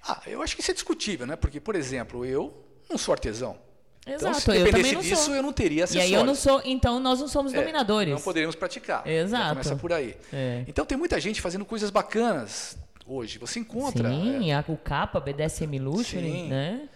Ah, 0.07 0.21
eu 0.27 0.39
acho 0.43 0.55
que 0.55 0.61
isso 0.61 0.69
é 0.69 0.73
discutível, 0.75 1.25
né? 1.25 1.35
Porque, 1.35 1.59
por 1.59 1.75
exemplo, 1.75 2.23
eu 2.23 2.53
não 2.87 2.95
sou 2.99 3.11
artesão. 3.13 3.57
então, 4.05 4.19
se 4.35 4.41
Exato, 4.41 4.51
eu 4.51 4.65
dependesse 4.65 4.75
também 4.83 4.93
não 4.93 5.01
disso, 5.01 5.25
sou. 5.25 5.35
eu 5.35 5.41
não 5.41 5.51
teria 5.53 5.79
E 5.79 5.83
acessórios. 5.83 6.11
aí 6.11 6.19
eu 6.19 6.23
não 6.25 6.35
sou, 6.35 6.61
então 6.63 6.99
nós 6.99 7.19
não 7.19 7.27
somos 7.27 7.55
É, 7.55 7.59
dominadores. 7.59 8.13
Não 8.13 8.21
poderíamos 8.21 8.55
praticar. 8.55 9.01
Já 9.03 9.11
Exato. 9.11 9.49
começa 9.49 9.75
por 9.75 9.91
aí. 9.93 10.15
É. 10.31 10.63
Então 10.67 10.85
tem 10.85 10.95
muita 10.95 11.19
gente 11.19 11.41
fazendo 11.41 11.65
coisas 11.65 11.89
bacanas 11.89 12.77
hoje. 13.09 13.37
Você 13.39 13.59
encontra. 13.59 14.09
Sim, 14.09 14.51
é, 14.51 14.55
a, 14.55 14.63
o 14.67 14.77
capa, 14.77 15.19
BDSM 15.19 15.77
Luxury, 15.79 16.31
Sim. 16.31 16.47
né? 16.49 16.87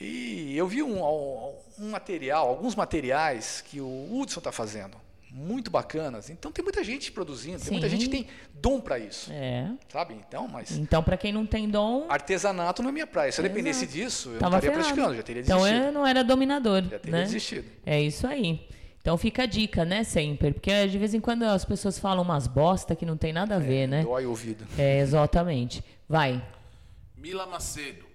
E 0.00 0.56
eu 0.56 0.66
vi 0.66 0.82
um, 0.82 1.02
um 1.78 1.90
material, 1.90 2.48
alguns 2.48 2.74
materiais 2.74 3.62
que 3.66 3.80
o 3.80 4.08
Hudson 4.10 4.40
está 4.40 4.50
fazendo. 4.50 4.96
Muito 5.34 5.70
bacanas. 5.70 6.28
Então 6.28 6.52
tem 6.52 6.62
muita 6.62 6.84
gente 6.84 7.10
produzindo, 7.10 7.58
tem 7.58 7.72
muita 7.72 7.88
Sim. 7.88 7.96
gente 7.96 8.04
que 8.04 8.10
tem 8.10 8.26
dom 8.54 8.80
para 8.80 8.98
isso. 8.98 9.30
É. 9.32 9.70
Sabe? 9.88 10.14
Então, 10.14 10.46
mas 10.46 10.72
Então, 10.76 11.02
pra 11.02 11.16
quem 11.16 11.32
não 11.32 11.46
tem 11.46 11.68
dom, 11.70 12.06
artesanato 12.08 12.82
não 12.82 12.90
é 12.90 12.92
minha 12.92 13.06
praia. 13.06 13.32
Se 13.32 13.40
eu 13.40 13.42
dependesse 13.42 13.86
disso, 13.86 14.30
eu 14.30 14.38
tava 14.38 14.50
não 14.52 14.58
estaria 14.58 14.70
ferrado. 14.76 14.94
praticando, 14.94 15.16
já 15.16 15.22
teria 15.22 15.42
Então 15.42 15.58
desistido. 15.60 15.84
eu 15.86 15.92
não 15.92 16.06
era 16.06 16.22
dominador, 16.22 16.82
Já 16.84 16.98
teria 16.98 17.18
né? 17.18 17.24
desistido. 17.24 17.64
É 17.86 18.00
isso 18.00 18.26
aí. 18.26 18.60
Então 19.02 19.18
fica 19.18 19.42
a 19.42 19.46
dica, 19.46 19.84
né, 19.84 20.04
sempre? 20.04 20.52
Porque 20.52 20.86
de 20.86 20.96
vez 20.96 21.12
em 21.12 21.20
quando 21.20 21.42
as 21.42 21.64
pessoas 21.64 21.98
falam 21.98 22.22
umas 22.22 22.46
bosta 22.46 22.94
que 22.94 23.04
não 23.04 23.16
tem 23.16 23.32
nada 23.32 23.56
a 23.56 23.58
ver, 23.58 23.88
né? 23.88 24.04
Dói 24.04 24.24
o 24.24 24.30
ouvido. 24.30 24.64
É, 24.78 25.00
exatamente. 25.00 25.84
Vai. 26.08 26.40
Mila 27.16 27.44
Macedo. 27.44 28.06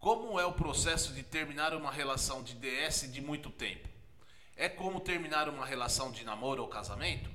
Como 0.00 0.38
é 0.38 0.44
o 0.44 0.52
processo 0.52 1.14
de 1.14 1.22
terminar 1.22 1.74
uma 1.74 1.92
relação 1.92 2.42
de 2.42 2.54
DS 2.56 3.10
de 3.12 3.22
muito 3.22 3.50
tempo? 3.50 3.88
É 4.56 4.68
como 4.68 4.98
terminar 4.98 5.48
uma 5.48 5.64
relação 5.64 6.10
de 6.10 6.24
namoro 6.24 6.62
ou 6.62 6.68
casamento? 6.68 7.30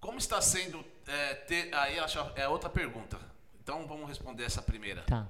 Como 0.00 0.18
está 0.18 0.40
sendo 0.40 0.84
é, 1.06 1.34
ter. 1.34 1.72
Aí 1.72 1.96
é 2.34 2.48
outra 2.48 2.68
pergunta. 2.68 3.18
Então 3.62 3.86
vamos 3.86 4.08
responder 4.08 4.44
essa 4.44 4.60
primeira. 4.60 5.02
Tá. 5.02 5.28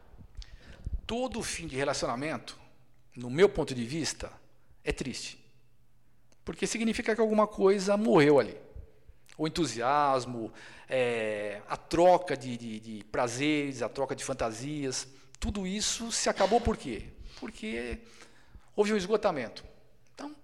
todo 1.07 1.43
fim 1.43 1.67
de 1.67 1.77
relacionamento, 1.77 2.59
no 3.15 3.29
meu 3.29 3.49
ponto 3.49 3.75
de 3.75 3.85
vista, 3.85 4.33
é 4.83 4.93
triste. 4.93 5.39
Porque 6.49 6.67
significa 6.67 7.15
que 7.15 7.21
alguma 7.21 7.47
coisa 7.47 7.95
morreu 7.95 8.39
ali. 8.41 8.57
O 9.37 9.47
entusiasmo, 9.47 10.51
é, 10.89 11.61
a 11.69 11.77
troca 11.77 12.35
de, 12.35 12.57
de- 12.57 12.81
de 12.81 13.05
prazeres, 13.05 13.83
a 13.83 13.89
troca 13.91 14.17
de 14.17 14.25
fantasias, 14.25 15.07
tudo 15.39 15.67
isso 15.67 16.11
se 16.11 16.31
acabou 16.31 16.59
por 16.59 16.75
quê? 16.79 17.03
Porque 17.39 17.99
houve 18.75 18.95
um 18.95 18.97
esgotamento. 18.97 19.63
Então, 20.15 20.35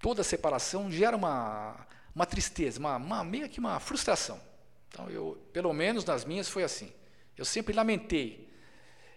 toda 0.00 0.24
separação 0.24 0.90
gera 0.90 1.14
uma, 1.14 1.86
uma 2.14 2.24
tristeza, 2.24 2.80
uma, 2.80 2.96
uma- 2.96 3.22
meio 3.22 3.46
que 3.46 3.60
uma 3.60 3.78
frustração. 3.78 4.40
Então, 4.88 5.10
eu, 5.10 5.38
pelo 5.52 5.70
menos 5.74 6.02
nas 6.02 6.24
minhas 6.24 6.48
foi 6.48 6.64
assim. 6.64 6.90
Eu 7.36 7.44
sempre 7.44 7.74
lamentei 7.74 8.46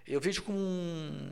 eu 0.05 0.19
vejo 0.19 0.41
como 0.41 0.57
um, 0.57 1.31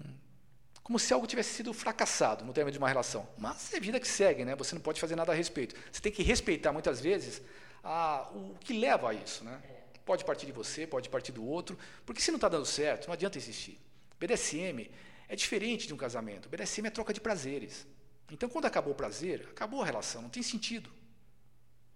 como 0.87 0.97
se 0.97 1.13
algo 1.13 1.27
tivesse 1.27 1.53
sido 1.53 1.73
fracassado 1.73 2.45
no 2.45 2.53
término 2.53 2.71
de 2.71 2.77
uma 2.77 2.87
relação. 2.87 3.27
Mas 3.37 3.73
é 3.73 3.79
vida 3.79 3.99
que 3.99 4.07
segue, 4.07 4.45
né? 4.45 4.55
Você 4.55 4.73
não 4.73 4.81
pode 4.81 5.01
fazer 5.01 5.17
nada 5.17 5.33
a 5.33 5.35
respeito. 5.35 5.75
Você 5.91 5.99
tem 5.99 6.13
que 6.13 6.23
respeitar 6.23 6.71
muitas 6.71 7.01
vezes 7.01 7.41
a, 7.83 8.29
o 8.33 8.55
que 8.57 8.71
leva 8.71 9.09
a 9.09 9.13
isso, 9.13 9.43
né? 9.43 9.61
Pode 10.05 10.23
partir 10.23 10.45
de 10.45 10.53
você, 10.53 10.87
pode 10.87 11.09
partir 11.09 11.33
do 11.33 11.45
outro, 11.45 11.77
porque 12.05 12.21
se 12.21 12.31
não 12.31 12.37
está 12.37 12.47
dando 12.47 12.65
certo, 12.65 13.07
não 13.07 13.13
adianta 13.13 13.37
insistir. 13.37 13.77
BDSM 14.17 14.89
é 15.27 15.35
diferente 15.35 15.87
de 15.87 15.93
um 15.93 15.97
casamento. 15.97 16.47
BDSM 16.47 16.87
é 16.87 16.89
troca 16.89 17.11
de 17.11 17.19
prazeres. 17.19 17.85
Então, 18.31 18.47
quando 18.47 18.63
acabou 18.63 18.93
o 18.93 18.95
prazer, 18.95 19.45
acabou 19.51 19.81
a 19.81 19.85
relação, 19.85 20.21
não 20.21 20.29
tem 20.29 20.41
sentido. 20.41 20.89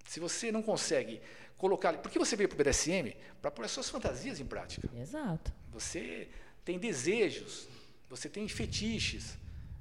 Se 0.06 0.20
você 0.20 0.52
não 0.52 0.62
consegue 0.62 1.22
colocar, 1.58 1.94
porque 2.00 2.20
você 2.20 2.36
veio 2.36 2.50
para 2.50 2.56
o 2.56 2.58
BDSM 2.58 3.16
para 3.42 3.52
pôr 3.52 3.64
as 3.64 3.72
suas 3.72 3.90
fantasias 3.90 4.42
em 4.42 4.46
prática. 4.46 4.90
Exato. 5.00 5.50
Você 5.72 6.28
tem 6.66 6.78
desejos, 6.78 7.70
você 8.12 8.28
tem 8.28 8.48
fetiches. 8.48 9.38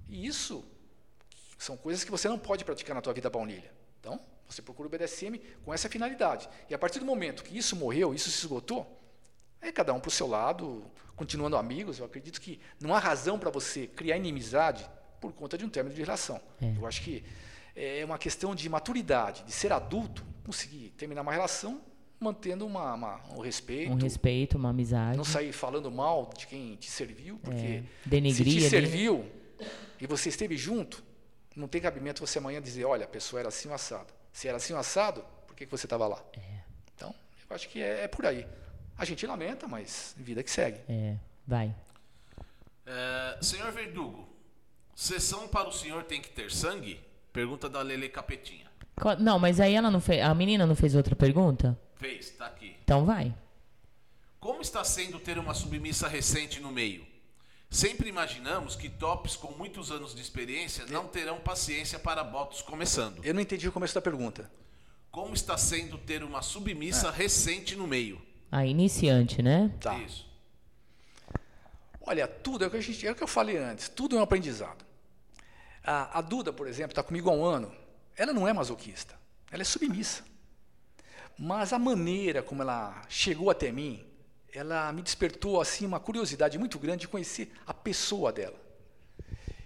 E 0.09 0.25
isso 0.25 0.65
são 1.59 1.77
coisas 1.77 2.05
que 2.05 2.11
você 2.11 2.29
não 2.29 2.39
pode 2.39 2.65
praticar 2.65 2.95
na 2.95 3.03
tua 3.03 3.13
vida 3.13 3.29
baunilha. 3.29 3.71
Então, 3.99 4.21
você 4.49 4.63
procura 4.63 4.87
o 4.87 4.91
BDSM 4.91 5.39
com 5.65 5.75
essa 5.75 5.89
finalidade. 5.89 6.49
E 6.69 6.75
a 6.75 6.79
partir 6.79 7.01
do 7.01 7.05
momento 7.05 7.43
que 7.43 7.59
isso 7.59 7.75
morreu, 7.75 8.15
isso 8.15 8.31
se 8.31 8.39
esgotou, 8.39 8.99
é 9.61 9.71
cada 9.73 9.93
um 9.93 10.01
para 10.01 10.09
o 10.09 10.13
seu 10.13 10.29
lado, 10.29 10.91
continuando 11.17 11.57
amigos. 11.57 11.99
Eu 11.99 12.07
acredito 12.07 12.41
que 12.41 12.61
não 12.81 12.95
há 12.95 12.99
razão 13.01 13.39
para 13.39 13.51
você 13.51 13.87
criar 13.89 14.17
inimizade 14.17 14.89
por 15.21 15.33
conta 15.33 15.59
de 15.59 15.65
um 15.65 15.69
término 15.69 15.95
de 15.95 16.01
relação. 16.01 16.41
Eu 16.79 16.87
acho 16.87 17.03
que 17.03 17.25
é 17.75 18.05
uma 18.05 18.17
questão 18.17 18.55
de 18.55 18.69
maturidade, 18.69 19.43
de 19.43 19.53
ser 19.53 19.73
adulto, 19.73 20.25
conseguir 20.45 20.91
terminar 20.91 21.23
uma 21.23 21.33
relação 21.33 21.83
mantendo 22.21 22.67
uma, 22.67 22.95
uma- 22.95 23.21
um 23.35 23.41
respeito, 23.41 23.91
Um 23.93 23.97
respeito, 23.97 24.59
uma 24.59 24.69
amizade. 24.71 25.17
não 25.17 25.25
sair 25.25 25.53
falando 25.53 25.91
mal 25.91 26.31
de 26.37 26.47
quem 26.47 26.77
te 26.77 26.91
serviu, 26.91 27.39
porque 27.43 27.59
É, 27.61 27.83
se 28.03 28.09
denegrir 28.09 28.53
te 28.53 28.59
ali. 28.59 28.69
serviu 28.69 29.27
e 30.01 30.07
você 30.07 30.29
esteve 30.29 30.57
junto, 30.57 31.03
não 31.57 31.67
tem 31.67 31.81
cabimento 31.81 32.25
você 32.25 32.39
amanhã 32.39 32.61
dizer, 32.61 32.85
olha, 32.85 33.05
a 33.05 33.09
pessoa 33.09 33.41
era 33.41 33.49
assim 33.49 33.69
o 33.69 33.75
assado. 33.75 34.13
Se 34.33 34.47
era 34.47 34.59
assim 34.59 34.73
o 34.75 34.77
assado, 34.77 35.25
por 35.47 35.57
que, 35.57 35.65
que 35.65 35.71
você 35.73 35.87
estava 35.87 36.07
lá? 36.07 36.23
É. 36.35 36.61
Então, 36.95 37.15
eu 37.49 37.57
acho 37.57 37.69
que 37.69 37.81
é, 37.83 38.05
é 38.05 38.09
por 38.09 38.25
aí. 38.27 38.47
A 38.99 39.05
gente 39.07 39.27
lamenta, 39.27 39.67
mas 39.67 40.15
vida 40.19 40.43
que 40.43 40.51
segue. 40.51 40.79
É, 40.89 41.17
vai. 41.47 41.75
É, 42.87 43.39
senhor 43.41 43.71
Verdugo, 43.73 44.29
sessão 44.95 45.49
para 45.49 45.69
o 45.69 45.73
senhor 45.73 46.05
tem 46.05 46.21
que 46.21 46.29
ter 46.31 46.51
sangue? 46.51 47.01
Pergunta 47.33 47.69
da 47.69 47.81
Lele 47.83 48.09
Capetinha. 48.09 48.67
Não, 49.19 49.39
mas 49.39 49.59
aí 49.61 49.75
ela 49.75 49.91
não 49.91 50.01
fez. 50.01 50.23
A 50.23 50.35
menina 50.35 50.67
não 50.67 50.75
fez 50.75 50.95
outra 50.95 51.17
pergunta? 51.17 51.79
Fez, 52.01 52.31
tá 52.31 52.47
aqui. 52.47 52.75
Então 52.83 53.05
vai. 53.05 53.35
Como 54.41 54.63
está 54.63 54.83
sendo 54.83 55.21
ter 55.21 55.37
uma 55.37 55.53
submissa 55.53 56.09
recente 56.09 56.59
no 56.59 56.73
meio? 56.73 57.07
Sempre 57.69 58.09
imaginamos 58.09 58.75
que 58.75 58.89
tops 58.89 59.37
com 59.37 59.53
muitos 59.53 59.91
anos 59.91 60.15
de 60.15 60.23
experiência 60.23 60.87
não 60.87 61.07
terão 61.07 61.39
paciência 61.39 61.99
para 61.99 62.25
botos 62.25 62.63
começando. 62.63 63.23
Eu 63.23 63.35
não 63.35 63.41
entendi 63.43 63.69
o 63.69 63.73
começo 63.73 63.95
da 63.95 64.01
pergunta. 64.01 64.51
Como 65.11 65.35
está 65.35 65.59
sendo 65.59 65.99
ter 65.99 66.25
uma 66.25 66.41
submissa 66.41 67.11
recente 67.11 67.77
no 67.77 67.87
meio? 67.87 68.19
A 68.51 68.65
iniciante, 68.65 69.43
né? 69.43 69.71
Tá. 69.79 69.99
Isso. 69.99 70.27
Olha, 72.01 72.27
tudo 72.27 72.65
é 72.65 72.67
o 72.67 72.71
que, 72.71 72.79
a 72.79 72.81
gente, 72.81 73.07
é 73.07 73.13
o 73.13 73.15
que 73.15 73.23
eu 73.23 73.29
falei 73.29 73.59
antes, 73.59 73.91
tudo 73.91 74.17
é 74.17 74.19
um 74.19 74.23
aprendizado. 74.23 74.87
A, 75.85 76.19
a 76.19 76.23
Duda, 76.23 76.51
por 76.51 76.67
exemplo, 76.67 76.93
está 76.93 77.03
comigo 77.03 77.29
há 77.29 77.35
um 77.35 77.45
ano. 77.45 77.71
Ela 78.17 78.33
não 78.33 78.49
é 78.49 78.55
masoquista, 78.55 79.15
ela 79.51 79.61
é 79.61 79.67
submissa. 79.67 80.30
Mas 81.43 81.73
a 81.73 81.79
maneira 81.79 82.43
como 82.43 82.61
ela 82.61 83.03
chegou 83.09 83.49
até 83.49 83.73
mim, 83.73 84.07
ela 84.53 84.93
me 84.93 85.01
despertou 85.01 85.59
assim 85.59 85.87
uma 85.87 85.99
curiosidade 85.99 86.59
muito 86.59 86.79
grande 86.79 87.01
de 87.03 87.09
conhecer 87.09 87.51
a 87.67 87.73
pessoa 87.73 88.31
dela. 88.31 88.61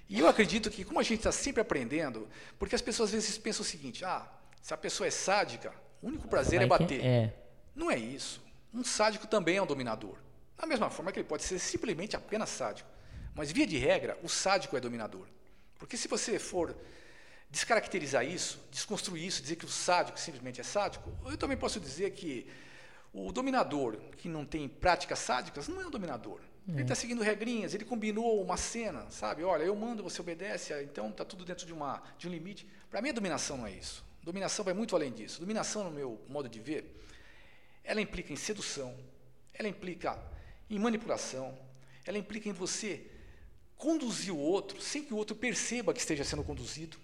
E 0.09 0.21
eu 0.21 0.29
acredito 0.29 0.71
que, 0.71 0.85
como 0.85 1.01
a 1.01 1.03
gente 1.03 1.19
está 1.19 1.33
sempre 1.33 1.61
aprendendo, 1.61 2.29
porque 2.61 2.77
as 2.77 2.81
pessoas 2.81 3.09
às 3.09 3.15
vezes 3.15 3.37
pensam 3.39 3.63
o 3.63 3.65
seguinte: 3.65 4.05
ah, 4.05 4.25
se 4.63 4.73
a 4.73 4.77
pessoa 4.77 5.09
é 5.09 5.11
sádica, 5.11 5.75
o 6.01 6.07
único 6.07 6.29
prazer 6.29 6.63
é 6.63 6.67
Vai 6.67 6.79
que- 6.79 6.85
bater. 6.85 7.05
É. 7.05 7.35
Não 7.75 7.91
é 7.91 7.99
isso. 7.99 8.41
Um 8.73 8.85
sádico 8.85 9.27
também 9.27 9.57
é 9.57 9.63
um 9.63 9.67
dominador. 9.67 10.17
Da 10.57 10.69
mesma 10.69 10.89
forma 10.91 11.11
que 11.11 11.19
ele 11.19 11.27
pode 11.29 11.43
ser 11.43 11.59
simplesmente 11.59 12.15
apenas 12.15 12.51
sádico. 12.51 12.89
Mas, 13.35 13.51
via 13.51 13.67
de 13.67 13.77
regra, 13.79 14.17
o 14.23 14.29
sádico 14.29 14.77
é 14.77 14.81
dominador. 14.81 15.27
Porque 15.77 15.97
se 15.97 16.07
você 16.07 16.39
for 16.39 16.77
descaracterizar 17.55 18.26
isso, 18.26 18.60
desconstruir 18.68 19.24
isso, 19.24 19.40
dizer 19.40 19.55
que 19.55 19.64
o 19.64 19.68
sádico 19.68 20.18
simplesmente 20.18 20.60
é 20.60 20.64
sádico, 20.64 21.09
eu 21.24 21.39
também 21.39 21.56
posso 21.56 21.78
dizer 21.78 22.10
que 22.10 22.48
o 23.12 23.31
dominador 23.31 23.97
que 24.16 24.28
não 24.28 24.44
tem 24.44 24.68
práticas 24.68 25.20
sádicas 25.20 25.68
não 25.68 25.81
é 25.81 25.86
um 25.86 25.90
dominador. 25.90 26.40
Ele 26.66 26.82
está 26.82 26.97
seguindo 26.97 27.22
regrinhas, 27.22 27.72
ele 27.72 27.85
combinou 27.85 28.43
uma 28.43 28.56
cena, 28.56 29.06
sabe? 29.09 29.44
Olha, 29.44 29.62
eu 29.62 29.76
mando, 29.76 30.02
você 30.02 30.20
obedece, 30.20 30.72
então 30.82 31.10
está 31.10 31.24
tudo 31.24 31.44
dentro 31.44 31.64
de, 31.64 31.72
uma, 31.72 32.02
de 32.18 32.26
um 32.26 32.31
limite. 32.31 32.66
Para 32.90 33.01
mim, 33.01 33.10
a 33.10 33.12
dominação 33.12 33.59
não 33.59 33.66
é 33.66 33.72
isso. 33.72 34.05
Dominação 34.22 34.64
vai 34.64 34.74
muito 34.74 34.97
além 34.97 35.12
disso. 35.12 35.39
Dominação, 35.39 35.85
no 35.85 35.90
meu 35.90 36.20
modo 36.26 36.48
de 36.48 36.59
ver, 36.59 36.90
ela 37.85 38.01
implica 38.01 38.32
em 38.32 38.36
sedução, 38.36 38.97
ela 39.52 39.68
implica 39.68 40.18
em 40.68 40.78
manipulação, 40.78 41.56
ela 42.05 42.18
implica 42.18 42.48
em 42.48 42.52
você 42.52 43.06
conduzir 43.76 44.32
o 44.32 44.39
outro 44.39 44.81
sem 44.81 45.05
que 45.05 45.14
o 45.14 45.16
outro 45.16 45.36
perceba 45.36 45.93
que 45.93 46.01
esteja 46.01 46.24
sendo 46.24 46.43
conduzido. 46.43 46.97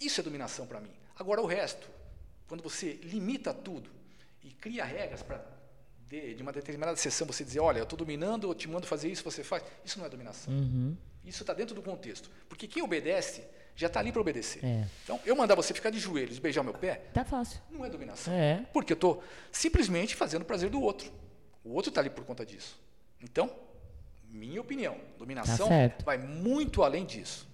Isso 0.00 0.20
é 0.20 0.24
dominação 0.24 0.66
para 0.66 0.80
mim. 0.80 0.92
Agora, 1.18 1.40
o 1.40 1.46
resto, 1.46 1.88
quando 2.46 2.62
você 2.62 2.94
limita 3.02 3.52
tudo 3.54 3.90
e 4.42 4.50
cria 4.50 4.84
regras 4.84 5.22
para 5.22 5.44
de, 6.08 6.34
de 6.34 6.42
uma 6.42 6.52
determinada 6.52 6.96
sessão 6.96 7.26
você 7.26 7.42
dizer, 7.44 7.60
olha, 7.60 7.78
eu 7.78 7.82
estou 7.84 7.98
dominando, 7.98 8.48
eu 8.48 8.54
te 8.54 8.68
mando 8.68 8.86
fazer 8.86 9.08
isso, 9.10 9.24
você 9.24 9.42
faz. 9.42 9.62
Isso 9.84 9.98
não 9.98 10.06
é 10.06 10.08
dominação. 10.08 10.52
Uhum. 10.52 10.96
Isso 11.24 11.42
está 11.42 11.52
dentro 11.52 11.74
do 11.74 11.82
contexto. 11.82 12.30
Porque 12.48 12.68
quem 12.68 12.82
obedece 12.82 13.44
já 13.74 13.88
está 13.88 14.00
ali 14.00 14.12
para 14.12 14.20
obedecer. 14.20 14.64
É. 14.64 14.86
Então, 15.02 15.20
eu 15.24 15.34
mandar 15.34 15.54
você 15.54 15.74
ficar 15.74 15.90
de 15.90 15.98
joelhos 15.98 16.38
beijar 16.38 16.62
meu 16.62 16.72
pé, 16.72 17.02
Tá 17.12 17.24
fácil. 17.24 17.60
não 17.70 17.84
é 17.84 17.90
dominação. 17.90 18.32
É. 18.32 18.64
Porque 18.72 18.92
eu 18.92 18.96
estou 18.96 19.22
simplesmente 19.50 20.14
fazendo 20.14 20.42
o 20.42 20.44
prazer 20.44 20.70
do 20.70 20.80
outro. 20.80 21.12
O 21.64 21.72
outro 21.72 21.88
está 21.90 22.00
ali 22.00 22.08
por 22.08 22.24
conta 22.24 22.46
disso. 22.46 22.80
Então, 23.20 23.50
minha 24.30 24.60
opinião, 24.60 24.96
dominação 25.18 25.68
Tá 25.68 26.04
vai 26.04 26.16
muito 26.18 26.82
além 26.82 27.04
disso. 27.04 27.46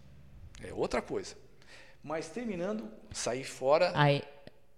É 0.63 0.73
outra 0.73 1.01
coisa. 1.01 1.35
Mas 2.03 2.29
terminando, 2.29 2.91
sair 3.13 3.45
fora. 3.45 3.93
Aí, 3.95 4.23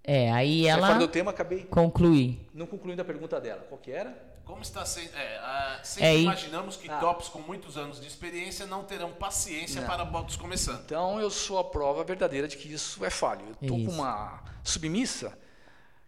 é, 0.02 0.30
aí 0.32 0.66
ela 0.66 0.86
fora 0.88 0.98
do 0.98 1.08
tema, 1.08 1.30
acabei 1.30 1.64
conclui. 1.64 2.38
não 2.52 2.66
concluindo 2.66 3.00
a 3.00 3.04
pergunta 3.04 3.40
dela. 3.40 3.64
Qual 3.68 3.80
que 3.80 3.90
era? 3.90 4.34
Como 4.44 4.60
está 4.60 4.84
sendo. 4.84 5.08
É, 5.16 5.80
sempre 5.82 6.06
É, 6.06 6.18
imaginamos 6.20 6.76
que 6.76 6.90
Ah. 6.90 6.98
tops 6.98 7.28
com 7.30 7.38
muitos 7.38 7.78
anos 7.78 7.98
de 7.98 8.06
experiência 8.06 8.66
não 8.66 8.84
terão 8.84 9.10
paciência 9.12 9.80
Não. 9.80 9.88
para 9.88 10.04
motos 10.04 10.36
começando. 10.36 10.82
Então 10.84 11.18
eu 11.18 11.30
sou 11.30 11.58
a 11.58 11.64
prova 11.64 12.04
verdadeira 12.04 12.46
de 12.46 12.56
que 12.58 12.70
isso 12.70 13.02
é 13.04 13.08
falho. 13.08 13.40
Eu 13.46 13.52
estou 13.62 13.78
Isso. 13.78 13.86
com 13.88 13.92
uma 13.96 14.42
submissa 14.62 15.36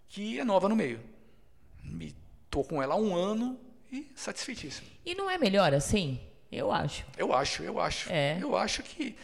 que 0.08 0.38
é 0.38 0.44
nova 0.44 0.68
no 0.68 0.76
meio. 0.76 1.00
Estou 2.44 2.62
com 2.62 2.82
ela 2.82 2.94
há 2.94 2.98
um 2.98 3.14
ano 3.14 3.58
e 3.90 4.10
satisfeitíssimo. 4.14 4.86
E 5.04 5.14
não 5.14 5.30
é 5.30 5.38
melhor 5.38 5.72
assim? 5.72 6.20
Eu 6.52 6.70
acho. 6.70 7.04
Eu 7.16 7.32
acho, 7.32 7.62
eu 7.62 7.80
acho. 7.80 8.12
É. 8.12 8.38
Eu 8.40 8.54
acho 8.56 8.82
que. 8.82 9.16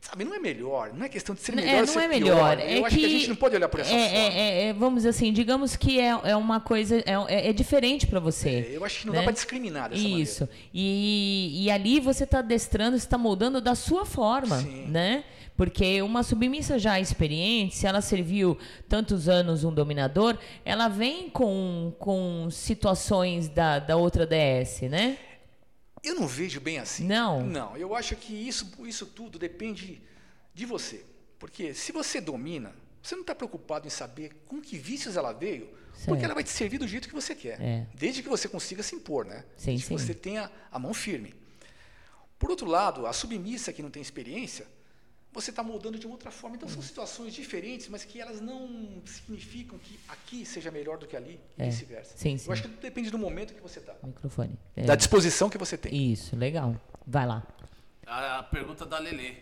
Sabe, 0.00 0.24
não 0.24 0.34
é 0.34 0.38
melhor. 0.38 0.92
Não 0.94 1.04
é 1.04 1.08
questão 1.08 1.34
de 1.34 1.40
ser 1.40 1.52
N- 1.52 1.62
melhor 1.62 1.74
é, 1.78 1.80
não 1.80 1.86
ser 1.88 1.98
é 1.98 2.08
pior. 2.08 2.10
melhor. 2.10 2.60
Eu 2.60 2.84
é 2.84 2.86
acho 2.86 2.96
que, 2.96 3.04
a 3.04 3.08
gente 3.08 3.28
não 3.28 3.34
pode 3.36 3.56
olhar 3.56 3.68
por 3.68 3.80
essa 3.80 3.90
é, 3.92 4.08
forma. 4.08 4.16
é, 4.16 4.38
é, 4.38 4.64
é, 4.68 4.72
vamos 4.72 4.98
dizer 4.98 5.08
assim, 5.08 5.32
digamos 5.32 5.74
que 5.74 5.98
é, 5.98 6.10
é 6.24 6.36
uma 6.36 6.60
coisa, 6.60 6.98
é, 6.98 7.12
é- 7.28 7.48
é 7.48 7.52
diferente 7.52 8.06
para 8.06 8.20
você. 8.20 8.68
É, 8.70 8.76
eu 8.76 8.84
acho 8.84 9.00
que 9.00 9.06
não 9.06 9.14
né? 9.14 9.18
dá 9.18 9.24
para 9.24 9.32
discriminar 9.32 9.90
dessa 9.90 10.00
Isso. 10.06 10.48
E, 10.72 11.64
e 11.64 11.70
ali 11.72 11.98
você 11.98 12.22
está 12.22 12.38
adestrando, 12.38 12.96
você 12.96 13.04
está 13.04 13.18
moldando 13.18 13.60
da 13.60 13.74
sua 13.74 14.04
forma, 14.06 14.60
Sim. 14.60 14.86
né? 14.86 15.24
Porque 15.56 16.02
uma 16.02 16.22
submissa 16.22 16.78
já 16.78 17.00
experiente, 17.00 17.74
se 17.74 17.86
ela 17.86 18.02
serviu 18.02 18.58
tantos 18.88 19.26
anos 19.28 19.64
um 19.64 19.72
dominador, 19.72 20.36
ela 20.64 20.86
vem 20.86 21.30
com, 21.30 21.92
com 21.98 22.48
situações 22.50 23.48
da, 23.48 23.78
da 23.78 23.96
outra 23.96 24.26
DS, 24.26 24.82
né? 24.82 25.16
Eu 26.06 26.14
não 26.14 26.26
vejo 26.28 26.60
bem 26.60 26.78
assim. 26.78 27.04
Não? 27.04 27.44
Não, 27.44 27.76
eu 27.76 27.92
acho 27.94 28.14
que 28.14 28.32
isso, 28.32 28.70
isso 28.86 29.06
tudo 29.06 29.40
depende 29.40 30.00
de 30.54 30.64
você. 30.64 31.04
Porque 31.36 31.74
se 31.74 31.90
você 31.90 32.20
domina, 32.20 32.72
você 33.02 33.16
não 33.16 33.22
está 33.22 33.34
preocupado 33.34 33.88
em 33.88 33.90
saber 33.90 34.30
com 34.46 34.60
que 34.60 34.78
vícios 34.78 35.16
ela 35.16 35.32
veio, 35.32 35.66
Certo. 35.92 36.06
porque 36.08 36.24
ela 36.24 36.34
vai 36.34 36.44
te 36.44 36.50
servir 36.50 36.78
do 36.78 36.86
jeito 36.86 37.08
que 37.08 37.14
você 37.14 37.34
quer. 37.34 37.60
É. 37.60 37.86
Desde 37.92 38.22
que 38.22 38.28
você 38.28 38.48
consiga 38.48 38.84
se 38.84 38.94
impor, 38.94 39.24
né? 39.24 39.44
Sim, 39.56 39.72
Desde 39.72 39.82
que 39.86 39.88
sim. 39.88 39.98
você 40.06 40.14
tenha 40.14 40.48
a 40.70 40.78
mão 40.78 40.94
firme. 40.94 41.34
Por 42.38 42.50
outro 42.50 42.66
lado, 42.68 43.06
a 43.06 43.12
submissa 43.12 43.72
que 43.72 43.82
não 43.82 43.90
tem 43.90 44.00
experiência, 44.00 44.66
você 45.36 45.50
está 45.50 45.62
moldando 45.62 45.98
de 45.98 46.06
uma 46.06 46.14
outra 46.14 46.30
forma. 46.30 46.56
Então 46.56 46.68
são 46.68 46.82
situações 46.82 47.34
diferentes, 47.34 47.88
mas 47.88 48.04
que 48.04 48.20
elas 48.20 48.40
não 48.40 49.02
significam 49.04 49.78
que 49.78 49.98
aqui 50.08 50.44
seja 50.46 50.70
melhor 50.70 50.96
do 50.98 51.06
que 51.06 51.16
ali 51.16 51.38
e 51.58 51.62
É. 51.62 51.66
vice-versa. 51.66 52.14
Sim, 52.16 52.36
sim. 52.38 52.46
Eu 52.46 52.52
acho 52.52 52.62
que 52.62 52.68
tudo 52.68 52.80
depende 52.80 53.10
do 53.10 53.18
momento 53.18 53.54
que 53.54 53.60
você 53.60 53.78
está. 53.78 53.94
Microfone. 54.02 54.58
É. 54.74 54.84
Da 54.84 54.94
disposição 54.96 55.48
que 55.50 55.58
você 55.58 55.76
tem. 55.76 56.12
Isso, 56.12 56.34
legal. 56.34 56.74
Vai 57.06 57.26
lá. 57.26 57.42
A 58.06 58.42
pergunta 58.44 58.86
da 58.86 58.98
Lelê. 58.98 59.34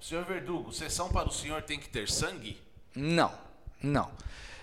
Senhor 0.00 0.24
Verdugo, 0.24 0.72
sessão 0.72 1.08
para 1.10 1.28
o 1.28 1.32
senhor 1.32 1.62
tem 1.62 1.78
que 1.78 1.88
ter 1.88 2.08
sangue? 2.10 2.60
Não, 2.94 3.32
não. 3.82 4.10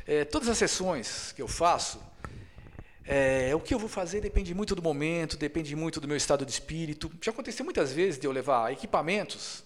É, 0.06 0.26
todas 0.26 0.50
as 0.50 0.58
sessões 0.58 1.32
que 1.32 1.42
eu 1.42 1.48
faço, 1.48 2.02
é, 3.06 3.56
o 3.56 3.60
que 3.60 3.74
eu 3.74 3.80
vou 3.80 3.90
fazer 3.90 4.22
depende 4.22 4.54
muito 4.54 4.76
do 4.76 4.82
momento, 4.84 5.38
depende 5.38 5.76
muito 5.76 6.00
do 6.02 6.08
meu 6.08 6.18
estado 6.18 6.46
de 6.46 6.52
espírito. 6.52 7.12
Já 7.22 7.32
aconteceu 7.32 7.64
muitas 7.66 7.92
vezes 7.92 8.20
de 8.20 8.28
eu 8.28 8.32
levar 8.32 8.72
equipamentos 8.72 9.64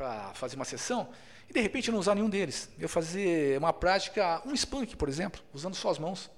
para 0.00 0.32
fazer 0.32 0.56
uma 0.56 0.64
sessão 0.64 1.10
e 1.46 1.52
de 1.52 1.60
repente 1.60 1.90
não 1.90 1.98
usar 1.98 2.14
nenhum 2.14 2.30
deles. 2.30 2.70
Eu 2.78 2.88
fazer 2.88 3.58
uma 3.58 3.70
prática, 3.70 4.40
um 4.46 4.54
spank, 4.56 4.96
por 4.96 5.10
exemplo, 5.10 5.42
usando 5.52 5.74
só 5.74 5.90
as 5.90 5.98
mãos. 5.98 6.30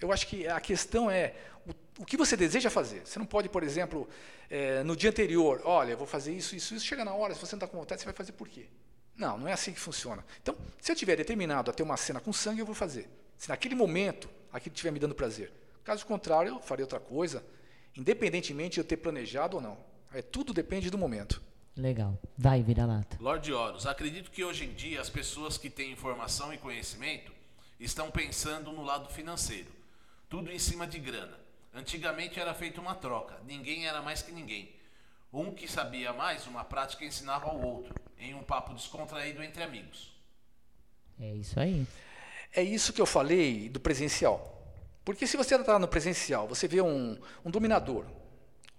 Eu 0.00 0.10
acho 0.10 0.26
que 0.26 0.48
a 0.48 0.58
questão 0.58 1.10
é 1.10 1.34
o, 1.66 2.02
o 2.02 2.06
que 2.06 2.16
você 2.16 2.38
deseja 2.38 2.70
fazer. 2.70 3.02
Você 3.04 3.18
não 3.18 3.26
pode, 3.26 3.50
por 3.50 3.62
exemplo, 3.62 4.08
eh, 4.48 4.82
no 4.82 4.96
dia 4.96 5.10
anterior, 5.10 5.60
olha, 5.62 5.90
eu 5.90 5.98
vou 5.98 6.06
fazer 6.06 6.32
isso, 6.32 6.56
isso, 6.56 6.74
isso. 6.74 6.86
Chega 6.86 7.04
na 7.04 7.12
hora, 7.12 7.34
se 7.34 7.40
você 7.40 7.54
não 7.54 7.58
está 7.58 7.66
com 7.66 7.76
vontade, 7.76 8.00
você 8.00 8.06
vai 8.06 8.14
fazer 8.14 8.32
por 8.32 8.48
quê? 8.48 8.66
Não, 9.14 9.36
não 9.36 9.46
é 9.46 9.52
assim 9.52 9.74
que 9.74 9.80
funciona. 9.80 10.24
Então, 10.40 10.56
se 10.80 10.90
eu 10.90 10.96
tiver 10.96 11.16
determinado 11.16 11.70
a 11.70 11.74
ter 11.74 11.82
uma 11.82 11.98
cena 11.98 12.18
com 12.18 12.32
sangue, 12.32 12.60
eu 12.60 12.66
vou 12.66 12.74
fazer. 12.74 13.10
Se 13.36 13.50
naquele 13.50 13.74
momento 13.74 14.30
aquilo 14.50 14.72
estiver 14.72 14.90
me 14.90 14.98
dando 14.98 15.14
prazer. 15.14 15.52
Caso 15.84 16.06
contrário, 16.06 16.54
eu 16.54 16.60
farei 16.62 16.82
outra 16.82 16.98
coisa, 16.98 17.44
independentemente 17.94 18.74
de 18.74 18.80
eu 18.80 18.84
ter 18.84 18.96
planejado 18.96 19.56
ou 19.58 19.62
não. 19.62 19.76
É, 20.14 20.22
tudo 20.22 20.54
depende 20.54 20.88
do 20.88 20.96
momento. 20.96 21.49
Legal. 21.80 22.18
Vai, 22.36 22.62
vira-lata. 22.62 23.16
Lorde 23.18 23.52
Horus, 23.52 23.86
acredito 23.86 24.30
que 24.30 24.44
hoje 24.44 24.66
em 24.66 24.74
dia 24.74 25.00
as 25.00 25.08
pessoas 25.08 25.56
que 25.56 25.70
têm 25.70 25.92
informação 25.92 26.52
e 26.52 26.58
conhecimento 26.58 27.32
estão 27.78 28.10
pensando 28.10 28.70
no 28.70 28.84
lado 28.84 29.08
financeiro. 29.08 29.70
Tudo 30.28 30.52
em 30.52 30.58
cima 30.58 30.86
de 30.86 30.98
grana. 30.98 31.38
Antigamente 31.74 32.38
era 32.38 32.52
feita 32.52 32.80
uma 32.80 32.94
troca, 32.94 33.40
ninguém 33.46 33.86
era 33.86 34.02
mais 34.02 34.20
que 34.20 34.30
ninguém. 34.30 34.70
Um 35.32 35.52
que 35.54 35.66
sabia 35.66 36.12
mais, 36.12 36.46
uma 36.46 36.64
prática 36.64 37.04
ensinava 37.04 37.46
ao 37.46 37.60
outro, 37.60 37.94
em 38.18 38.34
um 38.34 38.42
papo 38.42 38.74
descontraído 38.74 39.42
entre 39.42 39.62
amigos. 39.62 40.12
É 41.18 41.34
isso 41.34 41.58
aí. 41.58 41.86
É 42.52 42.62
isso 42.62 42.92
que 42.92 43.00
eu 43.00 43.06
falei 43.06 43.68
do 43.68 43.80
presencial. 43.80 44.60
Porque 45.04 45.26
se 45.26 45.36
você 45.36 45.54
está 45.54 45.78
no 45.78 45.88
presencial, 45.88 46.46
você 46.46 46.68
vê 46.68 46.82
um, 46.82 47.18
um 47.44 47.50
dominador 47.50 48.04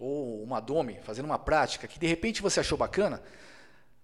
ou 0.02 0.42
uma 0.42 0.60
dome 0.60 1.00
fazendo 1.04 1.26
uma 1.26 1.38
prática 1.38 1.88
que 1.88 2.00
de 2.00 2.08
repente 2.08 2.42
você 2.42 2.60
achou 2.60 2.78
bacana, 2.78 3.22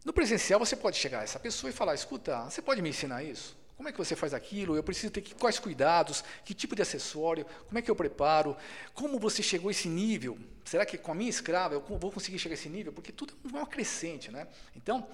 no 0.06 0.14
presencial 0.14 0.60
você 0.60 0.76
pode 0.76 0.96
chegar 0.96 1.22
a 1.22 1.24
essa 1.24 1.40
pessoa 1.40 1.72
e 1.72 1.74
falar: 1.74 1.96
escuta, 1.96 2.44
você 2.44 2.62
pode 2.62 2.82
me 2.82 2.90
ensinar 2.90 3.24
isso? 3.24 3.58
Como 3.76 3.90
é 3.90 3.92
que 3.92 3.98
você 3.98 4.16
faz 4.16 4.34
aquilo? 4.34 4.76
Eu 4.76 4.84
preciso 4.84 5.12
ter 5.12 5.22
que, 5.22 5.36
quais 5.36 5.60
cuidados? 5.60 6.24
Que 6.44 6.54
tipo 6.54 6.76
de 6.76 6.82
acessório? 6.82 7.46
Como 7.68 7.78
é 7.78 7.82
que 7.82 7.92
eu 7.92 7.96
preparo? 7.96 8.56
Como 8.94 9.20
você 9.20 9.44
chegou 9.44 9.70
a 9.70 9.72
esse 9.72 9.88
nível? 9.88 10.38
Será 10.66 10.84
que 10.84 10.98
com 10.98 11.12
a 11.12 11.16
minha 11.16 11.30
escrava 11.30 11.76
eu 11.76 11.82
vou 11.82 12.12
conseguir 12.12 12.40
chegar 12.40 12.54
a 12.54 12.58
esse 12.58 12.70
nível? 12.70 12.92
Porque 12.92 13.12
tudo 13.12 13.36
é 13.46 13.48
uma 13.48 13.68
crescente, 13.68 14.32
né? 14.32 14.48
Então, 14.76 15.08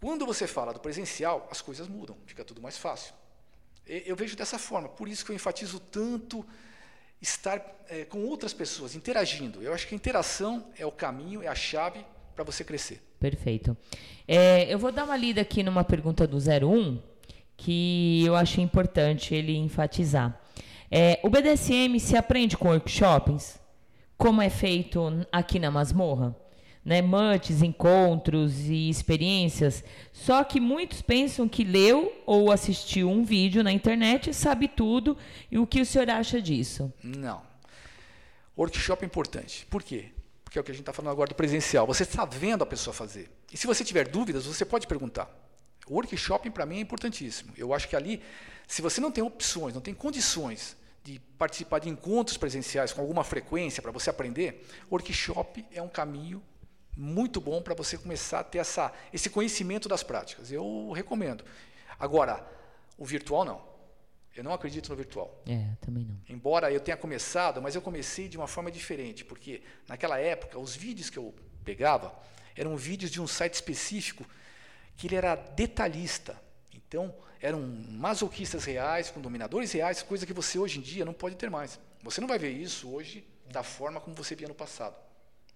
quando 0.00 0.26
você 0.26 0.46
fala 0.46 0.74
do 0.74 0.80
presencial, 0.80 1.48
as 1.50 1.62
coisas 1.62 1.88
mudam, 1.88 2.16
fica 2.26 2.44
tudo 2.44 2.60
mais 2.60 2.76
fácil. 2.76 3.14
Eu 3.86 4.14
vejo 4.14 4.36
dessa 4.36 4.58
forma, 4.58 4.88
por 4.90 5.08
isso 5.08 5.24
que 5.24 5.30
eu 5.30 5.36
enfatizo 5.36 5.80
tanto 5.80 6.44
estar 7.20 7.60
eh, 7.88 8.04
com 8.04 8.24
outras 8.24 8.52
pessoas, 8.52 8.94
interagindo. 8.94 9.62
Eu 9.62 9.74
acho 9.74 9.86
que 9.86 9.94
a 9.94 9.96
interação 9.96 10.66
é 10.76 10.86
o 10.86 10.92
caminho, 10.92 11.42
é 11.42 11.48
a 11.48 11.54
chave 11.54 12.04
para 12.34 12.44
você 12.44 12.62
crescer. 12.62 13.02
Perfeito. 13.18 13.76
É, 14.26 14.72
eu 14.72 14.78
vou 14.78 14.92
dar 14.92 15.04
uma 15.04 15.16
lida 15.16 15.40
aqui 15.40 15.62
numa 15.62 15.82
pergunta 15.82 16.26
do 16.26 16.36
01 16.36 17.02
que 17.56 18.24
eu 18.24 18.36
acho 18.36 18.60
importante 18.60 19.34
ele 19.34 19.56
enfatizar. 19.56 20.40
É, 20.90 21.18
o 21.22 21.28
BDSM 21.28 21.98
se 21.98 22.16
aprende 22.16 22.56
com 22.56 22.68
workshops, 22.68 23.60
como 24.16 24.40
é 24.40 24.48
feito 24.48 25.26
aqui 25.32 25.58
na 25.58 25.70
masmorra? 25.70 26.34
Né, 26.88 27.02
encontros 27.62 28.60
e 28.60 28.88
experiências. 28.88 29.84
Só 30.10 30.42
que 30.42 30.58
muitos 30.58 31.02
pensam 31.02 31.46
que 31.46 31.62
leu 31.62 32.22
ou 32.24 32.50
assistiu 32.50 33.10
um 33.10 33.24
vídeo 33.24 33.62
na 33.62 33.70
internet 33.70 34.32
sabe 34.32 34.68
tudo. 34.68 35.14
E 35.50 35.58
o 35.58 35.66
que 35.66 35.82
o 35.82 35.84
senhor 35.84 36.08
acha 36.08 36.40
disso? 36.40 36.90
Não. 37.04 37.42
Workshop 38.56 39.04
é 39.04 39.06
importante. 39.06 39.66
Por 39.66 39.82
quê? 39.82 40.06
Porque 40.42 40.58
é 40.58 40.62
o 40.62 40.64
que 40.64 40.70
a 40.70 40.74
gente 40.74 40.80
está 40.80 40.94
falando 40.94 41.12
agora 41.12 41.28
do 41.28 41.34
presencial. 41.34 41.86
Você 41.86 42.04
está 42.04 42.24
vendo 42.24 42.62
a 42.62 42.66
pessoa 42.66 42.94
fazer. 42.94 43.30
E 43.52 43.56
se 43.58 43.66
você 43.66 43.84
tiver 43.84 44.08
dúvidas, 44.08 44.46
você 44.46 44.64
pode 44.64 44.86
perguntar. 44.86 45.28
Workshop, 45.90 46.48
para 46.48 46.64
mim, 46.64 46.78
é 46.78 46.80
importantíssimo. 46.80 47.52
Eu 47.54 47.74
acho 47.74 47.86
que 47.86 47.96
ali, 47.96 48.22
se 48.66 48.80
você 48.80 48.98
não 48.98 49.10
tem 49.10 49.22
opções, 49.22 49.74
não 49.74 49.82
tem 49.82 49.92
condições 49.92 50.74
de 51.04 51.20
participar 51.36 51.80
de 51.80 51.90
encontros 51.90 52.38
presenciais 52.38 52.94
com 52.94 53.02
alguma 53.02 53.24
frequência 53.24 53.82
para 53.82 53.92
você 53.92 54.08
aprender, 54.08 54.66
workshop 54.90 55.66
é 55.70 55.82
um 55.82 55.88
caminho 55.88 56.42
muito 56.98 57.40
bom 57.40 57.62
para 57.62 57.74
você 57.74 57.96
começar 57.96 58.40
a 58.40 58.44
ter 58.44 58.58
essa, 58.58 58.92
esse 59.12 59.30
conhecimento 59.30 59.88
das 59.88 60.02
práticas. 60.02 60.50
Eu 60.50 60.90
recomendo. 60.90 61.44
Agora, 61.96 62.44
o 62.96 63.04
virtual 63.04 63.44
não. 63.44 63.68
Eu 64.34 64.42
não 64.42 64.52
acredito 64.52 64.88
no 64.88 64.96
virtual. 64.96 65.40
É, 65.46 65.76
também 65.80 66.04
não. 66.04 66.18
Embora 66.28 66.72
eu 66.72 66.80
tenha 66.80 66.96
começado, 66.96 67.62
mas 67.62 67.76
eu 67.76 67.80
comecei 67.80 68.28
de 68.28 68.36
uma 68.36 68.48
forma 68.48 68.68
diferente, 68.70 69.24
porque 69.24 69.62
naquela 69.86 70.18
época 70.18 70.58
os 70.58 70.74
vídeos 70.74 71.08
que 71.08 71.18
eu 71.18 71.32
pegava 71.64 72.12
eram 72.56 72.76
vídeos 72.76 73.12
de 73.12 73.20
um 73.20 73.28
site 73.28 73.54
específico 73.54 74.26
que 74.96 75.06
ele 75.06 75.14
era 75.14 75.36
detalhista. 75.36 76.40
Então, 76.74 77.14
eram 77.40 77.60
masoquistas 77.60 78.64
reais, 78.64 79.08
com 79.08 79.20
dominadores 79.20 79.70
reais, 79.70 80.02
coisa 80.02 80.26
que 80.26 80.32
você 80.32 80.58
hoje 80.58 80.80
em 80.80 80.82
dia 80.82 81.04
não 81.04 81.12
pode 81.12 81.36
ter 81.36 81.48
mais. 81.48 81.78
Você 82.02 82.20
não 82.20 82.26
vai 82.26 82.38
ver 82.38 82.50
isso 82.50 82.90
hoje 82.90 83.24
da 83.52 83.62
forma 83.62 84.00
como 84.00 84.16
você 84.16 84.34
via 84.34 84.48
no 84.48 84.54
passado. 84.54 84.96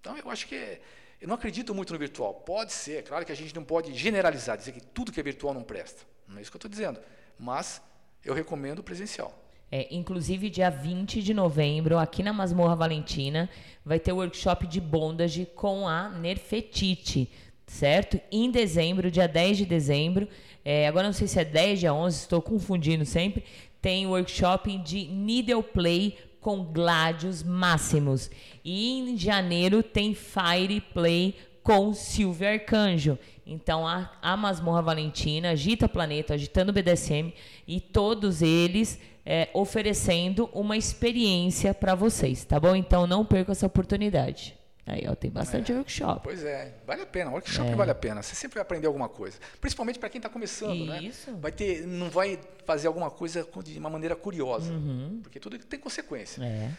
Então, 0.01 0.17
eu 0.17 0.31
acho 0.31 0.47
que 0.47 0.55
é, 0.55 0.81
eu 1.23 1.29
não 1.29 1.37
acredito 1.37 1.73
muito 1.73 1.93
no 1.93 1.99
virtual. 2.01 2.35
Pode 2.35 2.73
ser, 2.73 3.05
claro 3.05 3.25
que 3.25 3.31
a 3.31 3.37
gente 3.37 3.55
não 3.55 3.63
pode 3.63 3.95
generalizar, 3.95 4.59
dizer 4.59 4.73
que 4.73 4.81
tudo 4.81 5.13
que 5.13 5.21
é 5.21 5.23
virtual 5.23 5.55
não 5.55 5.63
presta. 5.63 6.03
Não 6.27 6.39
é 6.39 6.43
isso 6.43 6.51
que 6.51 6.57
eu 6.57 6.59
estou 6.59 6.69
dizendo. 6.69 6.99
Mas 7.39 7.81
eu 8.25 8.35
recomendo 8.35 8.81
o 8.81 8.83
presencial. 8.83 9.33
É, 9.71 9.87
inclusive, 9.95 10.51
dia 10.51 10.69
20 10.69 11.23
de 11.23 11.33
novembro, 11.33 11.97
aqui 11.97 12.25
na 12.25 12.33
Masmorra 12.33 12.75
Valentina, 12.75 13.49
vai 13.85 14.01
ter 14.01 14.11
o 14.13 14.17
workshop 14.17 14.67
de 14.67 14.81
bondage 14.81 15.47
com 15.47 15.87
a 15.87 16.09
Nerfetite, 16.09 17.31
certo? 17.69 18.21
Em 18.31 18.51
dezembro, 18.51 19.09
dia 19.09 19.29
10 19.29 19.59
de 19.59 19.65
dezembro, 19.65 20.29
é, 20.65 20.89
agora 20.89 21.07
não 21.07 21.13
sei 21.13 21.29
se 21.29 21.39
é 21.39 21.45
10, 21.45 21.79
dia 21.79 21.95
11, 21.95 22.19
estou 22.19 22.43
confundindo 22.43 23.07
sempre, 23.07 23.45
tem 23.81 24.07
o 24.07 24.11
workshop 24.11 24.77
de 24.79 25.07
needle 25.07 25.63
play 25.63 26.19
com 26.43 26.63
Gladius 26.65 27.43
Máximos. 27.43 28.31
E 28.63 28.99
em 28.99 29.17
janeiro 29.17 29.83
tem 29.83 30.15
Fire 30.15 30.81
Play 30.93 31.37
com 31.63 31.95
Silvio 31.95 32.49
Arcanjo. 32.49 33.19
Então 33.47 33.87
a, 33.87 34.11
a 34.21 34.37
Masmorra 34.37 34.83
Valentina, 34.83 35.51
Agita 35.51 35.89
Planeta, 35.89 36.35
Agitando 36.35 36.73
BDSM 36.73 37.33
e 37.67 37.81
todos 37.81 38.43
eles 38.43 39.01
é, 39.25 39.49
oferecendo 39.55 40.51
uma 40.53 40.77
experiência 40.77 41.73
para 41.73 41.95
vocês, 41.95 42.45
tá 42.45 42.59
bom? 42.59 42.75
Então 42.75 43.07
não 43.07 43.25
perca 43.25 43.53
essa 43.53 43.67
oportunidade. 43.67 44.62
Aí, 44.85 45.05
ó, 45.09 45.15
tem 45.15 45.31
bastante 45.31 45.71
É. 45.71 45.77
workshop. 45.77 46.23
Pois 46.25 46.43
é, 46.45 46.75
vale 46.87 47.03
a 47.03 47.07
pena. 47.07 47.31
Workshop 47.31 47.71
É. 47.71 47.75
vale 47.77 47.91
a 47.93 47.95
pena. 47.95 48.21
Você 48.23 48.35
sempre 48.35 48.55
vai 48.57 48.63
aprender 48.63 48.87
alguma 48.89 49.09
coisa. 49.09 49.39
Principalmente 49.61 49.99
para 49.99 50.09
quem 50.09 50.19
está 50.19 50.29
começando, 50.29 50.85
né? 50.87 51.01
Isso. 51.03 51.33
Vai 51.37 51.53
ter, 51.53 51.87
não 51.87 52.11
vai 52.11 52.39
fazer 52.65 52.89
alguma 52.89 53.11
coisa 53.11 53.47
de 53.65 53.79
uma 53.79 53.89
maneira 53.91 54.17
curiosa, 54.17 54.73
Uhum. 54.73 55.21
porque 55.23 55.39
tudo 55.39 55.57
tem 55.59 55.79
consequência. 55.79 56.43
É. 56.43 56.71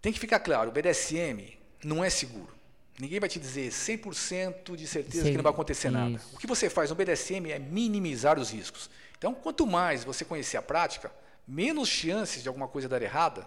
Tem 0.00 0.12
que 0.12 0.20
ficar 0.20 0.38
claro, 0.38 0.70
o 0.70 0.72
BDSM 0.72 1.58
não 1.84 2.04
é 2.04 2.08
seguro. 2.10 2.56
Ninguém 3.00 3.18
vai 3.20 3.28
te 3.28 3.38
dizer 3.40 3.70
100% 3.72 4.76
de 4.76 4.86
certeza 4.86 5.22
Sei, 5.22 5.30
que 5.32 5.36
não 5.36 5.42
vai 5.42 5.52
acontecer 5.52 5.90
nada. 5.90 6.10
isso. 6.10 6.34
O 6.34 6.38
que 6.38 6.46
você 6.46 6.70
faz 6.70 6.90
no 6.90 6.96
BDSM 6.96 7.50
é 7.50 7.58
minimizar 7.58 8.38
os 8.38 8.50
riscos. 8.50 8.88
Então, 9.16 9.34
quanto 9.34 9.66
mais 9.66 10.04
você 10.04 10.24
conhecer 10.24 10.56
a 10.56 10.62
prática, 10.62 11.10
menos 11.46 11.88
chances 11.88 12.42
de 12.42 12.48
alguma 12.48 12.68
coisa 12.68 12.88
dar 12.88 13.02
errada 13.02 13.44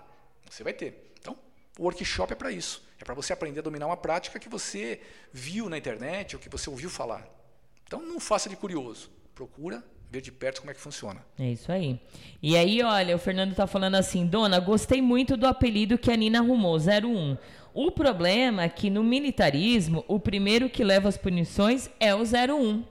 você 0.49 0.63
vai 0.63 0.73
ter. 0.73 1.13
Então, 1.19 1.37
o 1.79 1.83
workshop 1.83 2.33
é 2.33 2.35
para 2.35 2.51
isso. 2.51 2.83
É 3.01 3.03
para 3.03 3.15
você 3.15 3.33
aprender 3.33 3.59
a 3.59 3.63
dominar 3.63 3.87
uma 3.87 3.97
prática 3.97 4.39
que 4.39 4.47
você 4.47 5.01
viu 5.33 5.67
na 5.67 5.77
internet 5.77 6.35
ou 6.35 6.41
que 6.41 6.47
você 6.47 6.69
ouviu 6.69 6.89
falar. 6.89 7.27
Então, 7.83 8.01
não 8.01 8.19
faça 8.19 8.47
de 8.47 8.55
curioso. 8.55 9.09
Procura 9.33 9.83
ver 10.09 10.21
de 10.21 10.31
perto 10.31 10.59
como 10.59 10.71
é 10.71 10.73
que 10.73 10.79
funciona. 10.79 11.25
É 11.39 11.51
isso 11.51 11.71
aí. 11.71 11.99
E 12.43 12.55
aí, 12.55 12.83
olha, 12.83 13.15
o 13.15 13.19
Fernando 13.19 13.55
tá 13.55 13.65
falando 13.65 13.95
assim, 13.95 14.25
dona, 14.25 14.59
gostei 14.59 15.01
muito 15.01 15.35
do 15.35 15.47
apelido 15.47 15.97
que 15.97 16.11
a 16.11 16.15
Nina 16.15 16.39
arrumou, 16.39 16.77
01. 16.77 17.37
O 17.73 17.91
problema 17.91 18.63
é 18.63 18.69
que 18.69 18.89
no 18.89 19.03
militarismo, 19.03 20.05
o 20.07 20.19
primeiro 20.19 20.69
que 20.69 20.83
leva 20.83 21.09
as 21.09 21.17
punições 21.17 21.89
é 21.99 22.13
o 22.13 22.19
01. 22.19 22.83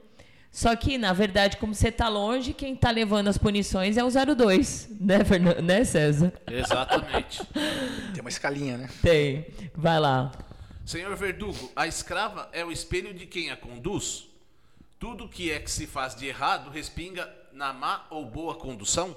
Só 0.52 0.74
que, 0.74 0.98
na 0.98 1.12
verdade, 1.12 1.56
como 1.56 1.74
você 1.74 1.92
tá 1.92 2.08
longe, 2.08 2.52
quem 2.52 2.74
tá 2.74 2.90
levando 2.90 3.28
as 3.28 3.38
punições 3.38 3.96
é 3.96 4.02
o 4.02 4.10
02, 4.10 4.88
né, 5.00 5.24
Fernando? 5.24 5.62
Né, 5.62 5.84
César? 5.84 6.32
Exatamente. 6.50 7.40
Tem 8.12 8.20
uma 8.20 8.28
escalinha, 8.28 8.76
né? 8.76 8.90
Tem. 9.00 9.46
Vai 9.74 10.00
lá. 10.00 10.32
Senhor 10.84 11.14
Verdugo, 11.14 11.70
a 11.76 11.86
escrava 11.86 12.48
é 12.52 12.64
o 12.64 12.72
espelho 12.72 13.14
de 13.14 13.26
quem 13.26 13.50
a 13.50 13.56
conduz? 13.56 14.26
Tudo 14.98 15.28
que 15.28 15.52
é 15.52 15.60
que 15.60 15.70
se 15.70 15.86
faz 15.86 16.16
de 16.16 16.26
errado 16.26 16.68
respinga 16.68 17.32
na 17.52 17.72
má 17.72 18.06
ou 18.10 18.26
boa 18.26 18.56
condução? 18.56 19.16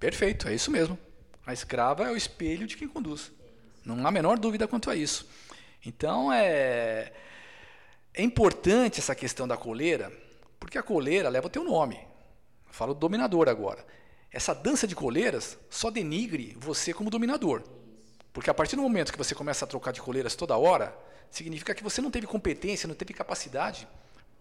Perfeito, 0.00 0.48
é 0.48 0.54
isso 0.54 0.70
mesmo. 0.70 0.98
A 1.46 1.52
escrava 1.52 2.08
é 2.08 2.10
o 2.10 2.16
espelho 2.16 2.66
de 2.66 2.76
quem 2.76 2.88
conduz. 2.88 3.30
Não 3.84 4.04
há 4.04 4.08
a 4.08 4.12
menor 4.12 4.38
dúvida 4.38 4.66
quanto 4.66 4.90
a 4.90 4.96
isso. 4.96 5.28
Então 5.84 6.32
é 6.32 7.12
é 8.14 8.22
importante 8.22 8.98
essa 8.98 9.14
questão 9.14 9.46
da 9.46 9.58
coleira, 9.58 10.10
porque 10.58 10.78
a 10.78 10.82
coleira 10.82 11.28
leva 11.28 11.46
o 11.46 11.50
teu 11.50 11.64
nome. 11.64 12.06
Falo 12.70 12.94
do 12.94 13.00
dominador 13.00 13.48
agora. 13.48 13.84
Essa 14.30 14.54
dança 14.54 14.86
de 14.86 14.94
coleiras 14.94 15.58
só 15.70 15.90
denigre 15.90 16.56
você 16.58 16.92
como 16.92 17.10
dominador. 17.10 17.62
Porque 18.32 18.50
a 18.50 18.54
partir 18.54 18.76
do 18.76 18.82
momento 18.82 19.12
que 19.12 19.18
você 19.18 19.34
começa 19.34 19.64
a 19.64 19.68
trocar 19.68 19.92
de 19.92 20.02
coleiras 20.02 20.34
toda 20.34 20.56
hora, 20.56 20.96
significa 21.30 21.74
que 21.74 21.82
você 21.82 22.02
não 22.02 22.10
teve 22.10 22.26
competência, 22.26 22.86
não 22.86 22.94
teve 22.94 23.14
capacidade 23.14 23.88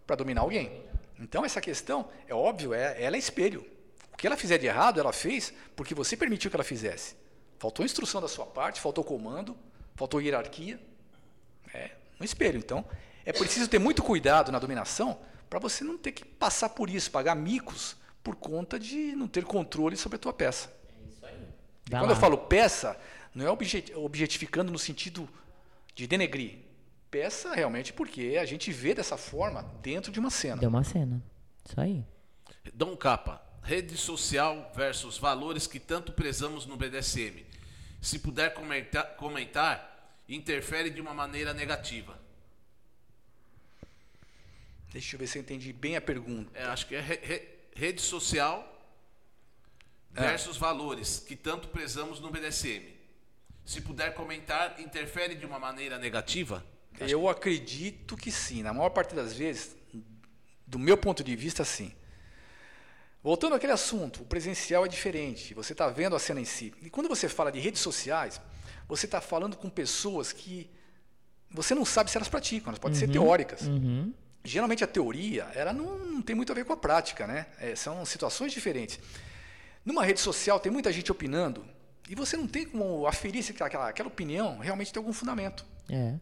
para 0.06 0.18
dominar 0.18 0.42
alguém. 0.42 0.84
Então 1.20 1.46
essa 1.46 1.62
questão, 1.62 2.10
é 2.28 2.34
óbvio, 2.34 2.74
é, 2.74 3.02
ela 3.02 3.16
é 3.16 3.20
espelho. 3.20 3.66
O 4.12 4.18
que 4.18 4.28
ela 4.28 4.36
fizer 4.36 4.58
de 4.58 4.66
errado, 4.66 5.00
ela 5.00 5.14
fez 5.14 5.54
porque 5.76 5.96
você 5.96 6.18
permitiu 6.18 6.50
que 6.50 6.58
ela 6.58 6.64
fizesse. 6.64 7.16
Faltou 7.58 7.86
instrução 7.86 8.20
da 8.20 8.28
sua 8.28 8.46
parte, 8.46 8.82
faltou 8.82 9.04
comando, 9.04 9.58
faltou 9.96 10.22
hierarquia. 10.22 10.80
É 11.74 11.92
um 12.20 12.24
espelho. 12.24 12.58
Então, 12.58 12.86
é 13.26 13.34
preciso 13.34 13.70
ter 13.70 13.80
muito 13.80 14.04
cuidado 14.04 14.52
na 14.52 14.60
dominação 14.60 15.18
para 15.50 15.60
você 15.60 15.84
não 15.84 15.98
ter 15.98 16.12
que 16.12 16.26
passar 16.26 16.70
por 16.70 16.90
isso, 16.90 17.12
pagar 17.12 17.36
micos 17.36 17.96
por 18.24 18.36
conta 18.36 18.80
de 18.80 19.16
não 19.16 19.28
ter 19.28 19.44
controle 19.44 19.96
sobre 19.96 20.16
a 20.16 20.20
tua 20.20 20.34
peça. 20.34 20.74
E 21.86 21.92
Vai 21.92 22.00
quando 22.02 22.10
lá. 22.12 22.16
eu 22.16 22.20
falo 22.20 22.38
peça, 22.38 23.00
não 23.34 23.46
é 23.46 23.50
obje- 23.50 23.86
objetificando 23.96 24.72
no 24.72 24.80
sentido 24.80 25.30
de 25.94 26.08
denegrir. 26.08 26.58
Peça 27.12 27.54
realmente 27.54 27.94
porque 27.94 28.38
a 28.42 28.46
gente 28.46 28.72
vê 28.72 28.94
dessa 28.94 29.16
forma 29.16 29.64
dentro 29.82 30.12
de 30.12 30.20
uma 30.20 30.30
cena. 30.30 30.58
Deu 30.58 30.70
uma 30.70 30.84
cena. 30.84 31.22
Isso 31.64 31.80
aí. 31.80 32.04
Dom 32.74 32.98
Capa, 32.98 33.42
rede 33.62 33.96
social 33.96 34.72
versus 34.76 35.18
valores 35.18 35.68
que 35.68 35.80
tanto 35.80 36.12
prezamos 36.12 36.66
no 36.66 36.76
BDSM. 36.76 37.46
Se 38.02 38.20
puder 38.20 38.54
comentar, 38.54 39.16
comentar 39.16 39.94
interfere 40.28 40.90
de 40.90 41.00
uma 41.00 41.14
maneira 41.14 41.54
negativa. 41.54 42.18
Deixa 44.96 45.16
eu 45.16 45.20
ver 45.20 45.28
se 45.28 45.38
eu 45.38 45.42
entendi 45.42 45.74
bem 45.74 45.98
a 45.98 46.02
pergunta. 46.02 46.50
É, 46.58 46.64
acho 46.68 46.88
que 46.88 46.96
é 46.96 47.02
re- 47.02 47.20
re- 47.22 47.48
rede 47.76 48.02
social 48.02 48.66
versus 50.10 50.56
valores 50.56 51.20
que 51.20 51.36
tanto 51.36 51.68
prezamos 51.68 52.22
no 52.22 52.32
BDSM. 52.32 52.82
Se 53.66 53.82
puder 53.82 54.14
comentar, 54.14 54.80
interfere 54.80 55.36
de 55.36 55.46
uma 55.46 55.60
maneira 55.60 55.98
negativa? 56.00 56.64
Eu 57.12 57.28
acredito 57.28 58.16
que 58.16 58.32
sim. 58.32 58.64
Na 58.64 58.74
maior 58.74 58.90
parte 58.90 59.14
das 59.14 59.34
vezes, 59.34 59.76
do 60.66 60.80
meu 60.80 60.96
ponto 60.96 61.22
de 61.26 61.36
vista, 61.36 61.66
sim. 61.66 61.92
Voltando 63.22 63.54
àquele 63.56 63.74
assunto, 63.74 64.22
o 64.24 64.26
presencial 64.26 64.86
é 64.86 64.88
diferente. 64.88 65.54
Você 65.56 65.74
está 65.74 65.90
vendo 65.90 66.16
a 66.16 66.20
cena 66.20 66.40
em 66.40 66.46
si. 66.46 66.74
E 66.82 66.90
quando 66.90 67.10
você 67.10 67.28
fala 67.28 67.52
de 67.52 67.60
redes 67.60 67.82
sociais, 67.82 68.40
você 68.88 69.08
está 69.08 69.20
falando 69.20 69.58
com 69.58 69.70
pessoas 69.70 70.32
que 70.32 70.70
você 71.52 71.76
não 71.76 71.84
sabe 71.84 72.10
se 72.10 72.18
elas 72.18 72.30
praticam. 72.30 72.70
Elas 72.70 72.80
podem 72.80 72.98
ser 72.98 73.10
teóricas. 73.10 73.68
Geralmente 74.46 74.84
a 74.84 74.88
teoria, 74.88 75.50
ela 75.56 75.74
não, 75.74 75.98
não 75.98 76.22
tem 76.22 76.36
muito 76.36 76.52
a 76.52 76.56
ver 76.56 76.64
com 76.64 76.72
a 76.72 76.78
prática, 76.78 77.26
né? 77.26 77.48
É, 77.60 77.76
são 77.76 78.06
situações 78.06 78.54
diferentes. 78.54 79.00
Numa 79.84 80.06
rede 80.06 80.20
social 80.20 80.60
tem 80.60 80.72
muita 80.72 80.94
gente 80.94 81.12
opinando 81.12 81.66
e 82.08 82.14
você 82.14 82.38
não 82.38 82.48
tem 82.48 82.66
como 82.66 83.08
aferir 83.08 83.44
se 83.44 83.52
aquela, 83.52 83.90
aquela 83.90 84.08
opinião 84.08 84.60
realmente 84.60 84.94
tem 84.94 85.00
algum 85.00 85.12
fundamento. 85.12 85.66
É. 85.90 86.14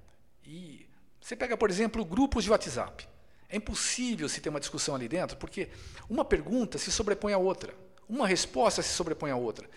E 0.46 0.88
você 1.20 1.36
pega, 1.36 1.58
por 1.58 1.70
exemplo, 1.70 2.04
grupos 2.06 2.46
de 2.46 2.52
WhatsApp. 2.52 3.08
É 3.50 3.58
impossível 3.58 4.28
se 4.30 4.42
ter 4.42 4.50
uma 4.50 4.60
discussão 4.60 4.96
ali 4.96 5.08
dentro, 5.08 5.38
porque 5.38 5.70
uma 6.10 6.24
pergunta 6.24 6.78
se 6.78 6.92
sobrepõe 6.92 7.34
à 7.34 7.38
outra, 7.38 7.76
uma 8.10 8.26
resposta 8.26 8.82
se 8.82 8.90
sobrepõe 8.90 9.32
à 9.32 9.36
outra. 9.36 9.70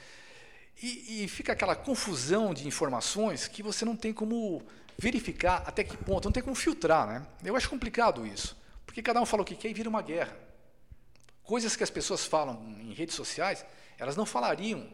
E, 0.82 1.24
e 1.24 1.28
fica 1.28 1.52
aquela 1.52 1.74
confusão 1.74 2.54
de 2.54 2.66
informações 2.66 3.48
que 3.48 3.62
você 3.62 3.84
não 3.84 3.96
tem 3.96 4.12
como 4.12 4.62
verificar 4.98 5.62
até 5.66 5.84
que 5.84 5.96
ponto, 5.96 6.24
não 6.24 6.32
tem 6.32 6.42
como 6.42 6.56
filtrar. 6.56 7.06
Né? 7.06 7.26
Eu 7.44 7.56
acho 7.56 7.68
complicado 7.68 8.26
isso, 8.26 8.56
porque 8.84 9.02
cada 9.02 9.20
um 9.20 9.26
fala 9.26 9.42
o 9.42 9.44
que 9.44 9.54
quer 9.54 9.68
e 9.68 9.74
vira 9.74 9.88
uma 9.88 10.02
guerra. 10.02 10.36
Coisas 11.42 11.76
que 11.76 11.84
as 11.84 11.90
pessoas 11.90 12.24
falam 12.24 12.76
em 12.80 12.92
redes 12.92 13.14
sociais, 13.14 13.64
elas 13.98 14.16
não 14.16 14.26
falariam 14.26 14.88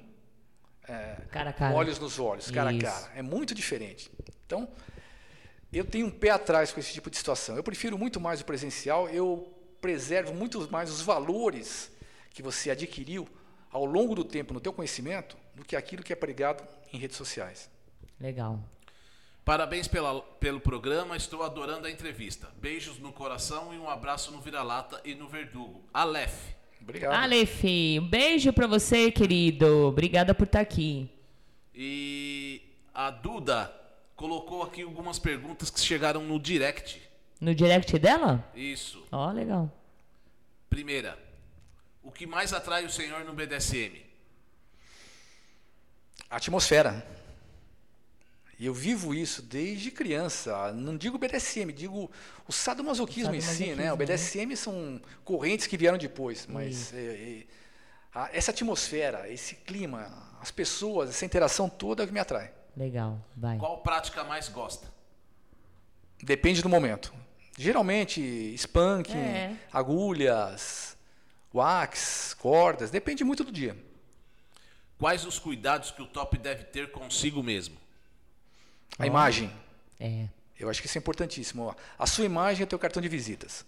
Cara 1.31 1.51
a 1.51 1.53
cara. 1.53 1.75
olhos 1.75 1.99
nos 1.99 2.19
olhos, 2.19 2.51
cara 2.51 2.73
Isso. 2.73 2.87
a 2.87 2.91
cara. 2.91 3.13
É 3.15 3.23
muito 3.23 3.55
diferente. 3.55 4.11
Então, 4.45 4.69
eu 5.73 5.85
tenho 5.85 6.07
um 6.07 6.11
pé 6.11 6.31
atrás 6.31 6.73
com 6.73 6.81
esse 6.81 6.93
tipo 6.93 7.09
de 7.09 7.17
situação. 7.17 7.57
Eu 7.57 7.63
prefiro 7.63 7.97
muito 7.97 8.21
mais 8.21 8.41
o 8.41 8.45
presencial, 8.45 9.09
eu 9.09 9.53
preservo 9.81 10.35
muito 10.35 10.71
mais 10.71 10.91
os 10.91 11.01
valores 11.01 11.91
que 12.31 12.43
você 12.43 12.71
adquiriu 12.71 13.29
ao 13.71 13.85
longo 13.85 14.15
do 14.15 14.25
tempo 14.25 14.53
no 14.53 14.61
teu 14.61 14.73
conhecimento 14.73 15.37
do 15.55 15.65
que 15.65 15.77
aquilo 15.77 16.03
que 16.03 16.13
é 16.13 16.17
pregado 16.17 16.63
em 16.93 16.99
redes 16.99 17.17
sociais. 17.17 17.71
Legal. 18.21 18.61
Parabéns 19.45 19.89
pela, 19.89 20.21
pelo 20.21 20.61
programa, 20.61 21.17
estou 21.17 21.43
adorando 21.43 21.89
a 21.89 21.91
entrevista. 21.91 22.49
Beijos 22.61 22.99
no 22.99 23.13
coração 23.13 23.75
e 23.75 23.79
um 23.79 23.91
abraço 23.91 24.31
no 24.31 24.41
Vira-Lata 24.41 25.01
e 25.05 25.17
no 25.17 25.29
Verdugo. 25.29 25.83
Aleph. 25.93 26.55
Obrigado. 26.81 27.13
Aleph, 27.13 27.65
um 28.01 28.07
beijo 28.07 28.53
pra 28.53 28.69
você, 28.69 29.11
querido. 29.11 29.89
Obrigada 29.89 30.33
por 30.33 30.45
estar 30.45 30.61
aqui. 30.61 31.11
E 31.75 32.63
a 32.95 33.11
Duda 33.11 33.75
colocou 34.15 34.63
aqui 34.63 34.83
algumas 34.83 35.19
perguntas 35.19 35.71
que 35.71 35.81
chegaram 35.81 36.23
no 36.23 36.39
direct. 36.39 37.03
No 37.41 37.53
direct 37.53 37.99
dela? 37.99 38.49
Isso. 38.55 39.05
Ó, 39.11 39.31
legal. 39.33 39.71
Primeira, 40.71 41.19
o 42.01 42.13
que 42.13 42.27
mais 42.27 42.53
atrai 42.53 42.85
o 42.85 42.91
senhor 42.91 43.25
no 43.25 43.33
BDSM? 43.33 44.01
A 46.31 46.37
atmosfera. 46.37 47.05
E 48.63 48.67
eu 48.67 48.73
vivo 48.73 49.13
isso 49.13 49.43
desde 49.43 49.91
criança. 49.91 50.73
Não 50.73 50.97
digo 50.97 51.19
BDSM, 51.19 51.73
digo 51.73 52.09
o 52.47 52.53
sadomasoquismo, 52.53 53.35
em 53.35 53.41
si, 53.41 53.75
né? 53.75 53.93
O 53.93 53.97
BDSM 53.97 54.55
são 54.55 55.01
correntes 55.25 55.67
que 55.67 55.77
vieram 55.77 55.99
depois, 55.99 56.47
mas 56.47 56.95
é, 56.95 56.97
é, 56.97 57.47
a- 58.15 58.31
essa 58.33 58.53
atmosfera, 58.53 59.29
esse 59.29 59.57
clima, 59.57 60.09
as 60.41 60.53
pessoas, 60.53 61.11
essa 61.11 61.25
interação 61.25 61.69
toda 61.69 62.03
é 62.03 62.05
o 62.05 62.07
que 62.07 62.15
me 62.15 62.21
atrai. 62.21 62.53
Legal, 62.77 63.19
vai. 63.37 63.59
Qual 63.59 63.79
prática 63.79 64.23
mais 64.23 64.49
gosta? 64.49 64.87
Depende 66.23 66.63
do 66.63 66.69
momento. 66.69 67.13
Geralmente, 67.59 68.21
spanking, 68.57 69.19
É. 69.19 69.57
agulhas, 69.73 70.97
wax, 71.53 72.33
cordas, 72.39 72.93
depende 72.93 73.25
muito 73.25 73.43
do 73.43 73.51
dia. 73.51 73.77
Quais 75.01 75.25
os 75.27 75.41
cuidados 75.41 75.91
que 75.91 76.01
o 76.01 76.07
top 76.07 76.39
deve 76.39 76.63
ter 76.63 76.93
consigo 76.93 77.43
mesmo? 77.43 77.82
A 78.99 79.07
imagem. 79.07 79.53
É. 79.99 80.27
Eu 80.59 80.69
acho 80.71 80.81
que 80.81 80.87
isso 80.87 80.97
é 80.99 81.01
importantíssimo. 81.01 81.75
A 81.99 82.07
sua 82.07 82.25
imagem 82.25 82.63
é 82.63 82.65
o 82.65 82.69
teu 82.69 82.79
cartão 82.79 83.01
de 83.03 83.09
visitas. 83.09 83.65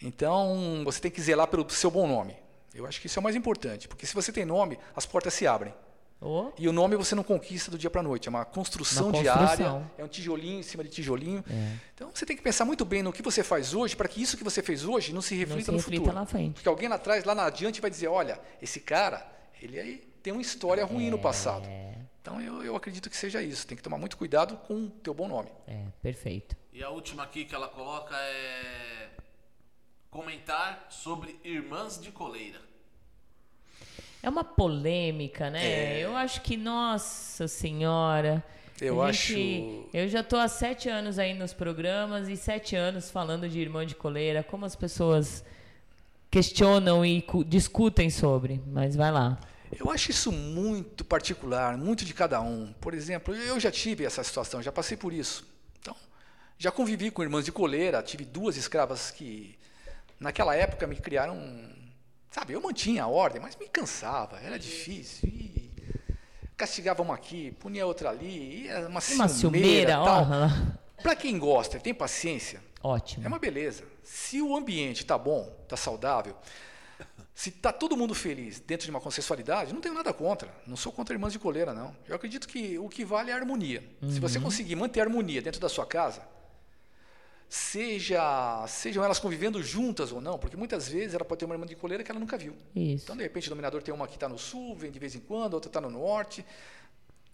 Então, 0.00 0.82
você 0.84 1.00
tem 1.00 1.10
que 1.10 1.20
zelar 1.20 1.46
pelo 1.48 1.68
seu 1.70 1.90
bom 1.90 2.06
nome. 2.06 2.36
Eu 2.74 2.86
acho 2.86 3.00
que 3.00 3.06
isso 3.06 3.18
é 3.18 3.20
o 3.20 3.22
mais 3.22 3.36
importante, 3.36 3.86
porque 3.86 4.04
se 4.06 4.14
você 4.14 4.32
tem 4.32 4.44
nome, 4.44 4.78
as 4.96 5.06
portas 5.06 5.32
se 5.34 5.46
abrem. 5.46 5.72
Ô, 6.20 6.50
E 6.58 6.66
o 6.68 6.72
nome 6.72 6.96
você 6.96 7.14
não 7.14 7.22
conquista 7.22 7.70
do 7.70 7.76
dia 7.78 7.90
para 7.90 8.00
a 8.00 8.04
noite, 8.04 8.28
é 8.28 8.30
uma 8.30 8.44
construção, 8.44 9.08
Uma 9.10 9.20
diária, 9.20 9.40
construção. 9.46 9.90
é 9.98 10.04
um 10.04 10.08
tijolinho 10.08 10.60
em 10.60 10.62
cima 10.62 10.82
de 10.82 10.88
tijolinho. 10.90 11.44
É. 11.48 11.76
Então 11.94 12.10
você 12.12 12.24
tem 12.24 12.36
que 12.36 12.42
pensar 12.42 12.64
muito 12.64 12.84
bem 12.84 13.02
no 13.02 13.12
que 13.12 13.22
você 13.22 13.42
faz 13.44 13.74
hoje, 13.74 13.94
para 13.94 14.08
que 14.08 14.22
isso 14.22 14.36
que 14.36 14.42
você 14.44 14.62
fez 14.62 14.84
hoje 14.84 15.12
não 15.12 15.20
se 15.20 15.34
não 15.34 15.40
reflita 15.40 15.64
se 15.66 15.70
no 15.70 15.76
reflita 15.76 16.00
futuro. 16.04 16.16
lá 16.18 16.26
frente. 16.26 16.54
Porque 16.54 16.68
alguém 16.68 16.88
lá 16.88 16.96
atrás, 16.96 17.24
lá 17.24 17.34
na 17.34 17.44
adiante, 17.44 17.80
vai 17.80 17.90
dizer: 17.90 18.08
olha, 18.08 18.40
esse 18.62 18.80
cara, 18.80 19.24
ele 19.60 19.78
aí 19.78 20.08
tem 20.24 20.32
uma 20.32 20.42
história 20.42 20.84
ruim 20.84 21.10
no 21.10 21.18
passado. 21.18 21.68
Então 22.22 22.40
eu, 22.40 22.64
eu 22.64 22.74
acredito 22.74 23.10
que 23.10 23.16
seja 23.16 23.42
isso. 23.42 23.66
Tem 23.66 23.76
que 23.76 23.82
tomar 23.82 23.98
muito 23.98 24.16
cuidado 24.16 24.56
com 24.66 24.86
o 24.86 24.88
teu 24.90 25.12
bom 25.12 25.28
nome. 25.28 25.50
É, 25.68 25.84
perfeito. 26.02 26.56
E 26.72 26.82
a 26.82 26.88
última 26.88 27.22
aqui 27.22 27.44
que 27.44 27.54
ela 27.54 27.68
coloca 27.68 28.16
é 28.16 29.10
comentar 30.10 30.86
sobre 30.88 31.38
irmãs 31.44 32.00
de 32.00 32.10
coleira. 32.10 32.58
É 34.22 34.28
uma 34.30 34.42
polêmica, 34.42 35.50
né? 35.50 35.98
Eu 36.00 36.16
acho 36.16 36.40
que, 36.40 36.56
nossa 36.56 37.46
senhora. 37.46 38.42
Eu 38.80 38.96
gente- 39.12 39.34
acho- 39.82 39.88
Eu 39.92 40.08
já 40.08 40.22
tô 40.22 40.36
há 40.36 40.48
sete 40.48 40.88
anos 40.88 41.18
aí 41.18 41.34
nos 41.34 41.52
programas 41.52 42.28
e 42.28 42.36
sete 42.36 42.74
anos 42.74 43.10
falando 43.10 43.46
de 43.48 43.60
irmã 43.60 43.84
de 43.84 43.94
coleira, 43.94 44.42
como 44.42 44.64
as 44.64 44.74
pessoas 44.74 45.44
questionam 46.30 47.04
e 47.04 47.20
cu- 47.20 47.44
discutem 47.44 48.08
sobre. 48.08 48.62
Mas 48.66 48.96
vai 48.96 49.12
lá. 49.12 49.38
Eu 49.78 49.90
acho 49.90 50.10
isso 50.10 50.30
muito 50.32 51.04
particular, 51.04 51.76
muito 51.76 52.04
de 52.04 52.14
cada 52.14 52.40
um. 52.40 52.72
Por 52.80 52.94
exemplo, 52.94 53.34
eu 53.34 53.58
já 53.58 53.70
tive 53.70 54.04
essa 54.04 54.22
situação, 54.22 54.62
já 54.62 54.72
passei 54.72 54.96
por 54.96 55.12
isso. 55.12 55.46
Então, 55.80 55.96
já 56.58 56.70
convivi 56.70 57.10
com 57.10 57.22
irmãs 57.22 57.44
de 57.44 57.52
coleira, 57.52 58.02
tive 58.02 58.24
duas 58.24 58.56
escravas 58.56 59.10
que, 59.10 59.58
naquela 60.18 60.54
época, 60.54 60.86
me 60.86 60.96
criaram. 60.96 61.36
Sabe, 62.30 62.52
eu 62.52 62.60
mantinha 62.60 63.04
a 63.04 63.08
ordem, 63.08 63.40
mas 63.40 63.56
me 63.56 63.68
cansava, 63.68 64.38
era 64.40 64.58
difícil. 64.58 65.28
E 65.28 65.72
castigava 66.56 67.02
uma 67.02 67.14
aqui, 67.14 67.52
punia 67.52 67.86
outra 67.86 68.10
ali, 68.10 68.68
era 68.68 68.88
uma, 68.88 69.00
Uma 69.14 69.28
ciumeira. 69.28 69.96
Para 71.02 71.14
quem 71.14 71.38
gosta, 71.38 71.78
tem 71.78 71.92
paciência, 71.92 72.62
Ótimo. 72.82 73.24
é 73.24 73.28
uma 73.28 73.38
beleza. 73.38 73.84
Se 74.02 74.40
o 74.40 74.56
ambiente 74.56 75.02
está 75.02 75.18
bom, 75.18 75.54
está 75.62 75.76
saudável, 75.76 76.36
se 77.34 77.48
está 77.48 77.72
todo 77.72 77.96
mundo 77.96 78.14
feliz 78.14 78.60
dentro 78.60 78.84
de 78.84 78.90
uma 78.90 79.00
consensualidade, 79.00 79.74
não 79.74 79.80
tenho 79.80 79.94
nada 79.94 80.12
contra. 80.12 80.54
Não 80.66 80.76
sou 80.76 80.92
contra 80.92 81.14
irmãs 81.14 81.32
de 81.32 81.38
coleira, 81.38 81.74
não. 81.74 81.94
Eu 82.06 82.14
acredito 82.14 82.46
que 82.46 82.78
o 82.78 82.88
que 82.88 83.04
vale 83.04 83.30
é 83.30 83.34
a 83.34 83.36
harmonia. 83.36 83.82
Se 84.08 84.20
você 84.20 84.38
conseguir 84.38 84.76
manter 84.76 85.00
a 85.00 85.02
harmonia 85.02 85.42
dentro 85.42 85.60
da 85.60 85.68
sua 85.68 85.84
casa, 85.84 86.22
seja 87.48 88.64
sejam 88.68 89.04
elas 89.04 89.18
convivendo 89.18 89.60
juntas 89.60 90.12
ou 90.12 90.20
não, 90.20 90.38
porque 90.38 90.56
muitas 90.56 90.88
vezes 90.88 91.12
ela 91.12 91.24
pode 91.24 91.40
ter 91.40 91.44
uma 91.44 91.56
irmã 91.56 91.66
de 91.66 91.74
coleira 91.74 92.04
que 92.04 92.10
ela 92.10 92.20
nunca 92.20 92.38
viu. 92.38 92.54
Isso. 92.74 93.04
Então, 93.04 93.16
de 93.16 93.24
repente, 93.24 93.48
o 93.48 93.50
dominador 93.50 93.82
tem 93.82 93.92
uma 93.92 94.06
que 94.06 94.14
está 94.14 94.28
no 94.28 94.38
sul, 94.38 94.76
vem 94.76 94.92
de 94.92 94.98
vez 95.00 95.16
em 95.16 95.20
quando, 95.20 95.54
outra 95.54 95.68
está 95.68 95.80
no 95.80 95.90
norte. 95.90 96.46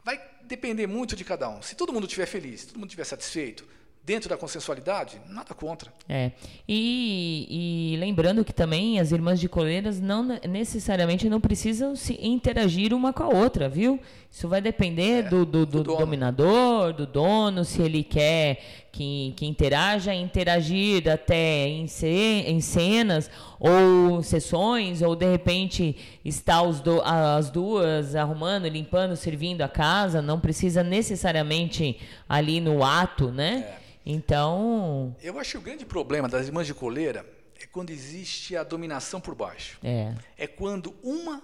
Vai 0.03 0.19
depender 0.45 0.87
muito 0.87 1.15
de 1.15 1.25
cada 1.25 1.47
um. 1.51 1.61
Se 1.61 1.75
todo 1.75 1.93
mundo 1.93 2.07
estiver 2.07 2.25
feliz, 2.25 2.61
se 2.63 2.67
todo 2.69 2.79
mundo 2.79 2.89
estiver 2.89 3.05
satisfeito, 3.05 3.69
dentro 4.05 4.29
da 4.29 4.37
consensualidade, 4.37 5.21
nada 5.29 5.55
contra. 5.55 5.93
É. 6.09 6.33
E, 6.69 7.93
e 7.95 7.97
lembrando 7.99 8.45
que 8.45 8.53
também 8.53 8.99
as 8.99 9.13
irmãs 9.13 9.39
de 9.39 9.49
coleiras 9.49 10.01
não 10.01 10.23
ne- 10.25 10.41
necessariamente 10.49 11.29
não 11.29 11.41
precisam 11.41 11.95
se 11.95 12.19
interagir 12.21 12.93
uma 12.93 13.13
com 13.13 13.23
a 13.23 13.29
outra, 13.29 13.69
viu? 13.69 14.01
Isso 14.31 14.49
vai 14.49 14.61
depender 14.61 15.29
do, 15.29 15.45
do, 15.45 15.67
do 15.67 15.79
do 15.79 15.83
dono. 15.85 15.99
dominador, 15.99 16.93
do 16.93 17.07
dono, 17.07 17.65
se 17.65 17.83
ele 17.83 18.03
quer 18.03 18.89
que, 18.93 19.33
que 19.37 19.47
interaja, 19.47 20.13
interagir 20.15 21.09
até 21.11 21.67
em, 21.69 21.87
ce, 21.87 22.07
em 22.07 22.61
cenas 22.61 23.31
ou 23.59 24.23
sessões, 24.23 25.01
ou 25.03 25.15
de 25.15 25.31
repente 25.31 25.97
está 26.25 26.61
do, 26.63 27.01
as 27.03 27.51
duas 27.51 28.15
arrumando, 28.17 28.67
limpando, 28.69 29.15
servindo 29.17 29.63
a 29.63 29.69
casa, 29.69 30.21
não 30.21 30.41
precisa 30.41 30.83
necessariamente 30.83 31.99
ali 32.29 32.61
no 32.61 32.83
ato, 32.85 33.31
né? 33.31 33.77
Então, 34.05 35.15
Eu 35.23 35.39
acho 35.39 35.53
que 35.53 35.59
o 35.59 35.61
grande 35.61 35.85
problema 35.85 36.29
das 36.29 36.47
irmãs 36.47 36.67
de 36.67 36.75
coleira 36.75 37.25
é 37.63 37.67
quando 37.67 37.91
existe 37.91 38.57
a 38.57 38.63
dominação 38.63 39.21
por 39.21 39.35
baixo. 39.35 39.79
é. 39.85 40.15
É 40.37 40.47
quando 40.47 40.95
uma 41.03 41.43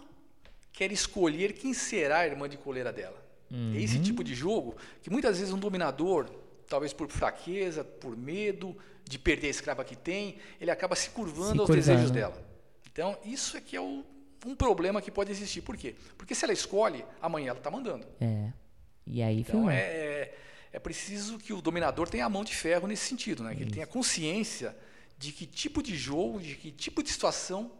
quer 0.72 0.90
escolher 0.92 1.52
quem 1.52 1.72
será 1.72 2.18
a 2.18 2.26
irmã 2.26 2.48
de 2.48 2.56
coleira 2.56 2.92
dela. 2.92 3.16
É 3.50 3.54
Uhum. 3.54 3.74
esse 3.76 4.00
tipo 4.00 4.24
de 4.24 4.34
jogo 4.34 4.74
que 5.02 5.08
muitas 5.08 5.38
vezes 5.38 5.54
um 5.54 5.58
dominador, 5.58 6.26
talvez 6.68 6.92
por 6.92 7.08
fraqueza, 7.08 7.84
por 7.84 8.16
medo 8.16 8.76
de 9.04 9.18
perder 9.18 9.48
a 9.48 9.50
escrava 9.50 9.84
que 9.84 9.94
tem, 9.96 10.36
ele 10.60 10.70
acaba 10.70 10.96
se 10.96 11.10
curvando 11.10 11.54
Se 11.54 11.58
aos 11.60 11.66
curvando. 11.66 11.76
desejos 11.76 12.10
dela. 12.10 12.44
Então, 12.90 13.16
isso 13.24 13.56
é 13.56 13.60
que 13.60 13.76
é 13.76 13.80
o- 13.80 14.04
um 14.44 14.54
problema 14.54 15.00
que 15.02 15.10
pode 15.10 15.30
existir. 15.30 15.60
Por 15.62 15.76
quê? 15.76 15.94
Porque 16.16 16.34
se 16.34 16.44
ela 16.44 16.52
escolhe, 16.52 17.04
amanhã 17.20 17.50
ela 17.50 17.58
está 17.58 17.70
mandando. 17.70 18.06
É. 18.20 18.52
E 19.06 19.22
aí 19.22 19.40
Então 19.40 19.52
filmou. 19.52 19.70
é, 19.70 20.32
é 20.72 20.78
preciso 20.78 21.38
que 21.38 21.52
o 21.52 21.60
dominador 21.62 22.08
tenha 22.08 22.24
a 22.26 22.28
mão 22.28 22.42
de 22.44 22.54
ferro 22.54 22.86
nesse 22.88 23.04
sentido, 23.06 23.42
né? 23.44 23.54
que 23.54 23.62
ele 23.62 23.70
tenha 23.70 23.86
consciência 23.86 24.76
de 25.18 25.32
que 25.32 25.46
tipo 25.46 25.82
de 25.82 25.96
jogo, 25.96 26.40
de 26.40 26.54
que 26.56 26.70
tipo 26.72 27.02
de 27.02 27.10
situação 27.10 27.70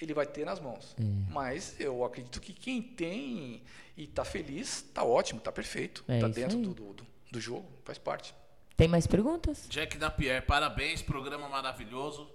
ele 0.00 0.12
vai 0.12 0.26
ter 0.26 0.44
nas 0.44 0.60
mãos. 0.60 0.94
É. 1.00 1.02
Mas 1.32 1.74
eu 1.80 2.04
acredito 2.04 2.40
que 2.40 2.52
quem 2.52 2.82
tem 2.82 3.62
e 3.96 4.04
está 4.04 4.24
feliz, 4.24 4.78
está 4.88 5.02
ótimo, 5.04 5.38
está 5.38 5.50
perfeito, 5.52 6.04
É 6.08 6.16
está 6.16 6.28
isso 6.28 6.34
dentro 6.40 6.58
aí. 6.58 6.64
do, 6.64 6.74
do, 6.92 7.06
do 7.30 7.40
jogo, 7.40 7.66
faz 7.84 7.98
parte. 7.98 8.34
Tem 8.76 8.88
mais 8.88 9.06
perguntas? 9.06 9.66
Jack 9.70 9.96
Napier, 9.98 10.44
parabéns, 10.44 11.00
programa 11.02 11.48
maravilhoso. 11.48 12.28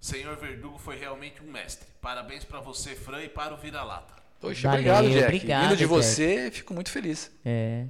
Senhor 0.00 0.36
Verdugo 0.36 0.78
foi 0.78 0.96
realmente 0.96 1.42
um 1.42 1.50
mestre. 1.50 1.88
Parabéns 2.00 2.44
pra 2.44 2.60
você, 2.60 2.94
Fran, 2.94 3.22
e 3.24 3.28
para 3.28 3.52
o 3.52 3.56
Vira-Lata. 3.56 4.14
Poxa, 4.40 4.68
Valeu, 4.68 4.94
obrigado, 4.94 5.10
Jack. 5.10 5.24
obrigado, 5.24 5.62
Vindo 5.62 5.76
de 5.76 5.78
Jack. 5.78 5.88
você, 5.88 6.50
fico 6.52 6.72
muito 6.72 6.90
feliz. 6.90 7.32
É. 7.44 7.86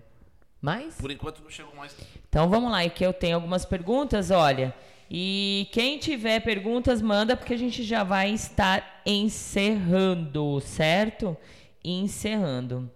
Mais? 0.60 0.94
Por 0.94 1.10
enquanto 1.10 1.42
não 1.42 1.50
chegou 1.50 1.74
mais. 1.74 1.94
Então 2.28 2.48
vamos 2.48 2.70
lá, 2.72 2.84
e 2.84 2.88
que 2.90 3.04
eu 3.04 3.12
tenho 3.12 3.34
algumas 3.36 3.66
perguntas, 3.66 4.30
olha. 4.30 4.74
E 5.10 5.68
quem 5.72 5.98
tiver 5.98 6.40
perguntas, 6.40 7.00
manda, 7.02 7.36
porque 7.36 7.52
a 7.54 7.58
gente 7.58 7.82
já 7.82 8.02
vai 8.04 8.30
estar 8.30 9.02
encerrando, 9.04 10.60
certo? 10.62 11.36
Encerrando. 11.84 12.90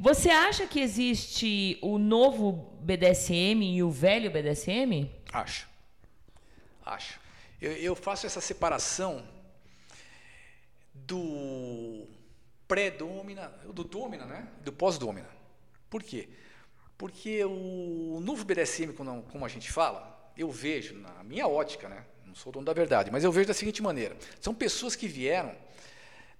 Você 0.00 0.30
acha 0.30 0.64
que 0.64 0.78
existe 0.78 1.76
o 1.82 1.98
novo 1.98 2.52
BDSM 2.80 3.64
e 3.64 3.82
o 3.82 3.90
velho 3.90 4.30
BDSM? 4.30 5.10
Acho. 5.32 5.68
Acho. 6.86 7.18
Eu, 7.60 7.72
eu 7.72 7.96
faço 7.96 8.24
essa 8.24 8.40
separação 8.40 9.26
do 10.94 12.06
pré-domina, 12.68 13.48
do 13.72 13.82
domina, 13.82 14.24
né? 14.24 14.46
Do 14.60 14.72
pós-domina. 14.72 15.28
Por 15.90 16.04
quê? 16.04 16.28
Porque 16.96 17.44
o 17.44 18.20
novo 18.22 18.44
BDSM, 18.44 18.92
como, 18.92 19.44
a 19.44 19.48
gente 19.48 19.72
fala, 19.72 20.32
eu 20.36 20.48
vejo, 20.48 20.94
na 20.94 21.24
minha 21.24 21.48
ótica, 21.48 21.88
né? 21.88 22.04
Não 22.24 22.36
sou 22.36 22.52
dono 22.52 22.66
da 22.66 22.72
verdade, 22.72 23.10
mas 23.10 23.24
eu 23.24 23.32
vejo 23.32 23.48
da 23.48 23.54
seguinte 23.54 23.82
maneira: 23.82 24.16
são 24.40 24.54
pessoas 24.54 24.94
que 24.94 25.08
vieram 25.08 25.56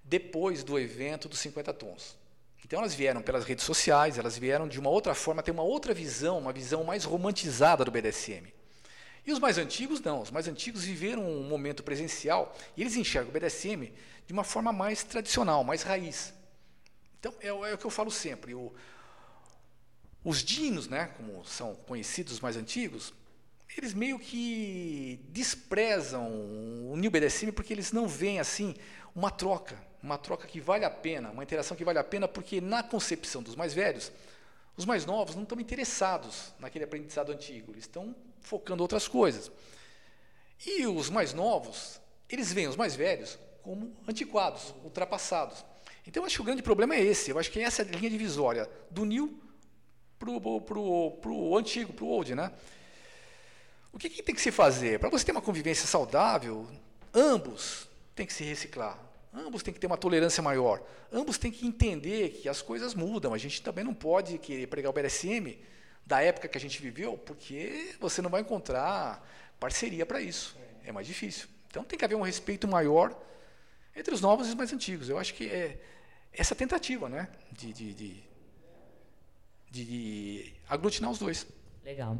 depois 0.05 0.63
do 0.63 0.79
evento 0.79 1.27
dos 1.27 1.39
50 1.39 1.73
tons. 1.73 2.18
Então 2.69 2.81
elas 2.81 2.93
vieram 2.93 3.19
pelas 3.19 3.45
redes 3.45 3.65
sociais, 3.65 4.19
elas 4.19 4.37
vieram 4.37 4.67
de 4.67 4.79
uma 4.79 4.91
outra 4.91 5.15
forma, 5.15 5.41
ter 5.41 5.49
uma 5.49 5.63
outra 5.63 5.91
visão, 5.91 6.37
uma 6.37 6.53
visão 6.53 6.83
mais 6.83 7.03
romantizada 7.03 7.83
do 7.83 7.89
BDSM. 7.89 8.53
E 9.25 9.31
os 9.31 9.39
mais 9.39 9.57
antigos 9.57 9.99
não, 10.01 10.21
os 10.21 10.29
mais 10.29 10.47
antigos 10.47 10.83
viveram 10.83 11.27
um 11.27 11.41
momento 11.41 11.81
presencial 11.81 12.55
e 12.77 12.81
eles 12.81 12.95
enxergam 12.95 13.31
o 13.31 13.33
BDSM 13.33 13.91
de 14.27 14.33
uma 14.33 14.43
forma 14.43 14.71
mais 14.71 15.03
tradicional, 15.03 15.63
mais 15.63 15.81
raiz. 15.81 16.31
Então 17.19 17.33
é, 17.41 17.47
é 17.47 17.73
o 17.73 17.75
que 17.75 17.85
eu 17.85 17.89
falo 17.89 18.11
sempre, 18.11 18.53
o, 18.53 18.71
os 20.23 20.43
dinos, 20.43 20.87
né, 20.87 21.07
como 21.17 21.43
são 21.45 21.73
conhecidos 21.73 22.33
os 22.33 22.39
mais 22.39 22.55
antigos, 22.55 23.11
eles 23.75 23.95
meio 23.95 24.19
que 24.19 25.19
desprezam 25.29 26.27
o 26.91 26.95
New 26.95 27.09
BDSM 27.09 27.51
porque 27.51 27.73
eles 27.73 27.91
não 27.91 28.07
veem 28.07 28.39
assim 28.39 28.75
uma 29.15 29.31
troca, 29.31 29.88
uma 30.01 30.17
troca 30.17 30.47
que 30.47 30.59
vale 30.59 30.85
a 30.85 30.89
pena, 30.89 31.29
uma 31.29 31.43
interação 31.43 31.75
que 31.75 31.83
vale 31.83 31.99
a 31.99 32.03
pena, 32.03 32.27
porque 32.27 32.61
na 32.61 32.81
concepção 32.81 33.43
dos 33.43 33.55
mais 33.55 33.73
velhos, 33.73 34.11
os 34.77 34.85
mais 34.85 35.05
novos 35.05 35.35
não 35.35 35.43
estão 35.43 35.59
interessados 35.59 36.53
naquele 36.57 36.85
aprendizado 36.85 37.31
antigo, 37.31 37.73
eles 37.73 37.83
estão 37.83 38.15
focando 38.41 38.81
outras 38.81 39.07
coisas. 39.07 39.51
E 40.65 40.85
os 40.87 41.09
mais 41.09 41.33
novos, 41.33 41.99
eles 42.29 42.51
veem 42.51 42.67
os 42.67 42.75
mais 42.75 42.95
velhos 42.95 43.37
como 43.61 43.95
antiquados, 44.07 44.73
ultrapassados. 44.83 45.65
Então, 46.07 46.23
eu 46.23 46.25
acho 46.25 46.35
que 46.35 46.41
o 46.41 46.45
grande 46.45 46.63
problema 46.63 46.95
é 46.95 47.03
esse. 47.03 47.29
Eu 47.29 47.37
acho 47.37 47.51
que 47.51 47.59
essa 47.59 47.81
é 47.81 47.85
a 47.85 47.89
linha 47.89 48.09
divisória 48.09 48.69
do 48.89 49.05
new 49.05 49.39
para 50.17 50.29
o 50.29 51.57
antigo, 51.57 51.93
para 51.93 52.03
o 52.03 52.07
old. 52.07 52.35
Né? 52.35 52.51
O 53.91 53.97
que, 53.97 54.09
que 54.09 54.23
tem 54.23 54.35
que 54.35 54.41
se 54.41 54.51
fazer? 54.51 54.99
Para 54.99 55.09
você 55.09 55.25
ter 55.25 55.31
uma 55.31 55.41
convivência 55.41 55.87
saudável, 55.87 56.67
ambos 57.13 57.87
têm 58.15 58.25
que 58.25 58.33
se 58.33 58.43
reciclar. 58.43 58.97
Ambos 59.33 59.61
têm 59.61 59.73
que 59.73 59.79
ter 59.79 59.87
uma 59.87 59.97
tolerância 59.97 60.41
maior. 60.41 60.81
Ambos 61.11 61.37
têm 61.37 61.51
que 61.51 61.65
entender 61.65 62.29
que 62.29 62.49
as 62.49 62.61
coisas 62.61 62.95
mudam. 62.95 63.33
A 63.33 63.37
gente 63.37 63.61
também 63.61 63.83
não 63.83 63.93
pode 63.93 64.37
querer 64.39 64.67
pregar 64.67 64.89
o 64.89 64.93
BDSM 64.93 65.57
da 66.05 66.21
época 66.21 66.47
que 66.47 66.57
a 66.57 66.61
gente 66.61 66.81
viveu, 66.81 67.17
porque 67.17 67.95
você 67.99 68.21
não 68.21 68.29
vai 68.29 68.41
encontrar 68.41 69.23
parceria 69.59 70.05
para 70.05 70.19
isso. 70.19 70.57
É 70.83 70.91
mais 70.91 71.05
difícil. 71.05 71.47
Então 71.67 71.83
tem 71.83 71.99
que 71.99 72.03
haver 72.03 72.15
um 72.15 72.21
respeito 72.21 72.67
maior 72.67 73.15
entre 73.95 74.13
os 74.13 74.21
novos 74.21 74.47
e 74.47 74.49
os 74.49 74.55
mais 74.55 74.73
antigos. 74.73 75.09
Eu 75.09 75.19
acho 75.19 75.35
que 75.35 75.45
é 75.47 75.79
essa 76.33 76.55
tentativa 76.55 77.07
né, 77.07 77.29
de, 77.51 77.71
de, 77.71 77.93
de, 77.93 78.23
de 79.69 80.53
aglutinar 80.67 81.11
os 81.11 81.19
dois. 81.19 81.45
Legal. 81.89 82.19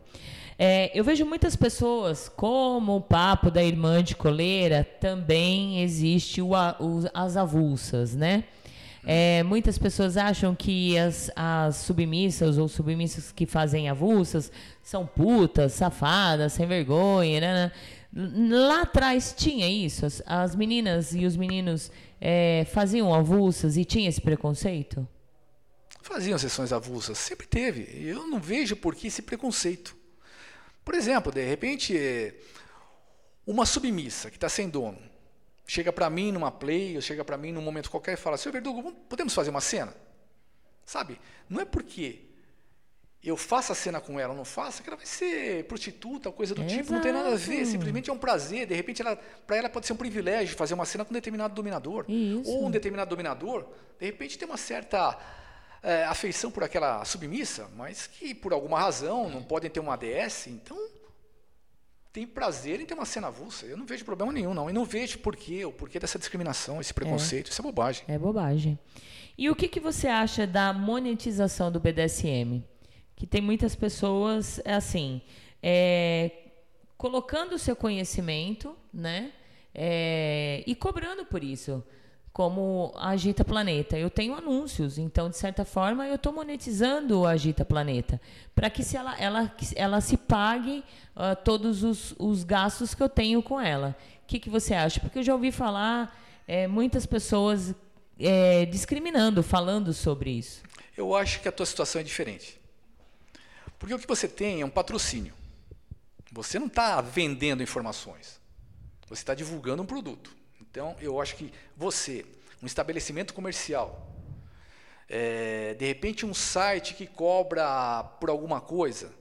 É, 0.57 0.89
eu 0.95 1.03
vejo 1.03 1.23
muitas 1.27 1.55
pessoas, 1.55 2.27
como 2.27 2.95
o 2.95 3.01
papo 3.01 3.51
da 3.51 3.63
irmã 3.63 4.03
de 4.03 4.15
coleira, 4.15 4.83
também 4.83 5.83
existe 5.83 6.41
o, 6.41 6.53
o, 6.53 7.07
as 7.13 7.37
avulsas, 7.37 8.15
né? 8.15 8.45
É, 9.05 9.43
muitas 9.43 9.77
pessoas 9.77 10.17
acham 10.17 10.55
que 10.55 10.97
as, 10.97 11.29
as 11.35 11.75
submissas 11.75 12.57
ou 12.57 12.67
submissas 12.67 13.31
que 13.31 13.45
fazem 13.45 13.87
avulsas 13.89 14.51
são 14.81 15.05
putas, 15.05 15.73
safadas, 15.73 16.53
sem 16.53 16.65
vergonha, 16.65 17.39
né? 17.39 17.71
Lá 18.49 18.81
atrás 18.81 19.35
tinha 19.37 19.69
isso? 19.69 20.03
As, 20.03 20.23
as 20.25 20.55
meninas 20.55 21.13
e 21.13 21.27
os 21.27 21.37
meninos 21.37 21.91
é, 22.19 22.65
faziam 22.71 23.13
avulsas 23.13 23.77
e 23.77 23.85
tinha 23.85 24.09
esse 24.09 24.19
preconceito? 24.19 25.07
Faziam 26.01 26.37
sessões 26.37 26.71
avulsas, 26.71 27.17
sempre 27.17 27.47
teve. 27.47 27.87
Eu 28.07 28.27
não 28.27 28.39
vejo 28.39 28.75
por 28.75 28.95
que 28.95 29.07
esse 29.07 29.21
preconceito. 29.21 29.95
Por 30.83 30.95
exemplo, 30.95 31.31
de 31.31 31.45
repente, 31.45 32.33
uma 33.45 33.65
submissa 33.65 34.29
que 34.29 34.37
está 34.37 34.49
sem 34.49 34.69
dono 34.69 34.99
chega 35.67 35.93
para 35.93 36.09
mim 36.09 36.31
numa 36.31 36.51
play, 36.51 36.95
ou 36.95 37.01
chega 37.01 37.23
para 37.23 37.37
mim 37.37 37.51
num 37.51 37.61
momento 37.61 37.91
qualquer 37.91 38.13
e 38.13 38.17
fala: 38.17 38.37
Seu 38.37 38.51
Verdugo, 38.51 38.91
podemos 39.07 39.33
fazer 39.33 39.51
uma 39.51 39.61
cena? 39.61 39.93
Sabe? 40.83 41.19
Não 41.47 41.61
é 41.61 41.65
porque 41.65 42.29
eu 43.21 43.35
faço 43.35 43.71
a 43.71 43.75
cena 43.75 43.99
com 43.99 44.19
ela 44.19 44.31
ou 44.31 44.37
não 44.37 44.45
faço, 44.45 44.81
que 44.81 44.89
ela 44.89 44.95
vai 44.95 45.05
ser 45.05 45.65
prostituta, 45.65 46.31
coisa 46.31 46.55
do 46.55 46.61
Exato. 46.61 46.77
tipo, 46.77 46.93
não 46.93 47.01
tem 47.01 47.11
nada 47.11 47.33
a 47.33 47.35
ver, 47.35 47.65
simplesmente 47.65 48.09
é 48.09 48.13
um 48.13 48.17
prazer, 48.17 48.65
de 48.65 48.73
repente 48.73 49.03
para 49.45 49.57
ela 49.57 49.69
pode 49.69 49.85
ser 49.85 49.93
um 49.93 49.97
privilégio 49.97 50.55
fazer 50.55 50.73
uma 50.73 50.85
cena 50.85 51.03
com 51.03 51.11
um 51.11 51.13
determinado 51.13 51.53
dominador, 51.53 52.05
Isso. 52.07 52.49
ou 52.49 52.65
um 52.65 52.71
determinado 52.71 53.09
dominador, 53.09 53.67
de 53.99 54.05
repente 54.05 54.37
tem 54.37 54.47
uma 54.47 54.57
certa 54.57 55.19
é, 55.81 56.03
afeição 56.05 56.51
por 56.51 56.63
aquela 56.63 57.03
submissa, 57.05 57.69
mas 57.75 58.07
que 58.07 58.33
por 58.33 58.53
alguma 58.53 58.79
razão 58.79 59.29
não 59.29 59.43
podem 59.43 59.69
ter 59.69 59.79
uma 59.79 59.93
ADS, 59.93 60.47
então 60.47 60.77
tem 62.11 62.25
prazer 62.25 62.81
em 62.81 62.85
ter 62.85 62.93
uma 62.93 63.05
cena 63.05 63.27
avulsa. 63.27 63.65
Eu 63.65 63.77
não 63.77 63.85
vejo 63.85 64.03
problema 64.03 64.31
nenhum, 64.33 64.53
não. 64.53 64.69
E 64.69 64.73
não 64.73 64.83
vejo 64.83 65.19
porquê, 65.19 65.63
o 65.63 65.71
porquê 65.71 65.99
dessa 65.99 66.17
discriminação, 66.17 66.81
esse 66.81 66.93
preconceito. 66.93 67.51
Isso 67.51 67.61
é 67.61 67.63
bobagem. 67.63 68.03
É 68.07 68.17
bobagem. 68.17 68.79
E 69.37 69.49
o 69.49 69.55
que, 69.55 69.67
que 69.67 69.79
você 69.79 70.07
acha 70.07 70.45
da 70.45 70.73
monetização 70.73 71.71
do 71.71 71.79
BDSM? 71.79 72.63
Que 73.15 73.27
tem 73.27 73.41
muitas 73.41 73.75
pessoas, 73.75 74.59
é 74.65 74.73
assim, 74.73 75.21
é, 75.61 76.31
colocando 76.97 77.53
o 77.53 77.59
seu 77.59 77.75
conhecimento, 77.75 78.75
né? 78.93 79.31
É, 79.73 80.63
e 80.65 80.75
cobrando 80.75 81.25
por 81.25 81.43
isso 81.43 81.83
como 82.39 82.93
a 82.95 83.09
Agita 83.09 83.43
Planeta. 83.43 83.97
Eu 83.97 84.09
tenho 84.09 84.33
anúncios, 84.33 84.97
então, 84.97 85.29
de 85.29 85.35
certa 85.35 85.65
forma, 85.65 86.07
eu 86.07 86.15
estou 86.15 86.31
monetizando 86.31 87.25
a 87.25 87.31
Agita 87.31 87.65
Planeta, 87.65 88.21
para 88.55 88.69
que 88.69 88.81
se 88.81 88.95
ela, 88.95 89.19
ela, 89.19 89.53
ela 89.75 89.99
se 89.99 90.15
pague 90.15 90.81
uh, 91.17 91.35
todos 91.43 91.83
os, 91.83 92.15
os 92.17 92.45
gastos 92.45 92.95
que 92.95 93.03
eu 93.03 93.09
tenho 93.09 93.43
com 93.43 93.59
ela. 93.59 93.93
O 94.23 94.25
que, 94.25 94.39
que 94.39 94.49
você 94.49 94.73
acha? 94.73 95.01
Porque 95.01 95.19
eu 95.19 95.23
já 95.23 95.33
ouvi 95.33 95.51
falar 95.51 96.17
é, 96.47 96.65
muitas 96.65 97.05
pessoas 97.05 97.75
é, 98.17 98.65
discriminando, 98.67 99.43
falando 99.43 99.91
sobre 99.91 100.29
isso. 100.29 100.63
Eu 100.95 101.13
acho 101.13 101.41
que 101.41 101.47
a 101.49 101.51
tua 101.51 101.65
situação 101.65 101.99
é 101.99 102.05
diferente. 102.05 102.57
Porque 103.77 103.93
o 103.93 103.99
que 103.99 104.07
você 104.07 104.29
tem 104.29 104.61
é 104.61 104.65
um 104.65 104.69
patrocínio. 104.69 105.33
Você 106.31 106.57
não 106.57 106.67
está 106.67 107.01
vendendo 107.01 107.61
informações. 107.61 108.39
Você 109.09 109.23
está 109.23 109.35
divulgando 109.35 109.83
um 109.83 109.85
produto. 109.85 110.38
Então, 110.71 110.95
eu 111.01 111.19
acho 111.19 111.35
que 111.35 111.51
você, 111.75 112.25
um 112.61 112.65
estabelecimento 112.65 113.33
comercial, 113.33 114.07
é, 115.07 115.73
de 115.73 115.85
repente 115.85 116.25
um 116.25 116.33
site 116.33 116.93
que 116.93 117.07
cobra 117.07 118.03
por 118.19 118.29
alguma 118.29 118.61
coisa, 118.61 119.11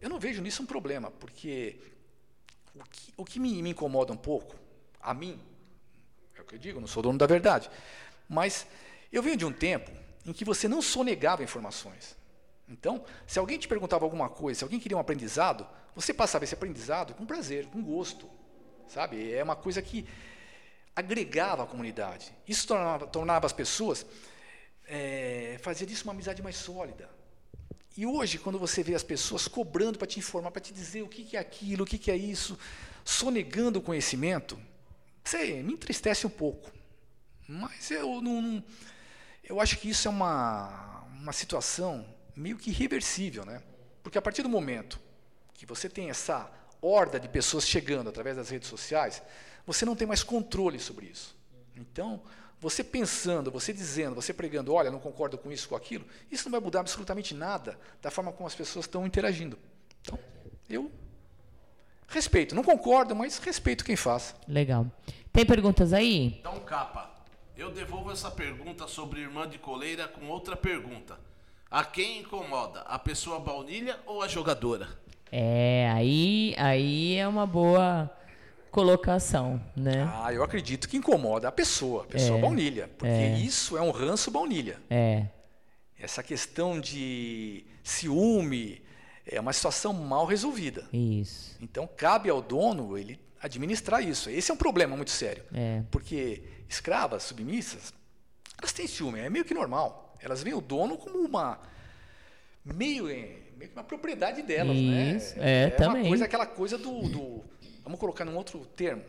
eu 0.00 0.10
não 0.10 0.18
vejo 0.18 0.42
nisso 0.42 0.62
um 0.62 0.66
problema, 0.66 1.10
porque 1.10 1.78
o 2.74 2.84
que, 2.84 3.14
o 3.16 3.24
que 3.24 3.40
me, 3.40 3.62
me 3.62 3.70
incomoda 3.70 4.12
um 4.12 4.16
pouco, 4.16 4.54
a 5.00 5.14
mim, 5.14 5.40
é 6.36 6.42
o 6.42 6.44
que 6.44 6.54
eu 6.54 6.58
digo, 6.58 6.80
não 6.80 6.86
sou 6.86 7.02
dono 7.02 7.18
da 7.18 7.26
verdade, 7.26 7.70
mas 8.28 8.66
eu 9.10 9.22
venho 9.22 9.36
de 9.36 9.46
um 9.46 9.52
tempo 9.52 9.90
em 10.26 10.32
que 10.32 10.44
você 10.44 10.68
não 10.68 10.82
sonegava 10.82 11.42
informações. 11.42 12.14
Então, 12.68 13.02
se 13.26 13.38
alguém 13.38 13.58
te 13.58 13.66
perguntava 13.66 14.04
alguma 14.04 14.28
coisa, 14.28 14.58
se 14.58 14.64
alguém 14.64 14.78
queria 14.78 14.96
um 14.96 15.00
aprendizado, 15.00 15.66
você 15.94 16.14
passava 16.14 16.44
esse 16.44 16.54
aprendizado 16.54 17.14
com 17.14 17.26
prazer, 17.26 17.66
com 17.66 17.82
gosto. 17.82 18.28
Sabe? 18.86 19.32
É 19.32 19.42
uma 19.42 19.56
coisa 19.56 19.80
que 19.80 20.06
agregava 21.00 21.64
a 21.64 21.66
comunidade. 21.66 22.32
Isso 22.46 22.66
tornava, 22.66 23.06
tornava 23.06 23.46
as 23.46 23.52
pessoas, 23.52 24.06
é, 24.86 25.58
fazia 25.60 25.86
disso 25.86 26.04
uma 26.04 26.12
amizade 26.12 26.42
mais 26.42 26.56
sólida. 26.56 27.08
E 27.96 28.06
hoje, 28.06 28.38
quando 28.38 28.58
você 28.58 28.82
vê 28.82 28.94
as 28.94 29.02
pessoas 29.02 29.48
cobrando 29.48 29.98
para 29.98 30.06
te 30.06 30.18
informar, 30.18 30.50
para 30.50 30.60
te 30.60 30.72
dizer 30.72 31.02
o 31.02 31.08
que, 31.08 31.36
é 31.36 31.40
aquilo, 31.40 31.82
o 31.84 31.86
que, 31.86 32.10
é 32.10 32.16
isso, 32.16 32.58
sonegando 33.04 33.78
o 33.78 33.82
conhecimento, 33.82 34.58
sei, 35.24 35.62
me 35.62 35.72
entristece 35.72 36.26
um 36.26 36.30
pouco. 36.30 36.70
Mas 37.48 37.90
eu 37.90 38.22
não, 38.22 38.62
eu 39.42 39.60
acho 39.60 39.76
que 39.78 39.90
isso 39.90 40.06
é 40.06 40.10
uma, 40.10 41.04
uma 41.20 41.32
situação 41.32 42.06
meio 42.36 42.56
que 42.56 42.70
irreversível, 42.70 43.44
né? 43.44 43.60
Porque 44.02 44.16
a 44.16 44.22
partir 44.22 44.42
do 44.42 44.48
momento 44.48 45.00
que 45.52 45.66
você 45.66 45.88
tem 45.88 46.08
essa 46.08 46.50
horda 46.82 47.18
de 47.18 47.28
pessoas 47.28 47.66
chegando 47.66 48.08
através 48.08 48.36
das 48.36 48.50
redes 48.50 48.68
sociais, 48.68 49.22
você 49.66 49.84
não 49.84 49.96
tem 49.96 50.06
mais 50.06 50.22
controle 50.22 50.78
sobre 50.78 51.06
isso. 51.06 51.36
Então, 51.76 52.22
você 52.60 52.84
pensando, 52.84 53.50
você 53.50 53.72
dizendo, 53.72 54.14
você 54.14 54.34
pregando, 54.34 54.72
olha, 54.72 54.90
não 54.90 54.98
concordo 54.98 55.38
com 55.38 55.50
isso, 55.50 55.68
com 55.68 55.76
aquilo, 55.76 56.04
isso 56.30 56.44
não 56.44 56.52
vai 56.52 56.60
mudar 56.60 56.80
absolutamente 56.80 57.34
nada 57.34 57.78
da 58.02 58.10
forma 58.10 58.32
como 58.32 58.46
as 58.46 58.54
pessoas 58.54 58.84
estão 58.84 59.06
interagindo. 59.06 59.58
Então, 60.02 60.18
eu 60.68 60.90
respeito, 62.06 62.54
não 62.54 62.62
concordo, 62.62 63.14
mas 63.14 63.38
respeito 63.38 63.84
quem 63.84 63.96
faz. 63.96 64.34
Legal. 64.46 64.86
Tem 65.32 65.46
perguntas 65.46 65.92
aí? 65.92 66.38
Então, 66.40 66.58
capa, 66.60 67.10
eu 67.56 67.70
devolvo 67.70 68.10
essa 68.10 68.30
pergunta 68.30 68.86
sobre 68.88 69.20
irmã 69.20 69.48
de 69.48 69.58
coleira 69.58 70.08
com 70.08 70.28
outra 70.28 70.56
pergunta. 70.56 71.18
A 71.70 71.84
quem 71.84 72.20
incomoda, 72.20 72.80
a 72.80 72.98
pessoa 72.98 73.38
baunilha 73.38 73.98
ou 74.04 74.22
a 74.22 74.28
jogadora? 74.28 74.88
É, 75.32 75.90
aí, 75.94 76.54
aí 76.58 77.14
é 77.16 77.26
uma 77.28 77.46
boa 77.46 78.10
colocação, 78.70 79.60
né? 79.76 80.08
Ah, 80.14 80.32
eu 80.32 80.42
acredito 80.42 80.88
que 80.88 80.96
incomoda 80.96 81.48
a 81.48 81.52
pessoa, 81.52 82.04
a 82.04 82.06
pessoa 82.06 82.38
É, 82.38 82.40
baunilha, 82.42 82.88
porque 82.98 83.12
é. 83.12 83.38
isso 83.38 83.76
é 83.76 83.82
um 83.82 83.90
ranço 83.90 84.30
baunilha. 84.30 84.78
É, 84.88 85.26
Essa 85.98 86.22
questão 86.22 86.80
de 86.80 87.64
ciúme 87.82 88.82
é 89.26 89.40
uma 89.40 89.52
situação 89.52 89.92
mal 89.92 90.24
resolvida. 90.24 90.88
isso. 90.92 91.56
Então 91.60 91.88
cabe 91.96 92.30
ao 92.30 92.40
dono 92.40 92.96
ele 92.96 93.18
administrar 93.42 94.02
isso. 94.02 94.30
Esse 94.30 94.50
é 94.50 94.54
um 94.54 94.56
problema 94.56 94.96
muito 94.96 95.10
sério. 95.10 95.44
É. 95.52 95.82
Porque 95.90 96.42
escravas, 96.68 97.22
submissas, 97.24 97.92
elas 98.58 98.72
têm 98.72 98.86
ciúme, 98.86 99.20
é 99.20 99.28
meio 99.30 99.44
que 99.44 99.54
normal. 99.54 100.16
Elas 100.20 100.42
veem 100.42 100.54
o 100.54 100.60
dono 100.60 100.96
como 100.98 101.18
uma 101.18 101.58
meio, 102.64 103.08
meio 103.60 103.70
que 103.70 103.76
uma 103.76 103.84
propriedade 103.84 104.42
delas, 104.42 104.74
Isso, 104.76 105.38
né? 105.38 105.64
é, 105.64 105.66
uma 105.66 105.76
também. 105.76 106.08
coisa, 106.08 106.24
aquela 106.24 106.46
coisa 106.46 106.78
do, 106.78 107.02
do- 107.08 107.44
vamos 107.84 108.00
colocar 108.00 108.24
num 108.24 108.34
outro 108.36 108.64
termo, 108.74 109.04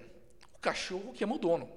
o 0.54 0.60
cachorro 0.60 1.14
que 1.14 1.24
ama 1.24 1.36
o 1.36 1.40
dono. 1.40 1.70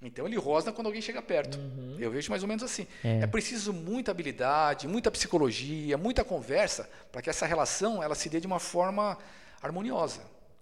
Então 0.00 0.26
ele 0.26 0.36
rosna 0.36 0.72
quando 0.72 0.86
alguém 0.86 1.02
chega 1.02 1.20
perto. 1.20 1.58
Eu 1.98 2.10
vejo 2.10 2.30
mais 2.30 2.42
ou 2.42 2.48
menos 2.48 2.62
assim. 2.62 2.86
É. 3.02 3.20
É. 3.22 3.26
preciso 3.26 3.72
muita 3.72 4.10
habilidade, 4.12 4.86
muita 4.86 5.10
psicologia, 5.10 5.96
muita 5.98 6.22
conversa 6.22 6.88
para 7.10 7.20
que 7.22 7.28
essa 7.30 7.44
relação 7.46 8.02
ela 8.02 8.14
se 8.14 8.28
dê 8.28 8.38
de 8.38 8.46
uma 8.46 8.60
forma 8.60 9.18
harmoniosa. 9.60 10.20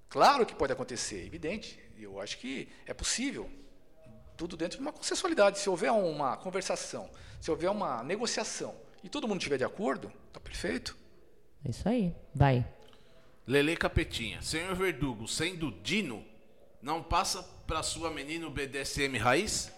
Claro 0.09 0.47
que 0.47 0.55
pode 0.55 0.73
acontecer, 0.73 1.27
evidente. 1.27 1.79
Eu 1.99 2.21
acho 2.21 2.39
que 2.39 2.69
é 2.87 2.95
possível. 2.95 3.51
Tudo 4.37 4.57
dentro 4.57 4.79
de 4.79 4.83
uma 4.83 4.93
consensualidade. 4.93 5.59
Se 5.59 5.69
houver 5.69 5.91
uma 5.93 6.37
conversação, 6.37 7.11
se 7.41 7.51
houver 7.51 7.69
uma 7.71 8.03
negociação 8.03 8.75
e 9.03 9.09
todo 9.09 9.27
mundo 9.29 9.39
estiver 9.39 9.59
de 9.59 9.65
acordo, 9.65 10.11
tá 10.33 10.39
perfeito. 10.41 10.97
É 11.65 11.71
isso 11.71 11.89
aí. 11.89 12.15
Vai. 12.35 12.67
Lele 13.47 13.77
Capetinha. 13.77 14.41
Senhor 14.43 14.75
Verdugo, 14.75 15.27
sendo 15.29 15.71
Dino, 15.83 16.25
não 16.83 17.03
passa 17.03 17.43
pra 17.67 17.83
sua 17.83 18.11
menina 18.11 18.47
o 18.47 18.51
BDSM 18.51 19.17
raiz? 19.19 19.73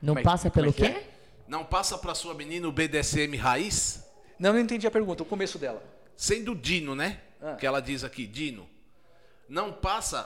Não 0.00 0.14
Como 0.14 0.18
é- 0.20 0.22
passa 0.22 0.50
como 0.50 0.72
pelo 0.72 0.86
é 0.86 0.90
quê? 0.92 0.98
é? 0.98 1.10
Não 1.46 1.64
passa 1.64 1.96
pra 1.98 2.14
sua 2.14 2.34
menina 2.34 2.66
o 2.68 2.72
BDSM 2.72 3.36
raiz? 3.36 4.02
Não, 4.38 4.52
não 4.52 4.60
entendi 4.60 4.86
a 4.86 4.90
pergunta, 4.90 5.22
o 5.22 5.26
começo 5.26 5.58
dela. 5.58 5.82
Sendo 6.16 6.54
Dino, 6.54 6.94
né? 6.94 7.20
Ah. 7.40 7.54
Que 7.56 7.66
ela 7.66 7.80
diz 7.80 8.04
aqui, 8.04 8.26
Dino. 8.26 8.68
Não 9.48 9.72
passa 9.72 10.22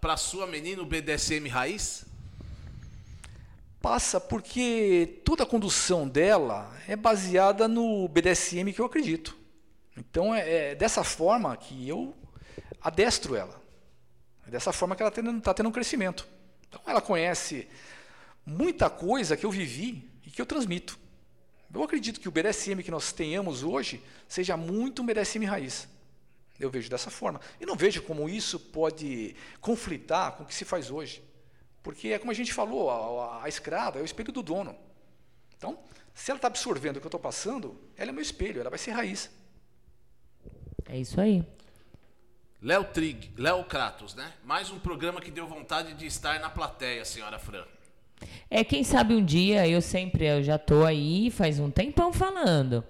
pra 0.00 0.16
sua 0.16 0.46
menina 0.46 0.82
o 0.82 0.86
BDSM 0.86 1.48
raiz? 1.48 2.04
Passa 3.80 4.20
porque 4.20 5.20
toda 5.24 5.42
a 5.42 5.46
condução 5.46 6.06
dela 6.08 6.72
é 6.86 6.94
baseada 6.94 7.66
no 7.66 8.06
BDSM 8.08 8.72
que 8.72 8.80
eu 8.80 8.84
acredito. 8.86 9.36
Então 9.96 10.34
é, 10.34 10.70
é 10.70 10.74
dessa 10.74 11.04
forma 11.04 11.56
que 11.56 11.88
eu 11.88 12.14
adestro 12.80 13.36
ela. 13.36 13.60
É 14.46 14.50
dessa 14.50 14.72
forma 14.72 14.96
que 14.96 15.02
ela 15.02 15.10
está 15.10 15.54
tendo 15.54 15.68
um 15.68 15.72
crescimento. 15.72 16.26
Então 16.68 16.80
ela 16.86 17.00
conhece 17.00 17.68
muita 18.44 18.88
coisa 18.90 19.36
que 19.36 19.44
eu 19.46 19.50
vivi 19.50 20.10
e 20.26 20.30
que 20.30 20.40
eu 20.40 20.46
transmito. 20.46 20.98
Eu 21.72 21.82
acredito 21.82 22.20
que 22.20 22.28
o 22.28 22.32
BDSM 22.32 22.82
que 22.82 22.90
nós 22.90 23.12
tenhamos 23.12 23.62
hoje 23.62 24.02
seja 24.28 24.56
muito 24.56 25.02
um 25.02 25.06
BDSM 25.06 25.44
raiz. 25.46 25.88
Eu 26.60 26.70
vejo 26.70 26.90
dessa 26.90 27.10
forma. 27.10 27.40
E 27.60 27.64
não 27.66 27.74
vejo 27.74 28.02
como 28.02 28.28
isso 28.28 28.60
pode 28.60 29.34
conflitar 29.60 30.32
com 30.32 30.42
o 30.42 30.46
que 30.46 30.54
se 30.54 30.64
faz 30.64 30.90
hoje. 30.90 31.22
Porque 31.82 32.08
é 32.08 32.18
como 32.18 32.30
a 32.30 32.34
gente 32.34 32.52
falou, 32.52 32.90
a, 32.90 32.94
a- 33.38 33.44
a 33.44 33.48
escrava 33.48 33.98
é 33.98 34.02
o 34.02 34.04
espelho 34.04 34.32
do 34.32 34.42
dono. 34.42 34.76
Então, 35.56 35.78
se 36.14 36.30
ela 36.30 36.38
está 36.38 36.48
absorvendo 36.48 36.96
o 36.98 37.00
que 37.00 37.06
eu 37.06 37.08
estou 37.08 37.18
passando, 37.20 37.80
ela 37.96 38.10
é 38.10 38.12
meu 38.12 38.22
espelho, 38.22 38.60
ela 38.60 38.70
vai 38.70 38.78
ser 38.78 38.90
raiz. 38.92 39.30
É 40.92 40.98
isso 40.98 41.18
aí. 41.18 41.42
Léo 42.60 42.84
Trig, 42.84 43.30
Léo 43.38 43.64
Kratos, 43.64 44.14
né? 44.14 44.30
Mais 44.44 44.70
um 44.70 44.78
programa 44.78 45.22
que 45.22 45.30
deu 45.30 45.46
vontade 45.46 45.94
de 45.94 46.04
estar 46.04 46.38
na 46.38 46.50
plateia, 46.50 47.02
senhora 47.02 47.38
Fran. 47.38 47.64
É, 48.50 48.62
quem 48.62 48.84
sabe 48.84 49.14
um 49.14 49.24
dia, 49.24 49.66
eu 49.66 49.80
sempre, 49.80 50.26
eu 50.26 50.42
já 50.42 50.58
tô 50.58 50.84
aí 50.84 51.30
faz 51.30 51.58
um 51.58 51.70
tempão 51.70 52.12
falando. 52.12 52.84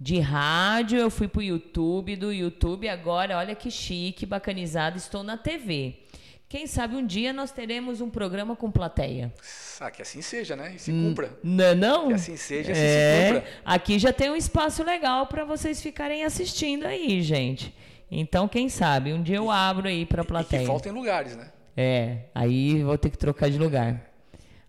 De 0.00 0.18
rádio, 0.18 0.98
eu 0.98 1.08
fui 1.08 1.28
pro 1.28 1.40
YouTube, 1.40 2.16
do 2.16 2.32
YouTube 2.32 2.88
agora, 2.88 3.38
olha 3.38 3.54
que 3.54 3.70
chique, 3.70 4.26
bacanizado, 4.26 4.96
estou 4.96 5.22
na 5.22 5.36
TV. 5.36 6.03
Quem 6.48 6.66
sabe 6.66 6.94
um 6.94 7.04
dia 7.04 7.32
nós 7.32 7.50
teremos 7.50 8.00
um 8.00 8.08
programa 8.08 8.54
com 8.54 8.70
plateia. 8.70 9.32
Ah, 9.80 9.90
que 9.90 10.02
assim 10.02 10.22
seja, 10.22 10.54
né? 10.54 10.74
E 10.76 10.78
se 10.78 10.92
cumpra. 10.92 11.36
Não, 11.42 11.64
é 11.64 11.74
não? 11.74 12.08
Que 12.08 12.14
assim 12.14 12.36
seja, 12.36 12.70
assim 12.72 12.80
se 12.80 12.86
é, 12.86 13.26
cumpra. 13.32 13.44
Aqui 13.64 13.98
já 13.98 14.12
tem 14.12 14.30
um 14.30 14.36
espaço 14.36 14.84
legal 14.84 15.26
para 15.26 15.44
vocês 15.44 15.82
ficarem 15.82 16.22
assistindo 16.24 16.84
aí, 16.86 17.20
gente. 17.22 17.74
Então, 18.10 18.46
quem 18.46 18.68
sabe, 18.68 19.12
um 19.12 19.20
dia 19.22 19.36
eu 19.36 19.50
abro 19.50 19.88
aí 19.88 20.06
pra 20.06 20.22
E 20.22 20.26
plateia. 20.26 20.60
que 20.62 20.66
faltem 20.68 20.92
lugares, 20.92 21.34
né? 21.36 21.48
É, 21.76 22.18
aí 22.32 22.84
vou 22.84 22.96
ter 22.96 23.10
que 23.10 23.18
trocar 23.18 23.50
de 23.50 23.58
lugar. 23.58 24.00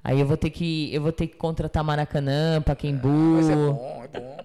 Aí 0.04 0.20
eu 0.20 0.26
vou 0.26 0.38
ter 0.38 0.50
que 0.50 0.94
eu 0.94 1.02
vou 1.02 1.12
ter 1.12 1.28
que 1.28 1.36
contratar 1.36 1.84
Maracanã, 1.84 2.62
Pacaembu. 2.62 3.08
Mas 3.08 3.50
é 3.50 3.56
bom, 3.56 4.02
é 4.04 4.08
bom. 4.20 4.38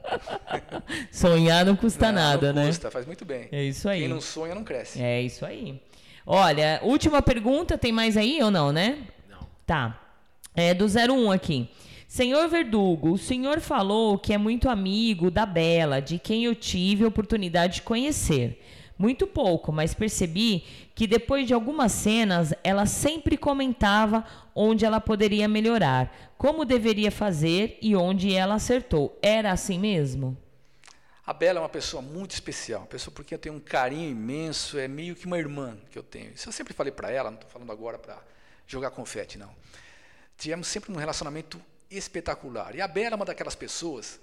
Sonhar 1.10 1.64
não 1.64 1.76
custa 1.76 2.06
Não, 2.06 2.12
nada, 2.20 2.52
não 2.52 2.62
né? 2.62 2.68
custa, 2.68 2.90
faz 2.90 3.06
muito 3.06 3.24
bem. 3.24 3.48
É 3.52 3.62
isso 3.62 3.88
aí. 3.88 4.00
Quem 4.00 4.08
não 4.08 4.20
sonha 4.20 4.54
não 4.54 4.64
cresce. 4.64 5.00
É 5.02 5.22
isso 5.22 5.44
aí. 5.46 5.80
Olha, 6.26 6.80
última 6.82 7.22
pergunta, 7.22 7.78
tem 7.78 7.92
mais 7.92 8.16
aí 8.16 8.42
ou 8.42 8.50
não, 8.50 8.72
né? 8.72 8.98
Não. 9.28 9.40
Tá. 9.66 10.00
É 10.54 10.74
do 10.74 10.86
01 10.86 11.30
aqui. 11.30 11.68
Senhor 12.06 12.48
Verdugo, 12.48 13.12
o 13.12 13.18
senhor 13.18 13.60
falou 13.60 14.18
que 14.18 14.32
é 14.32 14.38
muito 14.38 14.68
amigo 14.68 15.30
da 15.30 15.46
Bela, 15.46 16.00
de 16.00 16.18
quem 16.18 16.44
eu 16.44 16.56
tive 16.56 17.04
a 17.04 17.08
oportunidade 17.08 17.76
de 17.76 17.82
conhecer. 17.82 18.60
Muito 18.98 19.26
pouco, 19.26 19.72
mas 19.72 19.94
percebi 19.94 20.64
que 20.94 21.06
depois 21.06 21.46
de 21.46 21.54
algumas 21.54 21.92
cenas, 21.92 22.52
ela 22.64 22.84
sempre 22.84 23.36
comentava 23.36 24.24
onde 24.54 24.84
ela 24.84 25.00
poderia 25.00 25.48
melhorar, 25.48 26.12
como 26.36 26.64
deveria 26.64 27.10
fazer 27.10 27.78
e 27.80 27.94
onde 27.96 28.34
ela 28.34 28.56
acertou. 28.56 29.16
Era 29.22 29.52
assim 29.52 29.78
mesmo? 29.78 30.36
A 31.30 31.32
Bela 31.32 31.60
é 31.60 31.62
uma 31.62 31.68
pessoa 31.68 32.02
muito 32.02 32.32
especial, 32.32 32.80
uma 32.80 32.88
pessoa 32.88 33.14
porque 33.14 33.32
eu 33.32 33.38
tenho 33.38 33.54
um 33.54 33.60
carinho 33.60 34.10
imenso, 34.10 34.76
é 34.76 34.88
meio 34.88 35.14
que 35.14 35.26
uma 35.26 35.38
irmã 35.38 35.78
que 35.88 35.96
eu 35.96 36.02
tenho. 36.02 36.32
Isso 36.32 36.48
eu 36.48 36.52
sempre 36.52 36.74
falei 36.74 36.92
para 36.92 37.08
ela, 37.08 37.30
não 37.30 37.36
estou 37.36 37.48
falando 37.48 37.70
agora 37.70 37.96
para 38.00 38.20
jogar 38.66 38.90
confete, 38.90 39.38
não. 39.38 39.54
Tivemos 40.36 40.66
sempre 40.66 40.90
um 40.90 40.96
relacionamento 40.96 41.62
espetacular. 41.88 42.74
E 42.74 42.80
a 42.80 42.88
Bela 42.88 43.14
é 43.14 43.14
uma 43.14 43.24
daquelas 43.24 43.54
pessoas 43.54 44.18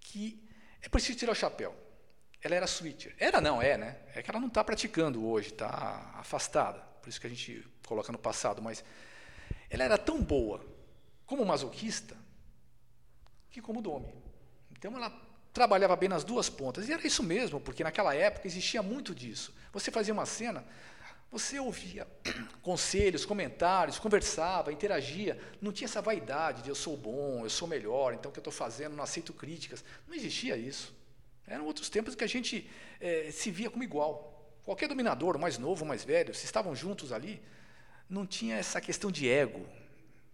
que 0.00 0.44
é 0.82 0.88
preciso 0.88 1.20
tirar 1.20 1.30
o 1.30 1.36
chapéu. 1.36 1.72
Ela 2.42 2.56
era 2.56 2.66
switcher. 2.66 3.14
Era 3.16 3.40
não, 3.40 3.62
é, 3.62 3.78
né? 3.78 3.98
É 4.12 4.20
que 4.20 4.28
ela 4.28 4.40
não 4.40 4.48
está 4.48 4.64
praticando 4.64 5.24
hoje, 5.24 5.50
está 5.50 6.14
afastada. 6.16 6.80
Por 7.00 7.08
isso 7.08 7.20
que 7.20 7.28
a 7.28 7.30
gente 7.30 7.64
coloca 7.86 8.10
no 8.10 8.18
passado. 8.18 8.60
Mas 8.60 8.82
ela 9.70 9.84
era 9.84 9.96
tão 9.96 10.20
boa 10.20 10.66
como 11.26 11.46
masoquista 11.46 12.16
que 13.50 13.62
como 13.62 13.80
dome. 13.80 14.12
Então 14.72 14.96
ela 14.96 15.29
trabalhava 15.52 15.96
bem 15.96 16.08
nas 16.08 16.24
duas 16.24 16.48
pontas. 16.48 16.88
E 16.88 16.92
era 16.92 17.06
isso 17.06 17.22
mesmo, 17.22 17.60
porque 17.60 17.82
naquela 17.82 18.14
época 18.14 18.46
existia 18.46 18.82
muito 18.82 19.14
disso. 19.14 19.54
Você 19.72 19.90
fazia 19.90 20.12
uma 20.12 20.26
cena, 20.26 20.64
você 21.30 21.58
ouvia 21.60 22.06
conselhos, 22.62 23.24
comentários, 23.24 23.98
conversava, 23.98 24.72
interagia. 24.72 25.40
Não 25.60 25.72
tinha 25.72 25.86
essa 25.86 26.02
vaidade 26.02 26.62
de 26.62 26.68
eu 26.68 26.74
sou 26.74 26.96
bom, 26.96 27.44
eu 27.44 27.50
sou 27.50 27.68
melhor, 27.68 28.14
então 28.14 28.30
o 28.30 28.32
que 28.32 28.38
eu 28.38 28.42
estou 28.42 28.52
fazendo, 28.52 28.96
não 28.96 29.04
aceito 29.04 29.32
críticas. 29.32 29.84
Não 30.06 30.14
existia 30.14 30.56
isso. 30.56 30.94
Eram 31.46 31.66
outros 31.66 31.88
tempos 31.88 32.14
que 32.14 32.24
a 32.24 32.28
gente 32.28 32.68
eh, 33.00 33.30
se 33.32 33.50
via 33.50 33.70
como 33.70 33.82
igual. 33.82 34.28
Qualquer 34.64 34.88
dominador, 34.88 35.38
mais 35.38 35.58
novo, 35.58 35.84
mais 35.84 36.04
velho, 36.04 36.34
se 36.34 36.44
estavam 36.44 36.76
juntos 36.76 37.12
ali, 37.12 37.42
não 38.08 38.26
tinha 38.26 38.56
essa 38.56 38.80
questão 38.80 39.10
de 39.10 39.28
ego, 39.28 39.66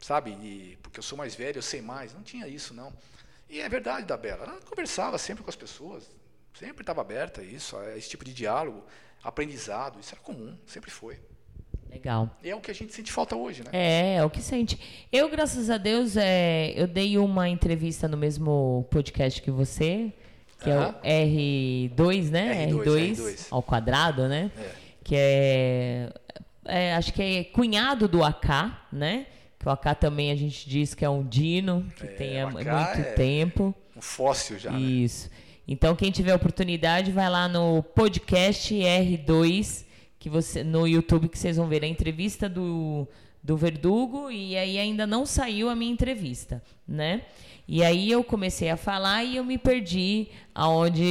sabe? 0.01 0.35
De, 0.35 0.79
porque 0.83 0.99
eu 0.99 1.03
sou 1.03 1.17
mais 1.17 1.35
velho, 1.35 1.59
eu 1.59 1.63
sei 1.63 1.81
mais. 1.81 2.13
Não 2.13 2.23
tinha 2.23 2.47
isso, 2.49 2.75
não. 2.75 2.93
E 3.49 3.61
é 3.61 3.69
verdade 3.69 4.07
da 4.07 4.17
Bela. 4.17 4.45
Ela 4.45 4.61
conversava 4.69 5.19
sempre 5.19 5.43
com 5.43 5.51
as 5.51 5.57
pessoas, 5.57 6.09
sempre 6.55 6.83
estava 6.83 7.01
aberta 7.01 7.41
a 7.41 7.45
isso, 7.45 7.77
a 7.77 7.97
esse 7.97 8.09
tipo 8.09 8.25
de 8.25 8.35
diálogo, 8.35 8.85
aprendizado. 9.23 10.01
Isso 10.01 10.15
era 10.15 10.21
comum, 10.21 10.57
sempre 10.67 10.91
foi. 10.91 11.19
Legal. 11.91 12.37
E 12.43 12.51
é 12.51 12.55
o 12.55 12.61
que 12.61 12.71
a 12.71 12.75
gente 12.75 12.93
sente 12.93 13.13
falta 13.13 13.37
hoje, 13.37 13.63
né? 13.63 13.71
É, 13.73 14.17
é 14.17 14.25
o 14.25 14.29
que 14.29 14.43
sente. 14.43 14.79
Eu, 15.11 15.29
graças 15.29 15.71
a 15.71 15.79
Deus, 15.79 16.17
é, 16.17 16.73
eu 16.77 16.87
dei 16.87 17.17
uma 17.17 17.49
entrevista 17.49 18.09
no 18.09 18.17
mesmo 18.17 18.87
podcast 18.91 19.41
que 19.41 19.51
você, 19.51 20.13
que 20.61 20.69
é 20.69 20.79
o 20.79 20.93
R2, 21.03 22.31
né? 22.31 22.67
R2, 22.69 23.17
R2. 23.17 23.47
ao 23.51 23.63
quadrado, 23.63 24.29
né? 24.29 24.51
É. 24.59 24.71
Que 25.05 25.15
é, 25.17 26.13
é, 26.65 26.95
acho 26.97 27.13
que 27.13 27.23
é 27.23 27.45
cunhado 27.45 28.09
do 28.09 28.25
AK, 28.25 28.49
né? 28.93 29.27
AK 29.71 29.95
também 30.01 30.31
a 30.31 30.37
gente 30.37 30.69
diz 30.69 30.95
que 30.95 31.05
é 31.05 31.11
um 31.11 31.23
dino, 31.27 31.87
que 31.97 32.07
tem 32.07 32.41
há 32.41 32.49
muito 32.51 32.69
é- 32.69 33.13
tempo. 33.15 33.75
Um 33.97 34.01
fóssil 34.01 34.59
já, 34.59 34.71
né? 34.71 34.79
Isso. 34.79 35.31
Então, 35.69 35.97
quem 35.97 36.11
tiver 36.11 36.35
oportunidade, 36.35 37.11
vai 37.11 37.29
lá 37.29 37.49
no 37.49 37.83
podcast 37.83 38.73
R2, 38.73 39.85
que 40.19 40.31
você, 40.31 40.63
no 40.63 40.87
YouTube, 40.87 41.29
que 41.29 41.39
vocês 41.39 41.57
vão 41.57 41.67
ver 41.67 41.83
a 41.83 41.87
entrevista 41.89 42.49
do, 42.49 43.09
do 43.43 43.57
Verdugo, 43.57 44.31
e 44.31 44.57
aí 44.57 44.79
ainda 44.79 45.07
não 45.07 45.27
saiu 45.27 45.69
a 45.69 45.75
minha 45.75 45.93
entrevista, 45.93 46.63
né? 46.87 47.23
E 47.67 47.83
aí 47.83 48.11
eu 48.11 48.23
comecei 48.23 48.71
a 48.71 48.77
falar 48.77 49.25
e 49.25 49.37
eu 49.37 49.45
me 49.45 49.59
perdi 49.59 50.29
aonde 50.55 51.03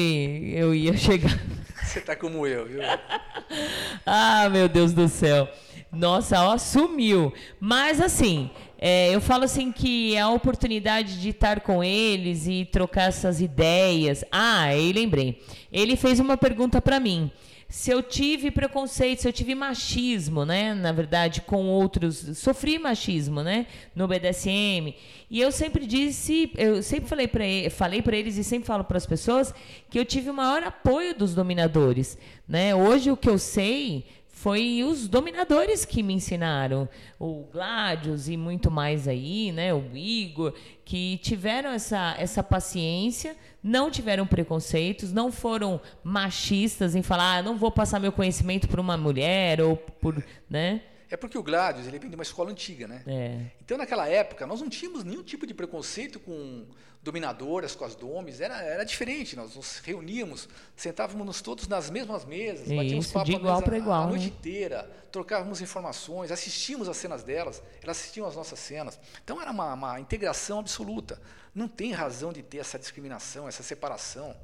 eu 0.53 0.73
ia 0.73 0.95
chegar. 0.97 1.37
Você 1.83 1.99
tá 1.99 2.15
como 2.15 2.47
eu, 2.47 2.65
viu? 2.65 2.79
Ah, 4.05 4.47
meu 4.49 4.69
Deus 4.69 4.93
do 4.93 5.07
céu. 5.09 5.49
Nossa, 5.95 6.41
ó, 6.43 6.57
sumiu. 6.57 7.33
Mas 7.59 7.99
assim, 8.01 8.49
É, 8.77 9.15
eu 9.15 9.21
falo 9.21 9.45
assim 9.45 9.71
que 9.71 10.17
a 10.17 10.29
oportunidade 10.29 11.19
de 11.19 11.29
estar 11.29 11.61
com 11.61 11.81
eles 11.83 12.45
e 12.45 12.65
trocar 12.65 13.07
essas 13.07 13.39
ideias. 13.41 14.23
Ah, 14.29 14.75
e 14.75 14.91
lembrei. 14.91 15.41
Ele 15.71 15.95
fez 15.95 16.19
uma 16.19 16.35
pergunta 16.37 16.81
para 16.81 16.99
mim 16.99 17.31
se 17.67 17.89
eu 17.89 18.03
tive 18.03 18.51
preconceito, 18.51 19.21
se 19.21 19.27
eu 19.27 19.33
tive 19.33 19.55
machismo, 19.55 20.45
né? 20.45 20.73
Na 20.73 20.91
verdade, 20.91 21.41
com 21.41 21.65
outros, 21.65 22.37
sofri 22.37 22.77
machismo, 22.77 23.41
né? 23.41 23.65
No 23.95 24.07
BDSM. 24.07 24.93
E 25.31 25.41
eu 25.41 25.51
sempre 25.51 25.85
disse, 25.85 26.51
eu 26.57 26.83
sempre 26.83 27.09
falei 27.09 27.27
para 27.27 27.43
falei 27.71 28.01
para 28.01 28.15
eles 28.15 28.37
e 28.37 28.43
sempre 28.43 28.67
falo 28.67 28.83
para 28.83 28.97
as 28.97 29.05
pessoas 29.05 29.53
que 29.89 29.97
eu 29.97 30.05
tive 30.05 30.29
o 30.29 30.33
maior 30.33 30.63
apoio 30.63 31.15
dos 31.15 31.33
dominadores, 31.33 32.17
né? 32.47 32.75
Hoje 32.75 33.09
o 33.09 33.17
que 33.17 33.29
eu 33.29 33.39
sei 33.39 34.05
foi 34.45 34.83
os 34.83 35.07
dominadores 35.07 35.85
que 35.85 36.03
me 36.03 36.13
ensinaram, 36.13 36.87
o 37.17 37.45
Gladius 37.51 38.27
e 38.27 38.37
muito 38.37 38.69
mais 38.69 39.07
aí, 39.07 39.51
né, 39.51 39.73
o 39.73 39.97
Igor, 39.97 40.53
que 40.85 41.17
tiveram 41.17 41.71
essa, 41.71 42.15
essa 42.19 42.43
paciência, 42.43 43.35
não 43.63 43.89
tiveram 43.89 44.27
preconceitos, 44.27 45.11
não 45.11 45.31
foram 45.31 45.81
machistas 46.03 46.93
em 46.93 47.01
falar, 47.01 47.37
ah, 47.37 47.41
não 47.41 47.57
vou 47.57 47.71
passar 47.71 47.99
meu 47.99 48.11
conhecimento 48.11 48.67
para 48.67 48.79
uma 48.79 48.95
mulher 48.95 49.59
ou 49.61 49.75
por, 49.75 50.23
né? 50.47 50.83
É 51.09 51.17
porque 51.17 51.39
o 51.39 51.43
Gladius 51.43 51.87
ele 51.87 51.97
vem 51.97 52.11
de 52.11 52.15
uma 52.15 52.21
escola 52.21 52.51
antiga, 52.51 52.87
né? 52.87 53.01
É. 53.07 53.39
Então 53.63 53.79
naquela 53.79 54.07
época 54.07 54.45
nós 54.45 54.61
não 54.61 54.69
tínhamos 54.69 55.03
nenhum 55.03 55.23
tipo 55.23 55.47
de 55.47 55.55
preconceito 55.55 56.19
com 56.19 56.67
dominadoras, 57.05 57.75
com 57.75 57.85
as 57.85 57.95
domes, 57.95 58.41
era, 58.41 58.59
era 58.63 58.83
diferente. 58.83 59.35
Nós 59.35 59.55
nos 59.55 59.77
reuníamos, 59.77 60.49
sentávamos 60.75 61.39
todos 61.39 61.67
nas 61.67 61.91
mesmas 61.91 62.25
mesas, 62.25 62.67
batíamos 62.67 63.05
Isso, 63.05 63.13
papo 63.13 63.25
de 63.27 63.35
a, 63.35 63.39
igual 63.39 63.61
para 63.61 63.77
igual, 63.77 64.03
a 64.03 64.07
noite 64.07 64.25
né? 64.25 64.27
inteira, 64.35 64.89
trocávamos 65.11 65.61
informações, 65.61 66.31
assistíamos 66.31 66.89
as 66.89 66.97
cenas 66.97 67.21
delas, 67.21 67.61
elas 67.83 67.99
assistiam 67.99 68.27
as 68.27 68.35
nossas 68.35 68.57
cenas. 68.57 68.99
Então 69.23 69.39
era 69.39 69.51
uma, 69.51 69.75
uma 69.75 69.99
integração 69.99 70.59
absoluta. 70.59 71.21
Não 71.53 71.67
tem 71.67 71.91
razão 71.91 72.33
de 72.33 72.41
ter 72.41 72.57
essa 72.57 72.79
discriminação, 72.79 73.47
essa 73.47 73.61
separação. 73.61 74.35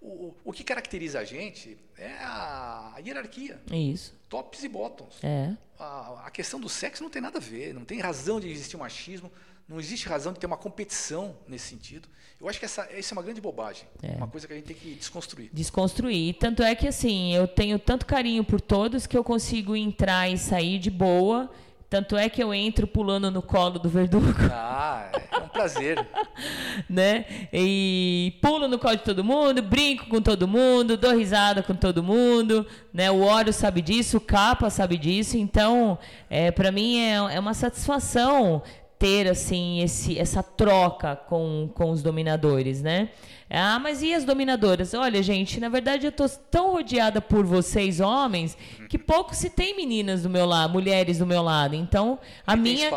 O, 0.00 0.34
o 0.44 0.52
que 0.52 0.64
caracteriza 0.64 1.18
a 1.18 1.24
gente 1.24 1.76
é 1.98 2.12
a, 2.20 2.92
a 2.94 2.98
hierarquia. 3.00 3.60
Isso. 3.72 4.14
Tops 4.28 4.62
e 4.62 4.68
bottoms. 4.68 5.16
É. 5.22 5.52
A, 5.78 6.26
a 6.26 6.30
questão 6.30 6.60
do 6.60 6.68
sexo 6.68 7.02
não 7.02 7.10
tem 7.10 7.20
nada 7.20 7.38
a 7.38 7.40
ver, 7.40 7.74
não 7.74 7.84
tem 7.84 7.98
razão 7.98 8.38
de 8.40 8.48
existir 8.48 8.76
um 8.76 8.80
machismo, 8.80 9.30
não 9.72 9.80
existe 9.80 10.06
razão 10.06 10.32
de 10.32 10.38
ter 10.38 10.46
uma 10.46 10.56
competição 10.56 11.34
nesse 11.48 11.68
sentido. 11.68 12.06
Eu 12.38 12.48
acho 12.48 12.58
que 12.58 12.64
essa, 12.64 12.86
essa 12.90 13.14
é 13.14 13.16
uma 13.16 13.22
grande 13.22 13.40
bobagem, 13.40 13.84
É. 14.02 14.16
uma 14.16 14.26
coisa 14.28 14.46
que 14.46 14.52
a 14.52 14.56
gente 14.56 14.66
tem 14.66 14.76
que 14.76 14.94
desconstruir. 14.94 15.48
Desconstruir. 15.52 16.34
Tanto 16.34 16.62
é 16.62 16.74
que 16.74 16.86
assim, 16.86 17.34
eu 17.34 17.48
tenho 17.48 17.78
tanto 17.78 18.04
carinho 18.04 18.44
por 18.44 18.60
todos 18.60 19.06
que 19.06 19.16
eu 19.16 19.24
consigo 19.24 19.74
entrar 19.74 20.28
e 20.28 20.36
sair 20.36 20.78
de 20.78 20.90
boa. 20.90 21.50
Tanto 21.88 22.16
é 22.16 22.28
que 22.28 22.42
eu 22.42 22.54
entro 22.54 22.86
pulando 22.86 23.30
no 23.30 23.42
colo 23.42 23.78
do 23.78 23.88
verdugo. 23.88 24.26
Ah, 24.50 25.10
é 25.30 25.38
um 25.38 25.48
prazer. 25.48 26.04
né? 26.88 27.26
E 27.52 28.34
pulo 28.42 28.66
no 28.66 28.78
colo 28.78 28.96
de 28.96 29.02
todo 29.04 29.22
mundo, 29.22 29.62
brinco 29.62 30.06
com 30.06 30.20
todo 30.20 30.48
mundo, 30.48 30.96
dou 30.96 31.16
risada 31.16 31.62
com 31.62 31.74
todo 31.74 32.02
mundo, 32.02 32.66
né? 32.92 33.10
O 33.10 33.20
Oro 33.22 33.52
sabe 33.52 33.80
disso, 33.82 34.16
o 34.16 34.20
Capa 34.20 34.70
sabe 34.70 34.96
disso, 34.96 35.36
então, 35.36 35.98
é, 36.28 36.50
para 36.50 36.72
mim 36.72 36.98
é, 36.98 37.14
é 37.14 37.38
uma 37.40 37.54
satisfação 37.54 38.62
ter 39.02 39.26
assim 39.26 39.80
esse, 39.80 40.16
essa 40.16 40.44
troca 40.44 41.16
com, 41.16 41.68
com 41.74 41.90
os 41.90 42.04
dominadores, 42.04 42.80
né? 42.80 43.08
Ah, 43.50 43.76
mas 43.80 44.00
e 44.00 44.14
as 44.14 44.24
dominadoras? 44.24 44.94
Olha, 44.94 45.20
gente, 45.24 45.58
na 45.58 45.68
verdade 45.68 46.06
eu 46.06 46.12
tô 46.12 46.28
tão 46.28 46.70
rodeada 46.70 47.20
por 47.20 47.44
vocês 47.44 47.98
homens 47.98 48.56
que 48.88 48.96
pouco 48.96 49.34
se 49.34 49.50
tem 49.50 49.76
meninas 49.76 50.22
do 50.22 50.30
meu 50.30 50.46
lado, 50.46 50.72
mulheres 50.72 51.18
do 51.18 51.26
meu 51.26 51.42
lado. 51.42 51.74
Então, 51.74 52.16
a 52.46 52.52
tem 52.52 52.62
minha 52.62 52.90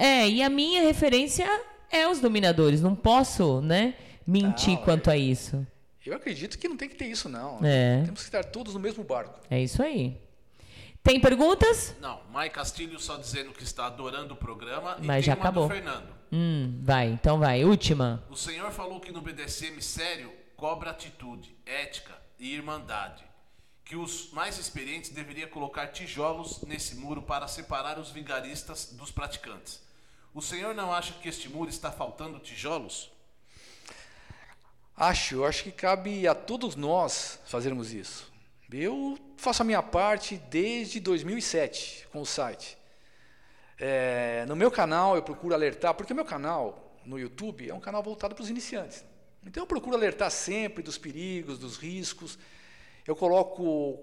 é, 0.00 0.28
e 0.28 0.42
a 0.42 0.50
minha 0.50 0.82
referência 0.82 1.46
é 1.88 2.08
os 2.08 2.18
dominadores. 2.18 2.82
Não 2.82 2.96
posso, 2.96 3.60
né, 3.60 3.94
mentir 4.26 4.74
Não, 4.74 4.82
quanto 4.82 5.08
a 5.08 5.16
isso. 5.16 5.64
Eu 6.04 6.16
acredito 6.16 6.58
que 6.58 6.66
não 6.66 6.76
tem 6.76 6.88
que 6.88 6.96
ter 6.96 7.06
isso, 7.06 7.28
não. 7.28 7.60
É. 7.62 8.02
Temos 8.04 8.22
que 8.22 8.26
estar 8.26 8.44
todos 8.44 8.74
no 8.74 8.80
mesmo 8.80 9.04
barco. 9.04 9.38
É 9.48 9.62
isso 9.62 9.80
aí. 9.80 10.16
Tem 11.04 11.20
perguntas? 11.20 11.94
Não, 12.00 12.22
Mai 12.32 12.48
Castilho 12.48 12.98
só 12.98 13.18
dizendo 13.18 13.52
que 13.52 13.62
está 13.62 13.84
adorando 13.86 14.32
o 14.32 14.36
programa. 14.38 14.96
e 14.98 15.04
Mas 15.06 15.22
já 15.22 15.34
uma 15.34 15.40
acabou. 15.42 15.68
do 15.68 15.74
Fernando. 15.74 16.08
Hum, 16.32 16.80
vai, 16.82 17.08
então 17.08 17.38
vai. 17.38 17.62
Última. 17.62 18.24
O 18.30 18.36
senhor 18.36 18.72
falou 18.72 18.98
que 19.00 19.12
no 19.12 19.20
BDSM 19.20 19.82
sério 19.82 20.32
cobra 20.56 20.90
atitude, 20.90 21.54
ética 21.66 22.16
e 22.38 22.54
irmandade. 22.54 23.22
Que 23.84 23.96
os 23.96 24.30
mais 24.32 24.58
experientes 24.58 25.10
deveriam 25.10 25.46
colocar 25.50 25.88
tijolos 25.88 26.62
nesse 26.62 26.94
muro 26.94 27.20
para 27.20 27.46
separar 27.46 27.98
os 27.98 28.10
vigaristas 28.10 28.86
dos 28.94 29.10
praticantes. 29.10 29.82
O 30.32 30.40
senhor 30.40 30.74
não 30.74 30.90
acha 30.90 31.12
que 31.12 31.28
este 31.28 31.50
muro 31.50 31.68
está 31.68 31.92
faltando 31.92 32.38
tijolos? 32.38 33.10
Acho, 34.96 35.34
eu 35.34 35.44
acho 35.44 35.64
que 35.64 35.70
cabe 35.70 36.26
a 36.26 36.34
todos 36.34 36.74
nós 36.76 37.38
fazermos 37.44 37.92
isso. 37.92 38.32
Eu 38.76 39.16
faço 39.36 39.62
a 39.62 39.64
minha 39.64 39.80
parte 39.80 40.36
desde 40.50 40.98
2007 40.98 42.08
com 42.10 42.20
o 42.20 42.26
site. 42.26 42.76
É, 43.78 44.44
no 44.48 44.56
meu 44.56 44.68
canal 44.68 45.14
eu 45.14 45.22
procuro 45.22 45.54
alertar, 45.54 45.94
porque 45.94 46.12
o 46.12 46.16
meu 46.16 46.24
canal 46.24 46.98
no 47.04 47.16
YouTube 47.16 47.70
é 47.70 47.72
um 47.72 47.78
canal 47.78 48.02
voltado 48.02 48.34
para 48.34 48.42
os 48.42 48.50
iniciantes. 48.50 49.04
Então 49.46 49.62
eu 49.62 49.66
procuro 49.68 49.94
alertar 49.94 50.28
sempre 50.28 50.82
dos 50.82 50.98
perigos, 50.98 51.56
dos 51.56 51.76
riscos. 51.76 52.36
Eu 53.06 53.14
coloco 53.14 54.00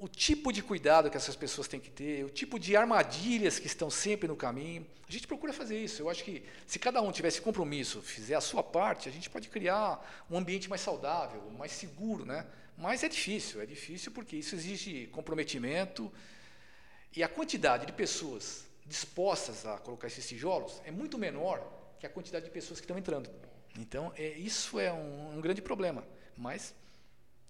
o 0.00 0.08
tipo 0.08 0.52
de 0.52 0.60
cuidado 0.60 1.08
que 1.08 1.16
essas 1.16 1.36
pessoas 1.36 1.68
têm 1.68 1.78
que 1.78 1.90
ter, 1.90 2.24
o 2.24 2.30
tipo 2.30 2.58
de 2.58 2.74
armadilhas 2.74 3.60
que 3.60 3.68
estão 3.68 3.88
sempre 3.88 4.26
no 4.26 4.34
caminho. 4.34 4.84
A 5.08 5.12
gente 5.12 5.28
procura 5.28 5.52
fazer 5.52 5.78
isso. 5.78 6.02
Eu 6.02 6.10
acho 6.10 6.24
que 6.24 6.42
se 6.66 6.80
cada 6.80 7.00
um 7.00 7.12
tivesse 7.12 7.40
compromisso, 7.40 8.02
fizer 8.02 8.34
a 8.34 8.40
sua 8.40 8.62
parte, 8.64 9.08
a 9.08 9.12
gente 9.12 9.30
pode 9.30 9.48
criar 9.48 10.04
um 10.28 10.36
ambiente 10.36 10.68
mais 10.68 10.80
saudável, 10.80 11.48
mais 11.56 11.70
seguro, 11.70 12.24
né? 12.24 12.44
Mas 12.80 13.02
é 13.04 13.08
difícil, 13.08 13.60
é 13.60 13.66
difícil 13.66 14.10
porque 14.10 14.34
isso 14.42 14.54
exige 14.54 15.06
comprometimento 15.08 16.10
e 17.14 17.22
a 17.22 17.28
quantidade 17.28 17.84
de 17.84 17.92
pessoas 17.92 18.64
dispostas 18.86 19.66
a 19.66 19.76
colocar 19.78 20.06
esses 20.06 20.26
tijolos 20.26 20.80
é 20.86 20.90
muito 20.90 21.18
menor 21.18 21.58
que 21.98 22.06
a 22.06 22.10
quantidade 22.16 22.46
de 22.46 22.50
pessoas 22.50 22.80
que 22.80 22.84
estão 22.84 22.96
entrando. 22.96 23.28
Então, 23.78 24.12
é, 24.16 24.30
isso 24.30 24.80
é 24.80 24.90
um, 24.90 25.36
um 25.36 25.40
grande 25.42 25.60
problema. 25.60 26.02
Mas 26.36 26.74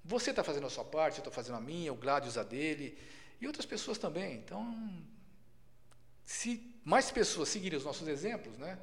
você 0.04 0.30
está 0.30 0.42
fazendo 0.42 0.66
a 0.66 0.70
sua 0.70 0.84
parte, 0.84 1.18
eu 1.18 1.20
estou 1.20 1.32
fazendo 1.32 1.56
a 1.56 1.60
minha, 1.60 1.92
o 1.92 1.96
Gladius 1.96 2.36
a 2.36 2.42
dele, 2.42 2.98
e 3.40 3.46
outras 3.46 3.64
pessoas 3.64 3.98
também. 3.98 4.34
Então, 4.34 4.60
se 6.24 6.74
mais 6.84 7.08
pessoas 7.12 7.48
seguirem 7.48 7.78
os 7.78 7.84
nossos 7.84 8.08
exemplos, 8.08 8.58
né, 8.58 8.76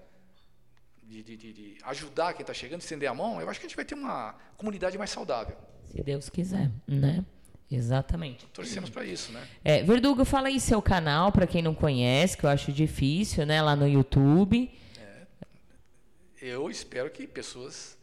de, 1.03 1.21
de- 1.23 1.37
de- 1.37 1.77
ajudar 1.83 2.33
quem 2.33 2.41
está 2.41 2.53
chegando, 2.53 2.81
estender 2.81 3.09
a 3.09 3.13
mão, 3.13 3.41
eu 3.41 3.49
acho 3.49 3.59
que 3.59 3.65
a 3.65 3.69
gente 3.69 3.75
vai 3.75 3.85
ter 3.85 3.95
uma 3.95 4.33
comunidade 4.55 4.97
mais 4.97 5.09
saudável. 5.09 5.57
Se 5.91 6.03
Deus 6.03 6.29
quiser, 6.29 6.71
né? 6.87 7.23
Exatamente. 7.69 8.45
Torcemos 8.47 8.89
para 8.89 9.03
isso, 9.05 9.31
né? 9.31 9.45
É, 9.63 9.83
Verdugo, 9.83 10.23
fala 10.23 10.47
aí 10.47 10.59
seu 10.59 10.81
canal 10.81 11.31
para 11.31 11.45
quem 11.45 11.61
não 11.61 11.75
conhece, 11.75 12.37
que 12.37 12.45
eu 12.45 12.49
acho 12.49 12.71
difícil, 12.71 13.45
né? 13.45 13.61
Lá 13.61 13.75
no 13.75 13.87
YouTube. 13.87 14.71
Eu 16.41 16.69
espero 16.69 17.09
que 17.09 17.25
pessoas 17.27 17.97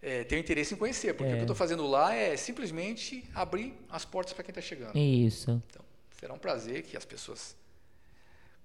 eh, 0.00 0.24
tenham 0.24 0.40
interesse 0.40 0.74
em 0.74 0.76
conhecer, 0.76 1.14
porque 1.14 1.30
É. 1.30 1.34
o 1.34 1.36
que 1.36 1.40
eu 1.40 1.44
estou 1.44 1.54
fazendo 1.56 1.86
lá 1.86 2.14
é 2.14 2.36
simplesmente 2.36 3.24
abrir 3.34 3.74
as 3.90 4.04
portas 4.04 4.32
para 4.32 4.42
quem 4.42 4.50
está 4.50 4.60
chegando. 4.62 4.96
Isso. 4.96 5.62
Então, 5.70 5.84
será 6.18 6.32
um 6.34 6.38
prazer 6.38 6.82
que 6.82 6.96
as 6.96 7.04
pessoas 7.04 7.54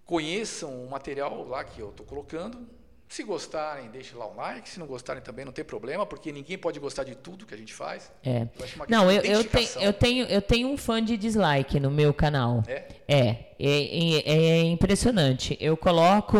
conheçam 0.05 0.83
o 0.85 0.89
material 0.89 1.45
lá 1.47 1.63
que 1.63 1.79
eu 1.81 1.89
estou 1.89 2.05
colocando. 2.05 2.67
Se 3.09 3.23
gostarem, 3.23 3.89
deixem 3.89 4.17
lá 4.17 4.27
um 4.29 4.35
like. 4.35 4.67
Se 4.67 4.77
não 4.79 4.85
gostarem 4.85 5.21
também, 5.23 5.45
não 5.45 5.51
tem 5.53 5.63
problema, 5.63 6.05
porque 6.05 6.29
ninguém 6.31 6.57
pode 6.57 6.77
gostar 6.79 7.05
de 7.05 7.15
tudo 7.15 7.45
que 7.45 7.53
a 7.53 7.57
gente 7.57 7.73
faz. 7.73 8.11
É. 8.23 8.41
Eu 8.59 8.85
Não, 8.89 9.09
eu, 9.11 9.21
eu, 9.21 9.43
tenho, 9.45 9.69
eu, 9.79 9.93
tenho, 9.93 10.25
eu 10.25 10.41
tenho 10.41 10.67
um 10.67 10.75
fã 10.77 11.01
de 11.03 11.15
dislike 11.15 11.79
no 11.79 11.89
meu 11.89 12.13
canal. 12.13 12.63
É? 12.67 12.83
É, 13.07 13.17
é, 13.17 13.43
é- 13.59 14.23
é 14.25 14.61
impressionante. 14.63 15.57
Eu 15.61 15.77
coloco 15.77 16.37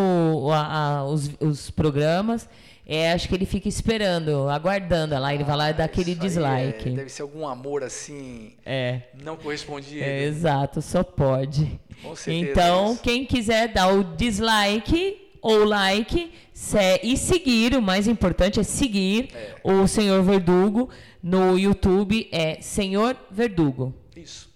a- 0.52 0.98
a- 0.98 1.06
os, 1.06 1.32
os 1.40 1.72
programas, 1.72 2.50
é, 2.86 3.14
acho 3.14 3.30
que 3.30 3.36
ele 3.36 3.46
fica 3.46 3.70
esperando, 3.70 4.50
aguardando 4.50 5.18
lá, 5.18 5.34
ele 5.34 5.46
vai 5.46 5.56
lá 5.56 5.70
e 5.70 5.74
dá 5.74 5.86
aquele 5.86 6.12
Ah, 6.12 6.14
Isso 6.14 6.22
aí 6.22 6.28
dislike. 6.68 6.90
é- 6.90 6.92
deve 6.92 7.10
ser 7.10 7.22
algum 7.22 7.48
amor 7.48 7.82
assim, 7.82 8.56
É. 8.66 9.04
não 9.24 9.38
correspondido. 9.38 10.04
É, 10.04 10.24
exato, 10.24 10.82
só 10.82 11.02
pode. 11.02 11.80
Com 12.04 12.14
certeza, 12.14 12.52
Então, 12.52 12.92
isso. 12.94 13.02
quem 13.02 13.26
quiser 13.26 13.70
dar 13.70 13.88
o 13.94 14.04
dislike 14.04 15.27
ou 15.42 15.64
like 15.64 16.34
se- 16.54 17.00
e 17.04 17.16
seguir, 17.18 17.76
o 17.76 17.82
mais 17.82 18.08
importante 18.08 18.60
é 18.60 18.64
seguir 18.64 19.30
o 19.64 19.88
Senhor 19.88 20.22
Verdugo 20.24 20.90
no 21.22 21.58
YouTube, 21.58 22.28
é 22.32 22.62
Senhor 22.62 23.18
Verdugo. 23.32 23.94
Isso. 24.16 24.48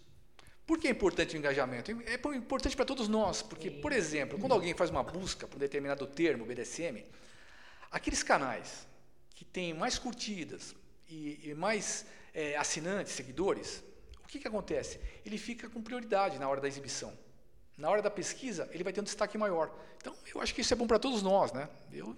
Por 0.66 0.80
que 0.80 0.88
é 0.88 0.91
importante 0.91 1.36
o 1.36 1.38
engajamento? 1.38 1.91
É 2.06 2.18
po- 2.18 2.34
importante 2.34 2.76
para 2.76 2.86
todos 2.86 3.08
nós, 3.10 3.41
porque, 3.41 3.70
por 3.70 3.91
exemplo, 3.91 4.40
quando 4.40 4.53
alguém 4.53 4.74
faz 4.74 4.90
uma 4.90 5.03
busca 5.03 5.45
por 5.48 5.58
um 5.58 5.60
determinado 5.60 6.08
termo, 6.08 6.45
BDSM, 6.45 7.03
aqueles 7.91 8.24
canais 8.24 8.88
que 9.36 9.44
têm 9.44 9.74
mais 9.74 9.98
curtidas 9.99 10.74
e, 11.10 11.49
e 11.49 11.53
mais 11.56 12.06
eh, 12.34 12.56
assinantes, 12.56 13.12
seguidores, 13.14 13.84
o 14.24 14.28
que, 14.28 14.40
que 14.40 14.48
acontece? 14.48 14.98
Ele 15.26 15.38
fica 15.38 15.70
com 15.70 15.82
prioridade 15.82 16.40
na 16.40 16.48
hora 16.48 16.62
da 16.62 16.68
exibição. 16.70 17.12
Na 17.82 17.90
hora 17.90 18.02
da 18.02 18.12
pesquisa, 18.12 18.70
ele 18.72 18.84
vai 18.84 18.94
ter 18.94 19.02
um 19.02 19.03
destaque 19.03 19.38
maior. 19.38 19.72
Então, 19.98 20.14
eu 20.34 20.40
acho 20.40 20.53
que 20.53 20.62
isso 20.62 20.72
é 20.72 20.78
bom 20.78 20.86
para 20.86 20.99
todos 20.99 21.24
nós, 21.24 21.52
né? 21.52 21.68
Eu, 21.91 22.16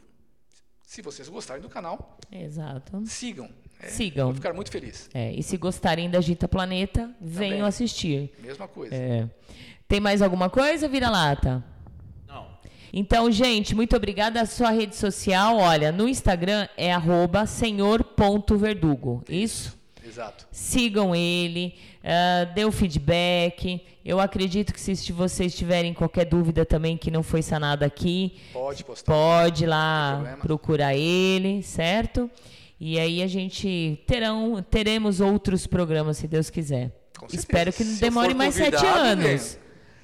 se 0.85 1.01
vocês 1.01 1.29
gostarem 1.29 1.61
do 1.63 1.69
canal, 1.69 2.17
Exato. 2.29 3.01
sigam. 3.07 3.49
É, 3.79 3.87
Sigam. 3.87 4.27
Vou 4.27 4.35
ficar 4.35 4.53
muito 4.53 4.69
feliz. 4.71 5.09
É, 5.13 5.31
e 5.33 5.41
se 5.41 5.57
gostarem 5.57 6.09
da 6.09 6.21
Gita 6.21 6.47
Planeta, 6.47 7.13
venham 7.19 7.49
Também. 7.57 7.61
assistir. 7.63 8.33
Mesma 8.39 8.67
coisa. 8.67 8.93
É. 8.95 9.29
Tem 9.87 9.99
mais 9.99 10.21
alguma 10.21 10.49
coisa, 10.49 10.87
Vira-Lata? 10.87 11.63
Não. 12.27 12.47
Então, 12.93 13.29
gente, 13.31 13.73
muito 13.75 13.95
obrigada. 13.95 14.41
A 14.41 14.45
sua 14.45 14.69
rede 14.69 14.95
social, 14.95 15.57
olha, 15.57 15.91
no 15.91 16.07
Instagram 16.07 16.67
é 16.77 16.93
arroba 16.93 17.45
senhor.verdugo. 17.45 19.23
Isso? 19.27 19.77
Exato. 20.13 20.47
Sigam 20.51 21.15
ele, 21.15 21.73
ah, 22.03 22.45
dê 22.53 22.63
o 22.65 22.71
feedback. 22.71 23.81
Eu 24.05 24.19
acredito 24.19 24.71
que 24.73 24.79
se 24.79 25.11
vocês 25.11 25.55
tiverem 25.55 25.93
qualquer 25.93 26.25
dúvida 26.25 26.65
também 26.65 26.95
que 26.97 27.09
não 27.09 27.23
foi 27.23 27.41
sanada 27.41 27.85
aqui, 27.85 28.35
Pode 28.51 28.83
postar. 28.83 29.11
pode 29.11 29.65
lá 29.65 30.37
procurar 30.41 30.93
ele, 30.95 31.63
certo? 31.63 32.29
E 32.79 32.99
aí 32.99 33.23
a 33.23 33.27
gente 33.27 34.03
terão, 34.05 34.61
teremos 34.69 35.19
outros 35.21 35.65
programas, 35.65 36.17
se 36.17 36.27
Deus 36.27 36.49
quiser. 36.49 36.91
Espero 37.31 37.71
que 37.71 37.83
não 37.83 37.95
demore 37.95 38.33
mais 38.33 38.53
sete 38.55 38.85
anos. 38.85 39.57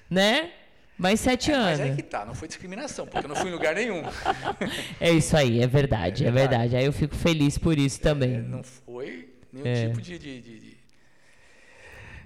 Né? 0.09 0.49
Mais 0.97 1.19
sete 1.19 1.51
É, 1.51 1.57
mas 1.57 1.79
anos. 1.79 1.93
é 1.93 1.95
que 1.95 2.03
tá, 2.03 2.25
não 2.25 2.33
foi 2.33 2.47
discriminação, 2.47 3.05
porque 3.05 3.25
eu 3.25 3.29
não 3.29 3.35
fui 3.35 3.49
em 3.49 3.53
lugar 3.53 3.75
nenhum. 3.75 4.03
É 4.99 5.11
isso 5.11 5.35
aí, 5.37 5.61
é 5.61 5.67
verdade, 5.67 6.25
é 6.25 6.31
verdade. 6.31 6.75
Aí 6.75 6.85
eu 6.85 6.91
fico 6.93 7.15
feliz 7.15 7.57
por 7.57 7.77
isso 7.77 7.99
também. 8.01 8.35
É, 8.35 8.41
não 8.41 8.63
foi 8.63 9.28
nenhum 9.51 9.65
É. 9.67 9.87
tipo 9.87 10.01
de, 10.01 10.17
de- 10.19 10.41
de- 10.41 10.59
de 10.59 10.77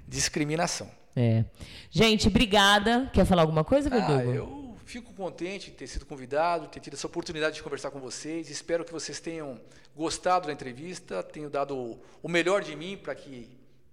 discriminação. 0.08 0.90
É. 1.16 1.46
Gente, 1.92 2.28
obrigada. 2.28 3.10
Quer 3.14 3.26
falar 3.26 3.44
alguma 3.44 3.64
coisa, 3.64 3.90
Ah, 3.94 4.00
Verdugo? 4.18 4.32
eu 4.34 4.78
fico 4.86 5.14
contente 5.14 5.72
de 5.72 5.78
ter 5.78 5.88
sido 5.88 6.06
convidado, 6.06 6.68
ter 6.68 6.80
tido 6.80 6.94
essa 6.96 7.08
oportunidade 7.08 7.56
de 7.56 7.64
conversar 7.64 7.92
com 7.92 8.00
vocês. 8.00 8.50
Espero 8.50 8.84
que 8.84 8.92
vocês 8.92 9.20
tenham 9.20 9.60
gostado 9.96 10.48
da 10.48 10.54
entrevista, 10.54 11.22
tenham 11.24 11.50
dado 11.50 12.00
o 12.22 12.28
melhor 12.28 12.64
de 12.64 12.76
mim 12.76 12.98
para 12.98 13.14
que 13.16 13.48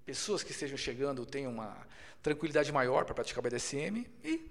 pessoas 0.04 0.42
que 0.42 0.50
estejam 0.50 0.76
chegando 0.76 1.24
tenham 1.26 1.52
uma 1.52 1.76
tranquilidade 2.22 2.72
maior 2.72 3.04
para 3.04 3.14
praticar 3.14 3.40
o 3.40 3.42
BDSM. 3.48 4.06
E 4.24 4.50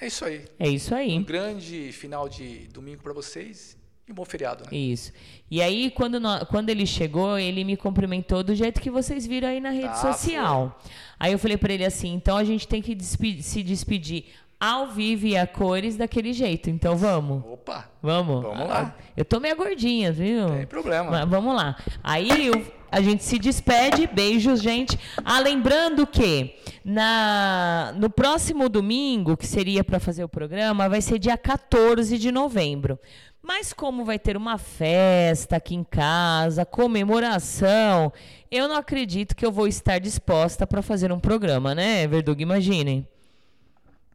é 0.00 0.06
isso 0.06 0.24
aí. 0.24 0.44
É 0.58 0.68
isso 0.68 0.94
aí. 0.94 1.18
Um 1.18 1.24
grande 1.24 1.92
final 1.92 2.28
de 2.28 2.68
domingo 2.68 3.02
para 3.02 3.12
vocês 3.12 3.76
e 4.08 4.12
um 4.12 4.14
bom 4.14 4.24
feriado. 4.24 4.64
Né? 4.70 4.76
Isso. 4.76 5.12
E 5.50 5.62
aí, 5.62 5.90
quando, 5.90 6.20
quando 6.50 6.68
ele 6.70 6.86
chegou, 6.86 7.38
ele 7.38 7.64
me 7.64 7.76
cumprimentou 7.76 8.42
do 8.42 8.54
jeito 8.54 8.80
que 8.80 8.90
vocês 8.90 9.26
viram 9.26 9.48
aí 9.48 9.60
na 9.60 9.70
rede 9.70 9.86
Ah, 9.88 9.94
social. 9.94 10.78
Aí 11.18 11.32
eu 11.32 11.38
falei 11.38 11.56
pra 11.56 11.72
ele 11.72 11.84
assim: 11.84 12.12
então 12.14 12.36
a 12.36 12.44
gente 12.44 12.66
tem 12.68 12.82
que 12.82 12.96
se 13.42 13.62
despedir 13.62 14.26
ao 14.60 14.88
vivo 14.88 15.26
e 15.26 15.36
a 15.36 15.46
cores 15.46 15.96
daquele 15.96 16.32
jeito. 16.32 16.70
Então 16.70 16.96
vamos. 16.96 17.42
Opa, 17.46 17.90
Vamos? 18.02 18.42
Vamos 18.42 18.68
lá. 18.68 18.94
Ah, 18.98 19.04
Eu 19.16 19.24
tô 19.24 19.40
meio 19.40 19.56
gordinha, 19.56 20.12
viu? 20.12 20.48
Não 20.48 20.56
tem 20.56 20.66
problema. 20.66 21.10
Mas 21.10 21.28
vamos 21.28 21.54
lá. 21.54 21.76
Aí 22.02 22.46
eu- 22.46 22.66
a 22.90 23.00
gente 23.02 23.24
se 23.24 23.38
despede. 23.38 24.06
Beijos, 24.06 24.62
gente. 24.62 24.98
Ah, 25.24 25.40
lembrando 25.40 26.06
que 26.06 26.54
na, 26.84 27.92
no 27.96 28.08
próximo 28.08 28.68
domingo, 28.68 29.36
que 29.36 29.46
seria 29.46 29.82
para 29.82 29.98
fazer 29.98 30.22
o 30.24 30.28
programa, 30.28 30.88
vai 30.88 31.00
ser 31.00 31.18
dia 31.18 31.36
14 31.36 32.16
de 32.18 32.30
novembro. 32.30 32.98
Mas 33.46 33.74
como 33.74 34.06
vai 34.06 34.18
ter 34.18 34.38
uma 34.38 34.56
festa 34.56 35.56
aqui 35.56 35.74
em 35.74 35.84
casa, 35.84 36.64
comemoração, 36.64 38.10
eu 38.50 38.66
não 38.66 38.74
acredito 38.74 39.36
que 39.36 39.44
eu 39.44 39.52
vou 39.52 39.68
estar 39.68 39.98
disposta 39.98 40.66
para 40.66 40.80
fazer 40.80 41.12
um 41.12 41.20
programa, 41.20 41.74
né, 41.74 42.06
Verdugo? 42.06 42.40
Imaginem. 42.40 43.06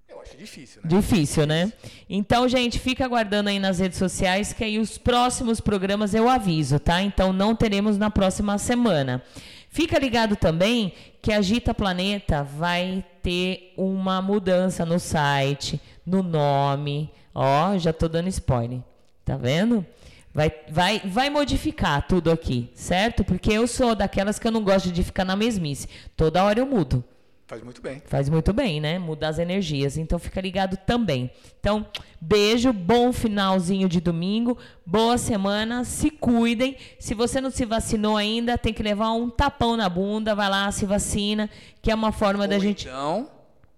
eu 0.10 0.19
acho 0.19 0.35
difícil, 0.35 0.81
né? 0.81 0.89
Difícil, 0.89 1.45
né? 1.45 1.73
Então, 2.10 2.49
gente, 2.49 2.80
fica 2.80 3.06
aguardando 3.06 3.49
aí 3.49 3.60
nas 3.60 3.77
redes 3.77 3.99
sociais 3.99 4.51
que 4.51 4.64
aí 4.64 4.80
os 4.80 4.97
próximos 4.97 5.61
programas 5.61 6.15
eu 6.15 6.27
aviso, 6.27 6.80
tá? 6.80 6.99
Então 6.99 7.31
não 7.31 7.56
teremos 7.56 7.99
na 7.99 8.10
próxima 8.10 8.57
semana. 8.57 9.22
Fica 9.69 9.99
ligado 9.99 10.35
também 10.35 10.91
que 11.22 11.31
a 11.31 11.39
Gita 11.39 11.72
Planeta 11.72 12.43
vai 12.43 13.06
ter 13.22 13.76
uma 13.77 14.23
mudança 14.23 14.84
no 14.88 14.99
site, 14.99 15.80
no 16.03 16.23
nome. 16.23 17.11
Ó, 17.35 17.77
já 17.77 17.93
tô 17.93 18.07
dando 18.07 18.27
spoiler. 18.30 18.89
Tá 19.30 19.38
vendo? 19.38 19.85
Vai, 20.34 20.51
vai, 20.72 21.01
vai 21.06 21.30
modificar 21.30 22.07
tudo 22.07 22.31
aqui, 22.31 22.68
certo? 22.73 23.23
Porque 23.23 23.51
eu 23.51 23.68
sou 23.68 23.93
daquelas 23.93 24.39
que 24.39 24.47
eu 24.47 24.51
não 24.51 24.64
gosto 24.64 24.91
de 24.91 25.03
ficar 25.03 25.23
na 25.23 25.35
mesmice. 25.35 25.88
Toda 26.18 26.43
hora 26.43 26.57
eu 26.57 26.65
mudo. 26.65 27.03
Faz 27.45 27.61
muito 27.61 27.80
bem. 27.80 28.01
Faz 28.07 28.27
muito 28.27 28.51
bem, 28.51 28.81
né? 28.81 28.97
Mudar 28.97 29.27
as 29.27 29.38
energias. 29.38 29.97
Então 29.97 30.18
fica 30.18 30.41
ligado 30.41 30.77
também. 30.77 31.30
Então, 31.60 31.85
beijo, 32.19 32.73
bom 32.73 33.14
finalzinho 33.14 33.88
de 33.88 34.01
domingo, 34.01 34.57
boa 34.84 35.19
semana, 35.19 35.84
se 35.84 36.10
cuidem. 36.10 36.76
Se 36.97 37.14
você 37.14 37.39
não 37.39 37.51
se 37.51 37.65
vacinou 37.65 38.18
ainda, 38.18 38.57
tem 38.57 38.73
que 38.73 38.81
levar 38.81 39.11
um 39.11 39.30
tapão 39.30 39.77
na 39.77 39.88
bunda, 39.88 40.34
vai 40.34 40.49
lá, 40.49 40.72
se 40.72 40.88
vacina, 40.88 41.47
que 41.84 41.91
é 41.91 41.93
uma 41.93 42.11
forma 42.11 42.47
da 42.47 42.56
Ou 42.56 42.61
gente. 42.61 42.88
Então, 42.88 43.30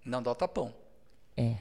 não 0.06 0.24
dá 0.24 0.32
o 0.32 0.36
tapão. 0.36 0.74
É. 1.36 1.56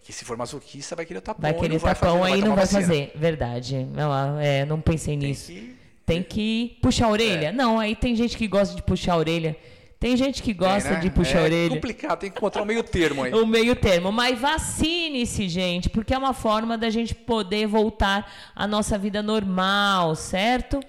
É, 0.00 0.02
porque 0.02 0.12
se 0.12 0.24
for 0.24 0.36
masoquista, 0.36 0.96
vai 0.96 1.04
querer 1.04 1.18
o 1.18 1.22
tapão. 1.22 1.42
Vai 1.42 1.54
querer 1.54 1.74
não 1.74 1.78
vai 1.78 1.94
tapão 1.94 2.20
fazer, 2.20 2.32
aí, 2.32 2.40
não 2.40 2.48
vai 2.54 2.64
vacina. 2.64 2.80
fazer. 2.80 3.12
Verdade. 3.14 3.86
Não, 3.92 4.40
é, 4.40 4.64
não 4.64 4.80
pensei 4.80 5.16
Tem 5.18 5.28
nisso. 5.28 5.52
que- 5.52 5.76
Tem 6.06 6.22
que 6.22 6.78
puxar 6.82 7.06
a 7.06 7.10
orelha? 7.10 7.46
É. 7.48 7.52
Não, 7.52 7.78
aí 7.78 7.94
tem 7.94 8.16
gente 8.16 8.36
que 8.36 8.48
gosta 8.48 8.74
de 8.74 8.82
puxar 8.82 9.12
a 9.12 9.16
orelha. 9.18 9.56
Tem 10.00 10.16
gente 10.16 10.42
que 10.42 10.54
gosta 10.54 10.88
Tem, 10.88 10.98
né? 10.98 11.04
de 11.04 11.10
puxar 11.10 11.38
é 11.38 11.42
a 11.42 11.44
orelha. 11.44 11.74
complicado, 11.74 12.18
tem 12.20 12.30
que 12.30 12.38
encontrar 12.38 12.62
um 12.62 12.64
meio 12.64 12.82
termo 12.82 13.22
aí. 13.22 13.32
O 13.34 13.46
meio 13.46 13.76
termo. 13.76 14.10
Mas 14.10 14.40
vacine-se, 14.40 15.46
gente, 15.48 15.88
porque 15.90 16.14
é 16.14 16.18
uma 16.18 16.32
forma 16.32 16.76
da 16.78 16.88
gente 16.88 17.14
poder 17.14 17.66
voltar 17.66 18.26
à 18.56 18.66
nossa 18.66 18.96
vida 18.98 19.22
normal, 19.22 20.16
certo? 20.16 20.80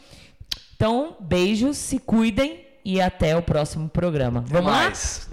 Então, 0.75 1.17
beijos, 1.19 1.77
se 1.77 1.99
cuidem 1.99 2.65
e 2.83 2.99
até 3.01 3.35
o 3.35 3.41
próximo 3.43 3.89
programa. 3.89 4.43
Vamos 4.47 4.71
lá? 4.71 4.77
mais. 4.85 5.29